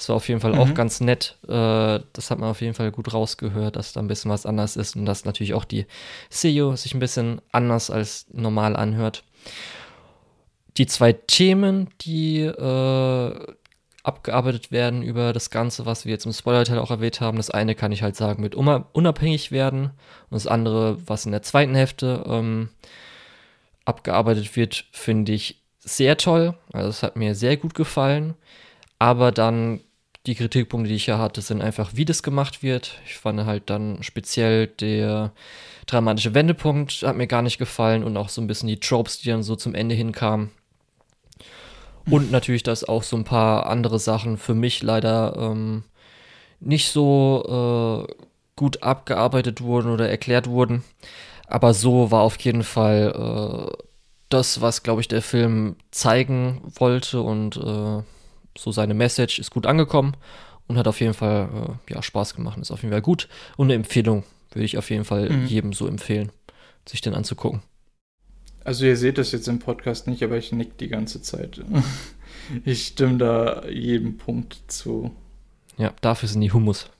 Das 0.00 0.08
war 0.08 0.16
auf 0.16 0.28
jeden 0.30 0.40
Fall 0.40 0.54
mhm. 0.54 0.60
auch 0.60 0.72
ganz 0.72 1.02
nett. 1.02 1.36
Äh, 1.46 2.00
das 2.14 2.30
hat 2.30 2.38
man 2.38 2.48
auf 2.48 2.62
jeden 2.62 2.72
Fall 2.72 2.90
gut 2.90 3.12
rausgehört, 3.12 3.76
dass 3.76 3.92
da 3.92 4.00
ein 4.00 4.08
bisschen 4.08 4.30
was 4.30 4.46
anders 4.46 4.76
ist 4.76 4.96
und 4.96 5.04
dass 5.04 5.26
natürlich 5.26 5.52
auch 5.52 5.66
die 5.66 5.84
Seo 6.30 6.74
sich 6.74 6.94
ein 6.94 7.00
bisschen 7.00 7.42
anders 7.52 7.90
als 7.90 8.24
normal 8.32 8.76
anhört. 8.76 9.24
Die 10.78 10.86
zwei 10.86 11.12
Themen, 11.12 11.90
die 12.00 12.38
äh, 12.40 13.54
abgearbeitet 14.02 14.72
werden 14.72 15.02
über 15.02 15.34
das 15.34 15.50
Ganze, 15.50 15.84
was 15.84 16.06
wir 16.06 16.12
jetzt 16.12 16.24
im 16.24 16.32
Spoiler-Teil 16.32 16.78
auch 16.78 16.90
erwähnt 16.90 17.20
haben. 17.20 17.36
Das 17.36 17.50
eine 17.50 17.74
kann 17.74 17.92
ich 17.92 18.02
halt 18.02 18.16
sagen 18.16 18.40
mit 18.40 18.54
unabhängig 18.54 19.52
werden 19.52 19.90
und 20.30 20.30
das 20.30 20.46
andere, 20.46 20.96
was 21.06 21.26
in 21.26 21.32
der 21.32 21.42
zweiten 21.42 21.74
Hälfte 21.74 22.24
ähm, 22.26 22.70
abgearbeitet 23.84 24.56
wird, 24.56 24.86
finde 24.92 25.32
ich 25.32 25.60
sehr 25.78 26.16
toll. 26.16 26.54
Also 26.72 26.88
es 26.88 27.02
hat 27.02 27.16
mir 27.16 27.34
sehr 27.34 27.58
gut 27.58 27.74
gefallen. 27.74 28.32
Aber 28.98 29.32
dann 29.32 29.80
die 30.26 30.34
Kritikpunkte, 30.34 30.88
die 30.88 30.96
ich 30.96 31.06
ja 31.06 31.18
hatte, 31.18 31.40
sind 31.40 31.62
einfach, 31.62 31.92
wie 31.94 32.04
das 32.04 32.22
gemacht 32.22 32.62
wird. 32.62 32.98
Ich 33.06 33.16
fand 33.16 33.44
halt 33.46 33.70
dann 33.70 34.02
speziell 34.02 34.66
der 34.66 35.32
dramatische 35.86 36.34
Wendepunkt 36.34 37.02
hat 37.02 37.16
mir 37.16 37.26
gar 37.26 37.42
nicht 37.42 37.58
gefallen 37.58 38.04
und 38.04 38.16
auch 38.16 38.28
so 38.28 38.40
ein 38.40 38.46
bisschen 38.46 38.68
die 38.68 38.80
Tropes, 38.80 39.20
die 39.20 39.28
dann 39.28 39.42
so 39.42 39.56
zum 39.56 39.74
Ende 39.74 39.94
hinkamen. 39.94 40.50
Und 42.08 42.30
natürlich, 42.30 42.62
dass 42.62 42.84
auch 42.84 43.02
so 43.02 43.16
ein 43.16 43.24
paar 43.24 43.66
andere 43.66 43.98
Sachen 43.98 44.36
für 44.36 44.54
mich 44.54 44.82
leider 44.82 45.36
ähm, 45.38 45.84
nicht 46.60 46.90
so 46.90 48.06
äh, 48.08 48.12
gut 48.56 48.82
abgearbeitet 48.82 49.62
wurden 49.62 49.90
oder 49.90 50.08
erklärt 50.08 50.48
wurden. 50.48 50.84
Aber 51.46 51.74
so 51.74 52.10
war 52.10 52.22
auf 52.22 52.38
jeden 52.40 52.62
Fall 52.62 53.70
äh, 53.72 53.84
das, 54.28 54.60
was, 54.60 54.82
glaube 54.82 55.00
ich, 55.00 55.08
der 55.08 55.22
Film 55.22 55.76
zeigen 55.90 56.62
wollte 56.76 57.20
und 57.20 57.56
äh, 57.56 58.02
so 58.56 58.72
seine 58.72 58.94
Message 58.94 59.38
ist 59.38 59.50
gut 59.50 59.66
angekommen 59.66 60.16
und 60.66 60.78
hat 60.78 60.88
auf 60.88 61.00
jeden 61.00 61.14
Fall 61.14 61.78
äh, 61.88 61.94
ja, 61.94 62.02
Spaß 62.02 62.34
gemacht. 62.34 62.58
Ist 62.58 62.70
auf 62.70 62.82
jeden 62.82 62.92
Fall 62.92 63.02
gut 63.02 63.28
und 63.56 63.66
eine 63.66 63.74
Empfehlung 63.74 64.24
würde 64.52 64.64
ich 64.64 64.78
auf 64.78 64.90
jeden 64.90 65.04
Fall 65.04 65.30
mhm. 65.30 65.46
jedem 65.46 65.72
so 65.72 65.86
empfehlen, 65.86 66.30
sich 66.88 67.00
den 67.00 67.14
anzugucken. 67.14 67.62
Also 68.64 68.84
ihr 68.84 68.96
seht 68.96 69.18
das 69.18 69.32
jetzt 69.32 69.48
im 69.48 69.58
Podcast 69.58 70.06
nicht, 70.06 70.22
aber 70.22 70.36
ich 70.36 70.52
nick 70.52 70.78
die 70.78 70.88
ganze 70.88 71.22
Zeit. 71.22 71.62
Ich 72.64 72.86
stimme 72.86 73.18
da 73.18 73.68
jedem 73.68 74.16
Punkt 74.16 74.60
zu. 74.66 75.14
Ja, 75.76 75.92
dafür 76.00 76.28
sind 76.28 76.40
die 76.40 76.52
Hummus. 76.52 76.90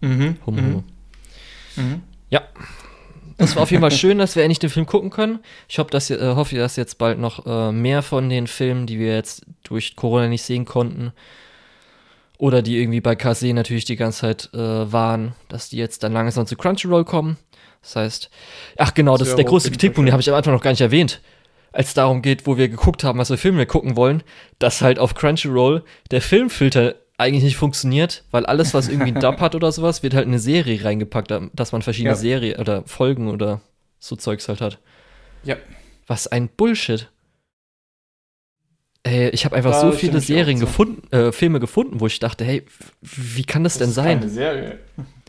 Mhm. 0.00 0.36
Hum, 0.46 0.54
mhm. 0.54 0.84
Mhm. 1.76 2.02
Ja. 2.30 2.42
Das 3.38 3.54
war 3.54 3.62
auf 3.62 3.70
jeden 3.70 3.82
Fall 3.82 3.90
schön, 3.92 4.18
dass 4.18 4.36
wir 4.36 4.42
endlich 4.42 4.58
den 4.58 4.70
Film 4.70 4.86
gucken 4.86 5.10
können. 5.10 5.40
Ich 5.68 5.78
hoffe, 5.78 5.90
dass, 5.90 6.10
äh, 6.10 6.34
hoffe, 6.34 6.56
dass 6.56 6.76
jetzt 6.76 6.98
bald 6.98 7.18
noch 7.18 7.46
äh, 7.46 7.72
mehr 7.72 8.02
von 8.02 8.28
den 8.28 8.46
Filmen, 8.46 8.86
die 8.86 8.98
wir 8.98 9.14
jetzt 9.14 9.44
durch 9.62 9.96
Corona 9.96 10.28
nicht 10.28 10.42
sehen 10.42 10.64
konnten, 10.64 11.12
oder 12.38 12.62
die 12.62 12.78
irgendwie 12.78 13.00
bei 13.00 13.16
KC 13.16 13.54
natürlich 13.54 13.84
die 13.84 13.96
ganze 13.96 14.20
Zeit 14.20 14.50
äh, 14.52 14.92
waren, 14.92 15.34
dass 15.48 15.70
die 15.70 15.78
jetzt 15.78 16.02
dann 16.02 16.12
langsam 16.12 16.46
zu 16.46 16.56
Crunchyroll 16.56 17.04
kommen. 17.04 17.38
Das 17.82 17.96
heißt, 17.96 18.30
ach 18.76 18.94
genau, 18.94 19.12
das, 19.12 19.20
das 19.20 19.28
ist 19.30 19.36
der 19.36 19.44
große 19.44 19.70
Kritikpunkt, 19.70 20.08
den 20.08 20.12
habe 20.12 20.20
ich 20.20 20.28
am 20.28 20.34
Anfang 20.34 20.52
noch 20.52 20.62
gar 20.62 20.70
nicht 20.70 20.80
erwähnt. 20.80 21.20
Als 21.72 21.88
es 21.88 21.94
darum 21.94 22.22
geht, 22.22 22.46
wo 22.46 22.56
wir 22.56 22.68
geguckt 22.68 23.04
haben, 23.04 23.18
was 23.18 23.28
für 23.28 23.36
Filme 23.36 23.58
wir 23.58 23.66
gucken 23.66 23.96
wollen, 23.96 24.22
dass 24.58 24.82
halt 24.82 24.98
auf 24.98 25.14
Crunchyroll 25.14 25.84
der 26.10 26.22
Filmfilter 26.22 26.94
eigentlich 27.18 27.44
nicht 27.44 27.56
funktioniert, 27.56 28.24
weil 28.30 28.46
alles, 28.46 28.74
was 28.74 28.88
irgendwie 28.88 29.12
ein 29.12 29.20
Dub 29.20 29.40
hat 29.40 29.54
oder 29.54 29.72
sowas, 29.72 30.02
wird 30.02 30.14
halt 30.14 30.24
in 30.26 30.32
eine 30.32 30.38
Serie 30.38 30.84
reingepackt, 30.84 31.32
dass 31.52 31.72
man 31.72 31.82
verschiedene 31.82 32.14
ja. 32.14 32.16
Serien 32.16 32.60
oder 32.60 32.82
Folgen 32.86 33.28
oder 33.28 33.60
so 33.98 34.16
Zeugs 34.16 34.48
halt 34.48 34.60
hat. 34.60 34.78
Ja. 35.42 35.56
Was 36.06 36.26
ein 36.26 36.48
Bullshit. 36.48 37.10
Ey, 39.02 39.30
ich 39.30 39.44
habe 39.44 39.54
einfach 39.54 39.70
da 39.70 39.80
so 39.80 39.92
viele 39.92 40.20
Serien 40.20 40.58
gefunden, 40.58 41.10
äh, 41.12 41.30
Filme 41.30 41.60
gefunden, 41.60 42.00
wo 42.00 42.06
ich 42.06 42.18
dachte, 42.18 42.44
hey, 42.44 42.64
wie 43.00 43.44
kann 43.44 43.62
das, 43.64 43.74
das 43.74 43.86
denn 43.86 43.92
sein? 43.92 44.18
Keine 44.20 44.30
Serie 44.30 44.78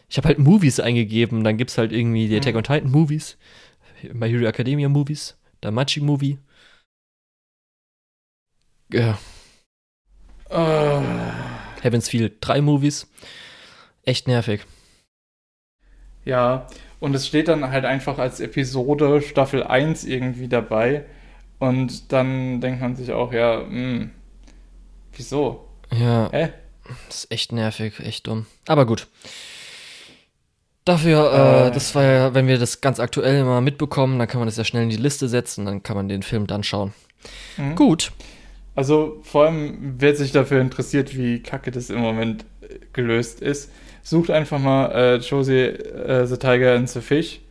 ich 0.09 0.17
habe 0.17 0.29
halt 0.29 0.39
Movies 0.39 0.79
eingegeben, 0.79 1.43
dann 1.43 1.57
gibt 1.57 1.71
es 1.71 1.77
halt 1.77 1.91
irgendwie 1.91 2.27
die 2.27 2.35
mhm. 2.35 2.41
Attack 2.41 2.55
on 2.55 2.63
Titan 2.63 2.91
Movies, 2.91 3.37
My 4.13 4.29
Hero 4.29 4.45
Academia 4.45 4.89
Movies, 4.89 5.37
der 5.63 5.71
Machi 5.71 5.99
Movie. 5.99 6.37
Ja. 8.91 9.17
Uh. 10.49 11.03
Heaven's 11.81 12.09
Feel 12.09 12.31
3 12.41 12.61
Movies. 12.61 13.07
Echt 14.03 14.27
nervig. 14.27 14.61
Ja, 16.25 16.67
und 16.99 17.13
es 17.15 17.27
steht 17.27 17.47
dann 17.47 17.69
halt 17.69 17.85
einfach 17.85 18.17
als 18.17 18.39
Episode 18.39 19.21
Staffel 19.21 19.63
1 19.63 20.03
irgendwie 20.05 20.47
dabei. 20.47 21.05
Und 21.59 22.11
dann 22.11 22.61
denkt 22.61 22.81
man 22.81 22.95
sich 22.95 23.11
auch, 23.11 23.33
ja, 23.33 23.59
mh, 23.59 23.69
hm, 23.69 24.11
Wieso? 25.17 25.67
Ja. 25.91 26.29
Hä? 26.31 26.49
Das 27.07 27.23
ist 27.23 27.31
echt 27.31 27.51
nervig, 27.51 27.99
echt 27.99 28.27
dumm. 28.27 28.45
Aber 28.67 28.85
gut. 28.85 29.07
Dafür, 30.85 31.33
äh, 31.33 31.67
Äh. 31.67 31.71
das 31.71 31.95
war 31.95 32.03
ja, 32.03 32.33
wenn 32.33 32.47
wir 32.47 32.59
das 32.59 32.79
ganz 32.81 32.99
aktuell 32.99 33.43
mal 33.43 33.61
mitbekommen, 33.61 34.19
dann 34.19 34.27
kann 34.27 34.39
man 34.39 34.47
das 34.47 34.57
ja 34.57 34.63
schnell 34.63 34.83
in 34.83 34.89
die 34.89 34.95
Liste 34.95 35.27
setzen, 35.27 35.65
dann 35.65 35.83
kann 35.83 35.97
man 35.97 36.07
den 36.07 36.23
Film 36.23 36.47
dann 36.47 36.63
schauen. 36.63 36.93
Mhm. 37.57 37.75
Gut. 37.75 38.11
Also 38.77 39.17
vor 39.23 39.45
allem, 39.45 39.95
wer 39.97 40.15
sich 40.15 40.31
dafür 40.31 40.61
interessiert, 40.61 41.17
wie 41.17 41.41
kacke 41.41 41.71
das 41.71 41.89
im 41.89 41.97
Moment 41.97 42.45
äh, 42.61 42.75
gelöst 42.93 43.41
ist, 43.41 43.71
sucht 44.03 44.29
einfach 44.29 44.59
mal 44.59 44.91
äh, 44.91 45.15
Josie 45.15 45.61
äh, 45.61 46.27
the 46.27 46.37
Tiger 46.37 46.75
and 46.75 46.87
the 46.87 47.01
Fish 47.01 47.41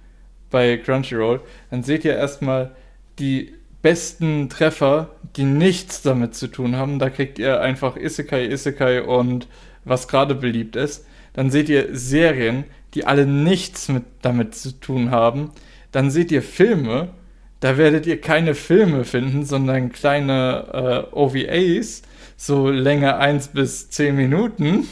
bei 0.53 0.77
Crunchyroll. 0.77 1.41
Dann 1.73 1.83
seht 1.83 2.05
ihr 2.05 2.15
erstmal 2.15 2.77
die 3.19 3.55
besten 3.83 4.49
Treffer, 4.49 5.17
die 5.35 5.43
nichts 5.43 6.01
damit 6.01 6.37
zu 6.37 6.47
tun 6.47 6.77
haben. 6.77 7.01
Da 7.01 7.11
kriegt 7.11 7.41
ihr 7.41 7.61
einfach 7.61 7.97
Isekai, 7.97 8.47
Isekai 8.47 9.03
und 9.03 9.49
was 9.85 10.07
gerade 10.07 10.37
beliebt 10.37 10.77
ist. 10.77 11.07
Dann 11.33 11.51
seht 11.51 11.69
ihr 11.69 11.89
Serien, 11.91 12.63
die 12.95 13.05
alle 13.05 13.27
nichts 13.27 13.89
mit 13.89 14.05
damit 14.23 14.55
zu 14.55 14.79
tun 14.79 15.11
haben. 15.11 15.51
Dann 15.91 16.13
seht 16.13 16.31
ihr 16.31 16.43
Filme, 16.43 17.09
da 17.61 17.79
werdet 17.79 18.07
ihr 18.07 18.21
keine 18.21 18.55
Filme 18.55 19.05
finden, 19.05 19.45
sondern 19.45 19.91
kleine 19.93 21.09
äh, 21.13 21.15
OVAs, 21.15 22.03
so 22.37 22.69
Länge 22.71 23.17
1 23.17 23.49
bis 23.49 23.91
10 23.91 24.15
Minuten. 24.15 24.87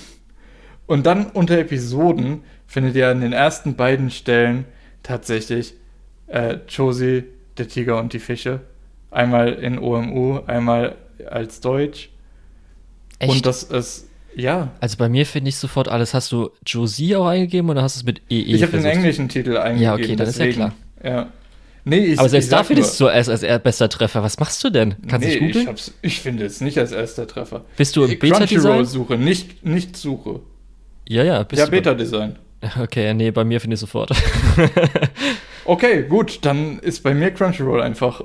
Und 0.87 1.07
dann 1.07 1.27
unter 1.27 1.59
Episoden 1.59 2.43
findet 2.67 2.97
ihr 2.97 3.09
an 3.09 3.21
den 3.21 3.33
ersten 3.33 3.75
beiden 3.75 4.11
Stellen 4.11 4.65
tatsächlich 5.03 5.75
äh, 6.27 6.59
Josie, 6.69 7.25
der 7.59 7.69
Tiger 7.69 7.99
und 7.99 8.13
die 8.13 8.19
Fische. 8.19 8.61
Einmal 9.11 9.53
in 9.53 9.79
OMU, 9.79 10.41
einmal 10.47 10.97
als 11.31 11.61
Deutsch. 11.61 12.11
Echt? 13.19 13.31
Und 13.31 13.47
das 13.47 13.63
ist, 13.63 14.09
ja. 14.35 14.73
also 14.81 14.97
bei 14.97 15.09
mir 15.09 15.25
finde 15.25 15.51
ich 15.51 15.57
sofort 15.57 15.89
alles. 15.89 16.15
Hast 16.15 16.33
du 16.33 16.51
Josie 16.67 17.15
auch 17.15 17.27
eingegeben 17.27 17.71
oder 17.71 17.83
hast 17.83 17.97
du 17.97 18.01
es 18.01 18.05
mit 18.05 18.23
EE 18.29 18.55
Ich 18.55 18.63
habe 18.63 18.73
den 18.73 18.85
englischen 18.85 19.29
Titel 19.29 19.57
eingegeben. 19.57 19.95
okay, 19.95 20.17
dann 20.17 20.27
ist 20.27 20.39
ja 20.39 20.47
deswegen. 20.47 20.73
Ja. 21.03 21.29
Nee, 21.85 21.99
ich, 21.99 22.19
Aber 22.19 22.29
selbst 22.29 22.47
ich 22.47 22.51
da 22.51 22.59
sag 22.59 22.67
findest 22.67 22.99
nur- 23.01 23.11
du 23.11 23.17
es 23.17 23.29
als 23.29 23.43
er 23.43 23.59
bester 23.59 23.89
Treffer. 23.89 24.23
Was 24.23 24.39
machst 24.39 24.65
du 24.65 24.71
denn? 24.71 24.95
Kannst 25.07 25.27
du 25.27 25.31
nee, 25.31 25.35
ich, 25.37 25.41
googeln? 25.53 25.67
hab's, 25.69 25.93
ich 26.01 26.21
finde 26.21 26.47
es 26.47 26.61
nicht 26.61 26.79
als 26.79 26.93
erster 26.93 27.27
Treffer. 27.27 27.65
Bist 27.77 27.95
du 27.97 28.05
im 28.05 28.19
Beta-Design? 28.19 28.49
Crunchyroll-Suche, 28.49 29.19
nicht, 29.19 29.65
nicht 29.65 29.97
Suche. 29.97 30.41
Ja, 31.07 31.23
ja, 31.23 31.43
bist 31.43 31.61
ja, 31.61 31.67
du. 31.67 31.71
Beta-Design. 31.73 32.37
Okay, 32.81 33.13
nee, 33.13 33.31
bei 33.31 33.45
mir 33.45 33.61
finde 33.61 33.75
ich 33.75 33.81
sofort. 33.81 34.11
Okay, 35.67 36.03
gut, 36.03 36.41
dann 36.45 36.79
ist 36.81 37.03
bei 37.03 37.15
mir 37.15 37.31
Crunchyroll 37.31 37.81
einfach 37.81 38.21
äh, 38.21 38.25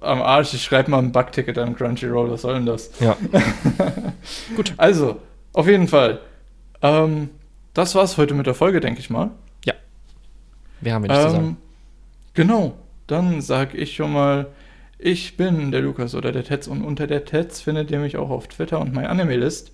am 0.00 0.22
Arsch. 0.22 0.54
Ich 0.54 0.62
schreibe 0.62 0.90
mal 0.90 0.98
ein 0.98 1.12
Bugticket 1.12 1.58
an 1.58 1.76
Crunchyroll, 1.76 2.30
was 2.30 2.42
soll 2.42 2.54
denn 2.54 2.64
das? 2.66 2.90
ja. 3.00 3.18
Gut. 4.56 4.72
Also, 4.78 5.20
auf 5.52 5.66
jeden 5.66 5.88
Fall. 5.88 6.20
Ähm, 6.80 7.28
das 7.74 7.94
war's 7.94 8.16
heute 8.16 8.32
mit 8.32 8.46
der 8.46 8.54
Folge, 8.54 8.80
denke 8.80 9.00
ich 9.00 9.10
mal. 9.10 9.30
Wir 10.82 10.94
haben 10.94 11.04
ja 11.04 11.08
nichts 11.12 11.24
zu 11.26 11.30
sagen. 11.32 11.46
Ähm, 11.48 11.56
genau, 12.32 12.72
dann 13.10 13.40
sag 13.40 13.74
ich 13.74 13.94
schon 13.94 14.12
mal, 14.12 14.46
ich 14.98 15.36
bin 15.36 15.70
der 15.70 15.80
Lukas 15.80 16.14
oder 16.14 16.32
der 16.32 16.44
Tetz 16.44 16.66
und 16.66 16.82
unter 16.82 17.06
der 17.06 17.24
Tetz 17.24 17.60
findet 17.60 17.90
ihr 17.90 17.98
mich 17.98 18.16
auch 18.16 18.30
auf 18.30 18.48
Twitter 18.48 18.80
und 18.80 18.92
MyAnimeList. 18.94 19.72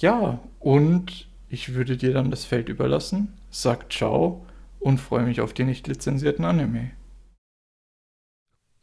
Ja, 0.00 0.40
und 0.58 1.28
ich 1.48 1.74
würde 1.74 1.96
dir 1.96 2.12
dann 2.12 2.30
das 2.30 2.44
Feld 2.44 2.68
überlassen, 2.68 3.32
sag 3.50 3.92
ciao 3.92 4.44
und 4.80 4.98
freue 4.98 5.24
mich 5.24 5.40
auf 5.40 5.52
die 5.52 5.64
nicht 5.64 5.86
lizenzierten 5.86 6.44
Anime. 6.44 6.90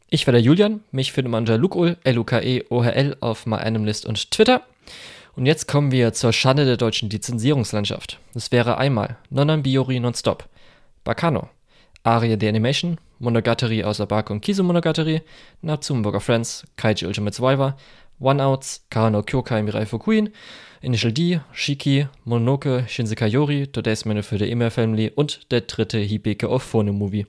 Ich 0.08 0.26
war 0.26 0.32
der 0.32 0.42
Julian. 0.42 0.80
Mich 0.90 1.12
findet 1.12 1.30
man 1.30 1.42
unter 1.42 1.56
Lukol, 1.56 1.96
L-U-K-E-O-H-L 2.04 3.16
auf 3.20 3.46
MyAnimeList 3.46 4.04
und 4.04 4.30
Twitter. 4.30 4.62
Und 5.34 5.46
jetzt 5.46 5.68
kommen 5.68 5.90
wir 5.90 6.12
zur 6.12 6.32
Schande 6.32 6.66
der 6.66 6.76
deutschen 6.76 7.08
Lizenzierungslandschaft. 7.08 8.18
Das 8.34 8.52
wäre 8.52 8.76
einmal 8.76 9.16
Nonan 9.30 9.62
Biori 9.62 10.00
Nonstop, 10.00 10.48
Bakano, 11.04 11.48
Arie 12.04 12.36
the 12.38 12.48
Animation, 12.48 12.98
Monogatari 13.20 13.84
außer 13.84 14.06
Bako 14.06 14.32
und 14.34 14.40
Kizu 14.40 14.64
Monogatari, 14.64 15.22
Natsumburger 15.60 16.20
Friends, 16.20 16.64
Kaiji 16.76 17.06
Ultimate 17.06 17.34
Survivor, 17.34 17.76
One 18.18 18.42
Outs, 18.42 18.86
Kano 18.90 19.22
Kyokai 19.22 19.62
Mirai 19.62 19.86
Fukuin, 19.86 20.30
Initial 20.80 21.12
D, 21.12 21.40
Shiki, 21.52 22.08
Mononoke, 22.24 22.88
Shinsekai 22.88 23.28
Yori, 23.28 23.68
Today's 23.68 24.04
Menu 24.04 24.22
für 24.22 24.38
the 24.38 24.50
Email 24.50 24.70
Family 24.70 25.12
und 25.14 25.50
der 25.52 25.62
dritte 25.62 25.98
Hibike 25.98 26.48
of 26.48 26.62
Phone 26.62 26.90
Movie. 26.92 27.26